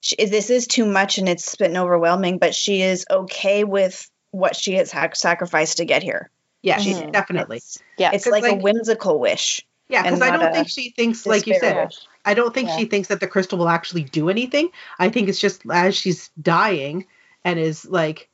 she, 0.00 0.16
this 0.16 0.50
is 0.50 0.66
too 0.66 0.86
much 0.86 1.18
and 1.18 1.28
it's 1.28 1.56
been 1.56 1.76
overwhelming. 1.76 2.38
But 2.38 2.54
she 2.54 2.80
is 2.82 3.04
okay 3.10 3.64
with 3.64 4.08
what 4.30 4.54
she 4.54 4.74
has 4.74 4.90
sac- 4.90 5.16
sacrificed 5.16 5.78
to 5.78 5.84
get 5.84 6.02
here. 6.02 6.30
Yeah, 6.62 6.78
she 6.78 6.92
Mhm. 6.92 7.12
definitely. 7.12 7.56
It's, 7.56 7.78
Yeah. 7.98 8.12
it's 8.12 8.26
like, 8.26 8.44
a 8.44 8.54
whimsical 8.54 9.18
wish. 9.18 9.66
Yeah, 9.88 10.02
because 10.04 10.22
I 10.22 10.36
don't 10.36 10.52
think 10.54 10.68
she 10.68 10.90
thinks, 10.90 11.26
like 11.26 11.48
you 11.48 11.58
said, 11.58 11.86
wish. 11.86 11.98
I 12.24 12.34
don't 12.34 12.54
think 12.54 12.68
Yeah. 12.68 12.76
she 12.76 12.84
thinks 12.84 13.08
that 13.08 13.18
the 13.18 13.26
crystal 13.26 13.58
will 13.58 13.68
actually 13.68 14.04
do 14.04 14.28
anything. 14.28 14.70
I 15.00 15.08
think 15.08 15.28
it's 15.28 15.40
just 15.40 15.62
as 15.68 15.96
she's 15.96 16.30
dying 16.40 17.06
and 17.44 17.58
is 17.58 17.84
like, 17.86 18.28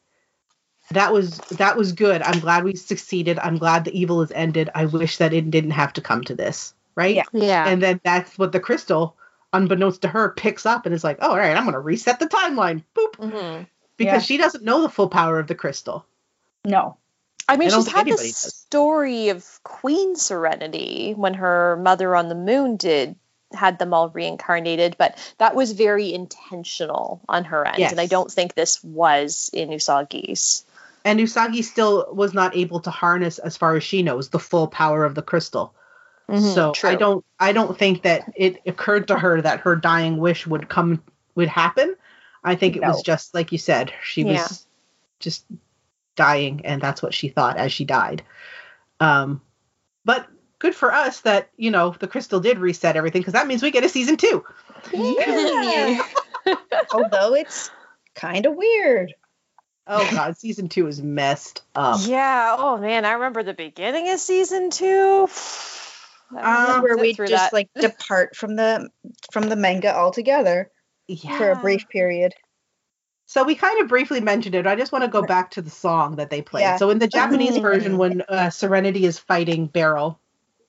that 0.90 1.12
was 1.12 1.38
that 1.52 1.76
was 1.76 1.92
good. 1.92 2.22
I'm 2.22 2.40
glad 2.40 2.64
we 2.64 2.74
succeeded. 2.76 3.38
I'm 3.38 3.58
glad 3.58 3.84
the 3.84 3.98
evil 3.98 4.22
is 4.22 4.30
ended. 4.32 4.70
I 4.74 4.86
wish 4.86 5.16
that 5.18 5.32
it 5.32 5.50
didn't 5.50 5.72
have 5.72 5.92
to 5.94 6.00
come 6.00 6.22
to 6.24 6.34
this. 6.34 6.74
Right? 6.94 7.16
Yeah. 7.16 7.24
Yeah. 7.32 7.68
and 7.68 7.82
then 7.82 8.00
that's 8.04 8.38
what 8.38 8.52
the 8.52 8.60
crystal 8.60 9.16
unbeknownst 9.52 10.02
to 10.02 10.08
her 10.08 10.30
picks 10.30 10.66
up 10.66 10.86
and 10.86 10.94
is 10.94 11.04
like 11.04 11.18
oh 11.20 11.30
all 11.30 11.36
right 11.38 11.56
i'm 11.56 11.62
going 11.62 11.72
to 11.72 11.78
reset 11.78 12.18
the 12.18 12.26
timeline 12.26 12.82
boop 12.94 13.14
hmm 13.16 13.62
because 13.96 14.14
Yeah. 14.14 14.18
she 14.18 14.36
doesn't 14.36 14.64
know 14.64 14.82
the 14.82 14.88
full 14.88 15.08
power 15.08 15.38
of 15.38 15.46
the 15.46 15.54
crystal 15.54 16.04
No. 16.64 16.96
I 17.48 17.56
mean, 17.56 17.70
I 17.70 17.76
she's 17.76 17.86
had 17.86 18.00
anybody 18.08 18.26
this 18.28 18.42
does. 18.42 18.54
story 18.54 19.28
of 19.28 19.46
Queen 19.62 20.16
Serenity 20.16 21.12
when 21.14 21.34
her 21.34 21.76
mother 21.80 22.16
on 22.16 22.28
the 22.28 22.34
moon 22.34 22.76
did 22.76 23.14
had 23.54 23.78
them 23.78 23.94
all 23.94 24.08
reincarnated, 24.10 24.96
but 24.98 25.16
that 25.38 25.54
was 25.54 25.70
very 25.72 26.12
intentional 26.12 27.20
on 27.28 27.44
her 27.44 27.64
end, 27.64 27.78
and 27.92 28.00
I 28.00 28.06
don't 28.06 28.30
think 28.30 28.54
this 28.54 28.82
was 28.82 29.48
in 29.52 29.68
Usagi's. 29.70 30.64
And 31.06 31.20
usagi 31.20 31.62
still 31.64 32.06
was 32.12 32.34
not 32.34 32.54
able 32.56 32.80
to 32.80 32.90
harness 32.90 33.38
as 33.38 33.56
far 33.56 33.76
as 33.76 33.84
she 33.84 34.02
knows 34.02 34.28
the 34.28 34.38
full 34.38 34.66
power 34.68 35.04
of 35.04 35.14
the 35.14 35.22
crystal 35.22 35.74
Mhm, 36.28 36.54
so 36.54 36.72
true. 36.72 36.90
i 36.90 36.94
don't 36.96 37.24
i 37.38 37.52
don't 37.52 37.78
think 37.78 38.02
that 38.02 38.24
it 38.34 38.60
occurred 38.66 39.06
to 39.08 39.16
her 39.18 39.40
that 39.40 39.60
her 39.60 39.76
dying 39.76 40.18
wish 40.18 40.46
would 40.46 40.68
come 40.68 41.02
would 41.36 41.48
happen 41.48 41.94
i 42.42 42.56
think 42.56 42.76
it 42.76 42.82
was 42.82 43.02
just 43.02 43.32
like 43.32 43.52
you 43.52 43.58
said 43.58 43.92
she 44.02 44.22
Yeah. 44.22 44.42
was 44.42 44.66
just 45.20 45.46
dying 46.16 46.66
and 46.66 46.82
that's 46.82 47.00
what 47.02 47.14
she 47.14 47.28
thought 47.28 47.56
as 47.56 47.72
she 47.72 47.84
died 47.84 48.22
um 49.00 49.40
but 50.04 50.26
good 50.58 50.74
for 50.74 50.92
us 50.92 51.20
that 51.20 51.50
you 51.56 51.70
know 51.70 51.94
the 52.00 52.08
crystal 52.08 52.40
did 52.40 52.58
reset 52.58 52.96
everything 52.96 53.20
because 53.20 53.34
that 53.34 53.46
means 53.46 53.62
we 53.62 53.70
get 53.70 53.84
a 53.84 53.88
season 53.88 54.16
two 54.16 54.44
Yeah. 54.92 56.02
Although 56.92 57.34
it's 57.34 57.70
kind 58.14 58.46
of 58.46 58.54
weird. 58.54 59.14
Oh 59.86 60.06
god 60.10 60.36
season 60.36 60.68
two 60.68 60.86
is 60.86 61.00
messed 61.02 61.62
up 61.74 62.00
Yeah. 62.06 62.56
Oh 62.58 62.76
man, 62.78 63.04
I 63.04 63.12
remember 63.12 63.42
the 63.42 63.54
beginning 63.54 64.10
of 64.10 64.20
season 64.20 64.70
two. 64.70 65.28
Um, 66.36 66.82
where 66.82 66.98
we 66.98 67.12
just 67.12 67.30
that. 67.30 67.52
like 67.52 67.70
depart 67.80 68.34
from 68.34 68.56
the 68.56 68.90
from 69.30 69.48
the 69.48 69.54
manga 69.54 69.94
altogether 69.96 70.72
yeah 71.06 71.38
for 71.38 71.52
a 71.52 71.56
brief 71.56 71.88
period. 71.88 72.34
So 73.26 73.44
we 73.44 73.54
kind 73.54 73.80
of 73.80 73.88
briefly 73.88 74.20
mentioned 74.20 74.56
it. 74.56 74.66
I 74.66 74.74
just 74.74 74.90
want 74.90 75.04
to 75.04 75.10
go 75.10 75.22
back 75.22 75.52
to 75.52 75.62
the 75.62 75.70
song 75.70 76.16
that 76.16 76.30
they 76.30 76.42
played. 76.42 76.62
Yeah. 76.62 76.76
So 76.78 76.90
in 76.90 76.98
the 76.98 77.06
Japanese 77.06 77.56
Mhm. 77.56 77.62
version, 77.62 77.96
when 77.98 78.22
uh, 78.22 78.50
Serenity 78.50 79.04
is 79.04 79.18
fighting 79.20 79.66
Beryl, 79.66 80.18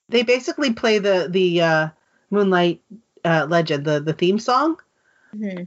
they 0.08 0.22
basically 0.22 0.72
play 0.72 0.98
the 0.98 1.26
the 1.28 1.60
uh, 1.60 1.88
Moonlight 2.30 2.80
uh, 3.24 3.46
Legend, 3.48 3.84
the 3.84 3.98
the 4.00 4.12
theme 4.12 4.38
song. 4.38 4.78
Mhm. 5.34 5.66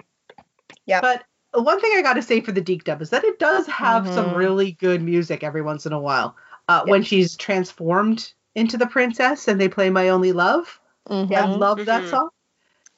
Yep. 0.86 1.02
But 1.02 1.24
one 1.54 1.80
thing 1.82 1.92
I 1.96 2.02
got 2.02 2.14
to 2.14 2.22
say 2.22 2.42
for 2.42 2.52
the 2.52 2.62
DiC 2.62 2.84
dub 2.86 3.02
is 3.02 3.10
that 3.10 3.24
it 3.24 3.40
does 3.40 3.68
have 3.68 4.08
some 4.08 4.28
Mhm. 4.28 4.36
really 4.36 4.72
good 4.74 5.02
music 5.02 5.44
every 5.44 5.62
once 5.62 5.86
in 5.86 5.94
a 5.94 6.00
while. 6.00 6.36
Uh, 6.68 6.82
Yep. 6.86 6.88
When 6.92 7.04
she's 7.04 7.36
transformed 7.36 8.34
into 8.56 8.78
the 8.78 8.88
princess 8.88 9.48
and 9.48 9.60
they 9.60 9.68
play 9.68 9.90
My 9.90 10.10
Only 10.10 10.32
Love, 10.32 10.80
I 11.10 11.14
Mhm. 11.14 11.58
love 11.58 11.86
that 11.86 12.04
Mhm. 12.04 12.10
song. 12.10 12.30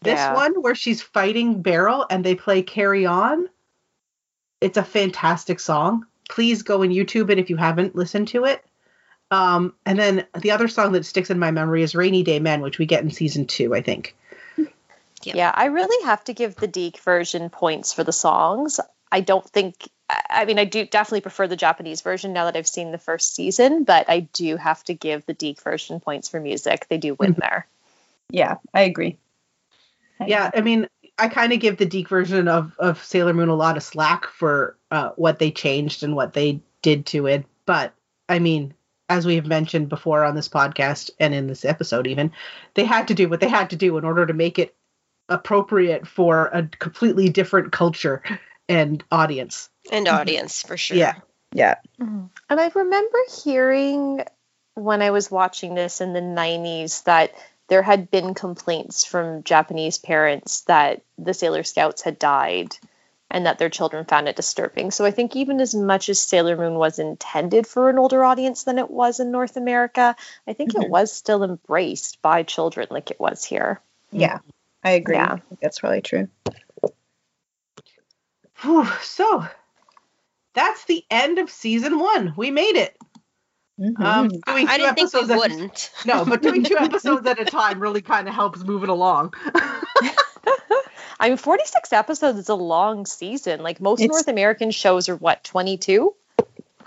This 0.01 0.19
Yeah. 0.19 0.33
one 0.35 0.61
where 0.61 0.75
she's 0.75 1.01
fighting 1.01 1.61
Beryl 1.61 2.05
and 2.09 2.23
they 2.23 2.35
play 2.35 2.61
Carry 2.61 3.05
On. 3.05 3.49
It's 4.61 4.77
a 4.77 4.83
fantastic 4.83 5.59
song. 5.59 6.05
Please 6.29 6.61
go 6.61 6.81
and 6.81 6.91
YouTube 6.93 7.29
it 7.29 7.39
if 7.39 7.49
you 7.49 7.57
haven't 7.57 7.95
listened 7.95 8.27
to 8.29 8.45
it. 8.45 8.63
Um, 9.31 9.73
and 9.85 9.97
then 9.97 10.25
the 10.39 10.51
other 10.51 10.67
song 10.67 10.91
that 10.91 11.05
sticks 11.05 11.29
in 11.29 11.39
my 11.39 11.51
memory 11.51 11.81
is 11.81 11.95
Rainy 11.95 12.23
Day 12.23 12.39
Men, 12.39 12.61
which 12.61 12.77
we 12.77 12.85
get 12.85 13.03
in 13.03 13.09
season 13.09 13.45
two, 13.47 13.73
I 13.73 13.81
think. 13.81 14.15
Yeah. 15.25 15.33
Yeah, 15.35 15.51
I 15.53 15.65
really 15.65 16.05
have 16.05 16.23
to 16.25 16.33
give 16.33 16.55
the 16.55 16.67
DiC 16.67 16.99
version 16.99 17.49
points 17.49 17.93
for 17.93 18.03
the 18.03 18.11
songs. 18.11 18.79
I 19.11 19.21
don't 19.21 19.47
think. 19.47 19.89
I 20.09 20.21
I 20.29 20.45
mean, 20.45 20.59
I 20.59 20.65
do 20.65 20.85
definitely 20.85 21.21
prefer 21.21 21.47
the 21.47 21.55
Japanese 21.55 22.01
version 22.01 22.33
now 22.33 22.45
that 22.45 22.57
I've 22.57 22.67
seen 22.67 22.91
the 22.91 22.97
first 22.97 23.35
season, 23.35 23.83
but 23.83 24.09
I 24.09 24.21
do 24.21 24.57
have 24.57 24.83
to 24.85 24.93
give 24.93 25.25
the 25.25 25.33
DiC 25.33 25.61
version 25.61 25.99
points 25.99 26.29
for 26.29 26.39
music. 26.39 26.87
They 26.89 26.97
do 26.97 27.15
win 27.15 27.35
Mhm. 27.35 27.39
there. 27.39 27.67
Yeah, 28.29 28.55
I 28.73 28.81
agree. 28.81 29.17
I 30.19 30.25
Yeah, 30.25 30.49
I 30.53 30.61
mean, 30.61 30.87
I 31.17 31.27
kind 31.27 31.53
of 31.53 31.59
give 31.59 31.77
the 31.77 31.85
DiC 31.85 32.07
version 32.07 32.47
of, 32.47 32.75
of 32.79 33.03
Sailor 33.03 33.33
Moon 33.33 33.49
a 33.49 33.55
lot 33.55 33.77
of 33.77 33.83
slack 33.83 34.25
for 34.25 34.77
uh, 34.91 35.09
what 35.15 35.39
they 35.39 35.51
changed 35.51 36.03
and 36.03 36.15
what 36.15 36.33
they 36.33 36.61
did 36.81 37.05
to 37.07 37.27
it. 37.27 37.45
But 37.65 37.93
I 38.27 38.39
mean, 38.39 38.73
as 39.09 39.25
we 39.25 39.35
have 39.35 39.45
mentioned 39.45 39.89
before 39.89 40.23
on 40.23 40.35
this 40.35 40.49
podcast 40.49 41.11
and 41.19 41.33
in 41.33 41.47
this 41.47 41.65
episode, 41.65 42.07
even, 42.07 42.31
they 42.73 42.85
had 42.85 43.09
to 43.09 43.13
do 43.13 43.29
what 43.29 43.39
they 43.41 43.49
had 43.49 43.69
to 43.69 43.75
do 43.75 43.97
in 43.97 44.05
order 44.05 44.25
to 44.25 44.33
make 44.33 44.57
it 44.57 44.75
appropriate 45.29 46.07
for 46.07 46.47
a 46.47 46.67
completely 46.67 47.29
different 47.29 47.71
culture 47.71 48.23
and 48.69 49.03
audience. 49.11 49.69
and 49.91 50.07
audience 50.07 50.61
for 50.61 50.77
sure. 50.77 50.97
Yeah. 50.97 51.15
Yeah. 51.51 51.75
And 51.99 52.29
I 52.49 52.71
remember 52.73 53.17
hearing 53.43 54.23
when 54.75 55.01
I 55.01 55.11
was 55.11 55.29
watching 55.29 55.75
this 55.75 56.01
in 56.01 56.13
the 56.13 56.19
90s 56.21 57.03
that 57.03 57.33
there 57.67 57.83
had 57.83 58.09
been 58.11 58.33
complaints 58.33 59.05
from 59.05 59.43
Japanese 59.43 59.97
parents 59.97 60.61
that 60.61 61.01
the 61.17 61.33
Sailor 61.33 61.63
Scouts 61.63 62.01
had 62.01 62.19
died 62.19 62.75
and 63.31 63.45
that 63.45 63.57
their 63.57 63.69
children 63.69 64.05
found 64.05 64.27
it 64.27 64.35
disturbing. 64.35 64.91
So 64.91 65.05
I 65.05 65.11
think 65.11 65.35
even 65.35 65.59
as 65.61 65.73
much 65.73 66.09
as 66.09 66.21
Sailor 66.21 66.57
Moon 66.57 66.75
was 66.75 66.99
intended 66.99 67.65
for 67.65 67.89
an 67.89 67.97
older 67.97 68.23
audience 68.23 68.63
than 68.63 68.77
it 68.79 68.91
was 68.91 69.19
in 69.19 69.31
North 69.31 69.57
America, 69.57 70.15
I 70.47 70.53
think 70.53 70.75
it 70.75 70.81
Mhm. 70.81 70.89
was 70.89 71.11
still 71.11 71.43
embraced 71.43 72.21
by 72.21 72.43
children 72.43 72.87
like 72.91 73.11
it 73.11 73.19
was 73.19 73.43
here. 73.43 73.79
Yeah, 74.11 74.39
I 74.83 74.91
agree. 74.91 75.15
Yeah. 75.15 75.33
I 75.33 75.37
think 75.39 75.59
that's 75.61 75.79
probably 75.79 76.01
true. 76.01 76.27
Whew, 78.61 78.85
so 79.01 79.45
that's 80.53 80.85
the 80.85 81.03
end 81.09 81.39
of 81.39 81.49
season 81.49 81.99
one. 81.99 82.33
We 82.37 82.51
made 82.51 82.75
it. 82.75 82.97
Mhm. 83.79 83.99
Um, 83.99 84.27
doing 84.29 84.67
I 84.67 84.77
two 84.77 84.83
didn't 84.83 84.95
think 84.95 85.13
we 85.13 85.19
episodes 85.19 85.29
at- 85.31 85.37
wouldn't. 85.39 85.91
No, 86.05 86.25
but 86.25 86.41
doing 86.41 86.63
two 86.63 86.77
episodes 86.79 87.25
at 87.25 87.39
a 87.39 87.45
time 87.45 87.79
really 87.79 88.01
kind 88.01 88.27
of 88.27 88.33
helps 88.35 88.63
move 88.63 88.83
it 88.83 88.89
along. 88.89 89.33
I 91.19 91.29
mean, 91.29 91.37
46 91.37 91.93
episodes 91.93 92.37
is 92.39 92.49
a 92.49 92.55
long 92.55 93.05
season. 93.05 93.61
Like 93.63 93.79
most 93.81 94.01
It's- 94.01 94.13
North 94.13 94.27
American 94.27 94.71
shows 94.71 95.09
are 95.09 95.15
what, 95.15 95.43
22? 95.43 96.13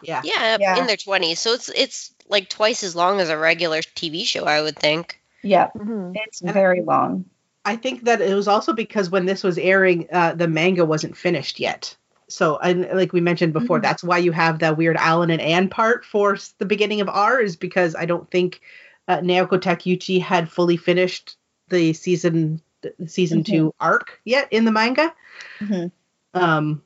yeah. 0.03 0.21
Yeah, 0.25 0.59
Yeah. 0.61 0.79
in 0.79 0.87
their 0.87 0.97
twenties, 0.97 1.41
so 1.41 1.53
it's 1.55 1.69
it's 1.71 2.13
like 2.29 2.49
twice 2.49 2.83
as 2.85 2.95
long 2.95 3.21
as 3.21 3.29
a 3.31 3.37
regular 3.39 3.79
TV 3.81 4.25
show, 4.25 4.45
I 4.45 4.61
would 4.63 4.77
think. 4.79 5.21
yeah, 5.43 5.71
Mm-hmm. 5.77 6.13
it's 6.15 6.41
very 6.41 6.83
long. 6.83 7.25
I 7.67 7.77
think 7.77 8.05
that 8.05 8.23
it 8.23 8.35
was 8.35 8.49
also 8.49 8.73
because 8.73 9.11
when 9.11 9.27
this 9.27 9.43
was 9.43 9.59
airing, 9.59 10.07
uh, 10.13 10.35
the 10.35 10.49
manga 10.49 10.85
wasn't 10.85 11.17
finished 11.17 11.61
yet. 11.61 11.95
So, 12.29 12.59
and 12.59 12.89
like 12.93 13.13
we 13.13 13.21
mentioned 13.21 13.53
before, 13.53 13.79
Mhm. 13.79 13.83
that's 13.83 14.03
why 14.05 14.19
you 14.19 14.33
have 14.33 14.61
that 14.61 14.77
weird 14.77 14.97
Alan 14.97 15.31
and 15.31 15.41
Anne 15.41 15.69
part 15.69 16.05
for 16.05 16.37
the 16.59 16.65
beginning 16.65 17.01
of 17.01 17.09
R, 17.09 17.41
is 17.41 17.57
because 17.57 17.95
I 17.95 18.07
don't 18.07 18.31
think 18.31 18.61
uh, 19.09 19.19
Naoko 19.19 19.61
Takeuchi 19.61 20.21
had 20.21 20.51
fully 20.51 20.77
finished 20.77 21.37
the 21.69 21.93
season 21.93 22.61
the 22.83 23.09
season 23.09 23.43
two 23.45 23.73
arc 23.81 24.21
yet 24.25 24.49
in 24.53 24.65
the 24.65 24.73
manga. 24.73 25.13
Mhm. 25.61 25.91
Um, 26.35 26.83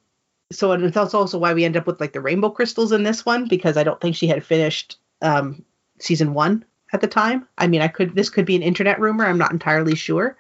so 0.52 0.72
and 0.72 0.92
that's 0.92 1.14
also 1.14 1.38
why 1.38 1.54
we 1.54 1.64
end 1.64 1.76
up 1.76 1.86
with 1.86 2.00
like 2.00 2.12
the 2.12 2.20
rainbow 2.20 2.50
crystals 2.50 2.92
in 2.92 3.02
this 3.02 3.24
one 3.26 3.46
because 3.48 3.76
I 3.76 3.84
don't 3.84 4.00
think 4.00 4.16
she 4.16 4.26
had 4.26 4.44
finished 4.44 4.98
um, 5.22 5.64
season 5.98 6.34
one 6.34 6.64
at 6.92 7.00
the 7.00 7.06
time. 7.06 7.46
I 7.58 7.66
mean, 7.66 7.82
I 7.82 7.88
could 7.88 8.14
this 8.14 8.30
could 8.30 8.46
be 8.46 8.56
an 8.56 8.62
internet 8.62 9.00
rumor. 9.00 9.26
I'm 9.26 9.38
not 9.38 9.52
entirely 9.52 9.94
sure, 9.94 10.36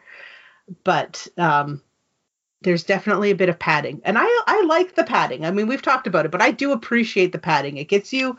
but 0.84 1.26
um, 1.36 1.82
there's 2.62 2.84
definitely 2.84 3.30
a 3.30 3.36
bit 3.36 3.48
of 3.48 3.58
padding, 3.58 4.00
and 4.04 4.16
I 4.18 4.24
I 4.46 4.64
like 4.66 4.94
the 4.94 5.04
padding. 5.04 5.44
I 5.44 5.50
mean, 5.50 5.66
we've 5.66 5.82
talked 5.82 6.06
about 6.06 6.26
it, 6.26 6.30
but 6.30 6.42
I 6.42 6.50
do 6.50 6.72
appreciate 6.72 7.32
the 7.32 7.38
padding. 7.38 7.76
It 7.76 7.88
gets 7.88 8.12
you 8.12 8.38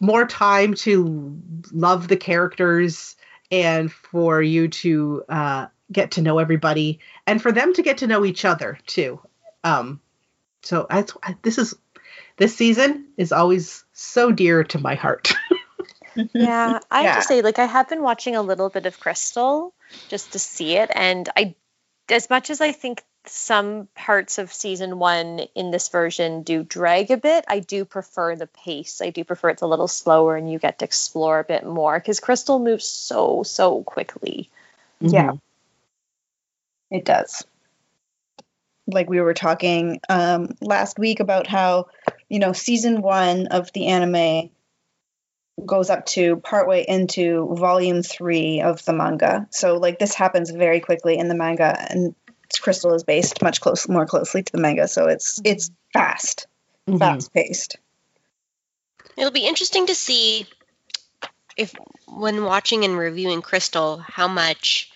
more 0.00 0.26
time 0.26 0.74
to 0.74 1.40
love 1.72 2.08
the 2.08 2.16
characters 2.16 3.16
and 3.50 3.92
for 3.92 4.40
you 4.40 4.68
to 4.68 5.24
uh, 5.28 5.66
get 5.92 6.12
to 6.12 6.22
know 6.22 6.38
everybody 6.38 7.00
and 7.26 7.42
for 7.42 7.52
them 7.52 7.74
to 7.74 7.82
get 7.82 7.98
to 7.98 8.06
know 8.06 8.24
each 8.24 8.44
other 8.44 8.78
too. 8.86 9.20
Um, 9.64 10.00
so 10.62 10.86
that's 10.88 11.14
this 11.42 11.58
is 11.58 11.74
this 12.36 12.56
season 12.56 13.08
is 13.16 13.32
always 13.32 13.84
so 13.92 14.32
dear 14.32 14.64
to 14.64 14.78
my 14.78 14.94
heart. 14.94 15.32
Yeah, 16.34 16.80
I 16.90 17.02
have 17.02 17.06
Yeah. 17.06 17.14
to 17.20 17.22
say, 17.22 17.42
like, 17.42 17.58
I 17.58 17.66
have 17.66 17.88
been 17.88 18.02
watching 18.02 18.34
a 18.36 18.42
little 18.42 18.68
bit 18.68 18.86
of 18.86 18.98
Crystal 18.98 19.74
just 20.08 20.32
to 20.32 20.38
see 20.38 20.76
it, 20.76 20.90
and 20.94 21.28
I, 21.36 21.54
as 22.10 22.30
much 22.30 22.50
as 22.50 22.60
I 22.60 22.72
think 22.72 23.02
some 23.26 23.88
parts 23.94 24.38
of 24.38 24.52
season 24.52 24.98
one 24.98 25.40
in 25.54 25.70
this 25.70 25.88
version 25.88 26.42
do 26.42 26.62
drag 26.62 27.10
a 27.10 27.16
bit, 27.16 27.44
I 27.48 27.60
do 27.60 27.84
prefer 27.84 28.34
the 28.34 28.46
pace. 28.46 29.00
I 29.02 29.10
do 29.10 29.24
prefer 29.24 29.50
it's 29.50 29.62
a 29.62 29.66
little 29.66 29.88
slower, 29.88 30.36
and 30.36 30.50
you 30.50 30.58
get 30.58 30.78
to 30.78 30.84
explore 30.84 31.38
a 31.38 31.44
bit 31.44 31.66
more 31.66 31.98
because 31.98 32.20
Crystal 32.20 32.58
moves 32.58 32.86
so 32.86 33.42
so 33.42 33.82
quickly. 33.82 34.48
Yeah. 35.00 35.32
It 36.90 37.04
does. 37.04 37.44
Like 38.86 39.08
we 39.08 39.20
were 39.20 39.34
talking 39.34 40.00
um, 40.08 40.56
last 40.60 40.98
week 40.98 41.20
about 41.20 41.46
how, 41.46 41.86
you 42.28 42.40
know, 42.40 42.52
season 42.52 43.02
one 43.02 43.46
of 43.48 43.72
the 43.72 43.86
anime 43.86 44.50
goes 45.66 45.90
up 45.90 46.06
to 46.06 46.36
partway 46.36 46.84
into 46.86 47.54
volume 47.54 48.02
three 48.02 48.60
of 48.60 48.84
the 48.84 48.92
manga. 48.92 49.46
So, 49.50 49.76
like, 49.76 49.98
this 49.98 50.14
happens 50.14 50.50
very 50.50 50.80
quickly 50.80 51.18
in 51.18 51.28
the 51.28 51.34
manga, 51.34 51.76
and 51.90 52.14
Crystal 52.60 52.94
is 52.94 53.04
based 53.04 53.42
much 53.42 53.60
close, 53.60 53.88
more 53.88 54.06
closely 54.06 54.42
to 54.42 54.52
the 54.52 54.58
manga. 54.58 54.88
So 54.88 55.06
it's 55.06 55.40
it's 55.44 55.70
fast, 55.92 56.46
Mhm. 56.88 56.98
fast 56.98 57.32
paced. 57.32 57.76
It'll 59.16 59.30
be 59.30 59.46
interesting 59.46 59.86
to 59.86 59.94
see 59.94 60.46
if, 61.56 61.74
when 62.06 62.44
watching 62.44 62.84
and 62.84 62.96
reviewing 62.96 63.42
Crystal, 63.42 63.98
how 63.98 64.28
much 64.28 64.90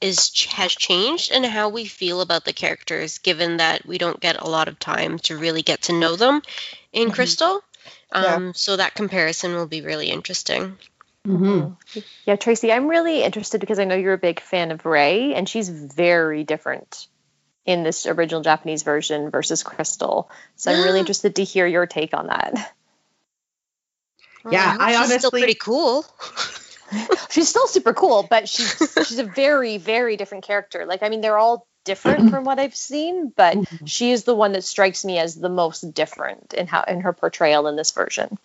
is 0.00 0.44
has 0.50 0.72
changed 0.72 1.32
and 1.32 1.44
how 1.46 1.68
we 1.70 1.86
feel 1.86 2.20
about 2.20 2.44
the 2.44 2.52
characters, 2.52 3.18
given 3.18 3.58
that 3.58 3.86
we 3.86 3.98
don't 3.98 4.20
get 4.20 4.40
a 4.40 4.48
lot 4.48 4.68
of 4.68 4.78
time 4.78 5.18
to 5.20 5.38
really 5.38 5.62
get 5.62 5.82
to 5.82 5.92
know 5.92 6.16
them 6.16 6.42
in 6.92 7.08
Mhm. 7.08 7.14
Crystal. 7.14 7.62
Yeah. 8.14 8.34
Um, 8.34 8.54
So 8.54 8.76
that 8.76 8.94
comparison 8.94 9.54
will 9.54 9.66
be 9.66 9.80
really 9.82 10.10
interesting. 10.10 10.78
Mhm. 11.26 11.76
Yeah, 12.24 12.36
Tracy, 12.36 12.72
I'm 12.72 12.86
really 12.88 13.22
interested 13.24 13.60
because 13.60 13.78
I 13.80 13.84
know 13.84 13.96
you're 13.96 14.12
a 14.12 14.18
big 14.18 14.38
fan 14.40 14.70
of 14.70 14.86
Ray, 14.86 15.34
and 15.34 15.48
she's 15.48 15.68
very 15.68 16.44
different 16.44 17.08
in 17.64 17.82
this 17.82 18.06
original 18.06 18.42
Japanese 18.42 18.84
version 18.84 19.30
versus 19.30 19.64
Crystal. 19.64 20.30
So 20.54 20.70
I'm 20.70 20.84
really 20.84 21.00
interested 21.04 21.36
to 21.36 21.44
hear 21.44 21.66
your 21.66 21.86
take 21.86 22.14
on 22.14 22.28
that. 22.28 22.72
Yeah, 24.48 24.76
Well, 24.76 24.82
I 24.82 24.92
she's 24.92 24.96
still 25.18 25.28
honestly- 25.30 25.40
pretty 25.40 25.54
cool. 25.60 26.06
she's 27.30 27.48
still 27.48 27.66
super 27.66 27.92
cool, 27.92 28.24
but 28.28 28.48
she's 28.48 28.76
she's 29.08 29.18
a 29.18 29.24
very 29.24 29.78
very 29.78 30.16
different 30.16 30.44
character. 30.44 30.86
Like 30.86 31.02
I 31.02 31.08
mean, 31.08 31.20
they're 31.20 31.38
all 31.38 31.66
different 31.86 32.30
from 32.30 32.44
what 32.44 32.58
I've 32.58 32.76
seen, 32.76 33.32
but 33.34 33.56
she 33.86 34.10
is 34.10 34.24
the 34.24 34.34
one 34.34 34.52
that 34.52 34.64
strikes 34.64 35.04
me 35.04 35.18
as 35.18 35.34
the 35.34 35.48
most 35.48 35.94
different 35.94 36.52
in 36.52 36.66
how 36.66 36.82
in 36.82 37.00
her 37.00 37.14
portrayal 37.14 37.66
in 37.66 37.76
this 37.76 37.92
version. 37.92 38.36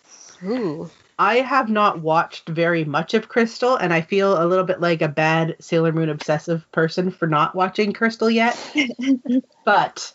Ooh. 0.44 0.90
I 1.18 1.36
have 1.36 1.68
not 1.68 2.00
watched 2.00 2.48
very 2.48 2.84
much 2.84 3.14
of 3.14 3.28
Crystal, 3.28 3.76
and 3.76 3.92
I 3.92 4.00
feel 4.00 4.42
a 4.42 4.46
little 4.46 4.64
bit 4.64 4.80
like 4.80 5.02
a 5.02 5.08
bad 5.08 5.56
Sailor 5.60 5.92
Moon 5.92 6.08
obsessive 6.08 6.64
person 6.72 7.10
for 7.10 7.26
not 7.26 7.54
watching 7.54 7.92
Crystal 7.92 8.30
yet. 8.30 8.58
but 9.64 10.12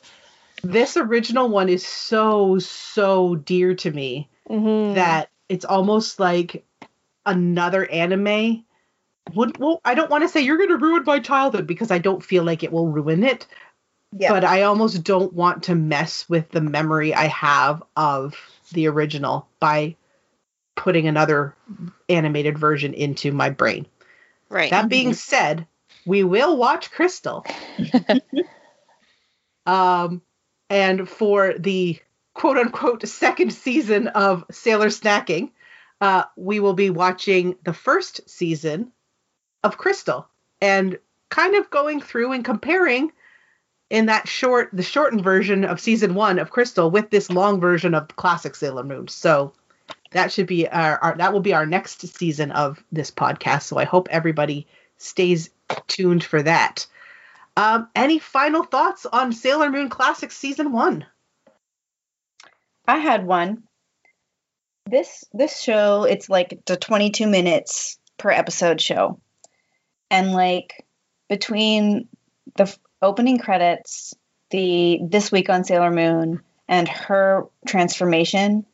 this 0.64 0.98
original 0.98 1.50
one 1.50 1.70
is 1.70 1.86
so, 1.86 2.58
so 2.60 3.36
dear 3.36 3.76
to 3.76 3.92
me 3.92 4.28
Mm-hmm. 4.50 4.96
that 4.96 5.30
it's 5.50 5.66
almost 5.66 6.20
like 6.20 6.66
another 7.26 7.86
anime. 7.86 8.64
Would, 9.36 9.58
well, 9.58 9.82
I 9.86 9.94
don't 9.94 10.10
want 10.10 10.24
to 10.24 10.30
say 10.30 10.42
you're 10.42 10.58
going 10.58 10.70
to 10.70 10.78
ruin 10.78 11.04
my 11.06 11.20
childhood 11.20 11.68
because 11.68 11.92
I 11.92 11.98
don't 11.98 12.24
feel 12.24 12.44
like 12.44 12.64
it 12.64 12.72
will 12.72 12.88
ruin 12.88 13.24
it. 13.24 13.48
Yeah. 14.12 14.32
But 14.32 14.46
I 14.46 14.64
almost 14.64 15.04
don't 15.04 15.34
want 15.34 15.64
to 15.64 15.76
mess 15.76 16.28
with 16.30 16.50
the 16.50 16.62
memory 16.62 17.14
I 17.14 17.26
have 17.26 17.84
of 17.96 18.36
the 18.72 18.88
original 18.88 19.48
by 19.60 19.96
putting 20.76 21.08
another 21.08 21.56
animated 22.08 22.58
version 22.58 22.94
into 22.94 23.32
my 23.32 23.50
brain. 23.50 23.86
Right. 24.50 24.72
That 24.72 24.88
being 24.88 25.14
said, 25.14 25.68
we 26.06 26.24
will 26.24 26.56
watch 26.56 26.90
Crystal. 26.92 27.46
um, 29.66 30.22
and 30.70 31.10
for 31.10 31.54
the 31.58 32.00
quote 32.34 32.58
unquote 32.58 33.06
second 33.08 33.52
season 33.52 34.08
of 34.08 34.46
Sailor 34.52 34.88
Snacking, 34.88 35.52
uh, 36.00 36.24
we 36.38 36.60
will 36.60 36.74
be 36.74 36.90
watching 36.90 37.56
the 37.64 37.74
first 37.74 38.30
season 38.30 38.92
of 39.64 39.78
Crystal 39.78 40.28
and 40.62 40.98
kind 41.30 41.56
of 41.56 41.70
going 41.70 42.02
through 42.02 42.32
and 42.32 42.44
comparing 42.44 43.12
in 43.90 44.08
that 44.08 44.28
short, 44.28 44.70
the 44.74 44.84
shortened 44.84 45.24
version 45.24 45.64
of 45.64 45.80
season 45.80 46.14
one 46.14 46.40
of 46.40 46.50
Crystal 46.50 46.92
with 46.92 47.10
this 47.10 47.30
long 47.30 47.60
version 47.60 47.94
of 47.94 48.16
classic 48.16 48.56
Sailor 48.56 48.84
Moon. 48.84 49.08
So 49.08 49.54
that 50.12 50.32
should 50.32 50.48
be 50.48 50.68
our, 50.68 50.98
our 50.98 51.18
that 51.18 51.34
will 51.34 51.42
be 51.42 51.54
our 51.54 51.66
next 51.66 52.02
season 52.02 52.52
of 52.52 52.84
this 52.92 53.12
podcast. 53.12 53.64
So 53.64 53.78
I 53.78 53.86
hope 53.86 54.08
everybody 54.10 54.68
stays 54.98 55.50
tuned 55.88 56.24
for 56.24 56.42
that. 56.44 56.88
Um, 57.56 57.90
any 57.96 58.20
final 58.20 58.64
thoughts 58.64 59.06
on 59.06 59.34
Sailor 59.34 59.70
Moon 59.70 59.90
Classic 59.90 60.32
season 60.32 60.72
one? 60.72 61.06
I 62.88 62.98
had 62.98 63.26
one. 63.26 63.64
This 64.86 65.26
this 65.34 65.60
show, 65.60 66.04
it's 66.04 66.30
like 66.30 66.66
the 66.66 66.78
22 66.78 67.28
minutes 67.28 67.98
per 68.18 68.30
episode 68.30 68.80
show. 68.80 69.20
And 70.10 70.32
like 70.34 70.86
between 71.30 72.08
the 72.56 72.64
f- 72.64 72.80
opening 73.02 73.38
credits, 73.38 74.14
the 74.52 75.00
this 75.04 75.32
week 75.32 75.50
on 75.50 75.64
Sailor 75.64 75.92
Moon 75.92 76.42
and 76.68 76.88
her 76.88 77.48
transformation 77.66 78.66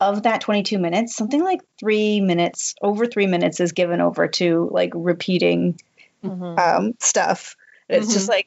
of 0.00 0.24
that 0.24 0.40
22 0.40 0.78
minutes, 0.78 1.14
something 1.14 1.42
like 1.42 1.60
3 1.78 2.20
minutes, 2.20 2.74
over 2.82 3.06
3 3.06 3.26
minutes 3.26 3.60
is 3.60 3.72
given 3.72 4.00
over 4.00 4.28
to 4.28 4.68
like 4.72 4.92
repeating 4.94 5.78
Mhm. 6.24 6.58
um, 6.58 6.92
stuff. 7.00 7.56
And 7.88 8.02
It's 8.02 8.12
just 8.12 8.28
like, 8.28 8.46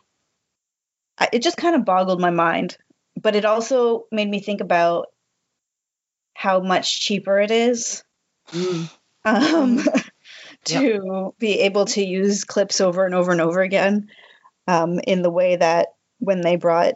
I, 1.18 1.30
it 1.34 1.42
just 1.42 1.58
kind 1.58 1.76
of 1.76 1.86
boggled 1.86 2.20
my 2.22 2.30
mind. 2.30 2.78
But 3.22 3.36
it 3.36 3.46
also 3.46 4.06
made 4.12 4.30
me 4.30 4.40
think 4.42 4.62
about 4.62 5.08
how 6.34 6.60
much 6.60 7.00
cheaper 7.02 7.40
it 7.40 7.52
is 7.52 8.04
Mm, 8.52 8.90
um, 9.26 9.80
to 10.66 11.34
be 11.40 11.62
able 11.62 11.86
to 11.86 12.04
use 12.06 12.44
clips 12.44 12.82
over 12.82 13.06
and 13.06 13.16
over 13.16 13.32
and 13.32 13.42
over 13.42 13.62
again 13.62 14.10
um, 14.68 15.00
in 15.06 15.22
the 15.22 15.30
way 15.30 15.56
that 15.56 15.90
when 16.20 16.42
they 16.42 16.56
brought 16.56 16.96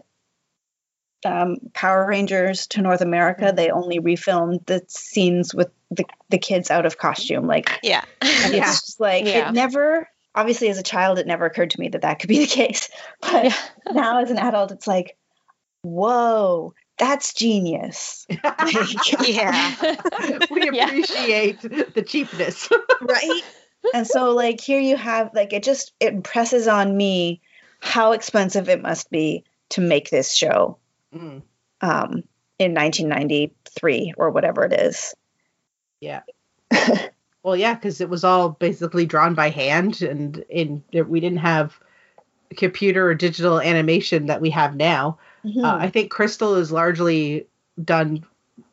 um, 1.26 1.58
Power 1.74 2.08
Rangers 2.08 2.68
to 2.68 2.82
North 2.82 3.02
America, 3.02 3.52
they 3.56 3.72
only 3.72 4.00
refilmed 4.00 4.66
the 4.66 4.84
scenes 4.88 5.54
with 5.54 5.70
the, 5.92 6.06
the 6.30 6.38
kids 6.38 6.72
out 6.72 6.86
of 6.86 6.98
costume. 6.98 7.46
Like, 7.46 7.70
Yeah. 7.84 8.04
and 8.22 8.54
Yeah. 8.54 8.70
it's 8.72 8.86
just 8.86 9.00
like 9.00 9.26
Yeah. 9.26 9.50
it 9.50 9.54
never. 9.54 10.10
Obviously, 10.36 10.70
as 10.70 10.78
a 10.78 10.84
child, 10.84 11.20
it 11.20 11.28
never 11.28 11.46
occurred 11.46 11.72
to 11.72 11.80
me 11.80 11.90
that 11.90 12.04
that 12.04 12.20
could 12.20 12.30
be 12.30 12.40
the 12.40 12.46
case. 12.64 12.90
But 13.22 13.46
Yeah. 13.46 13.56
now, 13.92 14.20
as 14.22 14.32
an 14.32 14.38
adult, 14.38 14.72
it's 14.72 14.88
like, 14.88 15.18
whoa, 15.82 16.74
that's 17.00 17.34
genius, 17.34 18.28
yeah. 18.30 19.76
we 20.52 20.70
Yeah. 20.72 20.86
appreciate 20.86 21.62
the 21.62 22.04
cheapness. 22.06 22.70
right? 23.02 23.42
and 23.94 24.06
so, 24.06 24.32
like, 24.36 24.60
here 24.62 24.80
you 24.80 24.98
have 24.98 25.32
like 25.34 25.54
it 25.54 25.64
just 25.64 25.94
it 26.00 26.14
impresses 26.14 26.68
on 26.68 26.96
me 26.96 27.42
how 27.80 28.12
expensive 28.12 28.68
it 28.70 28.82
must 28.82 29.10
be 29.10 29.46
to 29.70 29.82
make 29.82 30.10
this 30.10 30.34
show 30.34 30.78
Mm, 31.16 31.42
um, 31.82 32.24
in 32.60 32.74
1993 32.76 34.14
or 34.18 34.30
whatever 34.32 34.66
it 34.66 34.74
is. 34.74 35.16
yeah. 36.02 36.22
well, 37.42 37.56
yeah, 37.56 37.74
because 37.74 38.02
it 38.02 38.10
was 38.10 38.24
all 38.24 38.50
basically 38.50 39.06
drawn 39.06 39.34
by 39.34 39.50
hand, 39.50 40.02
and 40.02 40.44
in 40.50 40.84
we 41.08 41.20
didn't 41.20 41.40
have 41.40 41.80
computer 42.56 43.08
or 43.10 43.14
digital 43.16 43.60
animation 43.62 44.28
that 44.28 44.42
we 44.42 44.50
have 44.52 44.76
now. 44.76 45.18
Hmm. 45.44 45.64
Uh, 45.64 45.76
I 45.78 45.90
think 45.90 46.12
Crystal 46.12 46.56
is 46.56 46.72
largely 46.72 47.48
done 47.84 48.26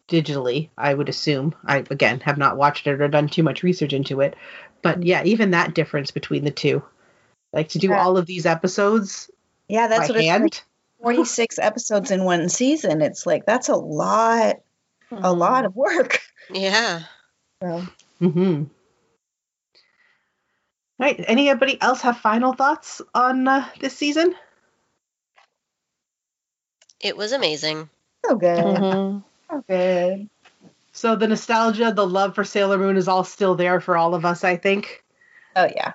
digitally. 0.08 0.70
I 0.78 0.94
would 0.94 1.08
assume. 1.08 1.54
I 1.64 1.84
again 1.90 2.20
have 2.20 2.38
not 2.38 2.56
watched 2.56 2.86
it 2.86 3.00
or 3.00 3.08
done 3.08 3.28
too 3.28 3.42
much 3.42 3.62
research 3.62 3.92
into 3.92 4.20
it, 4.20 4.34
but 4.82 5.02
yeah, 5.02 5.22
even 5.24 5.50
that 5.50 5.74
difference 5.74 6.10
between 6.10 6.44
the 6.44 6.50
two, 6.50 6.82
Like 7.52 7.68
to 7.70 7.78
do 7.78 7.88
Yeah. 7.88 8.02
all 8.02 8.16
of 8.18 8.26
these 8.26 8.46
episodes 8.46 9.30
Yeah, 9.68 9.88
that's 9.88 10.08
by 10.08 10.12
what 10.14 10.20
it's 10.20 10.28
hand. 10.28 10.42
like. 10.44 10.62
46 11.02 11.58
episodes 11.62 12.10
in 12.10 12.24
one 12.24 12.48
season. 12.48 13.02
It's 13.02 13.26
like 13.26 13.44
that's 13.46 13.68
a 13.68 13.76
lot, 13.76 14.56
a 15.10 15.32
lot 15.32 15.64
of 15.64 15.74
work. 15.76 16.20
Yeah. 16.50 17.02
So, 17.62 17.82
Mm-hmm. 18.20 18.64
Right. 20.98 21.22
Anybody 21.26 21.80
else 21.80 22.00
have 22.02 22.18
final 22.18 22.52
thoughts 22.54 23.02
on 23.14 23.46
uh, 23.46 23.68
this 23.80 23.96
season? 23.96 24.34
It 27.00 27.16
was 27.16 27.32
amazing. 27.32 27.90
so 28.26 28.36
good. 28.36 28.64
Mhm. 28.64 29.24
So 29.50 29.64
good. 29.68 30.28
So 30.92 31.14
the 31.14 31.28
nostalgia, 31.28 31.92
the 31.92 32.06
love 32.06 32.34
for 32.34 32.42
Sailor 32.42 32.78
Moon 32.78 32.96
is 32.96 33.08
all 33.08 33.24
still 33.24 33.54
there 33.54 33.80
for 33.80 33.96
all 33.96 34.14
of 34.14 34.24
us, 34.24 34.44
I 34.44 34.56
think. 34.56 35.04
Oh 35.54 35.68
yeah. 35.74 35.92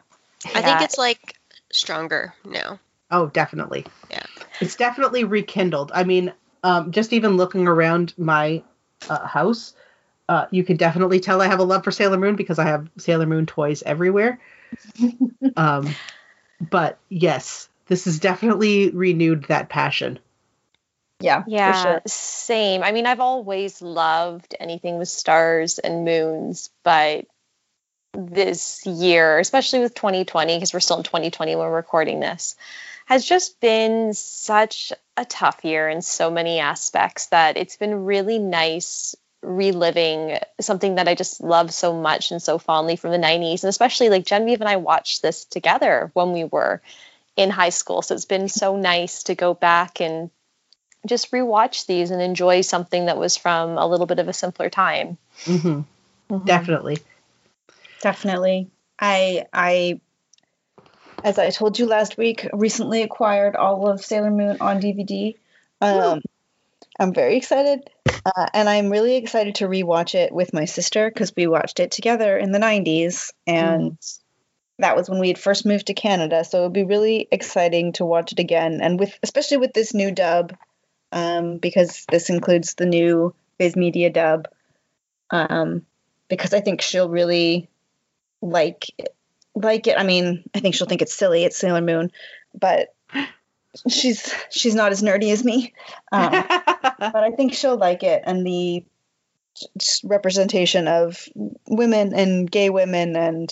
I 0.54 0.62
think 0.62 0.82
it's 0.82 0.98
like 0.98 1.36
stronger 1.72 2.34
now. 2.46 2.80
Oh, 3.10 3.28
definitely. 3.28 3.86
Yeah. 4.10 4.24
It's 4.62 4.76
definitely 4.76 5.24
rekindled. 5.24 5.92
I 5.94 6.04
mean, 6.04 6.34
um, 6.64 6.92
just 6.92 7.14
even 7.14 7.36
looking 7.36 7.68
around 7.68 8.14
my 8.18 8.64
uh, 9.10 9.26
house, 9.26 9.74
uh, 10.30 10.46
you 10.52 10.64
can 10.64 10.78
definitely 10.78 11.20
tell 11.20 11.42
I 11.42 11.48
have 11.48 11.60
a 11.60 11.64
love 11.64 11.84
for 11.84 11.92
Sailor 11.92 12.18
Moon 12.18 12.36
because 12.36 12.60
I 12.60 12.66
have 12.66 12.90
Sailor 12.98 13.26
Moon 13.26 13.46
toys 13.46 13.84
everywhere. 13.84 14.40
Um, 15.56 15.96
but 16.60 17.00
yes, 17.10 17.70
this 17.88 18.06
has 18.06 18.20
definitely 18.20 18.90
renewed 18.92 19.46
that 19.46 19.70
passion. 19.70 20.20
Yeah. 21.20 21.44
Yeah, 21.48 21.72
For 21.72 21.78
sure. 21.78 22.02
same. 22.08 22.84
I 22.84 22.92
mean, 22.92 23.06
I've 23.06 23.20
always 23.20 23.82
loved 23.82 24.56
anything 24.60 24.98
with 24.98 25.10
stars 25.10 25.80
and 25.80 26.04
moons, 26.04 26.70
but 26.84 27.26
this 28.14 28.86
year, 28.86 29.40
especially 29.40 29.80
with 29.80 29.94
2020, 29.94 30.58
because 30.58 30.74
we're 30.74 30.80
still 30.80 30.98
in 30.98 31.04
2020 31.04 31.56
when 31.56 31.68
we're 31.68 31.76
recording 31.76 32.20
this, 32.20 32.56
has 33.06 33.26
just 33.26 33.60
been 33.60 34.14
such 34.14 34.92
a 35.18 35.26
tough 35.26 35.64
year 35.64 35.90
in 35.90 36.02
so 36.02 36.32
many 36.32 36.60
aspects 36.60 37.28
that 37.28 37.58
it's 37.58 37.78
been 37.78 38.06
really 38.06 38.40
nice 38.40 39.16
reliving 39.42 40.38
something 40.60 40.96
that 40.96 41.08
I 41.08 41.16
just 41.16 41.42
love 41.42 41.74
so 41.74 41.94
much 41.94 42.32
and 42.32 42.42
so 42.42 42.58
fondly 42.58 42.96
from 42.96 43.12
the 43.12 43.18
90s. 43.18 43.64
And 43.64 43.70
especially 43.70 44.10
like 44.10 44.26
Genevieve 44.26 44.62
and 44.62 44.70
I 44.70 44.78
watched 44.78 45.22
this 45.22 45.46
together 45.46 46.12
when 46.14 46.32
we 46.32 46.44
were 46.44 46.82
in 47.36 47.50
high 47.50 47.70
school. 47.70 48.02
So 48.02 48.16
it's 48.16 48.26
been 48.26 48.50
so 48.50 48.78
nice 48.78 49.24
to 49.24 49.36
go 49.36 49.54
back 49.54 50.02
and 50.02 50.30
just 51.06 51.32
rewatch 51.32 51.88
these 51.88 52.12
and 52.12 52.22
enjoy 52.22 52.62
something 52.62 53.08
that 53.08 53.18
was 53.18 53.38
from 53.38 53.78
a 53.78 53.88
little 53.88 54.06
bit 54.06 54.20
of 54.20 54.28
a 54.28 54.34
simpler 54.34 54.70
time. 54.70 55.18
hmm 55.46 55.82
Definitely. 56.46 56.98
Definitely. 58.02 58.70
I 59.00 59.46
I 59.52 60.00
as 61.24 61.38
I 61.38 61.50
told 61.50 61.78
you 61.78 61.86
last 61.86 62.18
week, 62.18 62.48
recently 62.54 63.02
acquired 63.02 63.56
all 63.56 63.90
of 63.90 64.04
Sailor 64.04 64.32
Moon 64.32 64.58
on 64.60 64.80
DVD. 64.80 65.38
Um, 65.82 66.22
I'm 67.00 67.14
very 67.14 67.38
excited, 67.38 67.90
uh, 68.26 68.48
and 68.54 68.70
I'm 68.70 68.90
really 68.90 69.16
excited 69.16 69.56
to 69.56 69.68
rewatch 69.68 70.16
it 70.16 70.32
with 70.32 70.54
my 70.54 70.66
sister 70.66 71.10
because 71.10 71.34
we 71.36 71.48
watched 71.48 71.80
it 71.80 71.92
together 71.92 72.38
in 72.38 72.52
the 72.52 72.60
'90s, 72.60 73.32
and 73.48 73.98
that 74.80 74.96
was 74.96 75.10
when 75.10 75.20
we 75.20 75.28
had 75.28 75.38
first 75.38 75.66
moved 75.66 75.88
to 75.88 75.94
Canada. 75.94 76.44
So 76.44 76.60
it 76.60 76.64
would 76.64 76.74
be 76.74 76.84
really 76.84 77.28
exciting 77.32 77.94
to 77.94 78.06
watch 78.06 78.32
it 78.32 78.40
again, 78.40 78.82
and 78.82 79.00
with 79.00 79.18
especially 79.24 79.58
with 79.58 79.74
this 79.74 79.94
new 79.94 80.12
dub, 80.12 80.56
um, 81.12 81.58
because 81.58 82.06
this 82.10 82.30
includes 82.30 82.76
the 82.76 82.86
new 82.86 83.34
Viz 83.58 83.76
Media 83.76 84.10
dub. 84.10 84.48
Um, 85.30 85.86
because 86.28 86.54
I 86.54 86.62
think 86.62 86.82
she'll 86.82 87.10
really 87.10 87.70
like 88.42 88.88
like 89.54 89.88
it. 89.88 89.98
I 89.98 90.04
mean, 90.04 90.44
I 90.56 90.60
think 90.60 90.76
she'll 90.76 90.88
think 90.88 91.02
it's 91.02 91.14
silly. 91.14 91.44
It's 91.44 91.58
Sailor 91.58 91.82
Moon, 91.82 92.12
but 92.54 92.94
she's 93.90 94.34
she's 94.50 94.76
not 94.76 94.92
as 94.92 95.02
nerdy 95.02 95.32
as 95.32 95.44
me. 95.44 95.74
Um, 96.12 96.32
but 97.00 97.16
I 97.16 97.32
think 97.32 97.54
she'll 97.54 97.78
like 97.78 98.04
it, 98.04 98.24
and 98.26 98.46
the 98.46 98.86
representation 100.04 100.88
of 100.88 101.28
women 101.68 102.14
and 102.14 102.50
gay 102.50 102.70
women, 102.70 103.16
and 103.16 103.52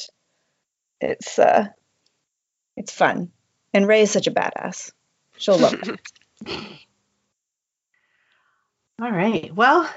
it's 1.02 1.40
uh, 1.40 1.68
it's 2.76 2.94
fun. 2.94 3.32
And 3.74 3.88
Ray 3.88 4.02
is 4.02 4.12
such 4.12 4.28
a 4.28 4.32
badass. 4.32 4.92
She'll 5.38 5.58
love 5.58 5.76
it. 5.84 6.00
All 9.02 9.12
right. 9.12 9.54
Well, 9.54 9.90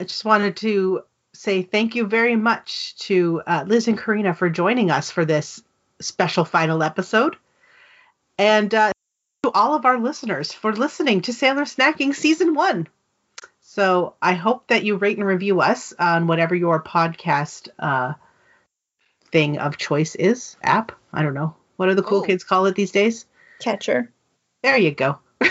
I 0.00 0.04
just 0.04 0.24
wanted 0.24 0.56
to 0.58 1.02
say 1.32 1.62
thank 1.62 1.94
you 1.94 2.06
very 2.06 2.34
much 2.34 2.96
to 2.98 3.42
uh, 3.46 3.64
Liz 3.66 3.86
and 3.86 3.98
Karina 3.98 4.34
for 4.34 4.50
joining 4.50 4.90
us 4.90 5.10
for 5.10 5.24
this 5.24 5.62
special 6.00 6.44
final 6.44 6.82
episode. 6.82 7.36
And 8.38 8.74
uh, 8.74 8.92
to 9.50 9.58
all 9.58 9.74
of 9.74 9.84
our 9.84 9.98
listeners 9.98 10.52
for 10.52 10.72
listening 10.72 11.22
to 11.22 11.32
Sailor 11.32 11.64
Snacking 11.64 12.14
Season 12.14 12.54
1. 12.54 12.88
So 13.60 14.14
I 14.20 14.32
hope 14.34 14.68
that 14.68 14.84
you 14.84 14.96
rate 14.96 15.18
and 15.18 15.26
review 15.26 15.60
us 15.60 15.92
on 15.98 16.26
whatever 16.26 16.54
your 16.54 16.82
podcast 16.82 17.68
uh, 17.78 18.14
thing 19.32 19.58
of 19.58 19.76
choice 19.76 20.14
is. 20.14 20.56
App? 20.62 20.92
I 21.12 21.22
don't 21.22 21.34
know. 21.34 21.54
What 21.76 21.86
do 21.86 21.94
the 21.94 22.02
cool 22.02 22.18
Oh. 22.18 22.22
kids 22.22 22.44
call 22.44 22.66
it 22.66 22.74
these 22.74 22.90
days? 22.92 23.26
Catcher. 23.60 24.10
There 24.62 24.76
you 24.76 24.90
go. 24.92 25.18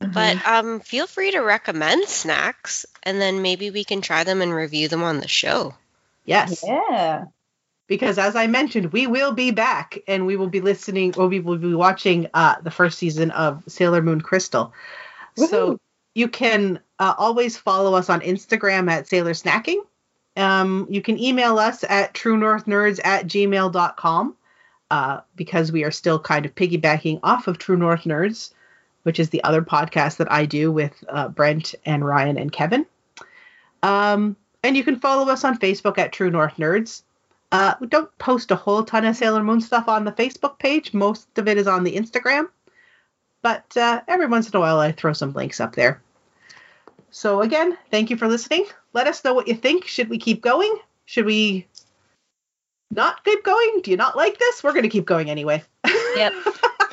But 0.00 0.44
um, 0.44 0.80
feel 0.80 1.06
free 1.06 1.30
to 1.30 1.38
recommend 1.38 2.08
snacks, 2.08 2.84
and 3.04 3.20
then 3.20 3.40
maybe 3.40 3.70
we 3.70 3.84
can 3.84 4.00
try 4.00 4.24
them 4.24 4.42
and 4.42 4.52
review 4.52 4.88
them 4.88 5.04
on 5.04 5.20
the 5.20 5.28
show. 5.28 5.74
yes. 6.24 6.64
Yeah. 6.66 7.26
Because 7.92 8.16
as 8.16 8.36
I 8.36 8.46
mentioned, 8.46 8.90
we 8.94 9.06
will 9.06 9.32
be 9.32 9.50
back 9.50 9.98
and 10.08 10.24
we 10.24 10.34
will 10.34 10.48
be 10.48 10.62
listening 10.62 11.14
or 11.18 11.28
we 11.28 11.40
will 11.40 11.58
be 11.58 11.74
watching 11.74 12.26
uh, 12.32 12.54
the 12.62 12.70
first 12.70 12.96
season 12.96 13.30
of 13.32 13.62
Sailor 13.68 14.00
Moon 14.00 14.22
Crystal. 14.22 14.72
So 15.36 15.78
you 16.14 16.26
can 16.26 16.80
uh, 16.98 17.12
always 17.18 17.58
follow 17.58 17.94
us 17.94 18.08
on 18.08 18.22
Instagram 18.22 18.90
at 18.90 19.08
Sailor 19.08 19.32
Snacking. 19.32 19.82
Um, 20.38 20.86
you 20.88 21.02
can 21.02 21.18
email 21.18 21.58
us 21.58 21.84
at 21.86 22.14
truenorthnerds 22.14 22.98
at 23.04 23.26
gmail.com 23.26 24.36
uh, 24.90 25.20
because 25.36 25.70
we 25.70 25.84
are 25.84 25.90
still 25.90 26.18
kind 26.18 26.46
of 26.46 26.54
piggybacking 26.54 27.20
off 27.22 27.46
of 27.46 27.58
True 27.58 27.76
North 27.76 28.04
Nerds, 28.04 28.54
which 29.02 29.20
is 29.20 29.28
the 29.28 29.44
other 29.44 29.60
podcast 29.60 30.16
that 30.16 30.32
I 30.32 30.46
do 30.46 30.72
with 30.72 31.04
uh, 31.10 31.28
Brent 31.28 31.74
and 31.84 32.06
Ryan 32.06 32.38
and 32.38 32.50
Kevin. 32.50 32.86
Um, 33.82 34.34
and 34.62 34.78
you 34.78 34.82
can 34.82 34.98
follow 34.98 35.30
us 35.30 35.44
on 35.44 35.58
Facebook 35.58 35.98
at 35.98 36.14
True 36.14 36.30
North 36.30 36.56
Nerds. 36.56 37.02
Uh, 37.52 37.74
we 37.80 37.86
don't 37.86 38.16
post 38.16 38.50
a 38.50 38.56
whole 38.56 38.82
ton 38.82 39.04
of 39.04 39.14
Sailor 39.14 39.42
Moon 39.42 39.60
stuff 39.60 39.86
on 39.86 40.04
the 40.04 40.12
Facebook 40.12 40.58
page. 40.58 40.94
Most 40.94 41.28
of 41.38 41.46
it 41.46 41.58
is 41.58 41.66
on 41.66 41.84
the 41.84 41.94
Instagram. 41.94 42.48
But 43.42 43.76
uh, 43.76 44.00
every 44.08 44.26
once 44.26 44.48
in 44.48 44.56
a 44.56 44.60
while, 44.60 44.78
I 44.78 44.92
throw 44.92 45.12
some 45.12 45.34
links 45.34 45.60
up 45.60 45.74
there. 45.74 46.00
So, 47.10 47.42
again, 47.42 47.76
thank 47.90 48.08
you 48.08 48.16
for 48.16 48.26
listening. 48.26 48.64
Let 48.94 49.06
us 49.06 49.22
know 49.22 49.34
what 49.34 49.48
you 49.48 49.54
think. 49.54 49.86
Should 49.86 50.08
we 50.08 50.16
keep 50.16 50.40
going? 50.40 50.74
Should 51.04 51.26
we 51.26 51.66
not 52.90 53.22
keep 53.22 53.44
going? 53.44 53.80
Do 53.82 53.90
you 53.90 53.98
not 53.98 54.16
like 54.16 54.38
this? 54.38 54.64
We're 54.64 54.72
going 54.72 54.84
to 54.84 54.88
keep 54.88 55.06
going 55.06 55.30
anyway. 55.30 55.62
Yep. 56.14 56.32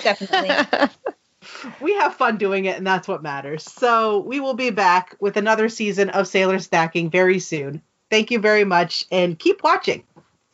Definitely. 0.01 0.89
we 1.81 1.93
have 1.95 2.15
fun 2.15 2.37
doing 2.37 2.63
it, 2.63 2.77
and 2.77 2.87
that's 2.87 3.05
what 3.05 3.21
matters. 3.21 3.63
So, 3.63 4.19
we 4.19 4.39
will 4.39 4.53
be 4.53 4.69
back 4.69 5.15
with 5.19 5.35
another 5.35 5.67
season 5.67 6.09
of 6.09 6.27
Sailor 6.27 6.57
Snacking 6.57 7.11
very 7.11 7.39
soon. 7.39 7.81
Thank 8.09 8.31
you 8.31 8.39
very 8.39 8.63
much, 8.63 9.05
and 9.11 9.37
keep 9.37 9.61
watching, 9.61 10.03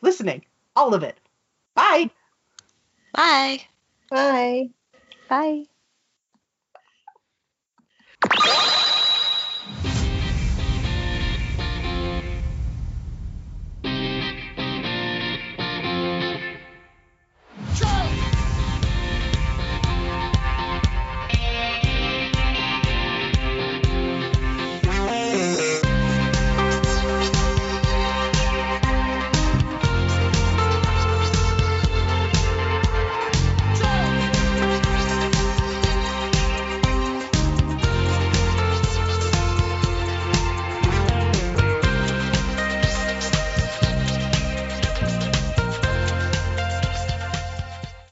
listening, 0.06 0.44
all 0.74 0.94
of 0.94 1.02
it. 1.02 1.18
Bye. 1.74 2.10
Bye. 3.12 3.60
Bye. 4.10 4.70
Bye. 5.28 5.66